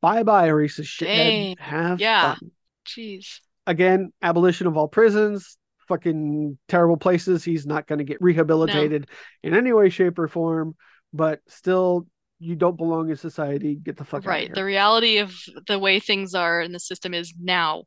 Bye 0.00 0.22
bye, 0.22 0.46
Dang. 0.46 0.56
shithead. 0.56 1.58
Have 1.58 2.00
Yeah. 2.00 2.36
fun 2.36 2.52
jeez 2.86 3.40
again, 3.68 4.12
abolition 4.22 4.66
of 4.66 4.76
all 4.76 4.88
prisons, 4.88 5.58
fucking 5.88 6.58
terrible 6.68 6.96
places. 6.96 7.44
He's 7.44 7.66
not 7.66 7.86
going 7.86 7.98
to 7.98 8.04
get 8.04 8.20
rehabilitated 8.20 9.08
in 9.42 9.54
any 9.54 9.72
way, 9.72 9.90
shape, 9.90 10.18
or 10.18 10.26
form, 10.26 10.74
but 11.12 11.40
still, 11.46 12.06
you 12.40 12.56
don't 12.56 12.76
belong 12.76 13.10
in 13.10 13.16
society. 13.16 13.74
Get 13.74 13.96
the 13.96 14.04
fuck 14.04 14.24
out 14.24 14.28
right 14.28 14.54
the 14.54 14.64
reality 14.64 15.18
of 15.18 15.34
the 15.66 15.78
way 15.78 16.00
things 16.00 16.34
are 16.34 16.60
in 16.60 16.72
the 16.72 16.80
system 16.80 17.12
is 17.12 17.34
now 17.40 17.84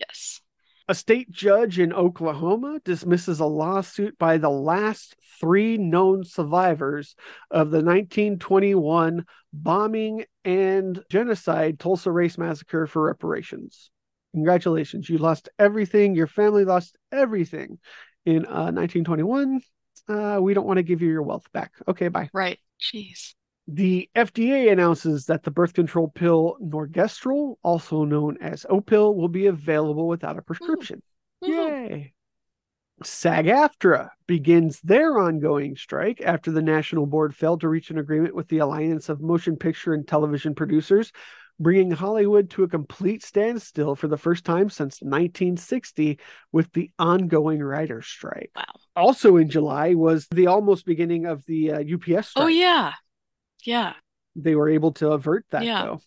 yes 0.00 0.40
A 0.88 0.94
state 0.94 1.30
judge 1.30 1.78
in 1.78 1.92
Oklahoma 1.92 2.80
dismisses 2.84 3.40
a 3.40 3.46
lawsuit 3.46 4.18
by 4.18 4.38
the 4.38 4.50
last 4.50 5.16
three 5.40 5.76
known 5.76 6.24
survivors 6.24 7.14
of 7.50 7.70
the 7.70 7.78
1921 7.78 9.24
bombing 9.52 10.24
and 10.44 11.02
genocide 11.10 11.78
Tulsa 11.78 12.10
Race 12.10 12.38
Massacre 12.38 12.86
for 12.86 13.02
reparations. 13.02 13.90
Congratulations, 14.34 15.08
you 15.08 15.18
lost 15.18 15.48
everything. 15.60 16.16
Your 16.16 16.26
family 16.26 16.64
lost 16.64 16.98
everything 17.12 17.78
in 18.26 18.44
uh, 18.46 18.72
1921. 18.72 19.60
Uh, 20.08 20.38
we 20.42 20.54
don't 20.54 20.66
want 20.66 20.78
to 20.78 20.82
give 20.82 21.00
you 21.00 21.08
your 21.08 21.22
wealth 21.22 21.46
back. 21.52 21.72
Okay, 21.86 22.08
bye. 22.08 22.28
right 22.32 22.58
jeez 22.80 23.34
The 23.68 24.10
FDA 24.16 24.72
announces 24.72 25.26
that 25.26 25.44
the 25.44 25.52
birth 25.52 25.72
control 25.72 26.08
pill 26.08 26.56
Norgestrel, 26.60 27.54
also 27.62 28.04
known 28.04 28.38
as 28.40 28.66
Opill, 28.68 29.14
will 29.14 29.28
be 29.28 29.46
available 29.46 30.08
without 30.08 30.36
a 30.36 30.42
prescription. 30.42 31.00
Woohoo. 31.42 31.80
Yay. 31.80 32.14
SAG 33.02 33.46
AFTRA 33.46 34.10
begins 34.26 34.80
their 34.80 35.18
ongoing 35.18 35.76
strike 35.76 36.20
after 36.20 36.50
the 36.50 36.62
National 36.62 37.06
Board 37.06 37.34
failed 37.34 37.60
to 37.60 37.68
reach 37.68 37.90
an 37.90 37.98
agreement 37.98 38.34
with 38.34 38.48
the 38.48 38.58
Alliance 38.58 39.08
of 39.08 39.20
Motion 39.20 39.56
Picture 39.56 39.94
and 39.94 40.06
Television 40.06 40.54
Producers, 40.54 41.12
bringing 41.60 41.90
Hollywood 41.90 42.50
to 42.50 42.64
a 42.64 42.68
complete 42.68 43.22
standstill 43.22 43.94
for 43.94 44.08
the 44.08 44.16
first 44.18 44.44
time 44.44 44.68
since 44.70 45.00
1960 45.02 46.18
with 46.52 46.72
the 46.72 46.90
ongoing 46.98 47.62
writer's 47.62 48.06
strike. 48.06 48.50
wow 48.56 48.64
Also 48.96 49.36
in 49.36 49.48
July 49.48 49.94
was 49.94 50.26
the 50.30 50.48
almost 50.48 50.84
beginning 50.84 51.26
of 51.26 51.44
the 51.46 51.72
uh, 51.72 51.78
UPS 51.80 52.28
strike 52.30 52.44
oh 52.44 52.46
yeah 52.48 52.92
yeah 53.64 53.92
they 54.36 54.54
were 54.56 54.68
able 54.68 54.92
to 54.92 55.12
avert 55.12 55.44
that 55.50 55.62
Yeah. 55.64 55.82
though. 55.84 56.00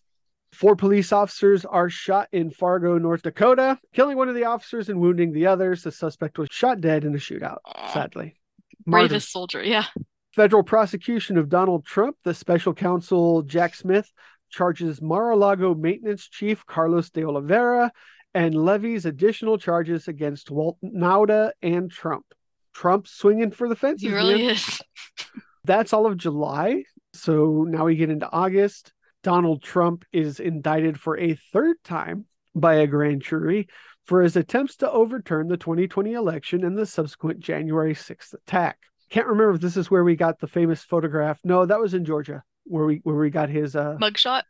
Four 0.54 0.76
police 0.76 1.12
officers 1.12 1.66
are 1.66 1.90
shot 1.90 2.30
in 2.32 2.52
Fargo, 2.52 2.98
North 2.98 3.22
Dakota, 3.22 3.78
killing 3.94 4.18
one 4.18 4.30
of 4.30 4.36
the 4.36 4.46
officers 4.46 4.88
and 4.90 5.00
wounding 5.00 5.32
the 5.34 5.46
others. 5.48 5.84
The 5.84 5.92
suspect 5.92 6.38
was 6.40 6.48
shot 6.52 6.80
dead 6.82 7.04
in 7.04 7.14
a 7.14 7.18
shootout, 7.18 7.58
sadly. 7.94 8.38
Martyr. 8.86 9.08
bravest 9.10 9.32
soldier 9.32 9.62
yeah 9.64 9.86
Federal 10.34 10.64
prosecution 10.64 11.38
of 11.38 11.50
Donald 11.50 11.86
Trump, 11.86 12.16
the 12.24 12.34
special 12.34 12.74
counsel 12.74 13.42
Jack 13.42 13.76
Smith 13.76 14.12
charges 14.50 15.02
Mar-a-Lago 15.02 15.74
maintenance 15.76 16.28
chief 16.28 16.66
Carlos 16.66 17.10
de 17.10 17.24
Oliveira 17.24 17.92
and 18.34 18.54
levies 18.54 19.06
additional 19.06 19.58
charges 19.58 20.08
against 20.08 20.52
Walt 20.52 20.78
Nauta 20.84 21.52
and 21.62 21.90
Trump. 21.90 22.26
Trump 22.74 23.08
swinging 23.08 23.52
for 23.52 23.68
the 23.68 23.76
fences. 23.76 24.08
he 24.08 24.14
really 24.14 24.36
man 24.36 24.52
is 24.52 24.82
that's 25.64 25.94
all 25.94 26.06
of 26.06 26.18
July. 26.18 26.84
So 27.14 27.66
now 27.68 27.86
we 27.86 27.96
get 27.96 28.10
into 28.10 28.32
August. 28.32 28.94
Donald 29.24 29.62
Trump 29.64 30.06
is 30.12 30.40
indicted 30.40 31.00
for 31.00 31.18
a 31.18 31.36
third 31.52 31.78
time 31.84 32.26
by 32.56 32.76
a 32.76 32.88
grand 32.88 33.22
jury 33.22 33.68
for 34.06 34.22
his 34.22 34.36
attempts 34.36 34.78
to 34.78 34.90
overturn 34.90 35.48
the 35.48 35.58
2020 35.58 36.14
election 36.14 36.64
and 36.64 36.78
the 36.78 36.86
subsequent 36.86 37.40
January 37.40 37.94
6th 37.94 38.34
attack. 38.34 38.78
Can't 39.10 39.28
remember 39.28 39.56
if 39.56 39.62
this 39.62 39.78
is 39.78 39.92
where 39.92 40.04
we 40.04 40.16
got 40.16 40.40
the 40.40 40.48
famous 40.48 40.84
photograph. 40.84 41.40
No, 41.44 41.66
that 41.66 41.80
was 41.80 41.94
in 41.94 42.06
Georgia 42.06 42.44
where 42.68 42.86
we 42.86 43.00
where 43.04 43.16
we 43.16 43.30
got 43.30 43.50
his 43.50 43.76
uh 43.76 43.98
Mugshot. 44.00 44.44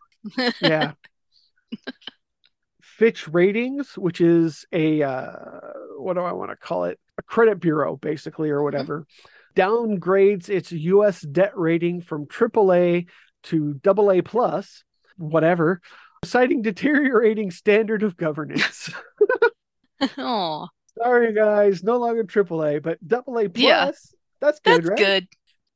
yeah. 0.61 0.93
Fitch 2.81 3.27
Ratings, 3.27 3.95
which 3.95 4.21
is 4.21 4.65
a 4.71 5.03
uh, 5.03 5.31
what 5.97 6.15
do 6.15 6.21
I 6.21 6.31
want 6.31 6.49
to 6.49 6.57
call 6.57 6.85
it? 6.85 6.99
A 7.19 7.21
credit 7.21 7.59
bureau, 7.59 7.95
basically, 7.95 8.49
or 8.49 8.63
whatever, 8.63 9.05
downgrades 9.55 10.49
its 10.49 10.71
U.S. 10.71 11.21
debt 11.21 11.51
rating 11.55 12.01
from 12.01 12.25
AAA 12.25 13.07
to 13.43 13.79
AA 13.85 14.21
plus, 14.25 14.83
whatever, 15.15 15.79
citing 16.25 16.63
deteriorating 16.63 17.51
standard 17.51 18.01
of 18.01 18.17
governance. 18.17 18.89
oh, 20.17 20.67
Sorry, 20.97 21.33
guys, 21.33 21.83
no 21.83 21.97
longer 21.97 22.23
AAA, 22.23 22.81
but 22.81 22.97
AA 23.11 23.47
plus. 23.47 23.53
Yeah. 23.55 23.91
That's 24.39 24.59
good, 24.59 24.83
that's 24.83 24.89
right? 24.89 24.97
good. 24.97 25.27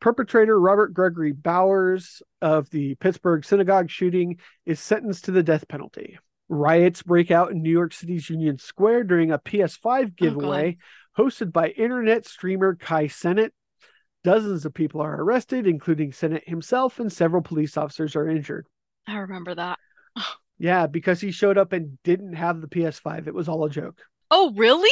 Perpetrator 0.02 0.60
Robert 0.60 0.94
Gregory 0.94 1.32
Bowers 1.32 2.22
of 2.41 2.69
the 2.72 2.95
Pittsburgh 2.95 3.45
synagogue 3.45 3.90
shooting 3.90 4.40
is 4.65 4.80
sentenced 4.80 5.26
to 5.26 5.32
the 5.32 5.44
death 5.44 5.68
penalty. 5.68 6.18
Riots 6.49 7.03
break 7.03 7.32
out 7.32 7.52
in 7.52 7.61
New 7.61 7.72
York 7.72 7.94
City's 7.94 8.30
Union 8.30 8.57
Square 8.57 9.06
during 9.06 9.32
a 9.32 9.40
PS5 9.40 10.18
giveaway 10.18 10.78
hosted 11.18 11.53
by 11.53 11.69
internet 11.69 12.26
streamer 12.26 12.76
Kai 12.76 13.06
Cenat. 13.06 13.52
Dozens 14.23 14.65
of 14.65 14.73
people 14.73 15.02
are 15.02 15.22
arrested, 15.22 15.65
including 15.65 16.11
Cenat 16.11 16.48
himself, 16.48 16.99
and 16.99 17.11
several 17.11 17.41
police 17.41 17.78
officers 17.78 18.15
are 18.15 18.28
injured. 18.28 18.68
I 19.07 19.18
remember 19.18 19.56
that. 19.56 19.80
Yeah, 20.57 20.88
because 20.88 21.22
he 21.22 21.32
showed 21.32 21.57
up 21.57 21.73
and 21.73 21.98
didn't 22.03 22.34
have 22.34 22.60
the 22.60 22.68
PS5. 22.68 23.28
It 23.28 23.34
was 23.34 23.48
all 23.48 23.65
a 23.65 23.69
joke. 23.69 24.02
Oh, 24.30 24.53
really? 24.56 24.90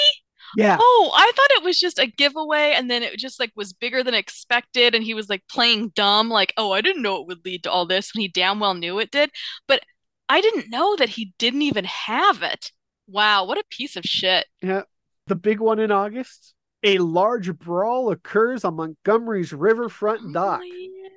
Yeah. 0.56 0.78
Oh, 0.80 1.12
I 1.16 1.32
thought 1.36 1.58
it 1.58 1.64
was 1.64 1.80
just 1.80 2.00
a 2.00 2.08
giveaway 2.08 2.74
and 2.76 2.90
then 2.90 3.04
it 3.04 3.18
just 3.18 3.40
like 3.40 3.52
was 3.56 3.74
bigger 3.74 4.04
than 4.04 4.14
expected 4.14 4.96
and 4.96 5.04
he 5.04 5.14
was 5.14 5.30
like 5.30 5.44
playing 5.50 5.90
dumb 5.96 6.30
like, 6.30 6.54
"Oh, 6.58 6.72
I 6.72 6.82
didn't 6.82 7.02
know 7.02 7.18
it 7.18 7.28
would 7.28 7.46
lead 7.46 7.64
to 7.64 7.72
all 7.72 7.86
this," 7.86 8.14
when 8.14 8.22
he 8.22 8.28
damn 8.28 8.60
well 8.60 8.74
knew 8.74 9.00
it 9.00 9.12
did. 9.12 9.30
But 9.68 9.84
I 10.30 10.42
didn't 10.42 10.70
know 10.70 10.96
that 10.98 11.10
he 11.10 11.34
didn't 11.40 11.64
even 11.64 11.86
have 11.86 12.44
it. 12.44 12.72
Wow, 13.08 13.46
what 13.46 13.58
a 13.58 13.64
piece 13.72 13.96
of 13.96 14.04
shit. 14.04 14.46
Yeah. 14.62 14.84
The 15.28 15.36
big 15.36 15.60
one 15.60 15.80
in 15.80 15.92
August. 15.92 16.54
A 16.84 16.98
large 17.00 17.54
brawl 17.58 18.12
occurs 18.12 18.64
on 18.64 18.76
Montgomery's 18.76 19.52
riverfront 19.52 20.22
oh, 20.26 20.32
dock. 20.32 20.62
Oh, 20.64 20.66
yeah. 20.66 21.10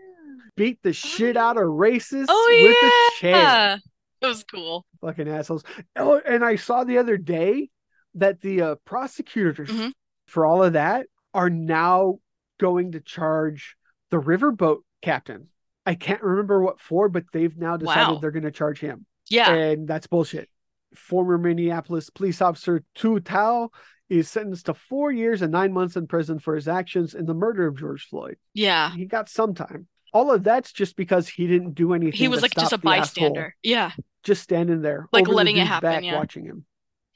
Beat 0.56 0.82
the 0.82 0.90
oh, 0.90 0.92
shit 0.92 1.36
out 1.36 1.56
of 1.56 1.64
racists 1.64 2.26
Oh, 2.28 2.48
with 2.50 2.92
a 2.92 3.20
chair. 3.20 3.36
yeah. 3.36 3.76
It 4.20 4.26
was 4.26 4.44
cool. 4.44 4.86
Fucking 5.00 5.28
assholes. 5.28 5.64
Oh, 5.96 6.20
and 6.24 6.44
I 6.44 6.56
saw 6.56 6.84
the 6.84 6.98
other 6.98 7.16
day 7.16 7.70
that 8.14 8.40
the 8.40 8.60
uh, 8.62 8.74
prosecutors 8.84 9.68
Mhm. 9.70 9.92
for 10.26 10.44
all 10.46 10.62
of 10.62 10.74
that 10.74 11.06
are 11.34 11.50
now 11.50 12.18
going 12.58 12.92
to 12.92 13.00
charge 13.00 13.76
the 14.10 14.20
riverboat 14.20 14.78
captain. 15.00 15.48
I 15.86 15.94
can't 15.94 16.22
remember 16.22 16.62
what 16.62 16.80
for, 16.80 17.08
but 17.08 17.24
they've 17.32 17.56
now 17.56 17.76
decided 17.76 18.12
Wow. 18.14 18.18
they're 18.18 18.30
going 18.30 18.42
to 18.44 18.50
charge 18.50 18.78
him. 18.80 19.06
Yeah. 19.28 19.52
And 19.52 19.88
that's 19.88 20.06
bullshit. 20.06 20.48
Former 20.94 21.38
Minneapolis 21.38 22.10
police 22.10 22.42
officer 22.42 22.84
Tou 22.94 23.18
Thao 23.20 23.70
is 24.10 24.28
sentenced 24.28 24.66
to 24.66 24.74
four 24.74 25.10
years 25.10 25.40
and 25.40 25.50
nine 25.50 25.72
months 25.72 25.96
in 25.96 26.06
prison 26.06 26.38
for 26.38 26.54
his 26.54 26.68
actions 26.68 27.14
in 27.14 27.24
the 27.24 27.32
murder 27.34 27.66
of 27.66 27.78
George 27.78 28.06
Floyd. 28.06 28.36
Yeah. 28.52 28.90
He 28.94 29.06
got 29.06 29.28
some 29.30 29.54
time. 29.54 29.88
All 30.12 30.30
of 30.30 30.44
that's 30.44 30.70
just 30.72 30.94
because 30.96 31.26
he 31.26 31.46
didn't 31.46 31.72
do 31.72 31.94
anything. 31.94 32.12
He 32.12 32.28
was 32.28 32.42
like 32.42 32.54
just 32.54 32.74
a 32.74 32.78
bystander. 32.78 33.56
Yeah. 33.62 33.92
just 34.22 34.42
standing 34.42 34.82
there, 34.82 35.08
Like 35.12 35.22
over 35.22 35.30
the 35.30 35.36
letting 35.36 35.56
it 35.56 35.66
happen, 35.66 35.90
back 35.90 36.04
yeah. 36.04 36.14
watching 36.16 36.44
him. 36.44 36.66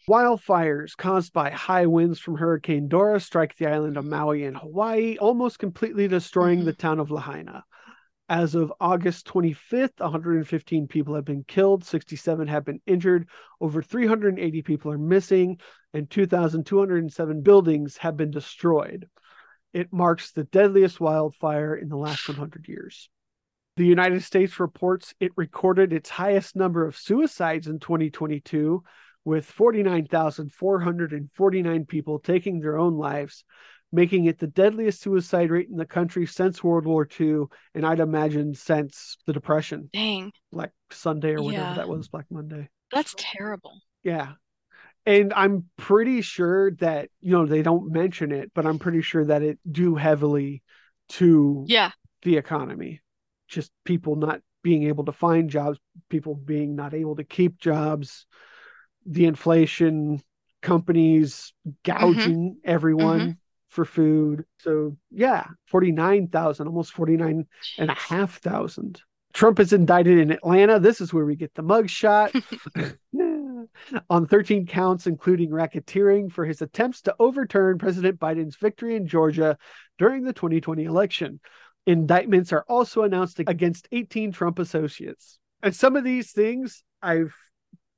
Wildfires 0.08 0.96
caused 0.96 1.32
by 1.32 1.50
high 1.50 1.86
winds 1.86 2.20
from 2.20 2.36
Hurricane 2.36 2.86
Dora 2.86 3.18
strike 3.18 3.56
the 3.56 3.66
island 3.66 3.96
of 3.96 4.04
Maui 4.04 4.44
in 4.44 4.54
Hawaii, 4.54 5.16
almost 5.18 5.58
completely 5.58 6.06
destroying 6.06 6.64
the 6.64 6.70
mm-hmm. 6.70 6.80
town 6.80 7.00
of 7.00 7.10
Lahaina. 7.10 7.64
As 8.28 8.54
of 8.54 8.72
August 8.80 9.26
25th, 9.26 9.98
115 9.98 10.86
people 10.86 11.16
have 11.16 11.24
been 11.24 11.42
killed, 11.42 11.84
67 11.84 12.46
have 12.46 12.64
been 12.64 12.80
injured, 12.86 13.28
over 13.60 13.82
380 13.82 14.62
people 14.62 14.92
are 14.92 14.98
missing, 14.98 15.58
and 15.92 16.08
2,207 16.08 17.42
buildings 17.42 17.96
have 17.96 18.16
been 18.16 18.30
destroyed. 18.30 19.08
It 19.72 19.92
marks 19.92 20.30
the 20.30 20.44
deadliest 20.44 21.00
wildfire 21.00 21.74
in 21.74 21.88
the 21.88 21.96
last 21.96 22.28
100 22.28 22.68
years. 22.68 23.08
The 23.76 23.86
United 23.86 24.22
States 24.22 24.60
reports 24.60 25.14
it 25.18 25.32
recorded 25.36 25.92
its 25.92 26.10
highest 26.10 26.54
number 26.54 26.86
of 26.86 26.96
suicides 26.96 27.66
in 27.66 27.80
2022, 27.80 28.82
with 29.26 29.44
49,449 29.44 31.84
people 31.84 32.18
taking 32.20 32.60
their 32.60 32.78
own 32.78 32.96
lives, 32.96 33.44
making 33.90 34.26
it 34.26 34.38
the 34.38 34.46
deadliest 34.46 35.02
suicide 35.02 35.50
rate 35.50 35.66
in 35.68 35.76
the 35.76 35.84
country 35.84 36.26
since 36.26 36.62
World 36.62 36.86
War 36.86 37.08
II, 37.20 37.46
and 37.74 37.84
I'd 37.84 37.98
imagine 37.98 38.54
since 38.54 39.16
the 39.26 39.32
Depression, 39.32 39.90
Dang. 39.92 40.30
Black 40.52 40.70
Sunday 40.92 41.32
or 41.32 41.42
whatever 41.42 41.70
Yeah. 41.70 41.74
that 41.74 41.88
was, 41.88 42.06
Black 42.06 42.26
Monday. 42.30 42.68
That's 42.92 43.16
terrible. 43.18 43.80
Yeah. 44.04 44.34
And 45.04 45.34
I'm 45.34 45.64
pretty 45.76 46.20
sure 46.20 46.70
that, 46.76 47.10
you 47.20 47.32
know, 47.32 47.46
they 47.46 47.62
don't 47.62 47.90
mention 47.90 48.30
it, 48.30 48.52
but 48.54 48.64
I'm 48.64 48.78
pretty 48.78 49.02
sure 49.02 49.24
that 49.24 49.42
it 49.42 49.58
due 49.68 49.96
heavily 49.96 50.62
to 51.08 51.64
Yeah. 51.66 51.90
the 52.22 52.36
economy. 52.36 53.00
Just 53.48 53.72
people 53.84 54.14
not 54.14 54.40
being 54.62 54.84
able 54.84 55.06
to 55.06 55.12
find 55.12 55.50
jobs, 55.50 55.80
people 56.10 56.36
being 56.36 56.76
not 56.76 56.94
able 56.94 57.16
to 57.16 57.24
keep 57.24 57.58
jobs, 57.58 58.24
the 59.06 59.26
inflation, 59.26 60.22
companies 60.62 61.52
mm-hmm. 61.66 61.90
gouging 61.90 62.56
everyone 62.64 63.20
mm-hmm. 63.20 63.30
for 63.68 63.84
food. 63.84 64.44
So 64.60 64.96
yeah, 65.10 65.46
49,000, 65.66 66.66
almost 66.66 66.92
49 66.92 67.46
and 67.78 67.90
a 67.90 67.94
half 67.94 68.38
thousand. 68.40 69.00
Trump 69.32 69.60
is 69.60 69.72
indicted 69.72 70.18
in 70.18 70.30
Atlanta. 70.30 70.80
This 70.80 71.00
is 71.00 71.12
where 71.12 71.26
we 71.26 71.36
get 71.36 71.54
the 71.54 71.62
mugshot. 71.62 72.32
on 74.10 74.26
13 74.26 74.66
counts, 74.66 75.06
including 75.06 75.50
racketeering 75.50 76.30
for 76.30 76.44
his 76.44 76.62
attempts 76.62 77.02
to 77.02 77.14
overturn 77.18 77.78
President 77.78 78.18
Biden's 78.18 78.56
victory 78.56 78.96
in 78.96 79.06
Georgia 79.06 79.58
during 79.98 80.24
the 80.24 80.32
2020 80.32 80.84
election. 80.84 81.40
Indictments 81.86 82.52
are 82.52 82.64
also 82.68 83.02
announced 83.02 83.38
against 83.40 83.88
18 83.92 84.32
Trump 84.32 84.58
associates. 84.58 85.38
And 85.62 85.74
some 85.74 85.96
of 85.96 86.04
these 86.04 86.32
things 86.32 86.82
I've 87.02 87.34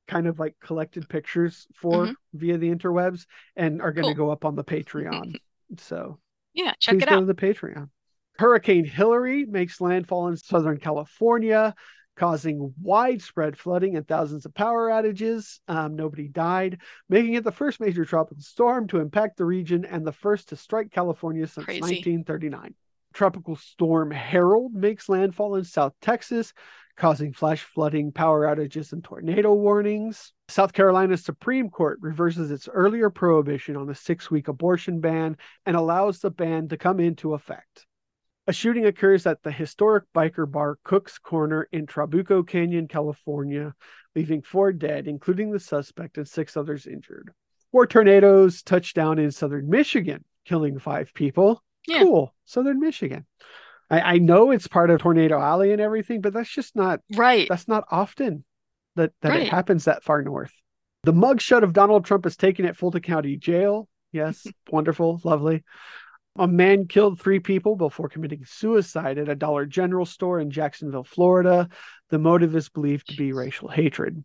kind 0.08 0.26
of 0.26 0.38
like 0.38 0.56
collected 0.60 1.08
pictures 1.08 1.66
for 1.74 2.06
Mhm. 2.06 2.14
via 2.34 2.58
the 2.58 2.74
interwebs 2.74 3.26
and 3.56 3.80
are 3.82 3.92
going 3.92 4.06
to 4.08 4.14
Cool. 4.14 4.26
go 4.26 4.30
up 4.32 4.44
on 4.44 4.56
the 4.56 4.64
Patreon. 4.64 5.36
so 5.78 6.18
Yeah. 6.54 6.72
Check 6.80 6.94
please 6.94 7.02
it 7.04 7.08
go 7.10 7.16
out. 7.16 7.20
to 7.20 7.26
the 7.26 7.34
Patreon. 7.34 7.90
Hurricane 8.38 8.84
Hillary 8.84 9.44
makes 9.46 9.80
landfall 9.80 10.28
in 10.28 10.36
Southern 10.36 10.78
California, 10.78 11.74
causing 12.16 12.74
widespread 12.80 13.56
flooding 13.56 13.96
and 13.96 14.06
thousands 14.08 14.44
of 14.46 14.54
power 14.54 14.88
outages. 14.88 15.60
Um, 15.68 15.94
nobody 15.96 16.28
died, 16.28 16.80
making 17.08 17.34
it 17.34 17.44
the 17.44 17.52
first 17.52 17.78
major 17.80 18.04
tropical 18.04 18.42
storm 18.42 18.86
to 18.88 19.00
impact 19.00 19.36
the 19.36 19.44
region 19.44 19.84
and 19.84 20.06
the 20.06 20.12
first 20.12 20.48
to 20.48 20.56
strike 20.56 20.90
California 20.90 21.46
since 21.46 21.64
Crazy. 21.64 21.80
1939. 21.80 22.74
Tropical 23.12 23.56
storm 23.56 24.10
Harold 24.10 24.74
makes 24.74 25.08
landfall 25.08 25.56
in 25.56 25.64
South 25.64 25.94
Texas, 26.00 26.52
causing 26.98 27.32
flash 27.32 27.62
flooding, 27.62 28.12
power 28.12 28.44
outages, 28.44 28.92
and 28.92 29.02
tornado 29.02 29.54
warnings. 29.54 30.32
South 30.48 30.72
Carolina's 30.72 31.24
Supreme 31.24 31.70
Court 31.70 31.98
reverses 32.02 32.50
its 32.50 32.68
earlier 32.68 33.08
prohibition 33.08 33.76
on 33.76 33.86
the 33.86 33.94
six 33.94 34.30
week 34.30 34.48
abortion 34.48 35.00
ban 35.00 35.36
and 35.64 35.76
allows 35.76 36.18
the 36.18 36.30
ban 36.30 36.68
to 36.68 36.76
come 36.76 37.00
into 37.00 37.34
effect. 37.34 37.86
A 38.48 38.52
shooting 38.52 38.86
occurs 38.86 39.26
at 39.26 39.42
the 39.42 39.52
historic 39.52 40.04
biker 40.14 40.50
bar 40.50 40.78
Cook's 40.82 41.18
Corner 41.18 41.68
in 41.70 41.86
Trabuco 41.86 42.46
Canyon, 42.46 42.88
California, 42.88 43.74
leaving 44.16 44.42
four 44.42 44.72
dead, 44.72 45.06
including 45.06 45.52
the 45.52 45.60
suspect, 45.60 46.18
and 46.18 46.26
six 46.26 46.56
others 46.56 46.86
injured. 46.86 47.30
Four 47.70 47.86
tornadoes 47.86 48.62
touched 48.62 48.96
down 48.96 49.18
in 49.18 49.30
southern 49.30 49.68
Michigan, 49.68 50.24
killing 50.46 50.78
five 50.78 51.12
people. 51.12 51.62
Yeah. 51.86 52.02
Cool. 52.02 52.34
Southern 52.46 52.80
Michigan. 52.80 53.26
I, 53.90 54.00
I 54.00 54.18
know 54.18 54.50
it's 54.50 54.66
part 54.68 54.90
of 54.90 55.00
Tornado 55.00 55.38
Alley 55.40 55.72
and 55.72 55.80
everything, 55.80 56.20
but 56.20 56.32
that's 56.32 56.50
just 56.52 56.76
not 56.76 57.00
Right. 57.16 57.48
that's 57.48 57.68
not 57.68 57.84
often 57.90 58.44
that, 58.96 59.12
that 59.22 59.30
Right. 59.30 59.42
it 59.42 59.48
happens 59.48 59.84
that 59.84 60.02
far 60.04 60.22
north. 60.22 60.52
The 61.04 61.12
mugshot 61.12 61.62
of 61.62 61.72
Donald 61.72 62.04
Trump 62.04 62.26
is 62.26 62.36
taken 62.36 62.64
at 62.66 62.76
Fulton 62.76 63.00
County 63.02 63.36
Jail. 63.36 63.88
Yes, 64.12 64.46
wonderful, 64.70 65.20
lovely. 65.24 65.64
A 66.36 66.46
man 66.46 66.86
killed 66.86 67.18
three 67.20 67.40
people 67.40 67.74
before 67.76 68.08
committing 68.08 68.44
suicide 68.44 69.18
at 69.18 69.28
a 69.28 69.34
Dollar 69.34 69.66
General 69.66 70.06
store 70.06 70.38
in 70.38 70.50
Jacksonville, 70.50 71.04
Florida. 71.04 71.68
The 72.10 72.18
motive 72.18 72.54
is 72.54 72.68
believed 72.68 73.08
to 73.08 73.16
be 73.16 73.32
racial 73.32 73.68
hatred. 73.68 74.24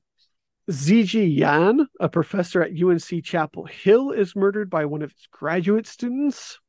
Zijie 0.69 1.35
Yan, 1.37 1.87
a 1.99 2.07
professor 2.09 2.61
at 2.61 2.71
UNC 2.71 3.23
Chapel 3.23 3.65
Hill, 3.65 4.11
is 4.11 4.35
murdered 4.35 4.69
by 4.69 4.85
one 4.85 5.01
of 5.01 5.11
his 5.11 5.27
graduate 5.31 5.87
students. 5.87 6.59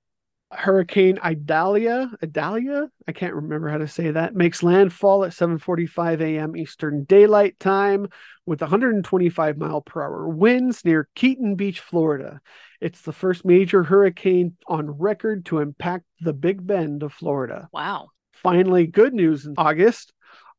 Hurricane 0.55 1.19
Idalia, 1.23 2.11
Idalia, 2.23 2.89
I 3.07 3.13
can't 3.13 3.35
remember 3.35 3.69
how 3.69 3.79
to 3.79 3.89
say 3.89 4.11
that, 4.13 4.35
makes 4.35 4.63
landfall 4.63 5.25
at 5.25 5.33
7:45 5.33 6.21
a.m. 6.21 6.57
Eastern 6.57 7.05
Daylight 7.05 7.59
Time 7.59 8.09
with 8.47 8.61
125 8.61 9.59
mile 9.59 9.81
per 9.81 10.03
hour 10.03 10.29
winds 10.29 10.85
near 10.85 11.09
Keaton 11.15 11.57
Beach, 11.57 11.81
Florida. 11.81 12.41
It's 12.81 13.03
the 13.03 13.13
first 13.13 13.45
major 13.45 13.83
hurricane 13.83 14.57
on 14.67 14.91
record 14.91 15.45
to 15.47 15.59
impact 15.59 16.05
the 16.21 16.33
Big 16.33 16.67
Bend 16.67 17.03
of 17.03 17.13
Florida. 17.13 17.69
Wow. 17.73 18.09
Finally, 18.33 18.87
good 18.87 19.13
news 19.15 19.47
in 19.47 19.55
August. 19.57 20.13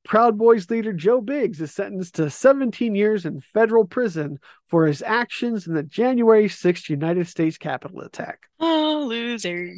Proud 0.05 0.37
Boys 0.37 0.69
leader 0.69 0.93
Joe 0.93 1.19
Biggs 1.19 1.59
is 1.59 1.73
sentenced 1.73 2.15
to 2.15 2.29
17 2.29 2.93
years 2.93 3.25
in 3.25 3.41
federal 3.41 3.85
prison 3.85 4.39
for 4.69 4.85
his 4.85 5.01
actions 5.01 5.65
in 5.67 5.73
the 5.73 5.83
January 5.83 6.45
6th 6.47 6.89
United 6.89 7.27
States 7.27 7.57
Capitol 7.57 8.01
attack. 8.01 8.39
Oh, 8.59 9.05
loser. 9.09 9.73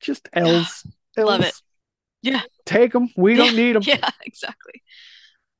Just 0.00 0.28
L's. 0.32 0.86
Love 1.18 1.40
it. 1.40 1.54
Yeah. 2.22 2.42
Take 2.64 2.92
them. 2.92 3.10
We 3.16 3.34
don't 3.34 3.56
need 3.56 3.74
them. 3.74 3.82
Yeah, 3.86 4.08
exactly. 4.24 4.82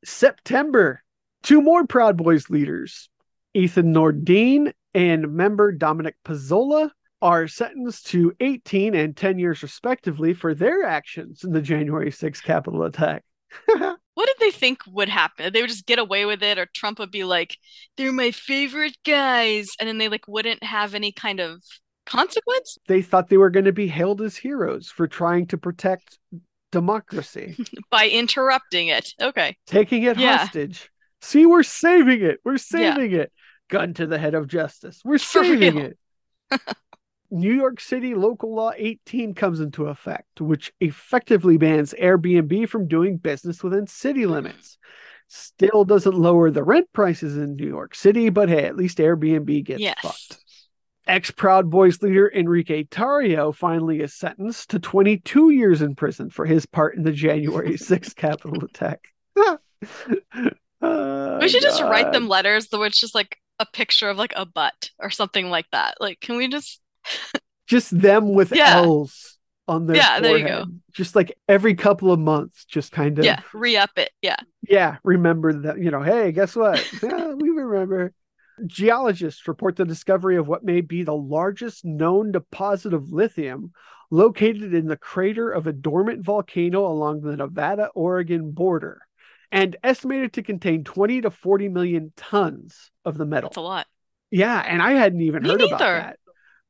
September, 0.05 1.03
two 1.43 1.61
more 1.61 1.85
Proud 1.87 2.17
Boys 2.17 2.49
leaders, 2.49 3.09
Ethan 3.55 3.93
Nordean 3.93 4.73
and 4.95 5.33
member 5.33 5.73
Dominic 5.73 6.15
Pezzola, 6.25 6.91
are 7.21 7.49
sentenced 7.49 8.07
to 8.09 8.33
18 8.39 8.95
and 8.95 9.17
10 9.17 9.39
years 9.41 9.63
respectively 9.63 10.33
for 10.33 10.55
their 10.55 10.85
actions 10.85 11.43
in 11.43 11.53
the 11.53 11.63
January 11.63 12.13
6th 12.13 12.43
Capitol 12.43 12.85
attack. 12.85 13.25
What 14.15 14.27
did 14.27 14.37
they 14.41 14.51
think 14.51 14.81
would 14.87 15.09
happen? 15.11 15.53
They 15.53 15.61
would 15.61 15.71
just 15.71 15.87
get 15.87 15.99
away 15.99 16.25
with 16.25 16.43
it, 16.43 16.59
or 16.59 16.67
Trump 16.75 16.99
would 16.99 17.11
be 17.11 17.25
like, 17.25 17.59
"They're 17.97 18.13
my 18.13 18.31
favorite 18.31 18.97
guys," 19.05 19.69
and 19.79 19.89
then 19.89 19.99
they 19.99 20.09
like 20.09 20.27
wouldn't 20.27 20.63
have 20.63 20.95
any 20.95 21.13
kind 21.13 21.41
of 21.41 21.63
consequence 22.07 22.79
they 22.87 23.03
thought 23.03 23.29
they 23.29 23.37
were 23.37 23.51
going 23.51 23.65
to 23.65 23.73
be 23.73 23.89
hailed 23.89 24.23
as 24.23 24.37
heroes 24.37 24.89
for 24.89 25.07
trying 25.09 25.47
to 25.49 25.59
protect 25.59 26.19
democracy, 26.73 27.57
by 27.91 28.09
interrupting 28.09 28.89
it. 28.89 29.13
Okay. 29.21 29.57
taking 29.67 30.05
it 30.05 30.17
Yeah. 30.17 30.39
hostage. 30.39 30.91
See, 31.21 31.47
we're 31.47 31.63
saving 31.63 32.23
it. 32.23 32.39
We're 32.45 32.59
Yeah. 32.73 32.95
saving 32.95 33.13
it. 33.13 33.33
Gun 33.69 33.95
to 33.95 34.07
the 34.07 34.19
head 34.19 34.35
of 34.35 34.47
justice. 34.47 35.01
We're 35.05 35.19
saving 35.19 35.79
it. 35.79 35.99
New 37.31 37.53
York 37.53 37.81
City 37.81 38.15
Local 38.15 38.55
Law 38.55 38.73
18 38.77 39.35
comes 39.35 39.61
into 39.61 39.87
effect, 39.87 40.41
which 40.41 40.73
effectively 40.81 41.57
bans 41.57 41.95
Airbnb 42.01 42.69
from 42.69 42.89
doing 42.89 43.17
business 43.17 43.63
within 43.63 43.87
city 43.87 44.27
limits. 44.27 44.79
Still 45.29 45.85
doesn't 45.85 46.15
lower 46.17 46.51
the 46.51 46.63
rent 46.63 46.87
prices 46.93 47.37
in 47.37 47.57
New 47.57 47.67
York 47.67 47.95
City, 47.95 48.29
but 48.29 48.49
hey, 48.49 48.65
at 48.65 48.77
least 48.77 48.99
Airbnb 48.99 49.65
gets 49.65 49.81
Yes. 49.81 49.99
fucked. 50.01 50.43
Ex 51.09 51.31
Proud 51.31 51.71
Boys 51.71 52.03
leader 52.03 52.31
Enrique 52.35 52.83
Tarrio 52.85 53.55
finally 53.55 54.01
is 54.01 54.13
sentenced 54.15 54.71
to 54.71 54.79
22 54.81 55.51
years 55.51 55.81
in 55.83 55.95
prison 55.95 56.31
for 56.31 56.45
his 56.47 56.67
part 56.67 56.97
in 56.97 57.05
the 57.05 57.13
January 57.13 57.73
6th 57.79 58.15
Capitol 58.17 58.65
attack. 58.65 59.01
Oh, 60.83 61.39
we 61.41 61.49
should 61.49 61.63
just 61.63 61.83
write 61.83 62.13
them 62.13 62.29
letters, 62.29 62.69
though 62.69 62.83
it's 62.83 63.01
just 63.01 63.15
like 63.15 63.39
a 63.59 63.65
picture 63.67 64.11
of 64.11 64.19
like 64.19 64.35
a 64.37 64.45
butt 64.45 64.91
or 64.99 65.09
something 65.11 65.49
like 65.49 65.67
that. 65.73 65.97
Like, 66.01 66.21
can 66.21 66.37
we 66.37 66.49
just? 66.49 66.81
Just 67.67 67.99
them 67.99 68.33
with 68.33 68.53
Yeah. 68.53 68.77
L's 68.77 69.39
on 69.69 69.87
their 69.87 69.97
Yeah, 69.97 70.21
there 70.21 70.39
you 70.39 70.47
go. 70.47 70.65
Just 70.93 71.17
like 71.17 71.37
every 71.49 71.75
couple 71.75 72.13
of 72.13 72.19
months, 72.19 72.65
just 72.65 72.93
kind 72.93 73.19
of 73.19 73.25
Yeah, 73.25 73.41
re-up 73.53 73.91
it. 73.97 74.11
Yeah. 74.23 74.37
yeah, 74.69 74.97
remember 75.05 75.53
that, 75.63 75.79
you 75.79 75.91
know, 75.91 76.03
hey, 76.03 76.33
guess 76.33 76.55
what? 76.57 76.87
Yeah, 77.03 77.33
we 77.35 77.51
remember. 77.51 78.13
Geologists 78.67 79.47
report 79.49 79.77
the 79.77 79.85
discovery 79.85 80.37
of 80.37 80.49
what 80.49 80.65
may 80.65 80.81
be 80.81 81.03
the 81.03 81.15
largest 81.15 81.85
known 81.85 82.33
deposit 82.33 82.95
of 82.95 83.13
lithium 83.13 83.73
located 84.11 84.73
in 84.73 84.87
the 84.87 84.97
crater 84.97 85.51
of 85.51 85.67
a 85.67 85.73
dormant 85.73 86.25
volcano 86.25 86.87
along 86.87 87.21
the 87.21 87.37
Nevada 87.37 87.91
Oregon 87.95 88.53
border 88.53 89.03
and 89.53 89.77
estimated 89.83 90.33
to 90.35 90.43
contain 90.43 90.85
20 90.85 91.23
to 91.23 91.31
40 91.31 91.69
million 91.69 92.13
tons 92.17 92.91
of 93.05 93.19
the 93.19 93.27
metal. 93.27 93.51
That's 93.51 93.59
a 93.59 93.61
lot. 93.61 93.87
Yeah, 94.31 94.59
and 94.59 94.81
I 94.81 94.93
hadn't 94.93 95.21
even 95.21 95.43
Me 95.43 95.51
heard 95.51 95.63
about 95.63 95.79
that. 95.79 96.19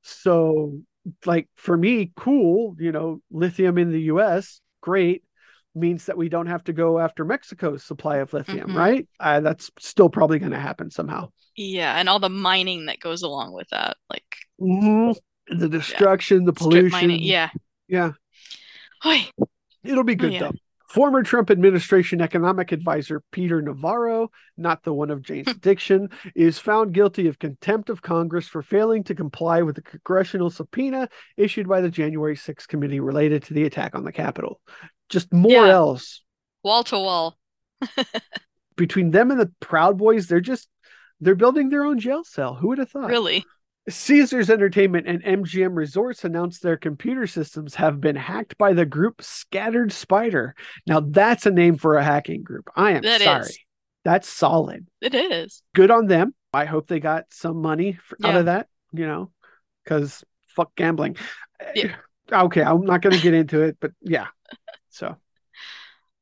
So, 0.06 0.80
like 1.24 1.48
for 1.56 1.76
me, 1.76 2.12
cool, 2.16 2.76
you 2.78 2.92
know, 2.92 3.20
lithium 3.30 3.78
in 3.78 3.90
the 3.90 4.02
US, 4.02 4.60
great. 4.80 5.22
Means 5.74 6.06
that 6.06 6.16
we 6.16 6.28
don't 6.28 6.46
have 6.46 6.64
to 6.64 6.72
go 6.72 6.98
after 6.98 7.24
Mexico's 7.24 7.84
supply 7.84 8.18
of 8.18 8.32
lithium, 8.32 8.70
Mhm. 8.70 8.74
right? 8.76 9.08
Uh, 9.20 9.40
that's 9.40 9.70
still 9.78 10.08
probably 10.08 10.38
going 10.38 10.52
to 10.52 10.58
happen 10.58 10.90
somehow. 10.90 11.28
Yeah, 11.54 11.98
and 11.98 12.08
all 12.08 12.18
the 12.18 12.30
mining 12.30 12.86
that 12.86 13.00
goes 13.00 13.22
along 13.22 13.52
with 13.52 13.68
that, 13.70 13.96
like 14.08 14.36
The 14.58 15.68
destruction, 15.68 16.44
the 16.44 16.52
pollution. 16.52 17.10
Yeah. 17.10 17.50
Yeah. 17.88 18.12
Oy. 19.04 19.28
It'll 19.84 20.04
be 20.04 20.14
good 20.14 20.32
yeah. 20.32 20.38
though. 20.40 20.52
Former 20.96 21.22
Trump 21.22 21.50
administration 21.50 22.22
economic 22.22 22.72
advisor 22.72 23.22
Peter 23.30 23.60
Navarro, 23.60 24.30
not 24.56 24.82
the 24.82 24.94
one 24.94 25.10
of 25.10 25.20
Jane's 25.20 25.46
addiction, 25.50 26.08
is 26.34 26.58
found 26.58 26.94
guilty 26.94 27.28
of 27.28 27.38
contempt 27.38 27.90
of 27.90 28.00
Congress 28.00 28.48
for 28.48 28.62
failing 28.62 29.04
to 29.04 29.14
comply 29.14 29.60
with 29.60 29.74
the 29.76 29.82
congressional 29.82 30.48
subpoena 30.48 31.06
issued 31.36 31.68
by 31.68 31.82
the 31.82 31.90
January 31.90 32.34
6th 32.34 32.66
committee 32.66 33.00
related 33.00 33.42
to 33.42 33.52
the 33.52 33.64
attack 33.64 33.94
on 33.94 34.04
the 34.04 34.10
Capitol. 34.12 34.58
Just 35.10 35.30
more 35.34 35.66
Yeah. 35.66 35.68
else. 35.68 36.22
Wall 36.62 36.82
to 36.84 36.98
wall. 36.98 37.36
Between 38.76 39.10
them 39.10 39.30
and 39.30 39.38
the 39.38 39.52
Proud 39.60 39.98
Boys, 39.98 40.28
they're 40.28 40.40
just 40.40 40.66
they're 41.20 41.34
building 41.34 41.68
their 41.68 41.84
own 41.84 41.98
jail 41.98 42.24
cell. 42.24 42.54
Who 42.54 42.68
would 42.68 42.78
have 42.78 42.88
thought? 42.88 43.10
Really? 43.10 43.44
Caesars 43.88 44.50
Entertainment 44.50 45.06
and 45.06 45.22
MGM 45.22 45.76
Resorts 45.76 46.24
announced 46.24 46.62
their 46.62 46.76
computer 46.76 47.26
systems 47.26 47.74
have 47.76 48.00
been 48.00 48.16
hacked 48.16 48.58
by 48.58 48.72
the 48.72 48.84
group 48.86 49.22
Scattered 49.22 49.92
Spider. 49.92 50.54
Now 50.86 51.00
that's 51.00 51.46
a 51.46 51.50
name 51.50 51.76
for 51.76 51.96
a 51.96 52.04
hacking 52.04 52.42
group. 52.42 52.68
I 52.74 52.92
am 52.92 53.02
That 53.02 53.20
sorry. 53.20 53.40
is. 53.42 53.58
That's 54.04 54.28
solid. 54.28 54.86
It 55.00 55.14
is. 55.14 55.62
Good 55.74 55.90
on 55.90 56.06
them. 56.06 56.34
I 56.52 56.64
hope 56.64 56.86
they 56.88 57.00
got 57.00 57.24
some 57.30 57.60
money 57.60 57.98
for, 58.04 58.16
out 58.24 58.36
of 58.36 58.46
that, 58.46 58.68
you 58.92 59.06
know, 59.06 59.30
because 59.84 60.24
fuck 60.46 60.74
gambling. 60.74 61.16
Eh, 61.60 61.72
yeah. 61.74 61.96
Okay, 62.32 62.62
I'm 62.62 62.84
not 62.84 63.02
going 63.02 63.14
to 63.14 63.22
get 63.22 63.34
into 63.34 63.62
it, 63.62 63.76
but 63.80 63.92
yeah. 64.00 64.26
So 64.90 65.16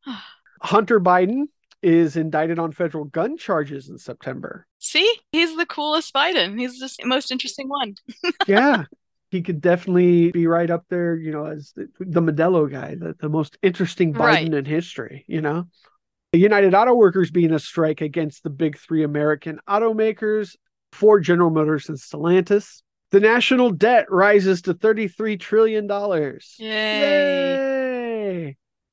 Hunter 0.62 1.00
Biden 1.00 1.44
is 1.82 2.16
indicted 2.16 2.58
on 2.58 2.72
federal 2.72 3.04
gun 3.04 3.36
charges 3.36 3.88
in 3.88 3.98
September. 3.98 4.66
See? 4.84 5.10
He's 5.32 5.56
the 5.56 5.66
coolest 5.66 6.12
Biden. 6.12 6.58
He's 6.58 6.78
the 6.78 6.90
most 7.06 7.30
interesting 7.30 7.68
one. 7.68 7.94
yeah 8.46 8.84
he 9.30 9.42
could 9.42 9.60
definitely 9.60 10.30
be 10.30 10.46
right 10.46 10.70
up 10.70 10.84
there 10.88 11.16
you 11.16 11.32
know 11.32 11.44
as 11.46 11.72
the, 11.74 11.88
the 11.98 12.20
Modelo 12.22 12.70
guy 12.70 12.94
the, 12.94 13.16
the 13.20 13.28
most 13.28 13.58
interesting 13.62 14.12
Biden 14.14 14.20
Right. 14.20 14.54
in 14.54 14.64
history 14.64 15.24
you 15.26 15.40
know 15.40 15.64
the 16.32 16.38
United 16.38 16.72
Auto 16.74 16.94
Workers 16.94 17.32
being 17.32 17.52
a 17.52 17.58
strike 17.58 18.00
against 18.00 18.44
the 18.44 18.50
big 18.50 18.78
three 18.78 19.02
American 19.02 19.58
automakers 19.68 20.54
Ford 20.92 21.24
General 21.24 21.50
Motors 21.50 21.88
and 21.88 21.98
Stellantis 21.98 22.82
the 23.10 23.18
national 23.18 23.70
debt 23.70 24.06
rises 24.08 24.62
to 24.62 24.74
33 24.74 25.36
trillion 25.38 25.88
dollars 25.88 26.54
Yay. 26.58 27.73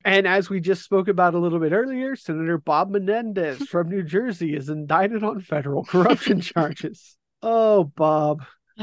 And 0.04 0.26
as 0.26 0.50
we 0.50 0.60
just 0.60 0.82
spoke 0.82 1.08
about 1.08 1.34
a 1.34 1.38
little 1.38 1.58
bit 1.58 1.72
earlier, 1.72 2.16
Senator 2.16 2.58
Bob 2.58 2.90
Menendez 2.90 3.62
from 3.68 3.88
New 3.88 4.02
Jersey 4.02 4.54
is 4.54 4.68
indicted 4.68 5.22
on 5.22 5.40
federal 5.40 5.84
corruption 5.84 6.40
charges. 6.42 7.16
Oh, 7.42 7.84
Bob. 7.84 8.44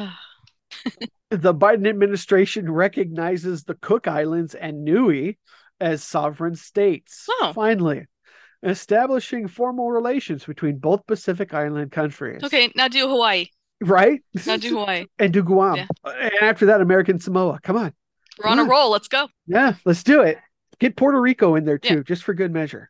The 1.32 1.54
Biden 1.54 1.88
administration 1.88 2.72
recognizes 2.72 3.64
the 3.64 3.76
Cook 3.76 4.08
Islands 4.08 4.56
and 4.56 4.84
Niue 4.84 5.36
as 5.80 6.04
sovereign 6.04 6.56
states. 6.56 7.28
Oh. 7.30 7.52
Finally, 7.54 8.08
establishing 8.64 9.48
formal 9.48 9.92
relations 9.92 10.46
between 10.46 10.78
both 10.78 11.06
Pacific 11.06 11.54
Island 11.54 11.92
countries. 11.92 12.44
Okay, 12.44 12.72
now 12.76 12.88
do 12.88 13.08
Hawaii. 13.08 13.46
Right? 13.82 14.24
Now 14.48 14.58
do 14.58 14.80
Hawaii. 14.80 15.06
and 15.20 15.32
do 15.32 15.44
Guam. 15.44 15.76
Yeah. 15.78 15.86
And 16.04 16.32
after 16.42 16.66
that, 16.68 16.82
American 16.82 17.20
Samoa. 17.20 17.60
Come 17.62 17.78
on. 17.78 17.94
We're 18.38 18.50
on 18.50 18.60
a 18.60 18.64
roll. 18.64 18.90
Let's 18.90 19.08
go. 19.08 19.28
Yeah, 19.48 19.74
let's 19.86 20.04
do 20.04 20.22
it. 20.22 20.38
Get 20.80 20.96
Puerto 20.96 21.20
Rico 21.20 21.56
in 21.56 21.66
there 21.66 21.78
too, 21.78 21.96
Yeah. 21.96 22.04
just 22.04 22.24
for 22.24 22.34
good 22.34 22.52
measure. 22.52 22.90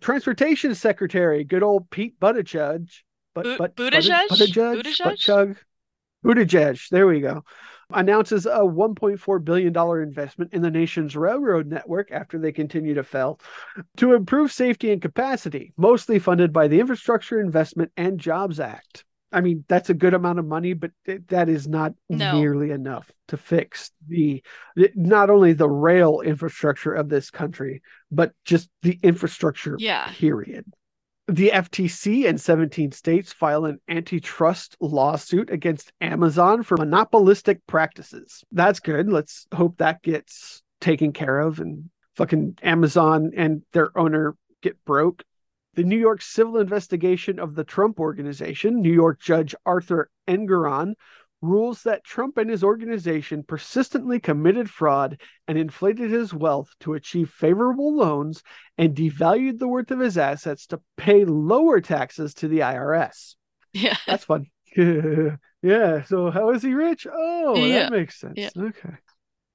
Transportation 0.00 0.74
Secretary, 0.74 1.44
good 1.44 1.62
old 1.62 1.90
Pete 1.90 2.18
Buttigieg. 2.18 2.90
But, 3.34 3.44
Bu- 3.44 3.58
but 3.58 3.76
Buttigieg? 3.76 4.28
Buttigieg, 4.28 4.82
Buttigieg? 4.82 5.02
Buttigieg, 5.02 5.56
Buttigieg. 6.24 6.88
There 6.88 7.06
we 7.06 7.20
go. 7.20 7.44
Announces 7.90 8.46
a 8.46 8.64
1.4 8.64 9.44
billion 9.44 9.72
dollar 9.72 10.02
investment 10.02 10.54
in 10.54 10.62
the 10.62 10.70
nation's 10.70 11.14
railroad 11.16 11.66
network 11.66 12.10
after 12.10 12.38
they 12.38 12.50
continue 12.50 12.94
to 12.94 13.04
fail, 13.04 13.38
to 13.98 14.14
improve 14.14 14.50
safety 14.50 14.90
and 14.90 15.02
capacity, 15.02 15.72
mostly 15.76 16.18
funded 16.18 16.52
by 16.52 16.66
the 16.66 16.80
Infrastructure 16.80 17.38
Investment 17.40 17.92
and 17.96 18.18
Jobs 18.18 18.58
Act. 18.58 19.04
I 19.34 19.40
mean, 19.40 19.64
that's 19.68 19.90
a 19.90 19.94
good 19.94 20.14
amount 20.14 20.38
of 20.38 20.46
money, 20.46 20.72
but 20.74 20.92
it, 21.04 21.26
that 21.28 21.48
is 21.48 21.66
not 21.66 21.92
No. 22.08 22.38
nearly 22.38 22.70
enough 22.70 23.10
to 23.28 23.36
fix 23.36 23.90
the, 24.06 24.42
the 24.76 24.90
not 24.94 25.28
only 25.28 25.52
the 25.52 25.68
rail 25.68 26.20
infrastructure 26.20 26.92
of 26.92 27.08
this 27.08 27.30
country, 27.30 27.82
but 28.12 28.32
just 28.44 28.70
the 28.82 28.98
infrastructure 29.02 29.76
Yeah. 29.78 30.08
period. 30.12 30.64
The 31.26 31.50
FTC 31.52 32.28
and 32.28 32.40
17 32.40 32.92
states 32.92 33.32
file 33.32 33.64
an 33.64 33.80
antitrust 33.88 34.76
lawsuit 34.78 35.50
against 35.50 35.92
Amazon 36.00 36.62
for 36.62 36.76
monopolistic 36.76 37.66
practices. 37.66 38.44
That's 38.52 38.78
good. 38.78 39.08
Let's 39.10 39.46
hope 39.52 39.78
that 39.78 40.02
gets 40.02 40.62
taken 40.80 41.12
care 41.12 41.40
of 41.40 41.60
and 41.60 41.90
fucking 42.16 42.58
Amazon 42.62 43.32
and 43.36 43.62
their 43.72 43.96
owner 43.98 44.36
get 44.62 44.76
broke. 44.84 45.24
The 45.74 45.84
New 45.84 45.98
York 45.98 46.22
civil 46.22 46.58
investigation 46.58 47.38
of 47.38 47.54
the 47.54 47.64
Trump 47.64 47.98
organization, 48.00 48.80
New 48.80 48.92
York 48.92 49.20
Judge 49.20 49.54
Arthur 49.66 50.10
Engoron, 50.28 50.94
rules 51.42 51.82
that 51.82 52.04
Trump 52.04 52.38
and 52.38 52.48
his 52.48 52.64
organization 52.64 53.42
persistently 53.42 54.18
committed 54.18 54.70
fraud 54.70 55.20
and 55.46 55.58
inflated 55.58 56.10
his 56.10 56.32
wealth 56.32 56.70
to 56.80 56.94
achieve 56.94 57.28
favorable 57.28 57.94
loans 57.94 58.42
and 58.78 58.94
devalued 58.96 59.58
the 59.58 59.68
worth 59.68 59.90
of 59.90 60.00
his 60.00 60.16
assets 60.16 60.66
to 60.66 60.80
pay 60.96 61.24
lower 61.24 61.80
taxes 61.80 62.32
to 62.34 62.48
the 62.48 62.60
IRS. 62.60 63.34
Yeah. 63.72 63.96
That's 64.06 64.24
fun. 64.24 64.46
yeah. 64.76 66.04
So 66.04 66.30
how 66.30 66.50
is 66.50 66.62
he 66.62 66.72
rich? 66.72 67.06
Oh, 67.12 67.56
Yeah. 67.56 67.80
that 67.80 67.92
makes 67.92 68.18
sense. 68.18 68.34
Yeah. 68.36 68.50
Okay. 68.56 68.94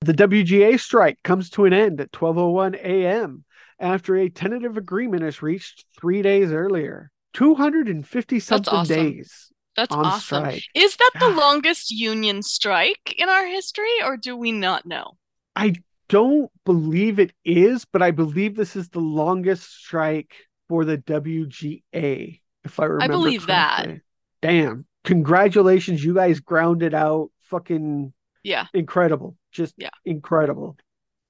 The 0.01 0.13
WGA 0.13 0.79
strike 0.79 1.17
comes 1.23 1.49
to 1.51 1.65
an 1.65 1.73
end 1.73 1.99
at 1.99 2.11
12:01 2.11 2.75
a.m. 2.75 3.43
after 3.79 4.15
a 4.17 4.29
tentative 4.29 4.77
agreement 4.77 5.23
is 5.23 5.41
reached 5.41 5.85
3 5.99 6.21
days 6.21 6.51
earlier. 6.51 7.11
250 7.33 8.39
something 8.39 8.73
awesome. 8.73 8.95
days 8.95 9.51
That's 9.75 9.93
on 9.93 10.05
awesome. 10.05 10.21
strike. 10.45 10.63
Is 10.75 10.95
that 10.97 11.11
the 11.19 11.29
longest 11.37 11.91
union 11.91 12.41
strike 12.41 13.15
in 13.17 13.29
our 13.29 13.45
history, 13.47 14.01
or 14.03 14.17
do 14.17 14.35
we 14.35 14.51
not 14.51 14.85
know? 14.85 15.17
I 15.55 15.75
don't 16.07 16.51
believe 16.65 17.19
it 17.19 17.31
is, 17.45 17.85
but 17.85 18.01
I 18.01 18.11
believe 18.11 18.55
this 18.55 18.75
is 18.75 18.89
the 18.89 18.99
longest 18.99 19.71
strike 19.71 20.33
for 20.67 20.85
the 20.85 20.97
WGA, 20.97 22.41
if 22.63 22.79
I 22.79 22.85
remember. 22.85 23.13
believe 23.13 23.45
that. 23.47 23.83
correctly. 23.85 24.01
Damn. 24.41 24.85
Congratulations, 25.03 26.03
you 26.03 26.13
guys 26.13 26.39
grounded 26.39 26.93
out 26.93 27.29
fucking 27.43 28.13
Yeah. 28.43 28.67
incredible. 28.73 29.37
Just 29.51 29.75
Yeah. 29.77 29.89
incredible. 30.05 30.77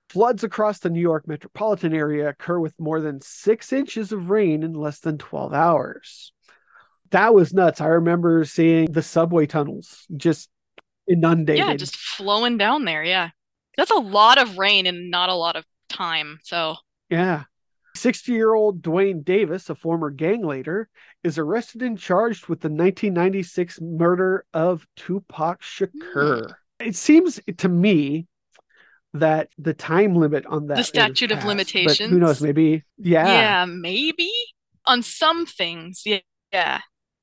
Floods 0.09 0.43
across 0.43 0.79
the 0.79 0.89
New 0.89 0.99
York 0.99 1.27
metropolitan 1.27 1.93
area 1.93 2.29
occur 2.29 2.59
with 2.59 2.73
more 2.79 2.99
than 2.99 3.21
six 3.21 3.71
inches 3.71 4.11
of 4.11 4.29
rain 4.29 4.63
in 4.63 4.73
less 4.73 4.99
than 4.99 5.17
12 5.17 5.53
hours. 5.53 6.33
That 7.11 7.33
was 7.33 7.53
nuts. 7.53 7.79
I 7.79 7.87
remember 7.87 8.43
seeing 8.45 8.91
the 8.91 9.03
subway 9.03 9.45
tunnels 9.45 10.05
just 10.15 10.49
inundated. 11.07 11.65
Yeah, 11.65 11.75
just 11.75 11.95
flowing 11.95 12.57
down 12.57 12.85
there. 12.85 13.03
Yeah. 13.03 13.29
That's 13.77 13.91
a 13.91 13.95
lot 13.95 14.39
of 14.39 14.57
rain 14.57 14.87
and 14.87 15.09
not 15.11 15.29
a 15.29 15.35
lot 15.35 15.55
of 15.55 15.65
time. 15.89 16.39
So, 16.43 16.75
Yeah. 17.09 17.43
60 17.95 18.31
year 18.31 18.53
old 18.53 18.81
Duane 18.81 19.23
Davis, 19.23 19.69
a 19.69 19.75
former 19.75 20.09
gang 20.09 20.45
leader, 20.45 20.89
is 21.23 21.37
arrested 21.37 21.81
and 21.81 21.97
charged 21.97 22.47
with 22.47 22.61
the 22.61 22.69
1996 22.69 23.81
murder 23.81 24.45
of 24.53 24.87
Tupac 24.95 25.61
Shakur. 25.61 25.91
Mm. 26.13 26.53
It 26.79 26.95
seems 26.95 27.39
to 27.57 27.67
me 27.67 28.27
that 29.13 29.49
the 29.57 29.73
time 29.73 30.15
limit 30.15 30.45
on 30.45 30.67
that 30.67 30.77
The 30.77 30.83
statute 30.83 31.31
of 31.31 31.43
limitations. 31.43 31.97
but 31.97 32.09
Who 32.09 32.19
knows? 32.19 32.41
Maybe. 32.41 32.83
Yeah. 32.97 33.27
yeah, 33.27 33.65
maybe 33.65 34.31
on 34.85 35.01
some 35.03 35.45
things. 35.45 36.03
Yeah. 36.05 36.19
Yeah. 36.51 36.79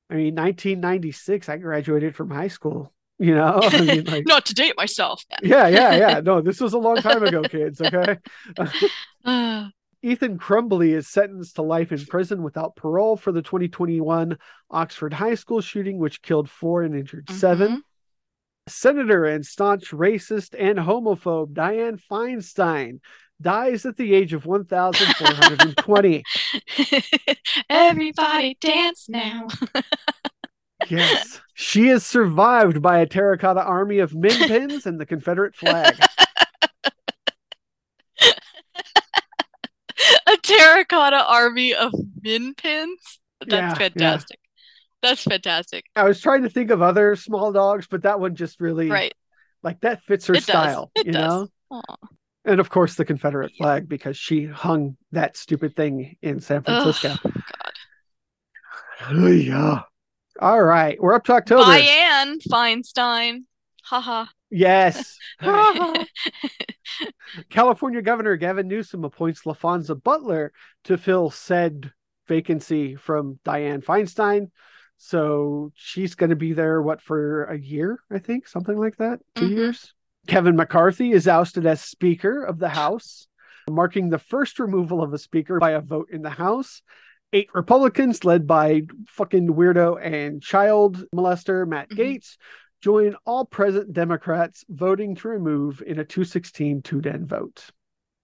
I 0.09 0.13
mean, 0.15 0.35
1996, 0.35 1.49
I 1.49 1.57
graduated 1.57 2.15
from 2.15 2.29
high 2.29 2.47
school. 2.47 2.93
You 3.19 3.35
know, 3.35 3.59
I 3.63 3.81
mean, 3.81 4.03
like, 4.05 4.25
Not 4.27 4.45
to 4.45 4.53
date 4.53 4.75
myself. 4.77 5.23
yeah, 5.41 5.67
yeah, 5.67 5.95
yeah. 5.95 6.19
No, 6.23 6.39
this 6.41 6.59
was 6.61 6.73
a 6.73 6.77
long 6.77 6.97
time 6.97 7.23
ago, 7.23 7.41
kids. 7.43 7.81
Okay. 7.81 8.17
Ethan 10.03 10.37
Crumbley 10.37 10.93
is 10.93 11.07
sentenced 11.07 11.55
to 11.55 11.63
life 11.63 11.91
in 11.91 12.05
prison 12.05 12.43
without 12.43 12.75
parole 12.75 13.17
for 13.17 13.31
the 13.31 13.41
2021 13.41 14.37
Oxford 14.69 15.11
High 15.13 15.33
School 15.35 15.59
shooting, 15.59 15.97
which 15.97 16.21
killed 16.21 16.49
four 16.49 16.83
and 16.83 16.95
injured 16.95 17.29
seven. 17.31 17.67
Mm-hmm. 17.67 17.79
Senator 18.67 19.25
and 19.25 19.45
staunch 19.45 19.91
racist 19.91 20.55
and 20.57 20.77
homophobe 20.77 21.53
Dianne 21.53 21.99
Feinstein 22.09 22.99
dies 23.41 23.85
at 23.85 23.97
the 23.97 24.13
age 24.13 24.33
of 24.33 24.45
1,420. 24.45 26.23
Everybody 27.69 28.57
dance 28.59 29.07
now. 29.09 29.47
yes. 30.89 31.39
She 31.53 31.89
is 31.89 32.05
survived 32.05 32.81
by 32.81 32.99
a 32.99 33.05
terracotta 33.05 33.63
army 33.63 33.99
of 33.99 34.13
min 34.15 34.47
pins 34.47 34.85
and 34.85 34.99
the 34.99 35.05
Confederate 35.05 35.55
flag. 35.55 35.95
a 40.27 40.37
terracotta 40.41 41.23
army 41.25 41.73
of 41.73 41.93
min 42.21 42.53
pins. 42.55 43.19
That's 43.41 43.51
Yeah, 43.51 43.73
fantastic. 43.75 44.39
That's 45.01 45.23
fantastic. 45.23 45.85
I 45.95 46.03
was 46.03 46.19
trying 46.21 46.43
to 46.43 46.49
think 46.49 46.71
of 46.71 46.81
other 46.81 47.15
small 47.15 47.51
dogs, 47.51 47.87
but 47.89 48.03
that 48.03 48.19
one 48.19 48.35
just 48.35 48.59
really, 48.59 48.89
Right. 48.89 49.13
like, 49.63 49.79
that 49.81 50.01
fits 50.03 50.25
her 50.27 50.33
It 50.35 50.43
style, 50.43 50.91
you 50.97 51.11
does. 51.11 51.13
know? 51.13 51.47
Aw. 51.71 51.95
And 52.45 52.59
of 52.59 52.69
course, 52.69 52.95
the 52.95 53.03
Confederate 53.05 53.51
flag 53.57 53.89
because 53.89 54.15
she 54.17 54.45
hung 54.45 54.95
that 55.11 55.35
stupid 55.35 55.75
thing 55.75 56.15
in 56.21 56.39
San 56.39 56.63
Francisco. 56.63 57.15
God. 57.23 57.73
Oh, 59.09 59.27
yeah. 59.31 59.81
All 60.39 60.61
right. 60.63 60.97
We're 61.01 61.13
up 61.13 61.25
to 61.25 61.33
October. 61.33 61.63
Dianne 61.63 62.37
Feinstein. 62.49 63.43
Haha. 63.83 64.25
Yes. 64.49 65.17
All 65.41 65.51
right. 65.51 66.07
California 67.49 68.01
Governor 68.01 68.35
Gavin 68.37 68.67
Newsom 68.67 69.03
appoints 69.03 69.43
Laphonza 69.43 70.01
Butler 70.01 70.53
to 70.85 70.97
fill 70.97 71.29
said 71.29 71.91
vacancy 72.27 72.95
from 72.95 73.39
Dianne 73.45 73.83
Feinstein. 73.83 74.51
So 74.97 75.71
she's 75.75 76.15
going 76.15 76.31
to 76.31 76.35
be 76.35 76.53
there, 76.53 76.81
what, 76.81 77.01
for 77.01 77.45
a 77.45 77.57
year, 77.57 77.99
I 78.11 78.19
think, 78.19 78.47
something 78.47 78.77
like 78.77 78.97
that, 78.97 79.19
2 79.35 79.45
Mhm. 79.45 79.49
years. 79.55 79.93
Kevin 80.27 80.55
McCarthy 80.55 81.11
is 81.11 81.27
ousted 81.27 81.65
as 81.65 81.81
Speaker 81.81 82.43
of 82.43 82.59
the 82.59 82.69
House, 82.69 83.27
marking 83.69 84.09
the 84.09 84.19
first 84.19 84.59
removal 84.59 85.01
of 85.01 85.13
a 85.13 85.17
Speaker 85.17 85.59
by 85.59 85.71
a 85.71 85.81
vote 85.81 86.09
in 86.11 86.21
the 86.23 86.31
House. 86.31 86.81
Eight 87.31 87.49
Republicans, 87.53 88.25
led 88.25 88.47
by 88.47 88.81
fucking 89.07 89.47
weirdo 89.49 89.99
and 90.01 90.41
child 90.41 91.05
molester 91.13 91.67
Matt 91.67 91.89
Mhm. 91.89 91.97
Gaetz, 91.97 92.37
join 92.81 93.15
all 93.25 93.45
present 93.45 93.93
Democrats 93.93 94.65
voting 94.69 95.15
to 95.15 95.27
remove 95.29 95.81
in 95.85 95.99
a 95.99 96.05
216 96.05 96.81
2 96.81 97.01
10 97.01 97.25
vote. 97.25 97.69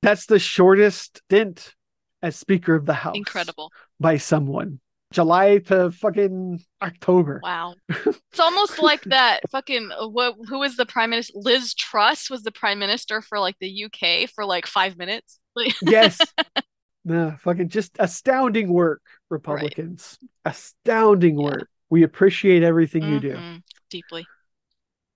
That's 0.01 0.25
the 0.25 0.39
shortest 0.39 1.17
stint 1.25 1.75
as 2.21 2.35
Speaker 2.35 2.75
of 2.75 2.85
the 2.85 2.93
House 2.93 3.15
Incredible. 3.17 3.71
by 3.99 4.17
someone. 4.17 4.79
July 5.14 5.60
to 5.60 5.91
fucking 5.91 6.60
October. 6.81 7.40
Wow. 7.44 7.76
It's 8.34 8.40
almost 8.40 8.80
like 8.81 9.03
that 9.03 9.41
fucking 9.52 9.91
uh, 9.95 10.07
what 10.07 10.34
who 10.49 10.57
was 10.57 10.76
the 10.76 10.88
prime 10.88 11.11
minister? 11.11 11.34
Liz 11.35 11.76
Truss 11.76 12.31
was 12.31 12.41
the 12.41 12.52
prime 12.52 12.80
minister 12.80 13.22
for 13.22 13.40
like 13.40 13.56
the 13.60 13.69
UK 13.85 14.27
for 14.27 14.44
like 14.44 14.65
5 14.65 14.98
minutes. 14.98 15.40
Yes. 15.84 16.19
no, 17.06 17.35
fucking 17.41 17.69
just 17.69 17.95
astounding 17.99 18.73
work, 18.73 19.03
Republicans. 19.30 20.18
Astounding 20.45 21.38
Yeah. 21.40 21.45
work. 21.45 21.69
We 21.91 22.02
appreciate 22.02 22.64
everything 22.64 23.03
you 23.03 23.19
do. 23.19 23.35
mhm, 23.35 23.64
Deeply. 23.91 24.26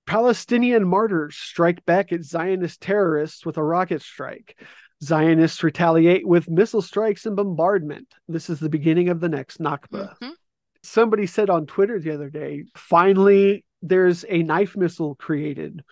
Palestinian 0.05 0.87
martyrs 0.87 1.35
strike 1.35 1.83
back 1.85 2.11
at 2.11 2.23
Zionist 2.23 2.81
terrorists 2.81 3.45
with 3.45 3.57
a 3.57 3.63
rocket 3.63 4.01
strike. 4.03 4.55
Zionists 5.03 5.63
retaliate 5.63 6.27
with 6.27 6.49
missile 6.49 6.81
strikes 6.81 7.25
and 7.25 7.35
bombardment. 7.35 8.13
This 8.27 8.49
is 8.49 8.59
the 8.59 8.69
beginning 8.69 9.09
of 9.09 9.19
the 9.19 9.29
next 9.29 9.59
Nakba. 9.59 10.17
Mhm. 10.19 10.31
Somebody 10.83 11.27
said 11.27 11.49
on 11.49 11.65
Twitter 11.65 11.99
the 11.99 12.11
other 12.11 12.29
day, 12.29 12.65
finally, 12.75 13.63
there's 13.81 14.25
a 14.27 14.43
knife 14.43 14.75
missile 14.75 15.15
created. 15.15 15.83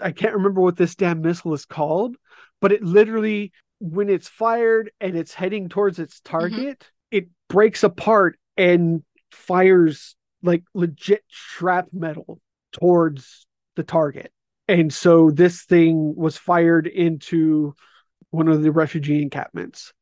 I 0.00 0.12
can't 0.12 0.34
remember 0.34 0.60
what 0.60 0.76
this 0.76 0.94
damn 0.94 1.20
missile 1.20 1.54
is 1.54 1.64
called, 1.64 2.16
but 2.60 2.72
it 2.72 2.82
literally, 2.82 3.52
when 3.78 4.08
it's 4.08 4.28
fired 4.28 4.90
and 5.00 5.16
it's 5.16 5.34
heading 5.34 5.68
towards 5.68 5.98
its 5.98 6.20
target, 6.20 6.90
it 7.10 7.28
breaks 7.48 7.82
apart 7.82 8.38
and 8.56 9.02
fires 9.30 10.16
like 10.42 10.64
legit 10.74 11.24
shrapnel 11.28 12.40
towards 12.72 13.46
the 13.74 13.82
target. 13.82 14.32
And 14.68 14.92
so 14.92 15.30
this 15.30 15.64
thing 15.64 16.14
was 16.16 16.38
fired 16.38 16.86
into 16.86 17.74
one 18.30 18.48
of 18.48 18.62
the 18.62 18.72
refugee 18.72 19.22
encampments. 19.22 19.92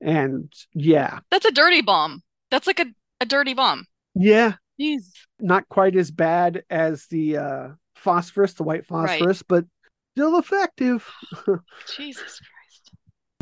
And 0.00 0.52
yeah, 0.74 1.20
That's 1.30 1.44
a 1.46 1.52
dirty 1.52 1.80
bomb. 1.80 2.22
That's 2.50 2.66
like 2.66 2.80
a, 2.80 2.86
a 3.20 3.26
dirty 3.26 3.54
bomb. 3.54 3.86
yeah, 4.14 4.54
Jeez. 4.80 5.12
not 5.38 5.68
quite 5.68 5.94
as 5.96 6.10
bad 6.10 6.64
as 6.70 7.06
the 7.06 7.36
uh, 7.36 7.68
phosphorus, 7.94 8.54
the 8.54 8.64
white 8.64 8.84
Right. 8.90 9.08
phosphorus, 9.10 9.42
but 9.42 9.64
still 10.16 10.38
effective. 10.38 11.08
Jesus 11.96 12.22
Christ. 12.22 12.40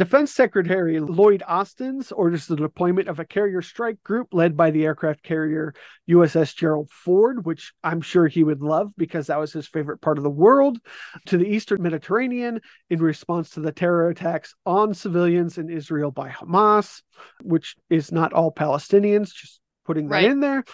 Defense 0.01 0.32
Secretary 0.32 0.98
Lloyd 0.98 1.43
Austin's 1.47 2.10
orders 2.10 2.47
the 2.47 2.56
deployment 2.56 3.06
of 3.06 3.18
a 3.18 3.24
carrier 3.27 3.60
strike 3.60 4.02
group 4.02 4.28
led 4.32 4.56
by 4.56 4.70
the 4.70 4.86
aircraft 4.86 5.22
carrier 5.22 5.74
USS 6.09 6.56
Gerald 6.56 6.89
Ford, 6.90 7.44
which 7.44 7.74
I'm 7.85 8.01
sure 8.01 8.27
he 8.27 8.43
would 8.43 8.62
love 8.62 8.93
because 8.97 9.27
that 9.27 9.39
was 9.39 9.52
his 9.52 9.68
favorite 9.68 10.01
part 10.01 10.16
of 10.16 10.24
the 10.24 10.31
world, 10.31 10.78
to 11.27 11.36
the 11.36 11.44
eastern 11.44 11.82
Mediterranean 11.82 12.62
in 12.89 13.02
response 13.02 13.51
to 13.51 13.60
the 13.60 13.72
terror 13.72 14.09
attacks 14.09 14.55
on 14.64 14.94
civilians 14.94 15.59
in 15.59 15.68
Israel 15.68 16.10
by 16.10 16.31
Hamas, 16.31 17.02
which 17.43 17.77
is 17.90 18.10
not 18.10 18.32
all 18.32 18.51
Palestinians, 18.51 19.35
just 19.35 19.60
putting 19.85 20.09
that 20.09 20.14
Right. 20.14 20.31
in 20.31 20.40
there. 20.40 20.64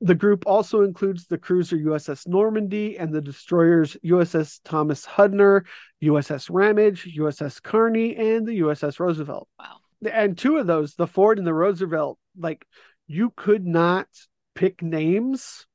The 0.00 0.14
group 0.14 0.44
also 0.46 0.82
includes 0.82 1.26
the 1.26 1.38
cruiser 1.38 1.76
USS 1.76 2.26
Normandy 2.28 2.96
and 2.98 3.12
the 3.12 3.20
destroyers 3.20 3.96
USS 4.04 4.60
Thomas 4.64 5.04
Hudner, 5.04 5.64
USS 6.02 6.48
Ramage, 6.50 7.16
USS 7.18 7.60
Carney, 7.62 8.14
and 8.16 8.46
the 8.46 8.60
USS 8.60 9.00
Roosevelt. 9.00 9.48
Wow. 9.58 9.76
And 10.12 10.38
two 10.38 10.58
of 10.58 10.66
those, 10.68 10.94
the 10.94 11.08
Ford 11.08 11.38
and 11.38 11.46
the 11.46 11.52
Roosevelt, 11.54 12.18
like 12.38 12.64
you 13.08 13.32
could 13.36 13.66
not 13.66 14.06
pick 14.54 14.82
names 14.82 15.66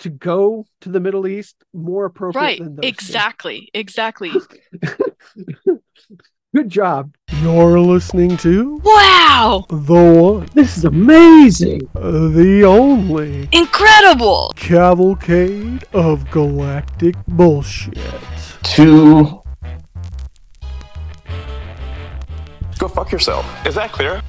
to 0.00 0.10
go 0.10 0.66
to 0.82 0.88
the 0.90 1.00
Middle 1.00 1.26
East 1.26 1.56
more 1.72 2.04
appropriate 2.04 2.42
Right. 2.42 2.58
than 2.58 2.76
those. 2.76 2.84
two. 2.84 2.88
Exactly. 3.72 4.30
Exactly. 6.52 6.62
Good 6.62 6.68
job. 6.70 7.14
You're 7.42 7.78
listening 7.80 8.36
to 8.38 8.80
wow. 8.84 9.64
the 9.68 9.94
one, 9.94 10.48
This 10.54 10.76
is 10.76 10.84
amazing. 10.84 11.88
the 11.94 12.64
only 12.66 13.48
Incredible. 13.52 14.52
cavalcade 14.56 15.84
of 15.92 16.28
galactic 16.30 17.14
bullshit. 17.28 17.98
Two. 18.62 19.42
Go 22.78 22.88
fuck 22.88 23.12
yourself. 23.12 23.46
Is 23.66 23.74
that 23.74 23.92
clear? 23.92 24.22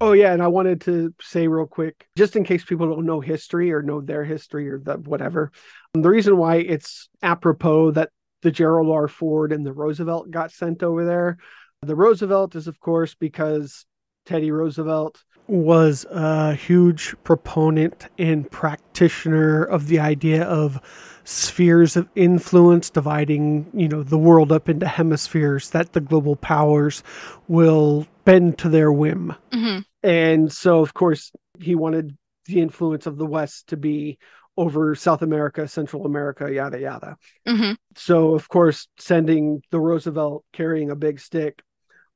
Oh 0.00 0.12
yeah, 0.12 0.32
and 0.32 0.42
I 0.42 0.48
wanted 0.48 0.80
to 0.82 1.14
say 1.20 1.46
real 1.48 1.66
quick, 1.66 2.06
just 2.16 2.34
in 2.36 2.44
case 2.44 2.64
people 2.64 2.88
don't 2.88 3.06
know 3.06 3.20
history 3.20 3.72
or 3.72 3.80
know 3.80 4.00
their 4.00 4.24
history 4.24 4.68
or 4.68 4.78
the 4.78 4.94
whatever, 4.94 5.52
the 5.94 6.08
reason 6.10 6.36
why 6.36 6.56
it's 6.56 7.08
apropos 7.22 7.92
that 7.92 8.10
the 8.44 8.52
Gerald 8.52 8.88
R. 8.90 9.08
Ford 9.08 9.52
and 9.52 9.66
the 9.66 9.72
Roosevelt 9.72 10.30
got 10.30 10.52
sent 10.52 10.84
over 10.84 11.04
there. 11.04 11.38
The 11.82 11.96
Roosevelt 11.96 12.54
is, 12.54 12.68
of 12.68 12.78
course, 12.78 13.14
because 13.14 13.84
Teddy 14.24 14.52
Roosevelt 14.52 15.24
was 15.48 16.06
a 16.10 16.54
huge 16.54 17.14
proponent 17.24 18.08
and 18.16 18.48
practitioner 18.50 19.64
of 19.64 19.88
the 19.88 19.98
idea 19.98 20.44
of 20.44 20.80
spheres 21.24 21.96
of 21.96 22.08
influence 22.14 22.88
dividing 22.88 23.66
you 23.74 23.88
know 23.88 24.02
the 24.02 24.16
world 24.16 24.50
up 24.52 24.70
into 24.70 24.86
hemispheres 24.86 25.70
that 25.70 25.92
the 25.92 26.00
global 26.00 26.36
powers 26.36 27.02
will 27.48 28.06
bend 28.24 28.56
to 28.56 28.70
their 28.70 28.90
whim 28.90 29.34
hmm 29.52 29.80
and 30.04 30.52
so, 30.52 30.80
of 30.80 30.92
course, 30.92 31.32
he 31.58 31.74
wanted 31.74 32.14
the 32.44 32.60
influence 32.60 33.06
of 33.06 33.16
the 33.16 33.24
West 33.24 33.68
to 33.68 33.78
be 33.78 34.18
over 34.56 34.94
South 34.94 35.22
America, 35.22 35.66
Central 35.68 36.06
America, 36.06 36.52
yada, 36.52 36.78
yada. 36.80 37.16
hmm 37.46 37.72
So, 37.96 38.34
of 38.34 38.48
course, 38.48 38.88
sending 38.98 39.62
the 39.70 39.80
Roosevelt 39.80 40.44
carrying 40.52 40.90
a 40.90 40.96
big 40.96 41.20
stick 41.20 41.62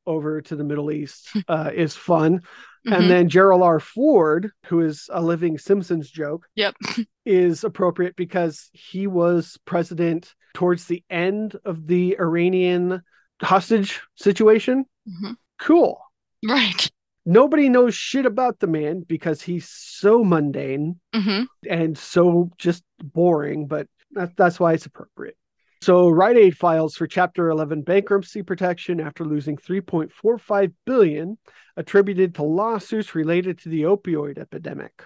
over 0.06 0.40
to 0.40 0.56
the 0.56 0.64
Middle 0.64 0.90
East 0.90 1.28
uh, 1.48 1.70
is 1.74 1.94
fun. 1.94 2.40
Mhm. 2.86 2.96
And 2.96 3.10
then 3.10 3.28
Gerald 3.28 3.62
R. 3.62 3.80
Ford, 3.80 4.50
who 4.66 4.80
is 4.80 5.10
a 5.12 5.20
living 5.20 5.58
Simpsons 5.58 6.10
joke, 6.10 6.46
Yep. 6.54 6.76
is 7.26 7.64
appropriate 7.64 8.16
because 8.16 8.70
he 8.72 9.06
was 9.06 9.58
president 9.66 10.34
towards 10.54 10.86
the 10.86 11.04
end 11.10 11.56
of 11.64 11.86
the 11.86 12.16
Iranian 12.18 13.02
hostage 13.42 14.00
situation. 14.16 14.84
Mhm. 15.08 15.36
Cool 15.58 16.00
Right. 16.44 16.90
Nobody 17.28 17.68
knows 17.68 17.94
shit 17.94 18.24
about 18.24 18.58
the 18.58 18.66
man 18.66 19.04
because 19.06 19.42
he's 19.42 19.68
so 19.68 20.24
mundane 20.24 20.98
hmm 21.14 21.42
and 21.68 21.98
so 21.98 22.50
just 22.56 22.84
boring, 23.02 23.66
but 23.66 23.88
that, 24.12 24.36
that's 24.36 24.58
why 24.58 24.72
it's 24.72 24.86
appropriate. 24.86 25.36
So, 25.82 26.08
Rite 26.08 26.36
Aid 26.36 26.56
files 26.56 26.94
for 26.94 27.06
Chapter 27.06 27.50
11 27.50 27.82
bankruptcy 27.82 28.42
protection 28.42 29.00
after 29.00 29.24
losing 29.24 29.56
3.45 29.56 30.72
billion 30.86 31.38
attributed 31.76 32.34
to 32.36 32.42
lawsuits 32.42 33.14
related 33.14 33.58
to 33.60 33.68
the 33.68 33.82
opioid 33.82 34.38
epidemic. 34.38 35.04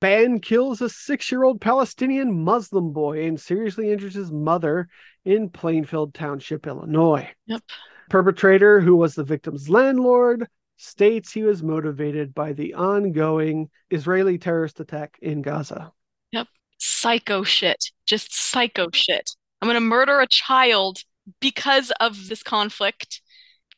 Ban 0.00 0.40
kills 0.40 0.80
a 0.82 0.88
six-year-old 0.88 1.60
Palestinian 1.60 2.44
Muslim 2.44 2.92
boy 2.92 3.24
and 3.26 3.40
seriously 3.40 3.90
injures 3.90 4.14
his 4.14 4.32
mother 4.32 4.88
in 5.24 5.48
Plainfield 5.48 6.12
Township, 6.12 6.66
Illinois. 6.66 7.28
Yep. 7.46 7.62
Perpetrator, 8.10 8.80
who 8.80 8.96
was 8.96 9.14
the 9.14 9.24
victim's 9.24 9.68
landlord, 9.68 10.48
states 10.76 11.32
he 11.32 11.42
was 11.42 11.62
motivated 11.62 12.34
by 12.34 12.52
the 12.52 12.74
ongoing 12.74 13.70
Israeli 13.90 14.38
terrorist 14.38 14.80
attack 14.80 15.18
in 15.22 15.42
Gaza. 15.42 15.92
Yep. 16.32 16.48
Psycho 16.78 17.42
shit. 17.42 17.84
Just 18.06 18.34
psycho 18.34 18.88
shit. 18.92 19.30
I'm 19.60 19.66
going 19.66 19.76
to 19.76 19.80
murder 19.80 20.20
a 20.20 20.26
child 20.26 21.04
because 21.40 21.92
of 22.00 22.28
this 22.28 22.42
conflict. 22.42 23.20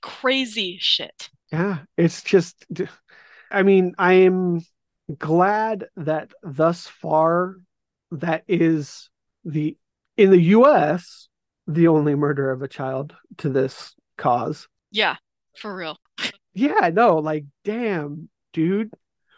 Crazy 0.01 0.79
shit. 0.81 1.29
Yeah, 1.53 1.81
it's 1.97 2.23
just, 2.23 2.65
I 3.51 3.63
mean, 3.63 3.95
I 3.99 4.15
am 4.15 4.61
glad 5.19 5.87
that 5.97 6.31
thus 6.43 6.87
far 6.87 7.57
that 8.11 8.45
is 8.49 9.11
the, 9.45 9.77
in 10.17 10.31
the 10.31 10.41
US, 10.41 11.29
the 11.67 11.89
only 11.89 12.15
murder 12.15 12.51
of 12.51 12.63
a 12.63 12.69
child 12.69 13.15
to 13.39 13.51
this 13.51 13.95
cause. 14.17 14.69
Yeah, 14.91 15.17
for 15.59 15.75
real. 15.75 15.99
Yeah, 16.55 16.91
no, 16.93 17.19
like, 17.19 17.45
damn, 17.65 18.29
dude. 18.53 18.91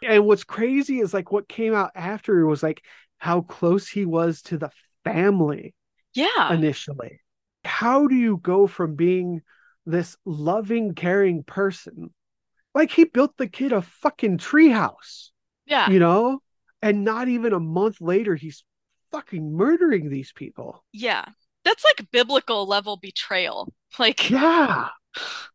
And 0.03 0.25
what's 0.25 0.43
crazy 0.43 0.99
is 0.99 1.13
like 1.13 1.31
what 1.31 1.49
came 1.49 1.73
out 1.73 1.91
after 1.95 2.45
was 2.45 2.61
like 2.61 2.83
how 3.17 3.41
close 3.41 3.87
he 3.87 4.05
was 4.05 4.43
to 4.43 4.57
the 4.59 4.69
family 5.03 5.73
Yeah. 6.13 6.53
initially. 6.53 7.19
How 7.65 8.07
do 8.07 8.15
you 8.15 8.37
go 8.37 8.67
from 8.67 8.95
being 8.95 9.41
this 9.85 10.15
loving, 10.23 10.93
caring 10.93 11.43
person? 11.43 12.13
Like 12.75 12.91
he 12.91 13.05
built 13.05 13.35
the 13.37 13.47
kid 13.47 13.71
a 13.71 13.81
fucking 13.81 14.37
treehouse, 14.37 15.31
Yeah. 15.65 15.89
you 15.89 15.97
know? 15.99 16.41
And 16.83 17.03
not 17.03 17.27
even 17.27 17.53
a 17.53 17.59
month 17.59 17.99
later, 17.99 18.35
he's 18.35 18.63
fucking 19.11 19.51
murdering 19.53 20.09
these 20.11 20.31
people. 20.31 20.85
Yeah. 20.91 21.25
That's 21.67 21.83
like 21.83 22.09
biblical 22.11 22.65
level 22.65 22.95
betrayal. 22.97 23.73
Like, 23.99 24.29
Yeah. 24.29 24.87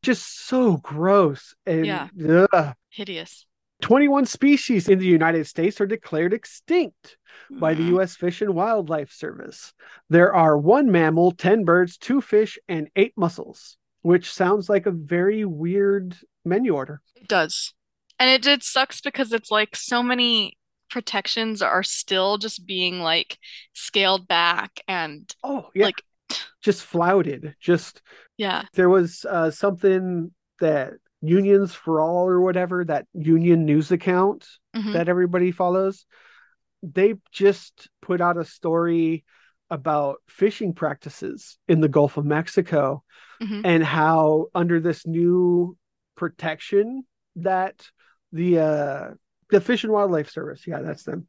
Just 0.03 0.47
so 0.47 0.77
gross. 0.79 1.55
And 1.65 1.87
Yeah. 1.87 2.09
ugh. 2.53 2.75
hideous. 2.91 3.47
21 3.81 4.27
species 4.27 4.89
in 4.89 4.99
the 4.99 5.07
United 5.07 5.47
States 5.47 5.81
are 5.81 5.87
declared 5.87 6.33
extinct 6.35 7.17
by 7.51 7.73
the 7.75 7.83
Mhm. 7.83 7.89
U.S. 7.89 8.15
Fish 8.17 8.43
and 8.43 8.55
Wildlife 8.55 9.11
Service. 9.13 9.73
There 10.11 10.35
are 10.35 10.57
one 10.59 10.91
mammal, 10.91 11.33
10 11.33 11.65
birds, 11.65 11.97
two 11.97 12.21
fish, 12.21 12.59
and 12.69 12.89
eight 12.97 13.15
mussels, 13.17 13.79
which 14.03 14.33
sounds 14.33 14.69
like 14.69 14.87
a 14.87 14.91
very 14.91 15.45
weird 15.45 16.17
menu 16.45 16.75
order. 16.75 17.01
It 17.17 17.29
does. 17.29 17.73
And 18.19 18.29
it 18.31 18.47
it 18.47 18.63
sucks 18.63 19.01
because 19.01 19.33
it's 19.33 19.51
like 19.51 19.75
so 19.75 20.03
many 20.03 20.57
protections 20.93 21.62
are 21.62 21.82
still 21.82 22.36
just 22.39 22.66
being 22.66 23.01
like 23.01 23.39
scaled 23.73 24.28
back 24.28 24.81
and 24.86 25.35
Oh, 25.43 25.70
yeah. 25.74 25.86
like 25.86 26.02
just 26.62 26.82
flouted. 26.82 27.56
Just 27.60 28.02
yeah. 28.36 28.64
there 28.74 28.89
was 28.90 29.24
uh, 29.28 29.51
something 29.51 30.32
that 30.60 30.93
Unions 31.23 31.73
for 31.74 32.01
All 32.01 32.28
or 32.28 32.40
whatever, 32.40 32.85
that 32.85 33.06
union 33.14 33.64
news 33.64 33.90
account 33.90 34.47
Mhm. 34.77 34.93
that 34.93 35.09
everybody 35.09 35.51
follows, 35.51 36.05
they 36.82 37.14
just 37.32 37.89
put 38.01 38.20
out 38.20 38.36
a 38.36 38.44
story 38.44 39.24
about 39.70 40.16
fishing 40.28 40.74
practices 40.74 41.59
in 41.69 41.81
the 41.81 41.89
Gulf 41.89 42.16
of 42.19 42.24
Mexico 42.27 43.02
Mhm. 43.40 43.62
and 43.64 43.85
how 43.85 44.48
under 44.55 44.81
this 44.81 45.06
new 45.06 45.77
protection 46.16 47.05
that 47.36 47.86
the 48.32 48.59
uh 48.59 49.10
the 49.53 49.61
Fish 49.61 49.85
and 49.85 49.93
Wildlife 49.93 50.31
Service, 50.31 50.66
yeah, 50.66 50.81
that's 50.83 51.05
them, 51.05 51.29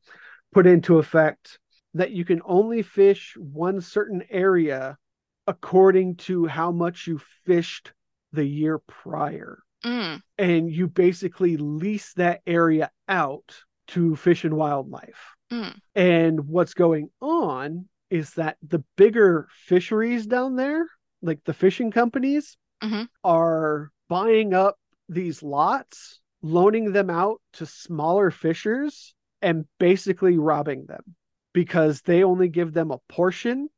put 0.51 0.65
into 0.65 0.97
effect 0.97 1.59
that 1.93 2.11
you 2.11 2.25
can 2.25 2.41
only 2.45 2.81
fish 2.81 3.37
one 3.37 3.79
certain 3.81 4.23
area 4.29 4.97
according 5.45 6.15
to 6.15 6.47
how 6.47 6.71
much 6.71 7.05
you 7.05 7.19
fished 7.45 7.93
the 8.31 8.45
year 8.45 8.79
prior 8.79 9.59
Mm. 9.85 10.21
and 10.37 10.71
you 10.71 10.87
basically 10.87 11.57
lease 11.57 12.13
that 12.13 12.41
area 12.47 12.89
out 13.09 13.53
to 13.87 14.15
fish 14.15 14.45
and 14.45 14.55
wildlife. 14.55 15.35
Mm. 15.51 15.77
And 15.93 16.47
what's 16.47 16.73
going 16.73 17.09
on 17.19 17.89
is 18.09 18.31
that 18.35 18.55
the 18.65 18.81
bigger 18.95 19.47
fisheries 19.51 20.25
down 20.25 20.55
there, 20.55 20.87
like 21.21 21.43
the 21.43 21.53
fishing 21.53 21.91
companies, 21.91 22.55
Mhm. 22.81 23.09
are 23.25 23.91
buying 24.07 24.53
up 24.53 24.77
these 25.09 25.43
lots, 25.43 26.21
loaning 26.43 26.91
them 26.91 27.09
out 27.09 27.41
to 27.53 27.65
smaller 27.65 28.29
fishers, 28.29 29.15
and 29.41 29.65
basically 29.79 30.37
robbing 30.37 30.85
them 30.85 31.15
because 31.53 32.01
they 32.01 32.23
only 32.23 32.49
give 32.49 32.73
them 32.73 32.91
a 32.91 32.99
portion 33.09 33.69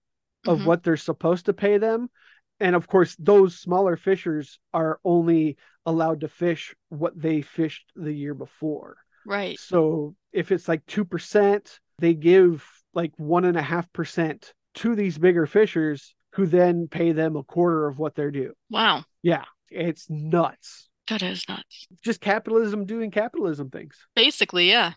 of 0.46 0.60
Mhm. 0.60 0.66
what 0.66 0.84
they're 0.84 0.98
supposed 0.98 1.46
to 1.46 1.54
pay 1.54 1.78
them 1.78 2.10
And 2.58 2.74
of 2.74 2.88
course, 2.88 3.18
those 3.18 3.60
smaller 3.60 3.98
fishers 3.98 4.60
are 4.74 5.02
only 5.04 5.58
allowed 5.86 6.22
to 6.22 6.30
fish 6.30 6.74
what 6.88 7.12
they 7.20 7.42
fished 7.42 7.92
the 7.98 8.14
year 8.14 8.34
before. 8.34 8.96
Right. 9.26 9.60
So 9.60 10.16
if 10.32 10.54
it's 10.54 10.70
like 10.70 10.86
2%, 10.86 11.82
they 12.00 12.14
give 12.14 12.66
like 12.94 13.12
one 13.18 13.44
and 13.44 13.58
a 13.58 13.62
half 13.62 13.92
percent 13.92 14.54
to 14.76 14.96
these 14.96 15.18
bigger 15.18 15.46
fishers 15.46 16.16
who 16.36 16.46
then 16.46 16.88
pay 16.88 17.12
them 17.12 17.36
a 17.36 17.44
quarter 17.44 17.88
of 17.88 18.00
what 18.00 18.16
they're 18.16 18.32
due. 18.32 18.54
Wow. 18.70 19.04
Yeah, 19.22 19.44
it's 19.70 20.10
nuts. 20.10 20.90
That 21.08 21.22
is 21.22 21.48
nuts. 21.48 21.88
Just 22.04 22.22
capitalism 22.22 22.86
doing 22.86 23.12
capitalism 23.12 23.70
things. 23.70 23.96
Basically, 24.16 24.70
yeah. 24.70 24.94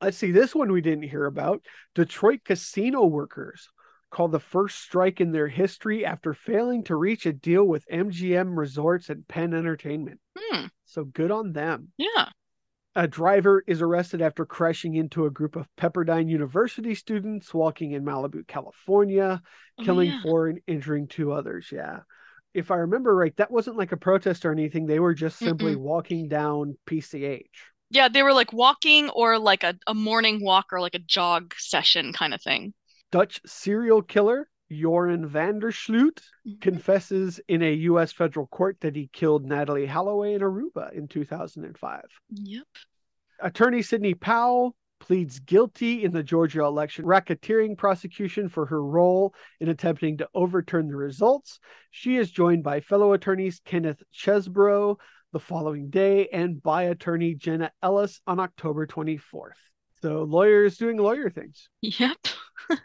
Let's 0.00 0.16
see, 0.16 0.32
this 0.32 0.54
one 0.54 0.72
we 0.72 0.80
didn't 0.80 1.08
hear 1.08 1.26
about. 1.26 1.62
Detroit 1.94 2.40
casino 2.44 3.04
workers 3.06 3.68
called 4.10 4.32
the 4.32 4.40
first 4.40 4.78
strike 4.80 5.20
in 5.20 5.32
their 5.32 5.48
history 5.48 6.04
after 6.04 6.34
failing 6.34 6.84
to 6.84 6.96
reach 6.96 7.26
a 7.26 7.32
deal 7.32 7.64
with 7.64 7.84
MGM 7.92 8.56
Resorts 8.56 9.08
and 9.08 9.26
Penn 9.26 9.54
Entertainment. 9.54 10.20
Hmm. 10.38 10.66
So 10.84 11.04
good 11.04 11.30
on 11.30 11.52
them. 11.52 11.88
Yeah. 11.96 12.28
A 12.96 13.08
driver 13.08 13.64
is 13.66 13.82
arrested 13.82 14.22
after 14.22 14.46
crashing 14.46 14.94
into 14.94 15.26
a 15.26 15.30
group 15.30 15.56
of 15.56 15.66
Pepperdine 15.76 16.28
University 16.28 16.94
students 16.94 17.52
walking 17.52 17.90
in 17.92 18.04
Malibu, 18.04 18.46
California, 18.46 19.42
Oh, 19.80 19.84
killing 19.84 20.10
yeah. 20.10 20.22
four 20.22 20.46
and 20.46 20.60
injuring 20.68 21.08
two 21.08 21.32
others. 21.32 21.70
Yeah. 21.72 22.00
If 22.54 22.70
I 22.70 22.76
remember 22.76 23.14
right, 23.14 23.36
that 23.36 23.50
wasn't 23.50 23.76
like 23.76 23.92
a 23.92 23.96
protest 23.96 24.44
or 24.46 24.52
anything. 24.52 24.86
They 24.86 25.00
were 25.00 25.14
just 25.14 25.38
simply 25.38 25.76
walking 25.76 26.28
down 26.28 26.76
PCH. 26.86 27.50
Yeah, 27.90 28.08
they 28.08 28.22
were 28.22 28.32
like 28.32 28.52
walking 28.52 29.10
or 29.10 29.38
like 29.38 29.62
a, 29.62 29.74
a 29.86 29.94
morning 29.94 30.42
walk 30.42 30.66
or 30.72 30.80
like 30.80 30.94
a 30.94 31.00
jog 31.00 31.54
session 31.58 32.12
kind 32.12 32.32
of 32.32 32.40
thing. 32.42 32.72
Dutch 33.12 33.40
serial 33.46 34.02
killer 34.02 34.48
Joran 34.70 35.26
van 35.26 35.58
der 35.58 35.70
Sloot 35.72 36.22
Mm-hmm. 36.46 36.58
confesses 36.60 37.40
in 37.48 37.62
a 37.62 37.72
U.S. 37.72 38.12
federal 38.12 38.46
court 38.46 38.76
that 38.80 38.94
he 38.94 39.08
killed 39.12 39.46
Natalee 39.48 39.88
Holloway 39.88 40.34
in 40.34 40.42
Aruba 40.42 40.92
in 40.92 41.08
2005. 41.08 42.02
Yep. 42.30 42.64
Attorney 43.40 43.82
Sidney 43.82 44.14
Powell 44.14 44.76
pleads 45.00 45.38
guilty 45.40 46.04
in 46.04 46.12
the 46.12 46.22
Georgia 46.22 46.62
election 46.62 47.04
racketeering 47.04 47.76
prosecution 47.76 48.48
for 48.48 48.66
her 48.66 48.82
role 48.82 49.34
in 49.60 49.68
attempting 49.68 50.18
to 50.18 50.28
overturn 50.34 50.88
the 50.88 50.96
results. 50.96 51.60
She 51.90 52.16
is 52.16 52.30
joined 52.30 52.64
by 52.64 52.80
fellow 52.80 53.12
attorneys 53.12 53.60
Kenneth 53.64 54.02
Chesebro 54.14 54.96
the 55.32 55.40
following 55.40 55.90
day 55.90 56.28
and 56.28 56.62
by 56.62 56.84
attorney 56.84 57.34
Jenna 57.34 57.72
Ellis 57.82 58.20
on 58.26 58.40
October 58.40 58.86
24th. 58.86 59.58
So 60.00 60.22
lawyers 60.22 60.76
doing 60.76 60.96
lawyer 60.96 61.28
things. 61.28 61.68
Yep. 61.82 62.18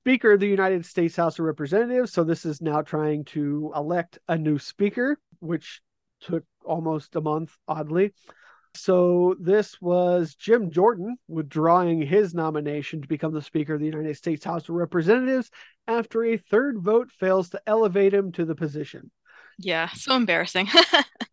Speaker 0.00 0.32
of 0.32 0.40
the 0.40 0.48
United 0.48 0.86
States 0.86 1.14
House 1.16 1.38
of 1.38 1.44
Representatives. 1.44 2.12
So 2.12 2.24
this 2.24 2.44
is 2.44 2.60
now 2.60 2.82
trying 2.82 3.24
to 3.26 3.72
elect 3.76 4.18
a 4.26 4.36
new 4.36 4.58
speaker, 4.58 5.18
which 5.40 5.80
took 6.20 6.44
almost 6.64 7.14
a 7.14 7.20
month, 7.20 7.56
oddly. 7.68 8.14
So 8.74 9.36
this 9.38 9.80
was 9.80 10.34
Jim 10.34 10.70
Jordan 10.70 11.16
withdrawing 11.28 12.02
his 12.02 12.34
nomination 12.34 13.02
to 13.02 13.08
become 13.08 13.32
the 13.32 13.42
Speaker 13.42 13.74
of 13.74 13.80
the 13.80 13.86
United 13.86 14.16
States 14.16 14.44
House 14.44 14.68
of 14.68 14.74
Representatives 14.74 15.50
after 15.86 16.24
a 16.24 16.36
third 16.36 16.78
vote 16.78 17.10
fails 17.10 17.50
to 17.50 17.60
elevate 17.66 18.14
him 18.14 18.32
to 18.32 18.44
the 18.44 18.54
position. 18.54 19.10
Yeah. 19.58 19.88
So 19.94 20.16
embarrassing. 20.16 20.68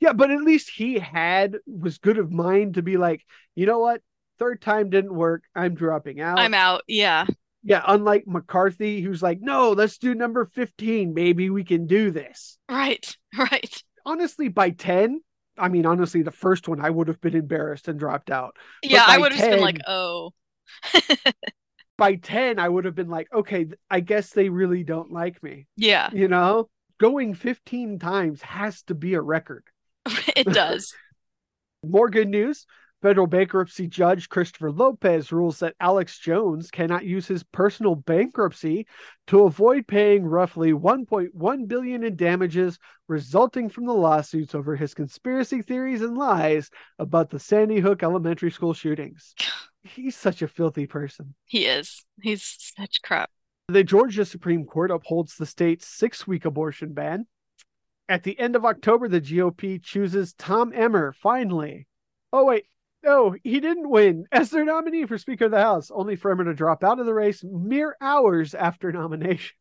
Yeah, 0.01 0.13
but 0.13 0.31
at 0.31 0.41
least 0.41 0.69
he 0.69 0.97
had 0.97 1.57
was 1.67 1.97
good 1.97 2.19
of 2.19 2.31
mind 2.31 2.75
to 2.75 2.81
be 2.81 2.95
like, 2.95 3.25
you 3.55 3.65
know 3.65 3.79
what? 3.79 4.01
Third 4.37 4.61
time 4.61 4.89
didn't 4.89 5.13
work. 5.13 5.43
I'm 5.53 5.75
dropping 5.75 6.21
out. 6.21 6.39
I'm 6.39 6.53
out. 6.53 6.83
Yeah. 6.87 7.25
Yeah, 7.63 7.83
unlike 7.85 8.23
McCarthy, 8.25 9.01
who's 9.01 9.21
like, 9.21 9.39
no, 9.41 9.71
let's 9.71 9.97
do 9.97 10.15
number 10.15 10.45
15. 10.45 11.13
Maybe 11.13 11.49
we 11.49 11.65
can 11.65 11.85
do 11.87 12.11
this. 12.11 12.57
Right. 12.69 13.15
Right. 13.37 13.83
Honestly, 14.05 14.47
by 14.47 14.69
10, 14.71 15.19
I 15.59 15.69
mean, 15.69 15.85
honestly, 15.85 16.21
the 16.21 16.31
first 16.31 16.67
one, 16.67 16.79
I 16.79 16.89
would 16.89 17.07
have 17.07 17.21
been 17.21 17.35
embarrassed 17.35 17.87
and 17.87 17.99
dropped 17.99 18.31
out. 18.31 18.55
But 18.81 18.91
Yeah, 18.91 19.03
I 19.05 19.17
would 19.17 19.31
have 19.31 19.39
just 19.39 19.49
been 19.49 19.61
like, 19.61 19.79
oh. 19.87 20.33
By 21.97 22.15
10, 22.15 22.59
I 22.59 22.69
would 22.69 22.85
have 22.85 22.95
been 22.95 23.09
like, 23.09 23.27
okay, 23.33 23.67
I 23.89 23.99
guess 23.99 24.29
they 24.31 24.49
really 24.49 24.83
don't 24.83 25.11
like 25.11 25.43
me. 25.43 25.67
Yeah, 25.75 26.09
You 26.13 26.27
know, 26.29 26.69
going 26.99 27.33
15 27.33 27.99
times 27.99 28.41
has 28.41 28.83
to 28.83 28.95
be 28.95 29.15
a 29.15 29.21
record. 29.21 29.65
it 30.35 30.47
does. 30.47 30.95
More 31.83 32.09
good 32.09 32.29
news. 32.29 32.65
Federal 33.01 33.27
bankruptcy 33.27 33.87
judge 33.87 34.27
Christopher 34.27 34.73
Lopez 34.73 35.31
rules 35.31 35.59
that 35.59 35.75
Alex 35.79 36.19
Jones 36.19 36.69
cannot 36.69 37.05
use 37.05 37.25
his 37.25 37.43
personal 37.43 37.95
bankruptcy 37.95 38.85
to 39.27 39.43
avoid 39.43 39.87
paying 39.87 40.25
roughly 40.25 40.73
1.1 40.73 41.67
billion 41.69 42.03
in 42.03 42.17
damages 42.17 42.77
resulting 43.07 43.69
from 43.69 43.85
the 43.85 43.93
lawsuits 43.93 44.53
over 44.53 44.75
his 44.75 44.93
conspiracy 44.93 45.61
theories 45.61 46.01
and 46.01 46.17
lies 46.17 46.69
about 46.99 47.29
the 47.29 47.39
Sandy 47.39 47.79
Hook 47.79 48.03
elementary 48.03 48.51
school 48.51 48.73
shootings. 48.73 49.33
He's 49.83 50.17
such 50.17 50.41
a 50.41 50.47
filthy 50.49 50.85
person. 50.85 51.35
He 51.45 51.67
is. 51.67 52.03
He's 52.21 52.73
such 52.77 53.01
crap. 53.01 53.29
The 53.69 53.83
Georgia 53.83 54.25
Supreme 54.25 54.65
Court 54.65 54.91
upholds 54.91 55.35
the 55.35 55.45
state's 55.45 55.87
six 55.87 56.27
week 56.27 56.43
abortion 56.43 56.91
ban. 56.91 57.27
At 58.09 58.23
the 58.23 58.37
end 58.37 58.57
of 58.57 58.65
October, 58.65 59.07
the 59.07 59.21
GOP 59.21 59.81
chooses 59.81 60.33
Tom 60.33 60.73
Emmer 60.75 61.13
finally. 61.13 61.87
Oh, 62.33 62.43
wait. 62.43 62.65
No, 63.03 63.35
he 63.43 63.59
didn't 63.59 63.89
win 63.89 64.25
as 64.31 64.49
their 64.49 64.65
nominee 64.65 65.05
for 65.05 65.17
Speaker 65.17 65.45
of 65.45 65.51
the 65.51 65.61
House, 65.61 65.91
only 65.91 66.15
for 66.15 66.31
Emmer 66.31 66.45
to 66.45 66.53
drop 66.53 66.83
out 66.83 66.99
of 66.99 67.05
the 67.05 67.13
race 67.13 67.43
mere 67.43 67.95
hours 68.01 68.53
after 68.53 68.91
nomination. 68.91 69.55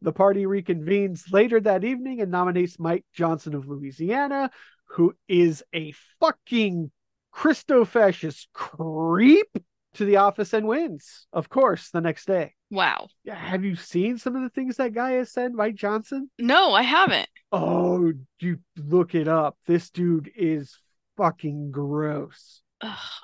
the 0.00 0.12
party 0.12 0.44
reconvenes 0.44 1.32
later 1.32 1.60
that 1.60 1.84
evening 1.84 2.20
and 2.20 2.30
nominates 2.30 2.78
Mike 2.78 3.04
Johnson 3.12 3.54
of 3.54 3.66
Louisiana, 3.68 4.50
who 4.86 5.14
is 5.28 5.62
a 5.74 5.92
fucking 6.20 6.90
Christo 7.30 7.84
fascist 7.84 8.48
creep, 8.52 9.48
to 9.94 10.04
the 10.04 10.16
office 10.16 10.52
and 10.52 10.66
wins, 10.66 11.26
of 11.32 11.48
course, 11.48 11.90
the 11.90 12.00
next 12.00 12.26
day. 12.26 12.54
Wow. 12.70 13.08
Have 13.28 13.64
you 13.64 13.76
seen 13.76 14.16
some 14.18 14.34
of 14.36 14.42
the 14.42 14.48
things 14.48 14.76
that 14.76 14.94
guy 14.94 15.12
has 15.12 15.30
said, 15.30 15.52
Mike 15.52 15.74
Johnson? 15.74 16.30
No, 16.38 16.72
I 16.72 16.82
haven't. 16.82 17.28
Oh, 17.50 18.12
you 18.40 18.58
look 18.76 19.14
it 19.14 19.28
up. 19.28 19.58
This 19.66 19.90
dude 19.90 20.30
is 20.34 20.78
fucking 21.16 21.70
gross. 21.70 22.62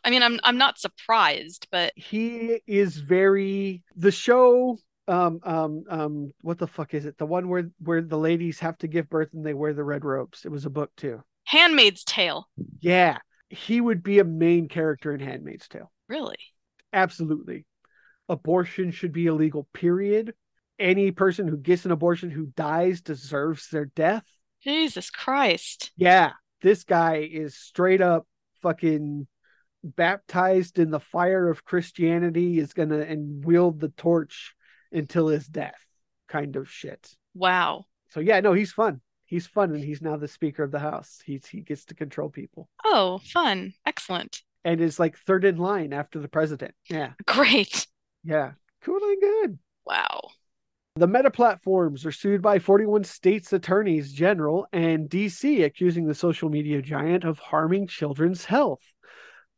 I 0.05 0.11
mean, 0.11 0.23
I'm 0.23 0.39
I'm 0.45 0.59
not 0.59 0.79
surprised, 0.79 1.67
but 1.71 1.93
He 1.97 2.61
is 2.67 2.97
very 2.97 3.83
the 3.97 4.13
show 4.13 4.79
um 5.09 5.41
um 5.43 5.85
um 5.89 6.33
what 6.43 6.59
the 6.59 6.67
fuck 6.67 6.95
is 6.95 7.07
it? 7.07 7.19
The 7.19 7.27
one 7.27 7.49
where 7.49 7.71
where 7.79 8.03
the 8.03 8.19
ladies 8.19 8.61
have 8.61 8.79
to 8.79 8.89
give 8.89 9.09
birth 9.11 9.31
and 9.33 9.45
they 9.45 9.55
wear 9.55 9.73
the 9.73 9.85
red 9.85 10.05
robes. 10.05 10.45
It 10.45 10.51
was 10.51 10.67
a 10.67 10.71
book 10.71 10.91
too. 10.97 11.23
Handmaid's 11.45 12.05
Tale. 12.05 12.49
Yeah. 12.81 13.19
He 13.49 13.81
would 13.81 14.03
be 14.03 14.19
a 14.19 14.25
main 14.25 14.69
character 14.69 15.15
in 15.15 15.21
Handmaid's 15.21 15.67
Tale. 15.67 15.91
Really? 16.09 16.37
Absolutely. 16.93 17.65
Abortion 18.29 18.91
should 18.91 19.13
be 19.13 19.27
illegal, 19.27 19.67
period. 19.73 20.35
Any 20.79 21.11
person 21.11 21.49
who 21.49 21.57
gets 21.57 21.87
an 21.87 21.91
abortion 21.91 22.31
who 22.31 22.47
dies 22.55 23.01
deserves 23.01 23.71
their 23.71 23.87
death. 23.87 24.25
Jesus 24.63 25.09
Christ. 25.11 25.91
Yeah, 25.97 26.33
this 26.63 26.85
guy 26.85 27.29
is 27.31 27.55
straight 27.57 28.01
up 28.01 28.27
fucking 28.63 29.27
baptized 29.85 30.79
in 30.79 30.91
the 30.91 31.01
fire 31.01 31.49
of 31.49 31.65
Christianity, 31.65 32.59
is 32.59 32.73
gonna 32.73 32.99
and 33.01 33.45
wield 33.45 33.81
the 33.81 33.89
torch 33.91 34.55
until 34.93 35.29
his 35.29 35.47
death, 35.47 35.79
kind 36.29 36.57
of 36.57 36.71
shit. 36.71 37.15
Wow. 37.35 37.85
So 38.11 38.21
yeah, 38.21 38.41
no, 38.41 38.53
he's 38.53 38.73
fun. 38.73 39.01
He's 39.27 39.47
fun, 39.47 39.75
and 39.75 39.85
he's 39.85 40.01
now 40.01 40.17
the 40.17 40.27
Speaker 40.29 40.63
of 40.65 40.71
the 40.71 40.79
House. 40.79 41.21
He's 41.25 41.47
he 41.47 41.61
gets 41.61 41.85
to 41.87 41.95
control 41.95 42.31
people, 42.31 42.69
Oh, 42.85 43.19
fun. 43.33 43.75
Excellent. 43.85 44.43
and 44.65 44.81
is 44.81 44.99
like 44.99 45.19
third 45.19 45.45
in 45.45 45.57
line 45.59 45.93
after 45.93 46.19
the 46.19 46.29
president. 46.29 46.75
Yeah, 46.89 47.13
Great. 47.27 47.87
yeah, 48.25 48.53
cool 48.83 49.01
and 49.03 49.21
good. 49.21 49.59
Wow. 49.85 50.31
The 50.99 51.07
meta 51.07 51.31
platforms 51.31 52.05
are 52.05 52.11
sued 52.11 52.43
by 52.43 52.59
41 52.59 53.05
states' 53.05 53.53
attorneys 53.53 54.13
general 54.13 54.67
and 54.73 55.09
DC, 55.09 55.65
accusing 55.65 56.07
the 56.09 56.15
social 56.15 56.49
media 56.49 56.83
giant 56.83 57.23
of 57.23 57.39
harming 57.39 57.87
children's 57.87 58.47
health. 58.47 58.83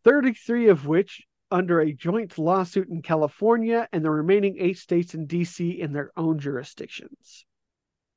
33 0.05 0.69
of 0.69 0.87
which 0.87 1.23
under 1.51 1.81
a 1.81 1.95
joint 1.95 2.37
lawsuit 2.37 2.91
in 2.91 3.01
California, 3.01 3.89
and 3.91 4.05
the 4.05 4.11
remaining 4.11 4.59
eight 4.59 4.77
states 4.77 5.15
in 5.15 5.27
DC 5.27 5.79
in 5.79 5.95
their 5.95 6.11
own 6.15 6.39
jurisdictions. 6.39 7.47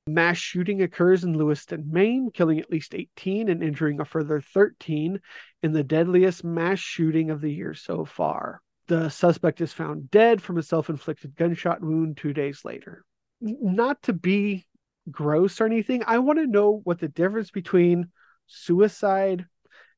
Mass 0.06 0.38
shooting 0.38 0.82
occurs 0.82 1.24
in 1.24 1.38
Lewiston, 1.38 1.90
Maine, 1.90 2.30
killing 2.30 2.60
at 2.60 2.70
least 2.70 2.94
18 2.94 3.48
and 3.48 3.64
injuring 3.64 4.02
a 4.02 4.06
further 4.06 4.42
13 4.42 5.22
in 5.62 5.72
the 5.72 5.84
deadliest 5.86 6.44
mass 6.44 6.80
shooting 6.80 7.30
of 7.30 7.40
the 7.40 7.54
year 7.54 7.74
so 7.74 8.04
far. 8.04 8.62
The 8.88 9.08
suspect 9.08 9.62
is 9.62 9.72
found 9.72 10.12
dead 10.12 10.42
from 10.42 10.58
a 10.58 10.62
self 10.62 10.90
inflicted 10.90 11.38
gunshot 11.38 11.80
wound 11.80 12.18
two 12.18 12.34
days 12.34 12.66
later. 12.66 13.06
Not 13.46 14.02
to 14.04 14.14
be 14.14 14.66
gross 15.12 15.60
or 15.60 15.66
anything, 15.66 16.02
I 16.08 16.20
want 16.20 16.40
to 16.40 16.48
know 16.48 16.80
what 16.86 17.00
the 17.00 17.10
difference 17.10 17.52
between 17.52 18.10
suicide 18.48 19.46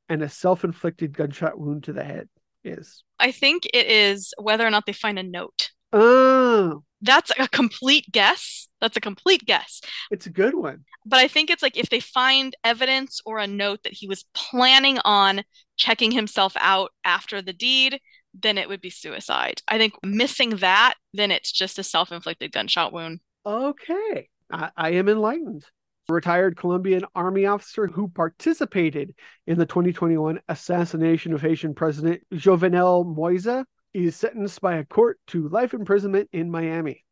and 0.10 0.24
a 0.24 0.30
self 0.30 0.64
inflicted 0.64 1.14
gunshot 1.14 1.60
wound 1.60 1.84
to 1.84 1.94
the 1.94 2.04
head 2.04 2.28
is. 2.64 3.04
I 3.20 3.32
think 3.32 3.66
it 3.72 3.86
is 3.88 4.34
whether 4.42 4.66
or 4.66 4.72
not 4.72 4.86
they 4.88 4.94
find 4.94 5.20
a 5.20 5.24
note 5.24 5.70
Oh, 5.94 6.84
That's 7.02 7.32
a 7.38 7.48
complete 7.48 8.06
guess. 8.12 8.68
That's 8.82 8.98
a 8.98 9.02
complete 9.02 9.46
guess. 9.46 9.80
it's 10.12 10.26
a 10.26 10.32
good 10.32 10.56
one. 10.56 10.84
But 11.06 11.20
I 11.20 11.28
think 11.28 11.50
it's 11.52 11.62
like 11.62 11.78
if 11.78 11.90
they 11.90 12.00
find 12.00 12.56
evidence 12.64 13.22
or 13.26 13.38
a 13.38 13.48
note 13.48 13.84
that 13.84 13.94
he 13.94 14.08
was 14.08 14.26
planning 14.34 14.98
on 15.06 15.44
checking 15.78 16.12
himself 16.12 16.54
out 16.60 16.92
after 17.04 17.42
the 17.42 17.54
deed, 17.54 18.00
then 18.34 18.58
it 18.58 18.68
would 18.68 18.82
be 18.82 18.90
suicide. 18.90 19.62
I 19.68 19.78
think 19.78 19.94
missing 20.04 20.58
that, 20.58 20.96
then 21.14 21.30
it's 21.32 21.52
just 21.52 21.78
a 21.80 21.84
self 21.84 22.12
inflicted 22.12 22.52
gunshot 22.52 22.92
wound. 22.92 23.20
Okay. 23.46 24.30
I, 24.52 24.72
I 24.76 24.90
am 24.92 25.10
enlightened. 25.10 25.66
Retired 26.08 26.56
Colombian 26.56 27.04
army 27.16 27.46
officer 27.46 27.88
who 27.88 28.08
participated 28.08 29.16
in 29.48 29.58
the 29.58 29.66
2021 29.66 30.40
assassination 30.50 31.34
of 31.34 31.42
Haitian 31.42 31.74
President 31.74 32.22
Jovenel 32.32 33.06
Moise 33.16 33.66
is 33.94 34.16
sentenced 34.16 34.62
by 34.62 34.76
a 34.76 34.86
court 34.86 35.20
to 35.28 35.50
life 35.50 35.74
imprisonment 35.74 36.30
in 36.32 36.52
Miami. 36.52 37.04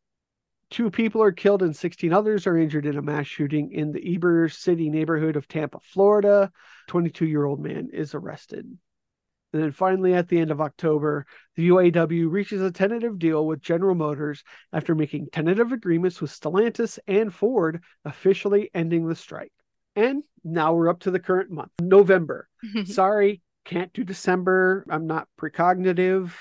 Two 0.70 0.90
people 0.90 1.22
are 1.22 1.32
killed 1.32 1.62
and 1.62 1.74
16 1.74 2.12
others 2.12 2.46
are 2.46 2.56
injured 2.56 2.86
in 2.86 2.96
a 2.96 3.02
mass 3.02 3.26
shooting 3.26 3.72
in 3.72 3.90
the 3.90 4.00
Ybor 4.00 4.52
City 4.52 4.90
neighborhood 4.90 5.36
of 5.36 5.48
Tampa, 5.48 5.78
Florida. 5.80 6.52
22 6.88 7.26
year 7.26 7.44
old 7.44 7.60
man 7.60 7.88
is 7.92 8.14
arrested. 8.14 8.78
And 9.54 9.62
then 9.62 9.70
finally, 9.70 10.14
at 10.14 10.26
the 10.26 10.40
end 10.40 10.50
of 10.50 10.60
October, 10.60 11.26
the 11.54 11.68
UAW 11.68 12.28
reaches 12.28 12.60
a 12.60 12.72
tentative 12.72 13.20
deal 13.20 13.46
with 13.46 13.62
General 13.62 13.94
Motors 13.94 14.42
after 14.72 14.96
making 14.96 15.28
tentative 15.32 15.70
agreements 15.70 16.20
with 16.20 16.32
Stellantis 16.32 16.98
and 17.06 17.32
Ford, 17.32 17.80
officially 18.04 18.68
ending 18.74 19.06
the 19.06 19.14
strike. 19.14 19.52
And 19.94 20.24
now 20.42 20.74
we're 20.74 20.88
up 20.88 20.98
to 21.02 21.12
the 21.12 21.20
current 21.20 21.52
month, 21.52 21.70
November. 21.80 22.48
Sorry, 22.86 23.42
can't 23.64 23.92
do 23.92 24.02
December. 24.02 24.84
I'm 24.90 25.06
not 25.06 25.28
precognitive. 25.40 26.32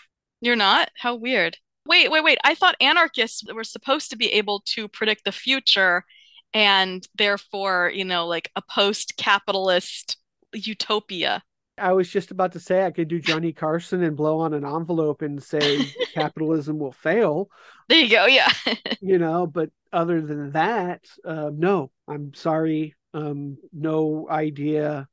You're 0.41 0.55
not? 0.55 0.89
How 0.97 1.13
weird. 1.13 1.55
Wait, 1.85 2.09
wait, 2.09 2.23
wait. 2.23 2.39
I 2.43 2.55
thought 2.55 2.75
anarchists 2.81 3.43
were 3.53 3.63
supposed 3.63 4.09
to 4.09 4.17
be 4.17 4.33
able 4.33 4.63
to 4.73 4.87
predict 4.87 5.23
the 5.23 5.31
future 5.31 6.03
and 6.51 7.07
therefore, 7.15 7.91
you 7.93 8.05
know, 8.05 8.25
like 8.25 8.49
a 8.55 8.63
post 8.63 9.17
capitalist 9.17 10.17
utopia. 10.51 11.43
I 11.77 11.93
was 11.93 12.07
just 12.09 12.29
about 12.31 12.51
to 12.53 12.59
say 12.59 12.85
I 12.85 12.91
could 12.91 13.07
do 13.07 13.19
Johnny 13.19 13.51
Carson 13.51 14.03
and 14.03 14.15
blow 14.15 14.39
on 14.39 14.53
an 14.53 14.63
envelope 14.65 15.21
and 15.21 15.41
say 15.41 15.85
capitalism 16.13 16.77
will 16.77 16.91
fail, 16.91 17.49
There 17.89 17.99
you 17.99 18.09
go. 18.09 18.25
Yeah. 18.27 18.51
you 19.01 19.17
know, 19.17 19.47
but 19.47 19.69
other 19.91 20.21
than 20.21 20.51
that, 20.51 21.05
uh, 21.25 21.49
no, 21.53 21.91
I'm 22.07 22.33
sorry. 22.35 22.95
Um, 23.13 23.57
no 23.71 24.27
idea. 24.29 25.07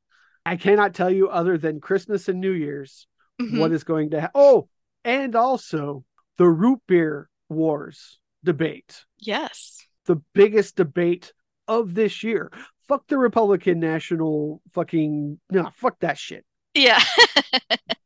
I 0.45 0.55
cannot 0.55 0.93
tell 0.95 1.09
you 1.09 1.29
other 1.29 1.57
than 1.57 1.79
Christmas 1.81 2.27
and 2.29 2.39
New 2.39 2.51
Year's 2.51 3.07
Mhm. 3.39 3.59
what 3.59 3.71
is 3.71 3.83
going 3.83 4.11
to 4.11 4.21
happen. 4.21 4.31
Oh, 4.35 4.67
and 5.03 5.35
also 5.35 6.03
the 6.37 6.47
root 6.47 6.81
beer 6.87 7.27
wars 7.49 8.19
debate, 8.43 9.03
Yes. 9.19 9.85
the 10.05 10.17
biggest 10.33 10.75
debate 10.75 11.33
of 11.67 11.93
this 11.95 12.23
year. 12.23 12.51
Fuck 12.87 13.07
the 13.07 13.17
Republican 13.17 13.79
National 13.79 14.61
fucking 14.73 15.39
no, 15.49 15.69
fuck 15.75 15.99
that 15.99 16.17
shit. 16.17 16.45
Yeah. 16.73 17.01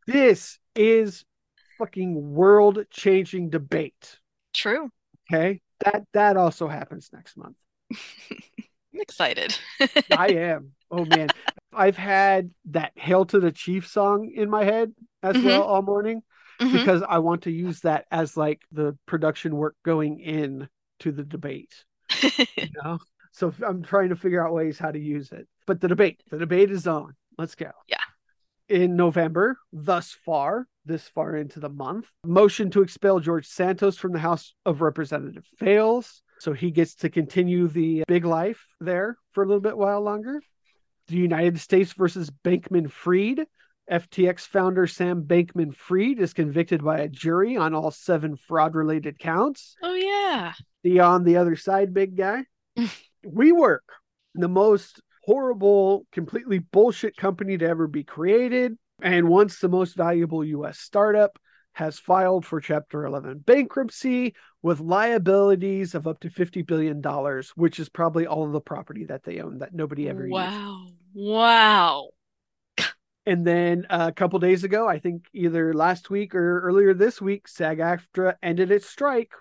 This 0.07 0.59
is 0.75 1.25
fucking 1.79 2.33
world 2.35 2.85
changing 2.91 3.49
debate. 3.49 4.19
True. 4.53 4.89
Okay. 5.33 5.61
That 5.83 6.03
that 6.13 6.37
also 6.37 6.67
happens 6.67 7.09
next 7.11 7.35
month. 7.35 7.55
I'm 7.91 9.01
excited. 9.01 9.57
I 10.15 10.27
am. 10.33 10.73
Oh 10.91 11.05
man. 11.05 11.29
I've 11.73 11.97
had 11.97 12.51
that 12.65 12.91
Hail 12.95 13.25
to 13.25 13.39
the 13.39 13.51
Chief 13.51 13.87
song 13.87 14.31
in 14.33 14.47
my 14.49 14.63
head 14.63 14.93
as 15.23 15.35
Mhm. 15.35 15.43
well 15.45 15.63
all 15.63 15.81
morning 15.81 16.21
Mhm. 16.61 16.71
because 16.71 17.01
I 17.01 17.17
want 17.17 17.41
to 17.43 17.51
use 17.51 17.79
that 17.81 18.05
as 18.11 18.37
like 18.37 18.61
the 18.71 18.95
production 19.07 19.55
work 19.55 19.75
going 19.83 20.19
in 20.19 20.69
to 20.99 21.11
the 21.11 21.23
debate. 21.23 21.73
You 22.21 22.67
know? 22.83 22.99
So 23.31 23.51
I'm 23.67 23.81
trying 23.81 24.09
to 24.09 24.15
figure 24.15 24.45
out 24.45 24.53
ways 24.53 24.77
how 24.77 24.91
to 24.91 24.99
use 24.99 25.31
it. 25.31 25.47
But 25.65 25.81
the 25.81 25.87
debate, 25.87 26.21
the 26.29 26.37
debate 26.37 26.69
is 26.69 26.85
on. 26.85 27.15
Let's 27.39 27.55
go. 27.55 27.71
Yeah. 27.87 27.97
In 28.67 28.95
November, 28.95 29.57
thus 29.71 30.17
far, 30.25 30.67
this 30.85 31.07
far 31.07 31.35
into 31.35 31.59
the 31.59 31.69
month, 31.69 32.07
motion 32.23 32.71
to 32.71 32.81
expel 32.81 33.19
George 33.19 33.45
Santos 33.47 33.97
from 33.97 34.11
the 34.11 34.19
House 34.19 34.53
of 34.65 34.81
Representatives 34.81 35.47
fails. 35.57 36.23
So 36.39 36.53
he 36.53 36.71
gets 36.71 36.95
to 36.95 37.09
continue 37.09 37.67
the 37.67 38.03
big 38.07 38.25
life 38.25 38.65
there 38.81 39.17
for 39.33 39.43
a 39.43 39.47
little 39.47 39.61
bit 39.61 39.77
while 39.77 40.01
longer. 40.01 40.41
The 41.07 41.15
United 41.15 41.59
States 41.59 41.93
versus 41.93 42.31
Bankman 42.43 42.91
Fried. 42.91 43.45
FTX 43.89 44.41
founder 44.41 44.87
Sam 44.87 45.23
Bankman 45.23 45.75
Fried 45.75 46.19
is 46.19 46.33
convicted 46.33 46.83
by 46.83 46.99
a 46.99 47.07
jury 47.07 47.55
on 47.55 47.75
all 47.75 47.91
seven 47.91 48.35
fraud 48.35 48.73
related 48.73 49.19
counts. 49.19 49.75
oh 49.83 49.93
yeah. 49.93 50.53
The 50.83 51.01
on 51.01 51.23
the 51.23 51.37
other 51.37 51.55
side, 51.55 51.93
big 51.93 52.17
guy. 52.17 52.45
WeWork, 53.25 53.79
the 54.33 54.47
most 54.47 55.01
horrible, 55.25 56.05
completely 56.11 56.59
bullshit 56.59 57.17
company 57.17 57.57
to 57.57 57.67
ever 57.67 57.87
be 57.87 58.03
created, 58.03 58.77
and 59.01 59.27
once 59.27 59.59
the 59.59 59.67
most 59.67 59.95
valuable 59.95 60.45
US 60.45 60.77
startup, 60.79 61.39
has 61.73 61.99
filed 61.99 62.45
for 62.45 62.61
Chapter 62.61 63.05
11 63.05 63.39
bankruptcy 63.39 64.33
with 64.61 64.79
liabilities 64.79 65.93
of 65.93 66.07
up 66.07 66.21
to 66.21 66.29
$50 66.29 66.65
billion, 66.65 67.01
which 67.55 67.81
is 67.81 67.89
probably 67.89 68.25
all 68.25 68.45
of 68.45 68.53
the 68.53 68.61
property 68.61 69.03
that 69.05 69.23
they 69.23 69.41
own 69.41 69.57
that 69.57 69.73
nobody 69.73 70.07
ever 70.07 70.21
used. 70.21 70.31
Wow. 70.31 70.87
Wow. 71.13 72.09
And 73.25 73.45
then 73.45 73.87
a 73.89 74.13
couple 74.13 74.39
days 74.39 74.63
ago, 74.63 74.87
I 74.87 74.99
think 74.99 75.25
either 75.33 75.73
last 75.73 76.09
week 76.09 76.33
or 76.35 76.61
earlier 76.61 76.93
this 76.93 77.19
week, 77.21 77.47
SAG 77.47 77.79
AFTRA 77.79 78.35
ended 78.41 78.71
its 78.71 78.85
strike 78.85 79.33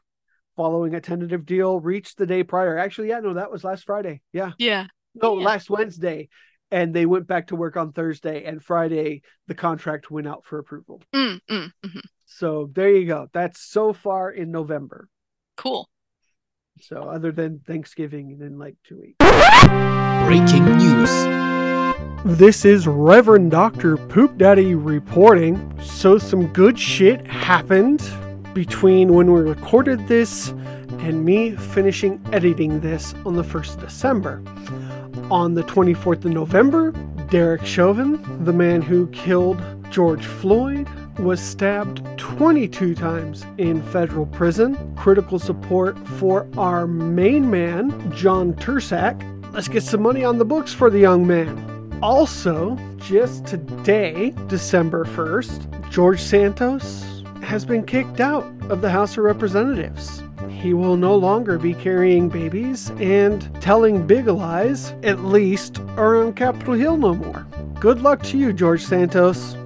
following 0.56 0.94
a 0.94 1.00
tentative 1.00 1.46
deal 1.46 1.78
reached 1.78 2.18
the 2.18 2.26
day 2.26 2.42
prior. 2.42 2.78
Actually, 2.78 3.10
yeah, 3.10 3.20
no, 3.20 3.34
that 3.34 3.52
was 3.52 3.62
last 3.62 3.84
Friday. 3.84 4.22
Yeah. 4.32 4.52
Yeah. 4.58 4.86
No, 5.14 5.38
Yeah. 5.38 5.44
last 5.44 5.70
Wednesday. 5.70 6.28
And 6.70 6.92
they 6.92 7.06
went 7.06 7.26
back 7.28 7.48
to 7.48 7.56
work 7.56 7.76
on 7.76 7.92
Thursday, 7.92 8.44
and 8.44 8.60
Friday, 8.62 9.22
the 9.46 9.54
contract 9.54 10.10
went 10.10 10.26
out 10.26 10.44
for 10.44 10.58
approval. 10.58 11.02
Mm, 11.14 11.38
mm, 11.48 11.70
mhm. 11.84 12.00
So 12.26 12.68
there 12.72 12.90
you 12.90 13.06
go. 13.06 13.28
That's 13.32 13.60
so 13.60 13.92
far 13.92 14.30
in 14.30 14.50
November. 14.50 15.08
Cool. 15.56 15.88
So 16.80 17.02
other 17.04 17.30
than 17.30 17.60
Thanksgiving 17.60 18.38
in 18.40 18.58
like 18.58 18.74
two 18.82 18.98
weeks. 18.98 19.18
Breaking 20.26 20.64
news. 20.78 21.10
This 22.24 22.64
is 22.64 22.86
Reverend 22.88 23.50
Dr. 23.52 23.96
Poop 23.96 24.38
Daddy 24.38 24.74
reporting. 24.74 25.78
So, 25.82 26.18
some 26.18 26.46
good 26.48 26.78
shit 26.78 27.24
happened 27.26 28.02
between 28.54 29.12
when 29.12 29.30
we 29.32 29.40
recorded 29.42 30.08
this 30.08 30.48
and 31.00 31.24
me 31.24 31.54
finishing 31.54 32.20
editing 32.32 32.80
this 32.80 33.14
on 33.26 33.36
the 33.36 33.44
1st 33.44 33.74
of 33.74 33.80
December. 33.80 34.42
On 35.30 35.54
the 35.54 35.62
24th 35.62 36.24
of 36.26 36.32
November, 36.32 36.90
Derek 37.30 37.64
Chauvin, 37.64 38.44
the 38.44 38.52
man 38.52 38.82
who 38.82 39.06
killed 39.08 39.62
George 39.90 40.26
Floyd, 40.26 40.86
was 41.18 41.40
stabbed 41.40 42.02
22 42.18 42.94
times 42.94 43.46
in 43.56 43.82
federal 43.84 44.26
prison. 44.26 44.94
Critical 44.96 45.38
support 45.38 45.96
for 46.18 46.46
our 46.58 46.86
main 46.86 47.50
man, 47.50 48.12
John 48.14 48.52
Turscak. 48.54 49.22
Let's 49.54 49.68
get 49.68 49.82
some 49.82 50.02
money 50.02 50.24
on 50.24 50.38
the 50.38 50.44
books 50.44 50.74
for 50.74 50.90
the 50.90 50.98
young 50.98 51.26
man. 51.26 51.98
Also, 52.02 52.76
just 52.98 53.46
today, 53.46 54.34
December 54.48 55.04
1st, 55.04 55.90
George 55.90 56.20
Santos 56.20 57.22
has 57.42 57.64
been 57.64 57.84
kicked 57.84 58.20
out 58.20 58.44
of 58.68 58.82
the 58.82 58.90
House 58.90 59.16
of 59.16 59.24
Representatives. 59.24 60.23
He 60.50 60.74
will 60.74 60.96
no 60.96 61.14
longer 61.14 61.58
be 61.58 61.74
carrying 61.74 62.28
babies 62.28 62.90
and 62.98 63.48
telling 63.60 64.06
big 64.06 64.26
lies, 64.26 64.94
at 65.02 65.24
least, 65.24 65.78
around 65.96 66.36
Capitol 66.36 66.74
Hill 66.74 66.96
no 66.96 67.14
more. 67.14 67.46
Good 67.80 68.00
luck 68.02 68.22
to 68.24 68.38
you, 68.38 68.52
George 68.52 68.82
Santos. 68.82 69.56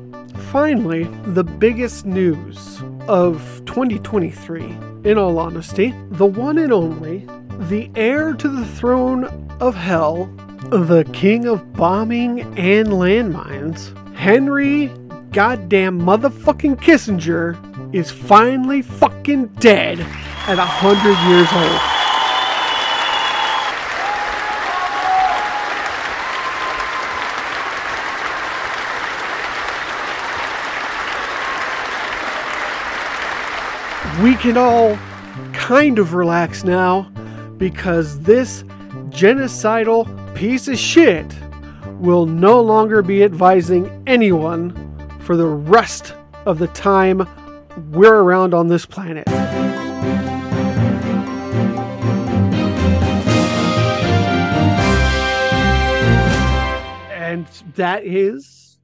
Finally, 0.50 1.04
the 1.26 1.44
biggest 1.44 2.06
news 2.06 2.82
of 3.06 3.62
2023, 3.66 4.62
in 5.04 5.18
all 5.18 5.38
honesty, 5.38 5.94
the 6.10 6.26
one 6.26 6.58
and 6.58 6.72
only, 6.72 7.26
the 7.68 7.90
heir 7.94 8.32
to 8.34 8.48
the 8.48 8.66
throne 8.66 9.24
of 9.60 9.74
hell, 9.74 10.24
the 10.70 11.08
king 11.12 11.46
of 11.46 11.72
bombing 11.74 12.40
and 12.58 12.88
landmines, 12.88 13.94
Henry 14.14 14.86
goddamn 15.32 16.00
motherfucking 16.00 16.76
Kissinger, 16.76 17.56
is 17.94 18.10
finally 18.10 18.82
fucking 18.82 19.46
dead 19.60 20.04
at 20.48 20.58
a 20.58 20.64
hundred 20.64 21.16
years 21.28 21.48
old. 21.52 21.98
we 34.22 34.34
can 34.34 34.56
all 34.56 34.98
kind 35.52 35.98
of 35.98 36.12
relax 36.14 36.64
now 36.64 37.02
because 37.58 38.18
this 38.20 38.64
genocidal 39.10 40.34
piece 40.34 40.66
of 40.66 40.76
shit 40.76 41.26
will 42.00 42.26
no 42.26 42.60
longer 42.60 43.00
be 43.00 43.22
advising 43.22 44.02
anyone 44.08 44.72
for 45.20 45.36
the 45.36 45.46
rest 45.46 46.14
of 46.46 46.58
the 46.58 46.66
time 46.68 47.28
we're 47.92 48.22
around 48.22 48.54
on 48.54 48.66
this 48.66 48.84
planet. 48.84 49.37
And 57.38 57.46
that 57.76 58.04
is 58.04 58.80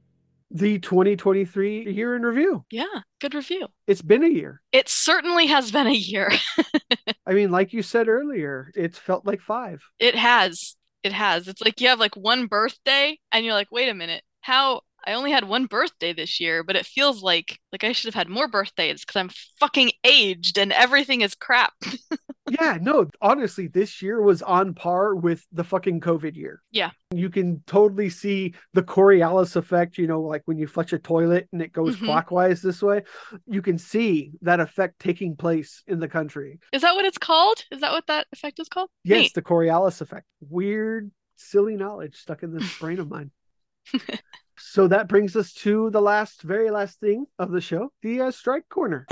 the 0.49 0.79
2023 0.79 1.91
year 1.91 2.15
in 2.15 2.21
review. 2.21 2.63
Yeah, 2.71 2.85
good 3.19 3.35
review. 3.35 3.67
It's 3.85 4.01
been 4.01 4.23
a 4.23 4.29
year. 4.29 4.61
It 4.71 4.87
certainly 4.87 5.47
has 5.47 5.71
been 5.71 5.87
a 5.87 5.91
year. 5.91 6.31
I 7.27 7.33
mean, 7.33 7.51
like 7.51 7.73
you 7.73 7.81
said 7.81 8.07
earlier, 8.07 8.71
it's 8.73 8.97
felt 8.97 9.25
like 9.25 9.41
five. 9.41 9.83
It 9.99 10.15
has. 10.15 10.77
It 11.03 11.11
has. 11.11 11.49
It's 11.49 11.61
like 11.61 11.81
you 11.81 11.89
have 11.89 11.99
like 11.99 12.15
one 12.15 12.45
birthday 12.45 13.19
and 13.33 13.43
you're 13.43 13.53
like, 13.53 13.73
wait 13.73 13.89
a 13.89 13.93
minute, 13.93 14.23
how 14.39 14.79
I 15.05 15.15
only 15.15 15.31
had 15.31 15.49
one 15.49 15.65
birthday 15.65 16.13
this 16.13 16.39
year, 16.39 16.63
but 16.63 16.77
it 16.77 16.85
feels 16.85 17.21
like 17.21 17.59
like 17.73 17.83
I 17.83 17.91
should 17.91 18.07
have 18.13 18.25
had 18.25 18.29
more 18.29 18.47
birthdays 18.47 19.01
because 19.01 19.19
I'm 19.19 19.31
fucking 19.59 19.91
aged 20.05 20.57
and 20.57 20.71
everything 20.71 21.19
is 21.19 21.35
crap. 21.35 21.73
yeah, 22.49 22.77
no, 22.81 23.07
honestly, 23.21 23.67
this 23.67 24.01
year 24.01 24.21
was 24.21 24.41
on 24.41 24.73
par 24.73 25.15
with 25.15 25.45
the 25.51 25.63
fucking 25.63 25.99
COVID 26.01 26.35
year. 26.35 26.61
Yeah. 26.71 26.91
You 27.13 27.29
can 27.29 27.63
totally 27.65 28.09
see 28.09 28.53
the 28.73 28.83
Coriolis 28.83 29.55
effect, 29.55 29.97
you 29.97 30.05
know, 30.07 30.21
like 30.21 30.43
when 30.45 30.57
you 30.57 30.67
flush 30.67 30.93
a 30.93 30.99
toilet 30.99 31.47
and 31.51 31.61
it 31.61 31.71
goes 31.73 31.95
Mhm. 31.95 32.05
clockwise 32.05 32.61
this 32.61 32.81
way. 32.81 33.03
You 33.47 33.61
can 33.61 33.77
see 33.77 34.31
that 34.41 34.59
effect 34.59 34.99
taking 34.99 35.35
place 35.35 35.81
in 35.87 35.99
the 35.99 36.07
country. 36.07 36.59
Is 36.71 36.81
that 36.83 36.95
what 36.95 37.05
it's 37.05 37.17
called? 37.17 37.63
Is 37.71 37.81
that 37.81 37.91
what 37.91 38.05
that 38.07 38.27
effect 38.31 38.59
is 38.59 38.69
called? 38.69 38.89
Yes, 39.03 39.21
Neat. 39.21 39.33
the 39.33 39.41
Coriolis 39.41 40.01
effect. 40.01 40.25
Weird, 40.41 41.11
silly 41.35 41.75
knowledge 41.75 42.15
stuck 42.15 42.43
in 42.43 42.53
this 42.53 42.77
brain 42.79 42.99
of 42.99 43.09
mine. 43.09 43.31
so 44.57 44.87
that 44.87 45.07
brings 45.07 45.35
us 45.35 45.53
to 45.53 45.89
the 45.89 46.01
last, 46.01 46.41
very 46.41 46.69
last 46.69 46.99
thing 46.99 47.25
of 47.39 47.51
the 47.51 47.61
show 47.61 47.91
the 48.01 48.21
uh, 48.21 48.31
strike 48.31 48.67
corner. 48.69 49.05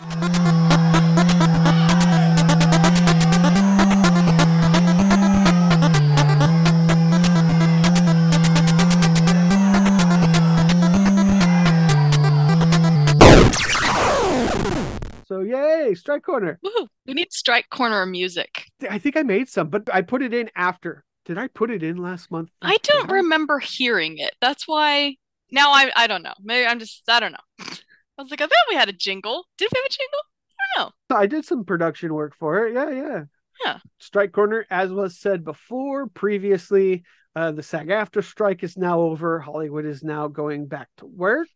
Strike 16.03 16.23
corner. 16.23 16.59
Woohoo. 16.65 16.90
We 17.07 17.14
need 17.14 17.32
strike 17.32 17.69
corner 17.69 18.06
music. 18.06 18.65
I 18.90 18.99
think 18.99 19.15
I 19.15 19.23
made 19.23 19.48
some, 19.48 19.69
but 19.69 19.83
I 19.93 20.01
put 20.01 20.22
it 20.22 20.33
in 20.33 20.49
after. 20.53 21.06
Did 21.23 21.38
I 21.38 21.48
put 21.48 21.72
it 21.72 21.82
in 21.82 21.95
last 21.95 22.30
month? 22.30 22.49
I 22.61 22.75
don't 22.83 23.09
remember 23.09 23.57
hearing 23.59 24.17
it. 24.17 24.35
That's 24.41 24.67
why 24.67 25.15
now 25.49 25.72
I 25.72 25.93
I 25.95 26.07
don't 26.07 26.22
know. 26.22 26.33
Maybe 26.43 26.67
I'm 26.67 26.77
just 26.80 27.03
I 27.07 27.22
don't 27.22 27.32
know. 27.32 27.38
I 27.57 28.22
was 28.22 28.30
like, 28.32 28.41
I 28.41 28.48
thought 28.48 28.67
we 28.67 28.75
had 28.75 28.90
a 28.90 28.93
jingle. 28.93 29.45
Did 29.57 29.69
we 29.73 29.80
have 29.80 29.85
a 29.85 29.90
jingle? 29.90 30.19
I 30.51 30.82
don't 30.82 30.93
know. 31.09 31.15
I 31.15 31.25
did 31.25 31.45
some 31.45 31.64
production 31.64 32.14
work 32.14 32.35
for 32.38 32.67
it. 32.67 32.73
Yeah, 32.73 32.90
yeah. 32.90 33.23
Yeah. 33.64 33.77
Strike 33.99 34.33
Corner, 34.33 34.65
as 34.69 34.91
was 34.91 35.17
said 35.17 35.45
before, 35.45 36.07
previously, 36.07 37.06
uh, 37.33 37.53
the 37.53 37.64
SAG 37.64 37.88
AFTRA 37.88 38.25
strike 38.25 38.61
is 38.61 38.75
now 38.75 38.99
over. 38.99 39.40
Hollywood 39.40 39.85
is 39.85 40.03
now 40.03 40.27
going 40.27 40.67
back 40.67 40.90
to 40.98 41.06
work. 41.06 41.48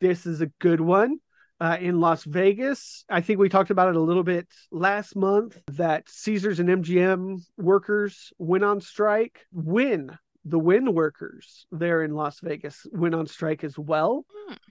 This 0.00 0.24
is 0.24 0.40
a 0.40 0.46
good 0.58 0.80
one. 0.80 1.18
Uh, 1.64 1.78
in 1.80 1.98
Las 1.98 2.24
Vegas, 2.24 3.06
I 3.08 3.22
think 3.22 3.38
we 3.38 3.48
talked 3.48 3.70
about 3.70 3.88
it 3.88 3.96
a 3.96 4.00
little 4.00 4.22
bit 4.22 4.46
last 4.70 5.16
month 5.16 5.58
that 5.68 6.06
Caesars 6.10 6.60
and 6.60 6.68
MGM 6.68 7.38
workers 7.56 8.34
went 8.38 8.64
on 8.64 8.82
strike. 8.82 9.46
Wynn 9.50 10.10
the 10.44 10.58
Wynn 10.58 10.92
workers 10.92 11.64
there 11.72 12.02
in 12.02 12.12
Las 12.12 12.40
Vegas 12.40 12.86
went 12.92 13.14
on 13.14 13.26
strike 13.26 13.64
as 13.64 13.78
well. 13.78 14.26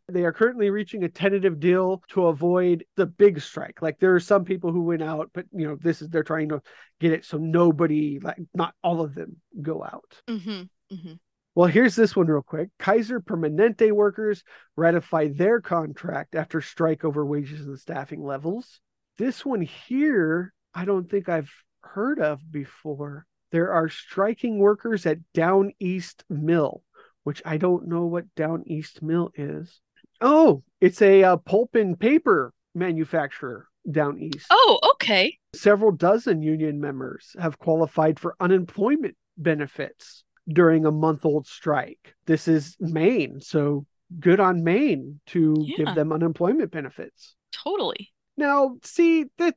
They 0.07 0.23
are 0.23 0.31
currently 0.31 0.69
reaching 0.69 1.03
a 1.03 1.09
tentative 1.09 1.59
deal 1.59 2.03
to 2.09 2.27
avoid 2.27 2.85
the 2.95 3.07
big 3.07 3.41
strike. 3.41 3.81
Like 3.81 3.97
there 3.99 4.13
are 4.13 4.19
some 4.19 4.45
people 4.45 4.72
who 4.72 4.83
went 4.83 5.01
out, 5.01 5.31
but 5.33 5.45
you 5.51 5.67
know, 5.67 5.75
this 5.81 6.01
is 6.01 6.09
they're 6.09 6.23
trying 6.23 6.49
to 6.49 6.61
get 6.99 7.11
it 7.11 7.25
so 7.25 7.38
nobody, 7.38 8.19
like 8.19 8.38
not 8.53 8.75
all 8.83 9.01
of 9.01 9.15
them, 9.15 9.38
go 9.61 9.83
out. 9.83 10.22
Mm-hmm. 10.30 10.95
Mm-hmm. 10.95 11.13
Well, 11.56 11.67
here's 11.67 11.95
this 11.95 12.15
one 12.15 12.27
real 12.27 12.41
quick. 12.41 12.69
Kaiser 12.80 13.19
Permanente 13.19 13.91
workers 13.91 14.43
ratify 14.75 15.27
their 15.27 15.61
contract 15.61 16.35
after 16.35 16.61
strike 16.61 17.06
over 17.06 17.23
wages 17.25 17.67
and 17.67 17.77
staffing 17.80 18.23
levels. 18.23 18.80
This 19.19 19.45
one 19.45 19.61
here, 19.61 20.51
I 20.73 20.85
don't 20.85 21.09
think 21.09 21.30
I've 21.30 21.51
heard 21.82 22.19
of 22.19 22.40
before. 22.51 23.27
There 23.51 23.72
are 23.72 23.88
striking 23.88 24.57
workers 24.57 25.06
at 25.06 25.19
Down 25.33 25.73
East 25.80 26.23
Mill, 26.27 26.82
which 27.23 27.41
I 27.45 27.57
don't 27.57 27.88
know 27.88 28.06
what 28.06 28.33
Down 28.33 28.64
East 28.65 29.03
Mill 29.03 29.32
is. 29.35 29.80
Oh, 30.22 30.64
it's 30.82 31.03
a 31.03 31.23
uh, 31.23 31.38
pulp 31.38 31.75
and 31.75 31.99
paper 31.99 32.51
manufacturer 32.73 33.67
down 33.90 34.17
east. 34.17 34.48
Oh, 34.49 34.80
okay. 34.95 35.38
Several 35.53 35.91
dozen 35.91 36.41
union 36.41 36.80
members 36.80 37.35
have 37.40 37.59
qualified 37.59 38.19
for 38.19 38.35
unemployment 38.40 39.15
benefits 39.38 40.23
during 40.47 40.85
a 40.85 40.91
month 40.91 41.25
old 41.25 41.47
strike. 41.47 42.15
This 42.25 42.47
is 42.47 42.75
Maine, 42.80 43.39
so 43.39 43.85
good 44.19 44.39
on 44.39 44.63
Maine 44.63 45.19
to 45.27 45.55
Yeah. 45.59 45.77
give 45.77 45.95
them 45.95 46.11
unemployment 46.11 46.72
benefits. 46.72 47.35
Totally. 47.51 48.11
Now, 48.38 48.77
see 48.83 49.25
that 49.38 49.55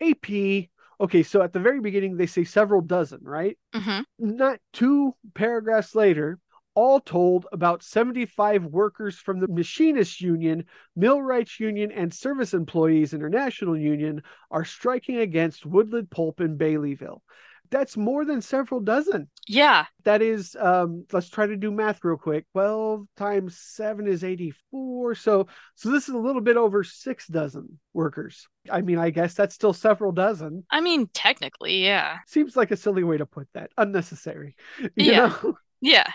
AP, 0.00 0.70
okay, 1.00 1.22
so 1.22 1.42
at 1.42 1.52
the 1.52 1.60
very 1.60 1.80
beginning 1.80 2.16
they 2.16 2.26
say 2.26 2.44
several 2.44 2.80
dozen, 2.80 3.20
right? 3.22 3.58
Mm-hmm. 3.74 4.02
Not 4.36 4.60
two 4.72 5.14
paragraphs 5.34 5.94
later, 5.94 6.38
all 6.74 7.00
told, 7.00 7.46
about 7.52 7.82
75 7.82 8.64
workers 8.64 9.16
from 9.16 9.40
the 9.40 9.48
Machinists 9.48 10.20
Union, 10.20 10.64
Millwrights 10.96 11.58
Union, 11.58 11.90
and 11.90 12.14
Service 12.14 12.54
Employees 12.54 13.12
International 13.12 13.76
Union 13.76 14.22
are 14.52 14.64
striking 14.64 15.16
against 15.18 15.66
Woodland 15.66 16.10
Pulp 16.10 16.40
in 16.40 16.56
Baileyville. 16.56 17.20
That's 17.70 17.96
more 17.96 18.24
than 18.24 18.40
several 18.42 18.80
dozen. 18.80 19.28
Yeah. 19.46 19.86
That 20.04 20.22
is, 20.22 20.56
um, 20.58 21.06
let's 21.12 21.28
try 21.28 21.46
to 21.46 21.56
do 21.56 21.70
math 21.70 22.02
real 22.02 22.16
quick. 22.16 22.46
12 22.52 23.06
times 23.16 23.58
7 23.58 24.06
is 24.08 24.24
84. 24.24 25.14
So, 25.14 25.46
so 25.76 25.90
this 25.90 26.08
is 26.08 26.14
a 26.14 26.18
little 26.18 26.40
bit 26.42 26.56
over 26.56 26.82
six 26.82 27.26
dozen 27.28 27.78
workers. 27.92 28.48
I 28.70 28.80
mean, 28.80 28.98
I 28.98 29.10
guess 29.10 29.34
that's 29.34 29.54
still 29.54 29.72
several 29.72 30.12
dozen. 30.12 30.64
I 30.70 30.80
mean, 30.80 31.08
technically, 31.14 31.84
yeah. 31.84 32.18
Seems 32.26 32.56
like 32.56 32.70
a 32.70 32.76
silly 32.76 33.04
way 33.04 33.18
to 33.18 33.26
put 33.26 33.48
that. 33.54 33.70
Unnecessary. 33.78 34.56
You 34.80 34.90
Yeah. 34.96 35.36
know? 35.42 35.54
Yeah. 35.80 36.08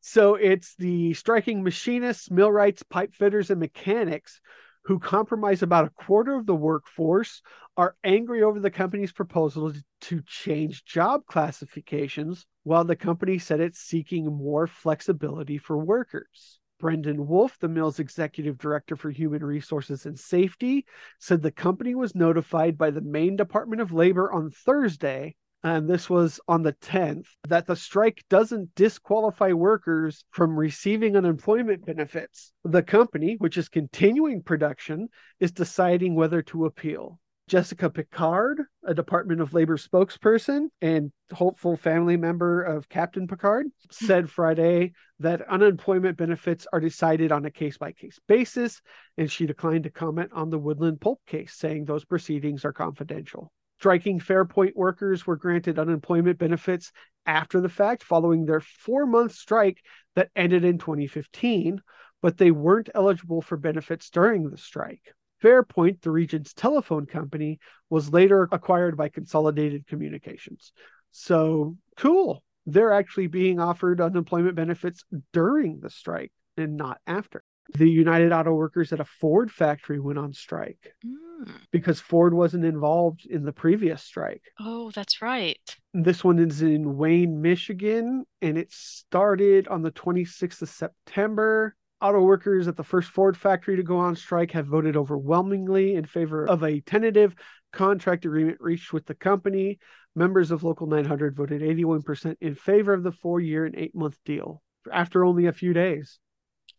So 0.00 0.34
it's 0.34 0.74
the 0.76 1.14
striking 1.14 1.62
machinists, 1.62 2.30
millwrights, 2.30 2.82
pipe 2.82 3.14
fitters, 3.14 3.50
and 3.50 3.60
mechanics 3.60 4.40
who 4.84 4.98
compromise 4.98 5.62
about 5.62 5.84
a 5.84 5.90
quarter 5.90 6.34
of 6.34 6.46
the 6.46 6.54
workforce 6.54 7.42
are 7.76 7.96
angry 8.04 8.42
over 8.42 8.60
the 8.60 8.70
company's 8.70 9.12
proposal 9.12 9.72
to 10.00 10.22
change 10.26 10.84
job 10.84 11.24
classifications, 11.26 12.46
while 12.64 12.84
the 12.84 12.96
company 12.96 13.38
said 13.38 13.60
it's 13.60 13.78
seeking 13.78 14.26
more 14.26 14.66
flexibility 14.66 15.58
for 15.58 15.78
workers. 15.78 16.58
Brendan 16.80 17.28
Wolf, 17.28 17.56
the 17.60 17.68
mill's 17.68 18.00
executive 18.00 18.58
director 18.58 18.96
for 18.96 19.10
human 19.10 19.44
resources 19.44 20.04
and 20.04 20.18
safety, 20.18 20.84
said 21.20 21.40
the 21.40 21.52
company 21.52 21.94
was 21.94 22.16
notified 22.16 22.76
by 22.76 22.90
the 22.90 23.00
Maine 23.00 23.36
Department 23.36 23.80
of 23.80 23.92
Labor 23.92 24.32
on 24.32 24.50
Thursday 24.50 25.36
and 25.64 25.88
this 25.88 26.10
was 26.10 26.40
on 26.48 26.62
the 26.62 26.72
10th, 26.72 27.26
that 27.48 27.66
the 27.66 27.76
strike 27.76 28.24
doesn't 28.28 28.74
disqualify 28.74 29.52
workers 29.52 30.24
from 30.30 30.58
receiving 30.58 31.16
unemployment 31.16 31.86
benefits. 31.86 32.52
The 32.64 32.82
company, 32.82 33.36
which 33.38 33.56
is 33.56 33.68
continuing 33.68 34.42
production, 34.42 35.08
is 35.40 35.52
deciding 35.52 36.14
whether 36.14 36.42
to 36.42 36.64
appeal. 36.64 37.18
Jessica 37.48 37.90
Picard, 37.90 38.62
a 38.84 38.94
Department 38.94 39.40
of 39.40 39.52
Labor 39.52 39.76
spokesperson 39.76 40.68
and 40.80 41.12
hopeful 41.32 41.76
family 41.76 42.16
member 42.16 42.62
of 42.62 42.88
Captain 42.88 43.26
Picard, 43.26 43.66
said 43.90 44.30
Friday 44.30 44.92
that 45.18 45.46
unemployment 45.48 46.16
benefits 46.16 46.66
are 46.72 46.80
decided 46.80 47.30
on 47.30 47.44
a 47.44 47.50
case 47.50 47.76
by 47.76 47.92
case 47.92 48.18
basis, 48.26 48.80
and 49.18 49.30
she 49.30 49.46
declined 49.46 49.84
to 49.84 49.90
comment 49.90 50.30
on 50.32 50.50
the 50.50 50.58
Woodland 50.58 51.00
Pulp 51.00 51.20
case, 51.26 51.54
saying 51.54 51.84
those 51.84 52.04
proceedings 52.04 52.64
are 52.64 52.72
confidential. 52.72 53.52
Striking 53.82 54.20
Fairpoint 54.20 54.76
workers 54.76 55.26
were 55.26 55.34
granted 55.34 55.76
unemployment 55.76 56.38
benefits 56.38 56.92
after 57.26 57.60
the 57.60 57.68
fact, 57.68 58.04
following 58.04 58.44
their 58.44 58.60
four 58.60 59.06
month 59.06 59.32
strike 59.32 59.82
that 60.14 60.30
ended 60.36 60.62
in 60.62 60.78
2015, 60.78 61.82
but 62.20 62.38
they 62.38 62.52
weren't 62.52 62.90
eligible 62.94 63.42
for 63.42 63.56
benefits 63.56 64.08
during 64.10 64.48
the 64.48 64.56
strike. 64.56 65.12
Fairpoint, 65.42 66.00
the 66.00 66.12
region's 66.12 66.54
telephone 66.54 67.06
company, 67.06 67.58
was 67.90 68.12
later 68.12 68.48
acquired 68.52 68.96
by 68.96 69.08
Consolidated 69.08 69.84
Communications. 69.88 70.70
So 71.10 71.76
cool. 71.96 72.44
They're 72.66 72.92
actually 72.92 73.26
being 73.26 73.58
offered 73.58 74.00
unemployment 74.00 74.54
benefits 74.54 75.04
during 75.32 75.80
the 75.80 75.90
strike 75.90 76.30
and 76.56 76.76
not 76.76 77.00
after. 77.04 77.42
The 77.74 77.88
United 77.88 78.32
Auto 78.32 78.52
Workers 78.54 78.92
at 78.92 79.00
a 79.00 79.04
Ford 79.04 79.50
factory 79.50 79.98
went 79.98 80.18
on 80.18 80.32
strike 80.32 80.94
Mm. 81.04 81.50
because 81.70 82.00
Ford 82.00 82.34
wasn't 82.34 82.64
involved 82.64 83.26
in 83.26 83.44
the 83.44 83.52
previous 83.52 84.02
strike. 84.02 84.42
Oh, 84.60 84.90
that's 84.92 85.20
right. 85.22 85.58
This 85.94 86.22
one 86.22 86.38
is 86.38 86.62
in 86.62 86.96
Wayne, 86.96 87.40
Michigan, 87.40 88.24
and 88.40 88.56
it 88.58 88.70
started 88.70 89.66
on 89.68 89.82
the 89.82 89.90
26th 89.90 90.62
of 90.62 90.68
September. 90.68 91.74
Auto 92.00 92.20
workers 92.22 92.68
at 92.68 92.76
the 92.76 92.84
first 92.84 93.10
Ford 93.10 93.36
factory 93.36 93.76
to 93.76 93.82
go 93.82 93.96
on 93.96 94.16
strike 94.16 94.50
have 94.52 94.66
voted 94.66 94.96
overwhelmingly 94.96 95.94
in 95.94 96.04
favor 96.04 96.44
of 96.48 96.62
a 96.62 96.80
tentative 96.80 97.34
contract 97.72 98.24
agreement 98.24 98.58
reached 98.60 98.92
with 98.92 99.06
the 99.06 99.14
company. 99.14 99.78
Members 100.14 100.50
of 100.50 100.62
Local 100.62 100.86
900 100.86 101.34
voted 101.36 101.62
81% 101.62 102.36
in 102.40 102.54
favor 102.54 102.92
of 102.92 103.02
the 103.02 103.12
four 103.12 103.40
year 103.40 103.64
and 103.64 103.74
eight 103.76 103.94
month 103.94 104.18
deal. 104.24 104.62
after 104.92 105.24
only 105.24 105.46
a 105.46 105.52
few 105.52 105.72
days. 105.72 106.18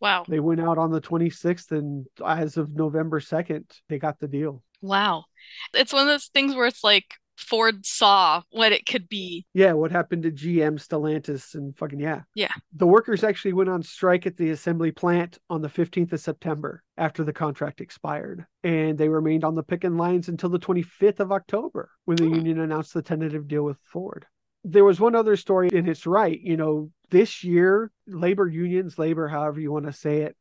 Wow. 0.00 0.24
They 0.28 0.40
went 0.40 0.60
out 0.60 0.78
on 0.78 0.90
the 0.90 1.00
26th, 1.00 1.72
and 1.72 2.06
as 2.24 2.56
of 2.56 2.74
November 2.74 3.20
2nd, 3.20 3.64
they 3.88 3.98
got 3.98 4.18
the 4.18 4.28
deal. 4.28 4.62
Wow. 4.80 5.24
It's 5.72 5.92
one 5.92 6.02
of 6.02 6.08
those 6.08 6.26
things 6.26 6.54
where 6.54 6.66
it's 6.66 6.84
like 6.84 7.06
Ford 7.36 7.84
saw 7.84 8.42
what 8.50 8.72
it 8.72 8.86
could 8.86 9.08
be. 9.08 9.46
Yeah, 9.54 9.72
what 9.72 9.90
happened 9.90 10.22
to 10.24 10.30
GM, 10.30 10.78
Stellantis, 10.78 11.54
and 11.54 11.76
fucking 11.76 12.00
yeah. 12.00 12.22
Yeah. 12.34 12.52
The 12.74 12.86
workers 12.86 13.24
actually 13.24 13.54
went 13.54 13.70
on 13.70 13.82
strike 13.82 14.26
at 14.26 14.36
the 14.36 14.50
assembly 14.50 14.92
plant 14.92 15.38
on 15.50 15.62
the 15.62 15.68
15th 15.68 16.12
of 16.12 16.20
September 16.20 16.82
after 16.96 17.24
the 17.24 17.32
contract 17.32 17.80
expired. 17.80 18.46
And 18.62 18.96
they 18.96 19.08
remained 19.08 19.44
on 19.44 19.54
the 19.54 19.62
picking 19.62 19.96
lines 19.96 20.28
until 20.28 20.50
the 20.50 20.58
25th 20.58 21.20
of 21.20 21.32
October 21.32 21.90
when 22.04 22.16
the 22.16 22.26
hmm. 22.26 22.34
union 22.34 22.60
announced 22.60 22.94
the 22.94 23.02
tentative 23.02 23.48
deal 23.48 23.62
with 23.62 23.78
Ford. 23.84 24.26
There 24.62 24.84
was 24.84 25.00
one 25.00 25.14
other 25.14 25.36
story, 25.36 25.68
in 25.72 25.88
it's 25.88 26.06
right. 26.06 26.40
You 26.40 26.56
know, 26.56 26.90
this 27.10 27.44
year, 27.44 27.90
labor 28.06 28.48
unions, 28.48 28.98
labor, 28.98 29.28
however 29.28 29.60
you 29.60 29.72
want 29.72 29.86
to 29.86 29.92
say 29.92 30.22
it, 30.22 30.36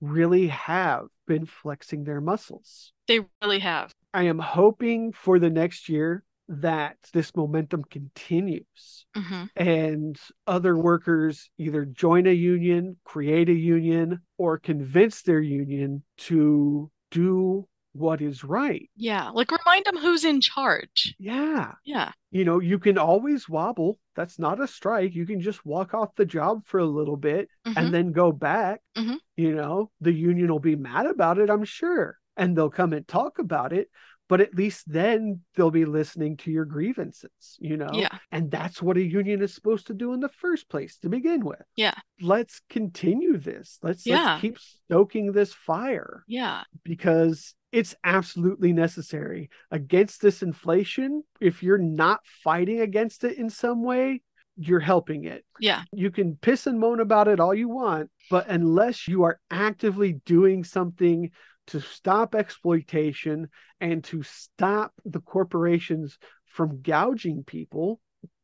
really 0.00 0.48
have 0.48 1.06
been 1.26 1.46
flexing 1.46 2.04
their 2.04 2.20
muscles. 2.20 2.92
They 3.06 3.20
really 3.42 3.58
have. 3.60 3.92
I 4.14 4.24
am 4.24 4.38
hoping 4.38 5.12
for 5.12 5.38
the 5.38 5.50
next 5.50 5.88
year 5.88 6.24
that 6.48 6.96
this 7.12 7.36
momentum 7.36 7.84
continues 7.84 9.04
hmm 9.14 9.44
and 9.54 10.18
other 10.46 10.76
workers 10.76 11.50
either 11.58 11.84
join 11.84 12.26
a 12.26 12.32
union, 12.32 12.96
create 13.04 13.48
a 13.48 13.54
union, 13.54 14.20
or 14.36 14.56
convince 14.56 15.22
their 15.22 15.40
union 15.40 16.04
to 16.16 16.90
do 17.10 17.66
what 17.92 18.20
is 18.20 18.44
right. 18.44 18.88
Yeah. 18.96 19.30
Like 19.30 19.50
remind 19.50 19.84
them 19.86 19.96
who's 19.96 20.24
in 20.24 20.40
charge. 20.40 21.14
Yeah. 21.18 21.72
Yeah. 21.84 22.12
You 22.30 22.44
know, 22.44 22.60
you 22.60 22.78
can 22.78 22.98
always 22.98 23.48
wobble. 23.48 23.98
That's 24.14 24.38
not 24.38 24.60
a 24.60 24.68
strike. 24.68 25.14
You 25.14 25.26
can 25.26 25.40
just 25.40 25.64
walk 25.64 25.94
off 25.94 26.14
the 26.16 26.26
job 26.26 26.62
for 26.66 26.78
a 26.80 26.84
little 26.86 27.16
bit 27.16 27.48
Mhm. 27.66 27.74
and 27.76 27.94
then 27.94 28.12
go 28.12 28.30
back. 28.32 28.82
Mhm. 28.96 29.16
You 29.36 29.54
know, 29.54 29.90
the 30.00 30.12
union 30.12 30.50
will 30.50 30.58
be 30.60 30.76
mad 30.76 31.06
about 31.06 31.38
it, 31.38 31.50
I'm 31.50 31.64
sure. 31.64 32.18
And 32.36 32.56
they'll 32.56 32.70
come 32.70 32.92
and 32.92 33.06
talk 33.08 33.38
about 33.38 33.72
it. 33.72 33.88
But 34.28 34.42
at 34.42 34.54
least 34.54 34.84
then 34.86 35.40
they'll 35.54 35.70
be 35.70 35.86
listening 35.86 36.36
to 36.38 36.50
your 36.50 36.66
grievances, 36.66 37.56
you 37.58 37.78
know? 37.78 37.88
Yeah. 37.94 38.18
And 38.30 38.50
that's 38.50 38.82
what 38.82 38.98
a 38.98 39.02
union 39.02 39.40
is 39.40 39.54
supposed 39.54 39.86
to 39.86 39.94
do 39.94 40.12
in 40.12 40.20
the 40.20 40.28
first 40.28 40.68
place 40.68 40.98
to 40.98 41.08
begin 41.08 41.46
with. 41.46 41.62
Yeah. 41.76 41.94
Let's 42.20 42.60
continue 42.68 43.38
this. 43.38 43.78
Let's, 43.82 44.04
Yeah. 44.04 44.32
let's 44.32 44.42
keep 44.42 44.58
stoking 44.58 45.32
this 45.32 45.54
fire 45.54 46.24
Yeah. 46.28 46.64
because 46.84 47.54
it's 47.72 47.94
absolutely 48.02 48.72
necessary 48.72 49.50
against 49.70 50.22
this 50.22 50.42
inflation. 50.42 51.22
If 51.40 51.62
you're 51.62 51.78
not 51.78 52.20
fighting 52.42 52.80
against 52.80 53.24
it 53.24 53.38
in 53.38 53.50
some 53.50 53.82
way, 53.82 54.22
you're 54.56 54.80
helping 54.80 55.24
it. 55.24 55.44
Yeah. 55.60 55.82
You 55.92 56.10
can 56.10 56.36
piss 56.36 56.66
and 56.66 56.80
moan 56.80 57.00
about 57.00 57.28
it 57.28 57.40
all 57.40 57.54
you 57.54 57.68
want, 57.68 58.10
but 58.30 58.48
unless 58.48 59.06
you 59.06 59.22
are 59.22 59.38
actively 59.50 60.14
doing 60.24 60.64
something 60.64 61.30
to 61.68 61.80
stop 61.80 62.34
exploitation 62.34 63.48
and 63.80 64.02
to 64.04 64.22
stop 64.22 64.92
the 65.04 65.20
corporations 65.20 66.18
from 66.46 66.80
gouging 66.82 67.44
people, 67.44 68.00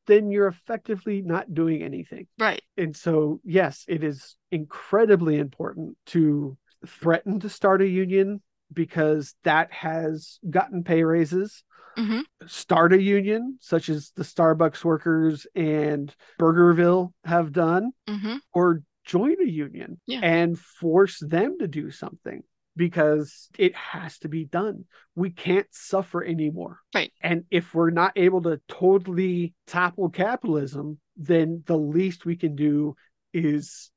then 0.06 0.30
you're 0.30 0.46
effectively 0.46 1.22
not 1.22 1.52
doing 1.52 1.82
anything. 1.82 2.26
Right. 2.38 2.62
And 2.76 2.94
so, 2.94 3.40
yes, 3.42 3.84
it 3.88 4.04
is 4.04 4.36
incredibly 4.52 5.38
important 5.38 5.96
to 6.06 6.56
threaten 6.86 7.40
to 7.40 7.48
start 7.48 7.80
a 7.80 7.88
union 7.88 8.42
because 8.72 9.34
that 9.44 9.72
has 9.72 10.38
gotten 10.48 10.84
pay 10.84 11.04
raises. 11.04 11.62
hmm 11.96 12.20
Start 12.46 12.92
a 12.92 13.00
union, 13.00 13.58
such 13.60 13.88
as 13.88 14.12
the 14.16 14.24
Starbucks 14.24 14.84
workers 14.84 15.46
and 15.54 16.14
Burgerville 16.38 17.12
have 17.24 17.52
done, 17.52 17.92
hmm 18.08 18.36
or 18.52 18.82
join 19.04 19.36
a 19.40 19.48
union 19.48 20.00
Yeah. 20.06 20.20
and 20.22 20.58
force 20.58 21.18
them 21.20 21.58
to 21.58 21.68
do 21.68 21.90
something 21.90 22.42
because 22.76 23.48
it 23.58 23.74
has 23.74 24.18
to 24.20 24.28
be 24.28 24.44
done. 24.44 24.84
We 25.14 25.30
can't 25.30 25.66
suffer 25.70 26.24
anymore. 26.24 26.80
Right. 26.94 27.12
And 27.20 27.44
if 27.50 27.74
we're 27.74 27.90
not 27.90 28.12
able 28.16 28.42
to 28.42 28.60
totally 28.68 29.54
topple 29.66 30.08
capitalism, 30.10 30.98
then 31.16 31.62
the 31.66 31.76
least 31.78 32.24
we 32.24 32.36
can 32.36 32.56
do 32.56 32.96
is 33.32 33.90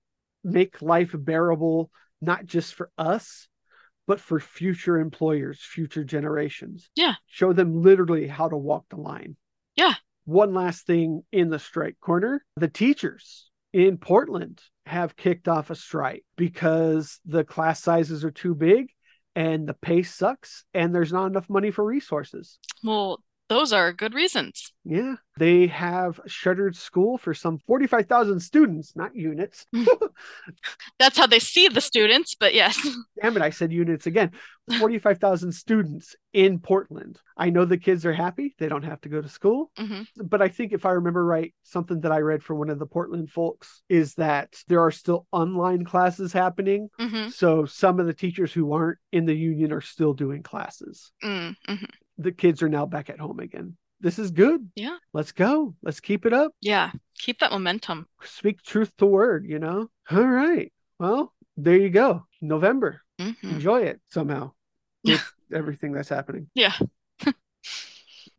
make 0.44 0.82
life 0.82 1.12
bearable, 1.14 1.90
not 2.22 2.46
just 2.46 2.76
for 2.76 2.90
us, 2.98 3.48
but 4.08 4.20
for 4.20 4.40
future 4.40 4.98
employers, 4.98 5.60
future 5.62 6.04
generations. 6.04 6.90
Yeah. 6.96 7.16
Show 7.28 7.54
them 7.54 7.82
literally 7.82 8.28
how 8.28 8.50
to 8.50 8.58
walk 8.58 8.86
the 8.90 8.98
line. 8.98 9.36
Yeah. 9.76 9.94
One 10.26 10.54
last 10.54 10.86
thing 10.88 11.24
in 11.32 11.50
the 11.50 11.60
strike 11.60 11.98
corner 12.02 12.44
the 12.56 12.68
teachers 12.68 13.50
in 13.74 13.98
Portland 13.98 14.62
have 14.86 15.16
kicked 15.16 15.48
off 15.48 15.70
a 15.70 15.76
strike 15.76 16.26
because 16.38 17.20
the 17.26 17.44
class 17.44 17.82
sizes 17.82 18.24
are 18.24 18.32
too 18.32 18.56
big 18.56 18.88
and 19.36 19.68
the 19.68 19.74
pay 19.74 20.04
sucks 20.04 20.64
and 20.74 20.96
there's 20.96 21.14
not 21.14 21.28
enough 21.28 21.50
money 21.50 21.70
for 21.70 21.86
resources. 21.86 22.58
Well, 22.84 23.22
those 23.50 23.72
are 23.74 23.94
good 23.94 24.14
reasons. 24.14 24.72
Yeah. 24.84 25.16
They 25.38 25.68
have 25.68 26.20
shuttered 26.26 26.76
school 26.76 27.18
for 27.18 27.34
some 27.34 27.60
45,000 27.60 28.40
students, 28.40 28.96
not 28.96 29.16
units. 29.16 29.66
That's 31.00 31.18
how 31.18 31.28
they 31.28 31.40
see 31.40 31.68
the 31.68 31.82
students, 31.82 32.36
but 32.36 32.54
yes. 32.54 32.80
Damn 33.22 33.38
it, 33.38 33.44
I 33.44 33.52
said 33.52 33.72
units 33.72 34.08
again. 34.08 34.32
45,000 34.80 35.52
students 35.52 36.16
in 36.34 36.60
Portland. 36.60 37.20
I 37.38 37.50
know 37.52 37.66
the 37.66 37.78
kids 37.78 38.06
are 38.06 38.14
happy. 38.14 38.56
They 38.58 38.68
don't 38.68 38.84
have 38.84 39.02
to 39.02 39.10
go 39.10 39.22
to 39.22 39.30
school. 39.30 39.72
hmm 39.78 40.02
But 40.18 40.42
I 40.42 40.48
think 40.50 40.74
if 40.74 40.86
I 40.86 40.92
remember 40.92 41.24
right, 41.24 41.54
something 41.64 42.02
that 42.02 42.12
I 42.12 42.20
read 42.20 42.44
from 42.44 42.58
one 42.58 42.70
of 42.70 42.80
the 42.80 42.86
Portland 42.86 43.30
folks 43.30 43.82
is 43.90 44.16
that 44.16 44.56
there 44.68 44.82
are 44.82 44.92
still 44.92 45.28
online 45.32 45.86
classes 45.86 46.34
happening. 46.34 46.90
hmm 47.00 47.30
So 47.30 47.66
some 47.66 48.00
of 48.00 48.08
the 48.08 48.14
teachers 48.14 48.52
who 48.52 48.74
aren't 48.74 48.98
in 49.12 49.26
the 49.26 49.36
union 49.36 49.72
are 49.72 49.82
still 49.82 50.14
doing 50.14 50.44
classes. 50.44 51.12
mm 51.24 51.56
hmm 51.68 51.76
The 52.18 52.32
kids 52.32 52.62
are 52.62 52.70
now 52.70 52.86
back 52.86 53.10
at 53.10 53.20
home 53.20 53.40
again. 53.40 53.78
This 54.00 54.20
is 54.20 54.32
good. 54.32 54.70
Yeah. 54.76 54.98
Let's 55.14 55.32
go. 55.32 55.76
Let's 55.82 56.00
keep 56.00 56.26
it 56.26 56.34
up. 56.34 56.52
Yeah. 56.62 56.92
Keep 57.20 57.40
that 57.40 57.52
momentum. 57.52 58.08
Speak 58.24 58.62
truth 58.62 58.92
to 58.98 59.06
word, 59.06 59.46
you 59.48 59.60
know? 59.60 59.90
All 60.12 60.28
right. 60.28 60.72
Well, 61.00 61.34
there 61.56 61.78
you 61.78 61.90
go. 61.90 62.26
November. 62.42 63.02
hmm 63.20 63.32
Enjoy 63.44 63.82
it 63.82 64.00
somehow. 64.10 64.52
with 65.04 65.24
everything 65.54 65.94
that's 65.94 66.10
happening. 66.10 66.50
Yeah. 66.54 66.74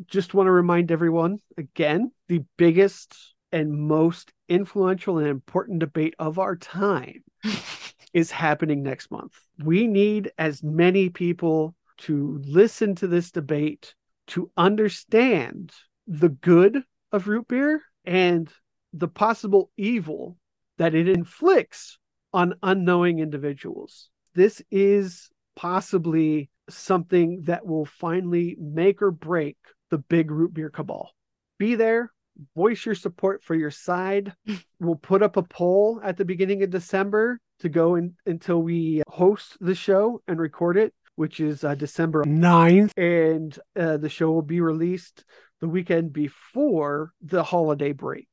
Just 0.06 0.34
want 0.34 0.46
to 0.46 0.52
remind 0.52 0.92
everyone 0.92 1.40
again 1.56 2.12
the 2.28 2.44
biggest 2.56 3.16
and 3.50 3.72
most 3.72 4.32
influential 4.48 5.18
and 5.18 5.26
important 5.26 5.80
debate 5.80 6.14
of 6.18 6.38
our 6.38 6.56
time 6.56 7.24
is 8.12 8.30
happening 8.30 8.82
next 8.82 9.10
month. 9.10 9.32
We 9.62 9.86
need 9.86 10.30
as 10.38 10.62
many 10.62 11.08
people 11.08 11.74
to 11.98 12.40
listen 12.44 12.94
to 12.96 13.06
this 13.06 13.30
debate 13.30 13.94
to 14.28 14.50
understand 14.56 15.72
the 16.06 16.28
good 16.28 16.82
of 17.12 17.28
root 17.28 17.48
beer 17.48 17.82
and 18.04 18.48
the 18.92 19.08
possible 19.08 19.70
evil 19.76 20.36
that 20.78 20.94
it 20.94 21.08
inflicts 21.08 21.98
on 22.32 22.54
unknowing 22.62 23.18
individuals. 23.18 24.10
This 24.34 24.62
is 24.70 25.28
possibly 25.56 26.50
something 26.70 27.42
that 27.44 27.66
will 27.66 27.84
finally 27.84 28.56
make 28.60 29.02
or 29.02 29.10
break 29.10 29.56
the 29.90 29.98
big 29.98 30.30
root 30.30 30.54
beer 30.54 30.70
cabal. 30.70 31.10
Be 31.58 31.74
there, 31.74 32.12
voice 32.54 32.84
your 32.86 32.94
support 32.94 33.42
for 33.42 33.54
your 33.54 33.70
side. 33.70 34.32
we'll 34.80 34.96
put 34.96 35.22
up 35.22 35.36
a 35.36 35.42
poll 35.42 36.00
at 36.04 36.16
the 36.16 36.24
beginning 36.24 36.62
of 36.62 36.70
December 36.70 37.40
to 37.60 37.68
go 37.68 37.96
in, 37.96 38.14
until 38.26 38.62
we 38.62 39.02
host 39.08 39.56
the 39.60 39.74
show 39.74 40.22
and 40.28 40.38
record 40.38 40.76
it, 40.76 40.94
which 41.18 41.40
is 41.40 41.64
uh, 41.64 41.74
December 41.74 42.22
9th. 42.24 42.92
And 42.96 43.58
uh, 43.74 43.96
the 43.96 44.08
show 44.08 44.30
will 44.30 44.42
be 44.42 44.60
released 44.60 45.24
the 45.60 45.66
weekend 45.68 46.12
before 46.12 47.12
the 47.20 47.42
holiday 47.42 47.90
break. 47.92 48.28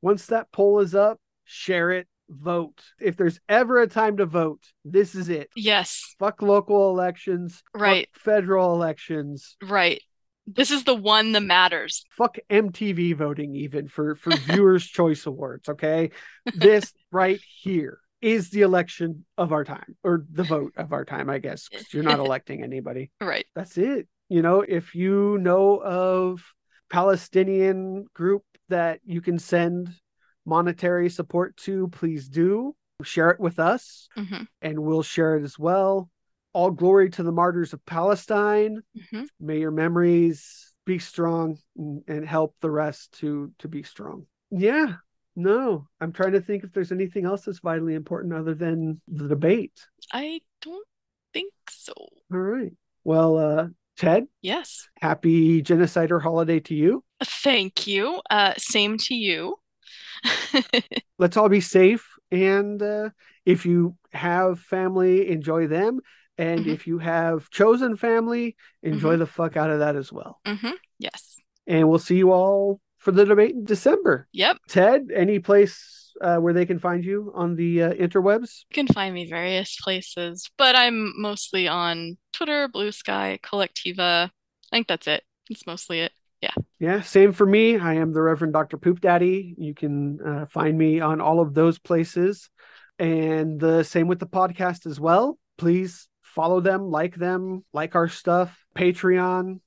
Once 0.00 0.24
that 0.26 0.50
poll 0.50 0.80
is 0.80 0.94
up, 0.94 1.20
share 1.44 1.90
it, 1.90 2.08
vote. 2.30 2.80
If 2.98 3.18
there's 3.18 3.38
ever 3.46 3.82
a 3.82 3.86
time 3.86 4.16
to 4.16 4.24
vote, 4.24 4.62
this 4.86 5.14
is 5.14 5.28
it. 5.28 5.50
Yes. 5.54 6.14
Fuck 6.18 6.40
local 6.40 6.88
elections, 6.88 7.62
fuck 7.74 7.82
Right. 7.82 8.08
federal 8.14 8.72
elections, 8.74 9.56
Right. 9.62 10.00
This 10.46 10.70
is 10.70 10.84
the 10.84 10.94
one 10.94 11.32
that 11.32 11.42
matters. 11.42 12.04
fuck 12.10 12.38
MTV 12.48 13.14
voting 13.14 13.54
even 13.54 13.86
for 13.86 14.14
for 14.14 14.34
viewers 14.34 14.86
choice 14.98 15.26
awards, 15.26 15.68
okay? 15.68 16.10
This 16.54 16.92
right 17.12 17.40
here 17.60 18.00
is 18.20 18.50
the 18.50 18.62
election 18.62 19.24
of 19.38 19.52
our 19.52 19.64
time 19.64 19.96
or 20.04 20.24
the 20.30 20.44
vote 20.44 20.72
of 20.76 20.92
our 20.92 21.04
time, 21.04 21.30
I 21.30 21.38
guess, 21.38 21.68
'cause 21.68 21.86
you're 21.92 22.02
not 22.02 22.18
electing 22.26 22.62
anybody. 22.62 23.10
Right. 23.20 23.46
That's 23.54 23.78
it. 23.78 24.08
You 24.28 24.42
know, 24.42 24.60
if 24.60 24.94
you 24.94 25.38
know 25.38 25.82
of 25.82 26.42
Palestinian 26.90 28.04
group 28.14 28.44
that 28.68 29.00
you 29.04 29.20
can 29.20 29.38
send 29.38 29.90
monetary 30.46 31.08
support 31.10 31.56
to, 31.58 31.88
please 31.88 32.28
do. 32.28 32.74
Share 33.02 33.30
it 33.30 33.40
with 33.40 33.58
us 33.58 34.08
hmm 34.14 34.42
and 34.62 34.78
we'll 34.78 35.02
share 35.02 35.36
it 35.36 35.42
as 35.42 35.58
well. 35.58 36.10
All 36.52 36.70
glory 36.70 37.08
to 37.10 37.22
the 37.22 37.32
martyrs 37.32 37.72
of 37.72 37.84
Palestine. 37.86 38.82
hmm 39.10 39.24
May 39.40 39.58
your 39.60 39.70
memories 39.70 40.74
be 40.84 40.98
strong 40.98 41.56
and, 41.76 42.02
and 42.06 42.26
help 42.28 42.54
the 42.60 42.70
rest 42.70 43.18
to 43.20 43.52
to 43.60 43.68
be 43.68 43.82
strong. 43.82 44.26
Yeah, 44.50 44.96
No, 45.36 45.86
I'm 46.00 46.12
trying 46.12 46.32
to 46.32 46.40
think 46.40 46.64
if 46.64 46.72
there's 46.72 46.92
anything 46.92 47.24
else 47.24 47.42
that's 47.42 47.60
vitally 47.60 47.94
important 47.94 48.34
other 48.34 48.54
than 48.54 49.00
the 49.08 49.28
debate. 49.28 49.72
I 50.12 50.40
don't 50.62 50.86
think 51.32 51.52
so. 51.68 51.92
All 52.32 52.38
right. 52.38 52.72
Well, 53.04 53.38
uh, 53.38 53.66
Ted, 53.96 54.26
Yes. 54.42 54.88
happy 55.00 55.62
genocider 55.62 56.20
holiday 56.20 56.60
to 56.60 56.74
you. 56.74 57.04
Thank 57.22 57.86
you. 57.86 58.20
Uh, 58.30 58.54
same 58.58 58.98
to 58.98 59.14
you. 59.14 59.56
Let's 61.18 61.36
all 61.36 61.48
be 61.48 61.60
safe. 61.60 62.06
And 62.30 62.82
uh, 62.82 63.10
if 63.44 63.66
you 63.66 63.96
have 64.12 64.60
family, 64.60 65.28
enjoy 65.30 65.66
them. 65.66 66.00
And 66.38 66.64
Mhm. 66.66 66.72
if 66.72 66.86
you 66.86 66.98
have 66.98 67.50
chosen 67.50 67.96
family, 67.96 68.56
enjoy 68.82 69.16
the 69.16 69.26
fuck 69.26 69.56
out 69.56 69.70
of 69.70 69.80
that 69.80 69.96
as 69.96 70.10
well. 70.12 70.40
Mm-hmm. 70.46 70.72
Yes. 70.98 71.36
And 71.66 71.88
we'll 71.88 71.98
see 71.98 72.16
you 72.16 72.32
all 72.32 72.80
for 73.00 73.10
the 73.10 73.24
debate 73.24 73.54
in 73.54 73.64
December. 73.64 74.28
Yep. 74.32 74.58
Ted, 74.68 75.08
any 75.12 75.40
place 75.40 76.12
uh, 76.20 76.36
where 76.36 76.52
they 76.52 76.66
can 76.66 76.78
find 76.78 77.04
you 77.04 77.32
on 77.34 77.56
the 77.56 77.82
uh, 77.82 77.92
interwebs? 77.94 78.64
You 78.70 78.74
can 78.74 78.86
find 78.86 79.12
me 79.14 79.26
various 79.26 79.76
places, 79.80 80.50
but 80.56 80.76
I'm 80.76 81.14
mostly 81.20 81.66
on 81.66 82.18
Twitter, 82.32 82.68
Blue 82.68 82.92
Sky, 82.92 83.38
Kolektiva. 83.42 84.26
I 84.26 84.30
think 84.70 84.86
that's 84.86 85.06
it. 85.06 85.24
That's 85.48 85.66
mostly 85.66 86.00
it. 86.00 86.12
Yeah. 86.40 86.54
Yeah, 86.78 87.00
same 87.00 87.32
for 87.32 87.44
me. 87.44 87.78
I 87.78 87.94
am 87.94 88.12
the 88.12 88.22
Reverend 88.22 88.52
Dr. 88.52 88.76
Poop 88.76 89.00
Daddy. 89.00 89.54
You 89.58 89.74
can 89.74 90.20
uh, 90.20 90.46
find 90.46 90.76
me 90.76 91.00
on 91.00 91.20
all 91.20 91.40
of 91.40 91.54
those 91.54 91.78
places. 91.78 92.48
And 92.98 93.58
the 93.58 93.82
same 93.82 94.08
with 94.08 94.18
the 94.18 94.26
podcast 94.26 94.86
as 94.86 95.00
well. 95.00 95.38
Please 95.58 96.08
follow 96.22 96.60
them, 96.60 96.90
like 96.90 97.16
them, 97.16 97.64
like 97.72 97.94
our 97.94 98.08
stuff. 98.08 98.56
Patreon. 98.76 99.60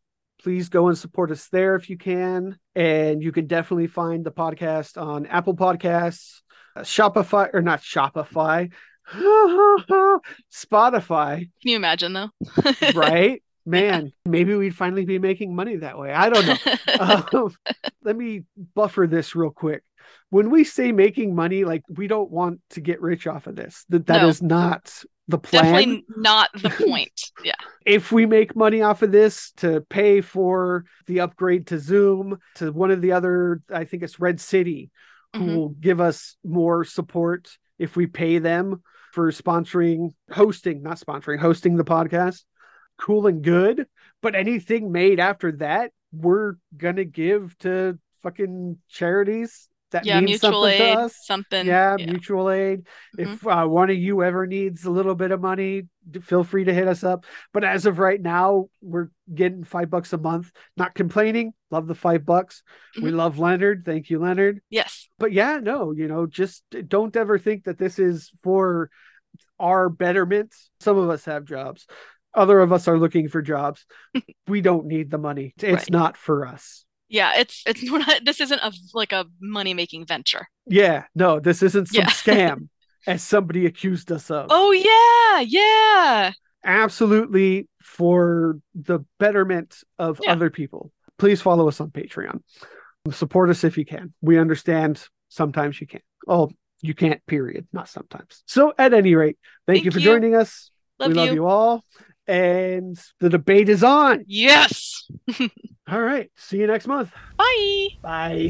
Please 0.44 0.70
go 0.70 0.90
and 0.90 0.98
support 0.98 1.32
us 1.32 1.48
there 1.50 1.76
if 1.76 1.90
you 1.90 1.98
can. 1.98 2.58
And 2.76 3.24
you 3.24 3.32
can 3.32 3.48
definitely 3.48 3.88
find 3.88 4.26
the 4.26 4.32
podcast 4.32 5.02
on 5.02 5.26
Apple 5.26 5.56
Podcasts, 5.56 6.42
uh, 6.76 6.82
Shopify, 6.82 7.50
or 7.54 7.62
not 7.62 7.82
Shopify, 7.82 8.72
Spotify 10.54 11.38
Can 11.38 11.50
you 11.64 11.76
imagine 11.76 12.14
though? 12.14 12.30
right? 12.94 13.42
Man, 13.66 14.12
maybe 14.26 14.56
we'd 14.56 14.76
finally 14.76 15.06
be 15.06 15.20
making 15.20 15.56
money 15.56 15.78
that 15.78 15.98
way. 15.98 16.12
I 16.12 16.30
don't 16.30 16.46
know. 16.46 16.58
um, 17.40 17.56
let 18.04 18.18
me 18.18 18.44
buffer 18.76 19.08
this 19.08 19.36
real 19.36 19.52
quick. 19.52 19.84
When 20.30 20.50
we 20.50 20.66
say 20.66 20.92
making 20.92 21.34
money, 21.36 21.64
like 21.64 21.84
we 21.88 22.08
don't 22.08 22.30
want 22.30 22.60
to 22.72 22.82
get 22.82 23.02
rich 23.02 23.26
off 23.28 23.48
of 23.48 23.56
this. 23.56 23.86
That 23.90 24.08
that 24.08 24.24
No. 24.24 24.28
is 24.28 24.42
not 24.42 25.04
the 25.28 25.38
plan. 25.38 25.64
Definitely 25.64 26.06
not 26.18 26.50
the 26.62 26.70
point. 26.88 27.32
Yeah. 27.44 27.54
If 27.86 28.12
we 28.12 28.26
make 28.26 28.56
money 28.56 28.82
off 28.82 29.02
of 29.02 29.12
this 29.12 29.52
to 29.58 29.82
pay 29.90 30.22
for 30.22 30.86
the 31.08 31.22
upgrade 31.22 31.68
to 31.68 31.80
Zoom, 31.80 32.38
to 32.56 32.72
one 32.72 32.92
of 32.92 33.02
the 33.02 33.14
other, 33.14 33.62
I 33.72 33.86
think 33.86 34.04
it's 34.04 34.20
Red 34.20 34.40
City, 34.40 34.90
who 35.34 35.40
Mhm. 35.40 35.56
will 35.56 35.70
give 35.70 36.00
us 36.02 36.36
more 36.44 36.84
support 36.84 37.58
if 37.80 37.96
we 37.96 38.06
pay 38.08 38.40
them 38.40 38.82
for 39.14 39.32
sponsoring, 39.32 40.14
hosting, 40.32 40.82
not 40.84 40.98
sponsoring, 41.00 41.40
hosting 41.40 41.76
the 41.78 41.84
podcast. 41.84 42.44
Cool 42.98 43.28
and 43.28 43.42
good. 43.44 43.88
But 44.22 44.36
anything 44.36 44.92
made 44.92 45.20
after 45.20 45.52
that, 45.54 45.92
we're 46.12 46.56
gonna 46.78 47.06
give 47.06 47.58
to 47.60 47.98
fucking 48.22 48.78
charities 48.90 49.68
that 49.94 50.06
Yeah, 50.06 50.18
mean 50.20 50.26
mutual 50.26 50.52
something 50.64 50.82
aid, 50.82 50.94
to 50.94 51.00
us. 51.00 51.16
something. 51.26 51.66
Yeah, 51.66 51.96
yeah. 51.98 52.06
mutual 52.06 52.52
aid. 52.52 52.86
Mhm. 53.18 53.34
If 53.34 53.48
uh, 53.48 53.66
one 53.66 53.90
of 53.90 53.96
you 53.98 54.22
ever 54.22 54.46
needs 54.46 54.86
a 54.86 54.92
little 54.92 55.16
bit 55.16 55.32
of 55.32 55.42
money, 55.42 55.84
feel 56.22 56.44
free 56.44 56.66
to 56.66 56.74
hit 56.74 56.88
us 56.88 57.04
up. 57.04 57.26
But 57.54 57.64
as 57.64 57.86
of 57.86 57.98
right 57.98 58.22
now, 58.22 58.68
we're 58.82 59.08
getting 59.34 59.64
five 59.64 59.90
bucks 59.90 60.14
a 60.14 60.18
month. 60.18 60.52
Not 60.78 60.94
complaining. 60.94 61.54
Love 61.72 61.88
the 61.88 61.96
five 61.96 62.26
bucks. 62.26 62.62
We 62.96 63.04
Mm-hmm. 63.04 63.16
love 63.18 63.40
Leonard. 63.40 63.84
Thank 63.86 64.10
you, 64.10 64.20
Leonard. 64.20 64.62
Yes. 64.70 65.08
But 65.18 65.32
yeah, 65.32 65.60
no, 65.62 65.92
you 65.94 66.08
know, 66.08 66.28
just 66.28 66.64
don't 66.88 67.16
ever 67.16 67.40
think 67.40 67.64
that 67.64 67.78
this 67.80 67.98
is 67.98 68.32
for 68.44 68.90
our 69.60 69.90
betterment. 69.90 70.54
Some 70.82 70.98
of 70.98 71.10
us 71.10 71.26
have 71.26 71.46
jobs. 71.46 71.88
Other 72.36 72.60
of 72.62 72.74
us 72.74 72.88
are 72.88 72.98
looking 72.98 73.30
for 73.30 73.42
jobs. 73.42 73.86
we 74.48 74.62
don't 74.62 74.88
need 74.88 75.12
the 75.12 75.18
money. 75.20 75.54
It's 75.58 75.64
Right. 75.84 75.90
not 75.92 76.18
for 76.18 76.48
us. 76.48 76.84
Yeah, 77.10 77.34
it's 77.38 77.64
it's 77.66 77.84
not 77.84 78.26
this 78.26 78.42
isn't 78.42 78.60
a 78.62 78.72
like 78.94 79.12
a 79.12 79.26
money 79.42 79.74
making 79.74 80.06
venture. 80.06 80.48
Yeah, 80.66 81.04
no, 81.16 81.40
this 81.40 81.62
isn't 81.64 81.88
some 81.90 82.04
Yeah. 82.04 82.10
scam 82.10 82.70
as 83.08 83.22
somebody 83.24 83.66
accused 83.66 84.12
us 84.12 84.32
of. 84.32 84.48
Oh 84.50 84.72
yeah, 84.72 85.42
yeah. 85.42 86.32
absolutely 86.64 87.68
for 87.82 88.60
the 88.74 89.00
betterment 89.20 89.76
of 90.00 90.20
Yeah. 90.24 90.32
other 90.32 90.50
people. 90.50 90.92
Please 91.18 91.42
follow 91.42 91.68
us 91.68 91.80
on 91.82 91.90
Patreon. 91.92 92.42
Support 93.12 93.50
us 93.50 93.64
if 93.66 93.78
you 93.78 93.86
can. 93.86 94.14
We 94.22 94.38
understand 94.40 95.06
sometimes 95.30 95.80
you 95.82 95.88
can't. 95.88 96.04
Oh, 96.28 96.50
you 96.82 96.94
can't, 96.94 97.24
period. 97.28 97.68
Not 97.74 97.90
sometimes. 97.90 98.44
So, 98.48 98.74
at 98.78 98.94
any 98.94 99.16
rate, 99.16 99.38
thank, 99.68 99.78
Thank 99.78 99.86
you 99.86 99.92
for 99.92 100.00
you. 100.00 100.06
joining 100.06 100.36
us. 100.36 100.72
Love 101.00 101.10
we 101.10 101.14
love 101.16 101.28
you. 101.28 101.34
you 101.34 101.46
all. 101.48 101.84
And 102.28 102.98
the 103.20 103.30
debate 103.30 103.68
is 103.68 103.84
on. 103.84 104.24
Yes. 104.28 105.10
All 105.92 106.02
right. 106.02 106.30
See 106.36 106.58
you 106.58 106.68
next 106.68 106.88
month. 106.88 107.12
Bye. 107.38 107.88
Bye. 108.02 108.48